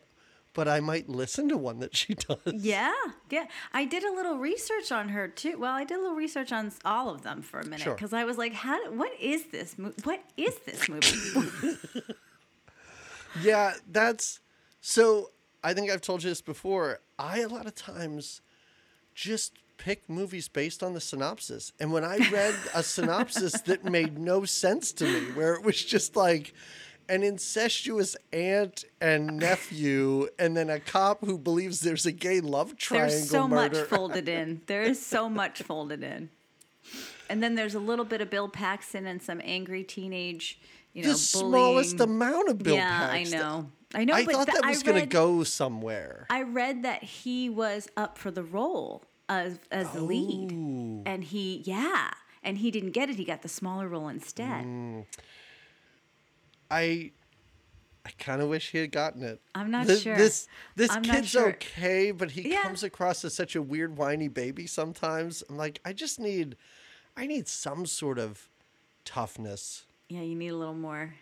but 0.52 0.66
I 0.66 0.80
might 0.80 1.08
listen 1.08 1.48
to 1.50 1.56
one 1.56 1.78
that 1.78 1.94
she 1.96 2.14
does. 2.14 2.38
Yeah, 2.52 2.92
yeah. 3.30 3.46
I 3.72 3.84
did 3.84 4.02
a 4.02 4.12
little 4.12 4.36
research 4.38 4.90
on 4.90 5.10
her 5.10 5.28
too. 5.28 5.56
Well, 5.58 5.72
I 5.72 5.84
did 5.84 5.98
a 5.98 6.00
little 6.00 6.16
research 6.16 6.50
on 6.52 6.72
all 6.84 7.08
of 7.08 7.22
them 7.22 7.40
for 7.42 7.60
a 7.60 7.64
minute 7.64 7.80
Sure. 7.82 7.94
because 7.94 8.12
I 8.12 8.24
was 8.24 8.36
like, 8.36 8.52
"How? 8.54 8.90
What 8.90 9.12
is 9.20 9.44
this? 9.52 9.78
Mo- 9.78 9.94
what 10.02 10.22
is 10.36 10.58
this 10.66 10.88
movie?" 10.88 11.78
Yeah, 13.42 13.74
that's 13.90 14.40
so. 14.86 15.30
I 15.64 15.74
think 15.74 15.90
I've 15.90 16.00
told 16.00 16.22
you 16.22 16.30
this 16.30 16.42
before. 16.42 17.00
I 17.18 17.40
a 17.40 17.48
lot 17.48 17.66
of 17.66 17.74
times 17.74 18.40
just 19.16 19.52
pick 19.78 20.08
movies 20.08 20.48
based 20.48 20.82
on 20.82 20.94
the 20.94 21.00
synopsis. 21.00 21.72
And 21.80 21.92
when 21.92 22.04
I 22.04 22.18
read 22.30 22.54
a 22.74 22.82
synopsis 22.84 23.60
that 23.62 23.84
made 23.84 24.18
no 24.18 24.44
sense 24.44 24.92
to 24.92 25.04
me, 25.04 25.32
where 25.32 25.54
it 25.54 25.64
was 25.64 25.82
just 25.82 26.14
like 26.14 26.54
an 27.08 27.22
incestuous 27.22 28.16
aunt 28.32 28.84
and 29.00 29.38
nephew, 29.38 30.28
and 30.38 30.56
then 30.56 30.70
a 30.70 30.80
cop 30.80 31.24
who 31.24 31.38
believes 31.38 31.80
there's 31.80 32.06
a 32.06 32.12
gay 32.12 32.40
love 32.40 32.76
triangle 32.76 33.16
There's 33.16 33.30
so 33.30 33.48
murder. 33.48 33.78
much 33.80 33.88
folded 33.88 34.28
in. 34.28 34.60
There 34.66 34.82
is 34.82 35.04
so 35.04 35.28
much 35.28 35.62
folded 35.62 36.02
in. 36.02 36.30
And 37.28 37.42
then 37.42 37.54
there's 37.56 37.74
a 37.74 37.80
little 37.80 38.04
bit 38.04 38.20
of 38.20 38.30
Bill 38.30 38.48
Paxton 38.48 39.06
and 39.06 39.20
some 39.20 39.40
angry 39.44 39.82
teenage, 39.82 40.60
you 40.92 41.02
know, 41.02 41.10
the 41.10 41.18
smallest 41.18 41.98
amount 42.00 42.48
of 42.48 42.58
Bill 42.58 42.76
yeah, 42.76 43.08
Paxton. 43.08 43.38
I 43.38 43.42
know. 43.42 43.70
I 43.96 44.04
know. 44.04 44.14
I 44.14 44.24
thought 44.24 44.46
th- 44.46 44.58
that 44.60 44.68
was 44.68 44.82
going 44.82 45.00
to 45.00 45.06
go 45.06 45.42
somewhere. 45.42 46.26
I 46.30 46.42
read 46.42 46.82
that 46.84 47.02
he 47.02 47.48
was 47.48 47.88
up 47.96 48.18
for 48.18 48.30
the 48.30 48.42
role 48.44 49.02
as 49.28 49.58
as 49.72 49.90
the 49.90 50.02
lead, 50.02 50.52
and 51.06 51.24
he 51.24 51.62
yeah, 51.64 52.10
and 52.44 52.58
he 52.58 52.70
didn't 52.70 52.90
get 52.92 53.08
it. 53.10 53.16
He 53.16 53.24
got 53.24 53.42
the 53.42 53.48
smaller 53.48 53.88
role 53.88 54.08
instead. 54.08 54.64
Mm. 54.64 55.06
I 56.70 57.12
I 58.04 58.10
kind 58.18 58.40
of 58.40 58.48
wish 58.48 58.70
he 58.70 58.78
had 58.78 58.92
gotten 58.92 59.22
it. 59.22 59.40
I'm 59.54 59.70
not 59.70 59.86
This- 59.86 60.02
sure. 60.02 60.16
This 60.16 60.46
this 60.76 60.90
I'm 60.90 61.02
kid's 61.02 61.28
sure. 61.28 61.48
okay, 61.50 62.10
but 62.12 62.32
he 62.32 62.50
Yeah. 62.52 62.62
comes 62.62 62.82
across 62.82 63.24
as 63.24 63.34
such 63.34 63.56
a 63.56 63.62
weird 63.62 63.96
whiny 63.96 64.28
baby 64.28 64.66
sometimes. 64.66 65.42
I'm 65.48 65.56
like, 65.56 65.80
I 65.84 65.92
just 65.92 66.20
need 66.20 66.56
I 67.16 67.26
need 67.26 67.48
some 67.48 67.86
sort 67.86 68.18
of 68.18 68.48
toughness. 69.04 69.84
Yeah, 70.08 70.20
you 70.20 70.34
need 70.36 70.48
a 70.48 70.56
little 70.56 70.74
more. 70.74 71.14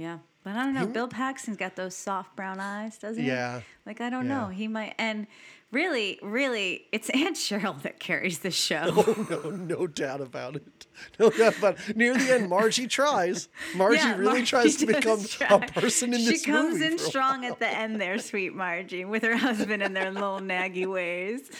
Yeah, 0.00 0.18
but 0.44 0.56
I 0.56 0.64
don't 0.64 0.74
know. 0.74 0.86
Bill 0.86 1.08
Paxton's 1.08 1.56
got 1.58 1.76
those 1.76 1.94
soft 1.94 2.34
brown 2.36 2.58
eyes, 2.60 2.96
doesn't 2.98 3.22
he? 3.22 3.28
Yeah. 3.28 3.60
Like 3.84 4.00
I 4.00 4.08
don't 4.10 4.28
know. 4.28 4.46
He 4.48 4.66
might. 4.68 4.94
And 4.98 5.26
really, 5.72 6.18
really, 6.22 6.86
it's 6.92 7.10
Aunt 7.14 7.36
Cheryl 7.36 7.80
that 7.82 8.00
carries 8.00 8.38
the 8.38 8.50
show. 8.50 8.86
Oh 9.06 9.26
no, 9.28 9.50
no 9.50 9.86
doubt 9.86 10.20
about 10.20 10.56
it. 10.56 10.86
No 11.18 11.28
doubt 11.30 11.58
about 11.58 11.76
it. 11.88 11.96
Near 11.96 12.14
the 12.16 12.32
end, 12.34 12.48
Margie 12.48 12.86
tries. 12.86 13.48
Margie 13.76 13.98
Yeah, 13.98 14.12
really 14.16 14.24
Margie 14.32 14.46
tries 14.46 14.76
to 14.76 14.86
become 14.86 15.22
try. 15.24 15.48
a 15.48 15.58
person 15.60 16.14
in 16.14 16.20
the. 16.24 16.26
she 16.26 16.30
this 16.32 16.46
comes 16.46 16.74
movie. 16.78 16.86
in 16.86 16.98
for 16.98 17.04
a 17.04 17.06
strong 17.08 17.44
at 17.44 17.58
the 17.58 17.68
end 17.68 18.00
there, 18.00 18.18
sweet 18.18 18.54
Margie, 18.54 19.04
with 19.04 19.22
her 19.22 19.36
husband 19.36 19.82
and 19.82 19.94
their 19.94 20.10
little 20.10 20.40
naggy 20.40 20.86
ways. 20.90 21.50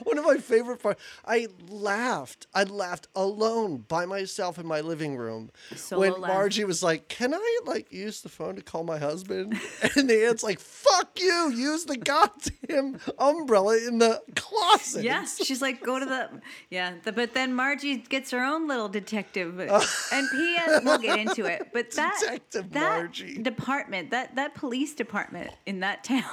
One 0.04 0.18
of 0.18 0.24
my 0.24 0.38
favorite 0.38 0.82
parts. 0.82 1.02
I 1.26 1.48
laughed. 1.68 2.46
I 2.54 2.64
laughed 2.64 3.08
alone 3.14 3.84
by 3.88 4.06
myself 4.06 4.58
in 4.58 4.66
my 4.66 4.80
living 4.80 5.16
room 5.16 5.50
Solo 5.76 6.00
when 6.00 6.20
laugh. 6.20 6.30
Margie 6.32 6.64
was 6.64 6.82
like, 6.82 7.08
"Can 7.08 7.34
I 7.34 7.58
like 7.66 7.92
use 7.92 8.22
the 8.22 8.28
phone 8.28 8.56
to 8.56 8.62
call 8.62 8.84
my 8.84 8.98
husband?" 8.98 9.58
And 9.96 10.08
the 10.08 10.26
aunt's 10.26 10.42
like, 10.42 10.60
"Fuck 10.60 11.20
you! 11.20 11.50
Use 11.50 11.84
the 11.84 11.96
goddamn 11.96 12.98
umbrella 13.18 13.76
in 13.86 13.98
the 13.98 14.22
closet." 14.36 15.04
Yeah, 15.04 15.24
she's 15.42 15.60
like, 15.60 15.82
go 15.82 15.98
to 15.98 16.06
the 16.06 16.40
yeah. 16.70 16.94
The, 17.02 17.12
but 17.12 17.34
then 17.34 17.54
Margie 17.54 17.98
gets 17.98 18.30
her 18.30 18.42
own 18.42 18.68
little 18.68 18.88
detective, 18.88 19.58
and 19.58 20.30
P.S. 20.30 20.84
We'll 20.84 20.98
get 20.98 21.18
into 21.18 21.44
it. 21.46 21.68
But 21.72 21.90
that 21.92 22.18
Detective 22.20 22.72
that 22.72 22.96
Margie. 22.98 23.42
department, 23.42 24.10
that 24.10 24.36
that 24.36 24.54
police 24.54 24.94
department 24.94 25.50
in 25.66 25.80
that 25.80 26.04
town, 26.04 26.24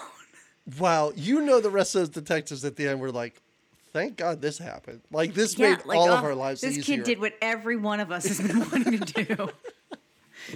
Wow, 0.80 1.14
you 1.16 1.42
know 1.42 1.62
the 1.62 1.70
rest 1.70 1.96
of 1.96 2.02
those 2.02 2.10
detectives 2.10 2.66
at 2.66 2.76
the 2.76 2.88
end 2.88 3.00
were 3.00 3.12
like, 3.12 3.42
"Thank 3.94 4.18
God 4.18 4.42
this 4.42 4.58
happened." 4.58 5.02
Like 5.12 5.34
this 5.34 5.58
yeah, 5.58 5.72
made 5.72 5.86
like, 5.86 5.98
all 5.98 6.10
of 6.12 6.24
oh, 6.24 6.28
our 6.28 6.36
lives 6.36 6.62
This 6.62 6.78
easier. 6.78 6.98
kid 6.98 7.04
did 7.06 7.20
what 7.20 7.34
every 7.42 7.78
one 7.78 8.00
of 8.00 8.12
us 8.12 8.26
has 8.28 8.40
been 8.40 8.60
wanting 8.72 9.00
to 9.00 9.24
do. 9.24 9.50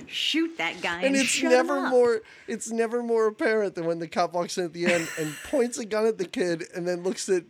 Shoot 0.08 0.58
that 0.58 0.82
guy, 0.82 0.98
and, 0.98 1.08
and 1.08 1.16
it's 1.18 1.42
never 1.44 1.80
up. 1.80 1.90
more 1.90 2.22
it's 2.48 2.72
never 2.72 3.04
more 3.04 3.28
apparent 3.28 3.76
than 3.76 3.86
when 3.86 4.00
the 4.00 4.08
cop 4.08 4.34
walks 4.34 4.58
in 4.58 4.66
at 4.66 4.74
the 4.74 4.86
end 4.86 5.08
and 5.20 5.34
points 5.50 5.78
a 5.80 5.86
gun 5.86 6.06
at 6.06 6.18
the 6.18 6.26
kid 6.26 6.66
and 6.74 6.88
then 6.88 7.04
looks 7.04 7.28
at 7.28 7.44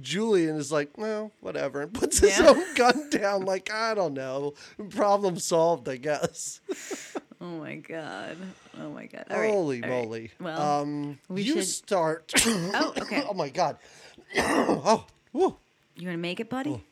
Julie 0.00 0.48
and 0.48 0.58
is 0.58 0.72
like, 0.72 0.90
well, 0.98 1.30
whatever, 1.40 1.82
and 1.82 1.94
puts 1.94 2.18
his 2.18 2.40
own 2.40 2.74
gun 2.74 3.10
down, 3.10 3.44
like, 3.44 3.72
I 3.72 3.94
don't 3.94 4.14
know. 4.14 4.54
Problem 4.90 5.38
solved, 5.38 5.88
I 5.88 5.96
guess. 5.96 6.60
Oh 7.40 7.58
my 7.58 7.76
god! 7.76 8.38
Oh 8.80 8.90
my 8.90 9.06
god! 9.06 9.26
All 9.30 9.38
right, 9.38 9.50
Holy 9.50 9.80
right. 9.82 9.90
moly. 9.90 10.30
Well, 10.40 10.80
um 10.80 11.18
we 11.28 11.42
you 11.42 11.54
should- 11.54 11.66
start 11.66 12.32
Oh, 12.46 12.94
okay. 12.96 13.22
oh 13.28 13.34
my 13.34 13.50
god. 13.50 13.76
oh, 14.38 15.04
woo. 15.34 15.56
You 15.96 16.06
want 16.08 16.14
to 16.16 16.22
make 16.22 16.40
it, 16.40 16.48
buddy? 16.48 16.82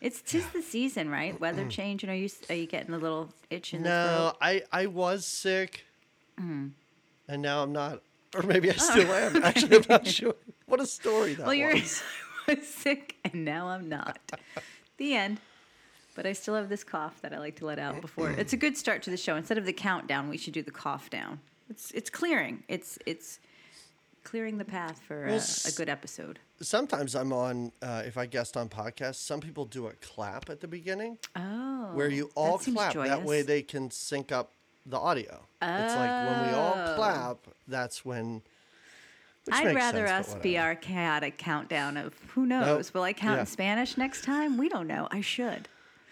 It's 0.00 0.20
tis 0.20 0.46
the 0.48 0.62
season, 0.62 1.10
right? 1.10 1.38
Weather 1.40 1.66
change. 1.68 2.02
And 2.02 2.10
are 2.12 2.16
you 2.16 2.28
are 2.48 2.54
you 2.54 2.66
getting 2.66 2.94
a 2.94 2.98
little 2.98 3.30
itch 3.50 3.74
in 3.74 3.82
the 3.82 3.88
No, 3.88 4.16
throat? 4.30 4.36
I 4.40 4.62
I 4.72 4.86
was 4.86 5.26
sick. 5.26 5.84
Mm-hmm. 6.40 6.68
And 7.28 7.42
now 7.42 7.62
I'm 7.62 7.72
not. 7.72 8.00
Or 8.34 8.42
maybe 8.42 8.70
I 8.70 8.74
still 8.74 9.10
am. 9.12 9.42
Actually, 9.42 9.76
I'm 9.78 9.84
not 9.88 10.06
sure. 10.06 10.34
What 10.66 10.80
a 10.80 10.86
story 10.86 11.32
that 11.34 11.44
Oh. 11.44 11.46
Well, 11.46 11.54
you're 11.54 11.72
was. 11.72 12.02
I 12.48 12.54
was 12.54 12.66
sick 12.68 13.16
and 13.24 13.44
now 13.44 13.68
I'm 13.68 13.88
not. 13.88 14.18
the 14.98 15.14
end. 15.14 15.40
But 16.14 16.26
I 16.26 16.32
still 16.34 16.54
have 16.56 16.68
this 16.68 16.84
cough 16.84 17.20
that 17.22 17.32
I 17.32 17.38
like 17.38 17.56
to 17.56 17.66
let 17.66 17.78
out 17.78 18.00
before. 18.00 18.30
It's 18.32 18.52
a 18.52 18.56
good 18.56 18.76
start 18.76 19.02
to 19.04 19.10
the 19.10 19.16
show. 19.16 19.36
Instead 19.36 19.56
of 19.56 19.64
the 19.64 19.72
countdown, 19.72 20.28
we 20.28 20.36
should 20.36 20.52
do 20.52 20.62
the 20.62 20.70
cough 20.70 21.08
down. 21.10 21.40
It's 21.70 21.90
it's 21.92 22.10
clearing. 22.10 22.64
It's 22.68 22.98
it's 23.06 23.38
clearing 24.28 24.58
the 24.58 24.64
path 24.64 25.00
for 25.06 25.24
a 25.26 25.40
good 25.76 25.88
episode. 25.88 26.38
sometimes 26.60 27.14
I'm 27.14 27.32
on 27.32 27.72
uh, 27.80 28.02
if 28.04 28.18
I 28.18 28.26
guest 28.26 28.56
on 28.56 28.68
podcasts. 28.68 29.16
Some 29.16 29.40
people 29.40 29.64
do 29.64 29.86
a 29.86 29.92
clap 30.02 30.50
at 30.50 30.60
the 30.60 30.68
beginning 30.68 31.16
Oh, 31.34 31.90
where 31.94 32.08
you 32.10 32.30
all 32.34 32.58
that 32.58 32.72
clap. 32.72 32.94
That 32.94 33.24
way 33.24 33.42
they 33.42 33.62
can 33.62 33.90
sync 33.90 34.30
up 34.32 34.52
the 34.84 34.98
audio. 34.98 35.46
Oh. 35.62 35.66
It's 35.84 35.94
like 35.94 36.28
when 36.28 36.46
we 36.48 36.54
all 36.54 36.74
Oh. 36.76 36.94
clap, 36.96 37.38
that's 37.66 38.04
when. 38.04 38.42
I'd 39.50 39.74
rather 39.74 40.06
sense, 40.06 40.34
us 40.34 40.42
be 40.42 40.58
our 40.58 40.74
chaotic 40.74 41.38
countdown 41.38 41.96
of 41.96 42.12
who 42.34 42.44
knows. 42.44 42.92
Will 42.92 43.02
I 43.02 43.14
count 43.14 43.36
Yeah. 43.36 43.40
in 43.40 43.46
Spanish 43.46 43.96
next 43.96 44.22
time? 44.24 44.58
We 44.58 44.68
don't 44.68 44.86
know. 44.86 45.08
I 45.10 45.22
should. 45.22 45.68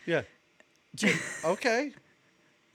yeah. 0.06 0.22
Do- 0.94 1.12
okay. 1.44 1.93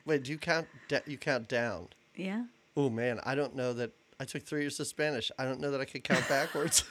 Wait, 0.06 0.22
do 0.24 0.32
you 0.32 0.38
count? 0.38 0.68
Da- 0.88 1.00
you 1.08 1.18
count 1.18 1.48
down? 1.48 1.88
Yeah. 2.16 2.44
Oh 2.78 2.90
man, 2.92 3.20
I 3.26 3.34
don't 3.34 3.56
know 3.56 3.74
that. 3.74 3.92
I 4.22 4.24
took 4.24 4.44
three 4.44 4.62
years 4.62 4.80
of 4.80 4.86
Spanish. 4.86 5.32
I 5.40 5.46
don't 5.46 5.60
know 5.60 5.72
that 5.72 5.82
I 5.82 5.86
could 5.86 6.04
count 6.04 6.30
backwards. 6.30 6.84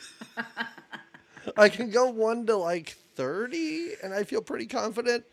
I 1.57 1.69
can 1.69 1.91
go 1.91 2.11
one 2.11 2.45
to 2.47 2.57
like 2.57 2.97
thirty, 3.15 3.93
and 4.03 4.13
I 4.13 4.25
feel 4.25 4.43
pretty 4.43 4.67
confident. 4.67 5.25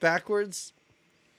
Backwards, 0.00 0.72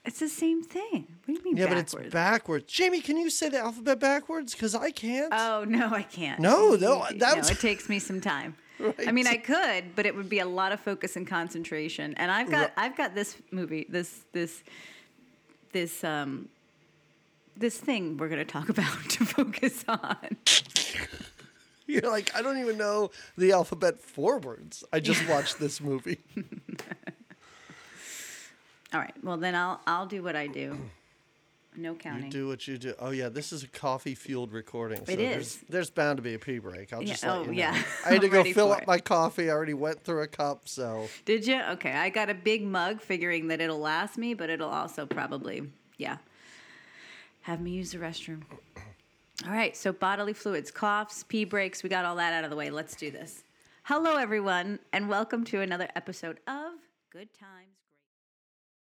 It's 0.05 0.19
the 0.19 0.29
same 0.29 0.63
thing. 0.63 1.07
What 1.25 1.27
do 1.27 1.33
you 1.33 1.43
mean 1.43 1.57
yeah, 1.57 1.65
backwards? 1.65 1.93
but 1.93 2.05
it's 2.05 2.13
backwards. 2.13 2.71
Jamie, 2.71 3.01
can 3.01 3.17
you 3.17 3.29
say 3.29 3.49
the 3.49 3.59
alphabet 3.59 3.99
backwards? 3.99 4.53
Because 4.53 4.75
I 4.75 4.91
can't. 4.91 5.33
Oh 5.35 5.65
no, 5.67 5.89
I 5.93 6.03
can't. 6.03 6.39
No, 6.39 6.75
no, 6.75 6.99
no, 6.99 7.05
that's- 7.17 7.51
it 7.51 7.59
takes 7.59 7.89
me 7.89 7.99
some 7.99 8.21
time. 8.21 8.55
I 9.05 9.11
mean, 9.11 9.27
I 9.27 9.35
could, 9.35 9.93
but 9.93 10.05
it 10.05 10.15
would 10.15 10.29
be 10.29 10.39
a 10.39 10.45
lot 10.45 10.71
of 10.71 10.79
focus 10.79 11.17
and 11.17 11.27
concentration. 11.27 12.13
And 12.15 12.31
I've 12.31 12.49
got, 12.49 12.71
I've 12.77 12.95
got 12.95 13.13
this 13.13 13.35
movie, 13.51 13.87
this, 13.89 14.23
this, 14.31 14.63
this, 15.73 16.03
um, 16.03 16.47
this 17.59 17.77
thing 17.77 18.17
we're 18.17 18.29
going 18.29 18.45
to 18.45 18.51
talk 18.51 18.69
about 18.75 19.09
to 19.09 19.25
focus 19.25 19.83
on. 19.87 20.17
You're 21.87 22.01
like, 22.11 22.35
I 22.35 22.41
don't 22.41 22.57
even 22.59 22.77
know 22.77 23.11
the 23.37 23.53
alphabet 23.53 23.99
forwards. 24.01 24.83
I 24.91 24.99
just 24.99 25.27
watched 25.29 25.57
this 25.59 25.79
movie. 25.79 26.19
All 28.93 28.99
right. 28.99 29.13
Well, 29.23 29.37
then 29.37 29.55
I'll, 29.55 29.79
I'll 29.87 30.05
do 30.05 30.23
what 30.23 30.35
I 30.35 30.47
do. 30.47 30.77
No 31.79 31.91
You 31.91 31.97
counting. 31.99 32.29
do 32.31 32.47
what 32.47 32.67
you 32.67 32.79
do. 32.79 32.95
Oh 32.97 33.11
yeah, 33.11 33.29
this 33.29 33.53
is 33.53 33.61
a 33.61 33.67
coffee 33.67 34.15
fueled 34.15 34.51
recording. 34.51 35.05
So 35.05 35.11
It 35.11 35.17
There's, 35.17 35.57
there's 35.69 35.91
bound 35.91 36.17
to 36.17 36.23
be 36.23 36.33
a 36.33 36.39
pee 36.39 36.57
break. 36.57 36.91
I'll 36.91 37.03
Yeah, 37.03 37.09
just 37.11 37.23
let 37.23 37.31
oh, 37.37 37.41
you 37.41 37.47
know. 37.49 37.53
yeah. 37.53 37.83
I 38.03 38.13
had 38.13 38.21
to 38.21 38.29
go 38.29 38.43
fill 38.45 38.71
up 38.71 38.81
it. 38.81 38.87
my 38.87 38.97
coffee. 38.97 39.51
I 39.51 39.53
already 39.53 39.75
went 39.75 40.03
through 40.03 40.23
a 40.23 40.27
cup, 40.27 40.67
so 40.67 41.07
Did 41.25 41.45
you? 41.45 41.61
Okay. 41.73 41.91
I 41.91 42.09
got 42.09 42.31
a 42.31 42.33
big 42.33 42.63
mug 42.63 42.99
figuring 42.99 43.49
that 43.49 43.61
it'll 43.61 43.77
last 43.77 44.17
me, 44.17 44.33
but 44.33 44.49
it'll 44.49 44.71
also 44.71 45.05
probably, 45.05 45.69
yeah, 45.99 46.17
have 47.47 47.61
me 47.61 47.71
use 47.71 47.93
the 47.93 47.97
restroom. 47.97 48.41
All 49.45 49.53
right. 49.53 49.75
So 49.75 49.93
bodily 49.93 50.33
fluids, 50.33 50.69
coughs, 50.69 51.23
pee 51.23 51.45
breaks, 51.45 51.81
we 51.81 51.87
got 51.87 52.03
all 52.03 52.17
that 52.17 52.33
out 52.33 52.43
of 52.43 52.49
the 52.49 52.57
way. 52.57 52.69
Let's 52.69 52.93
do 52.93 53.09
this. 53.09 53.45
Hello, 53.83 54.17
everyone, 54.17 54.79
and 54.91 55.07
welcome 55.07 55.45
to 55.45 55.61
another 55.61 55.87
episode 55.95 56.41
of 56.45 56.73
Good 57.09 57.29
Times. 57.33 57.76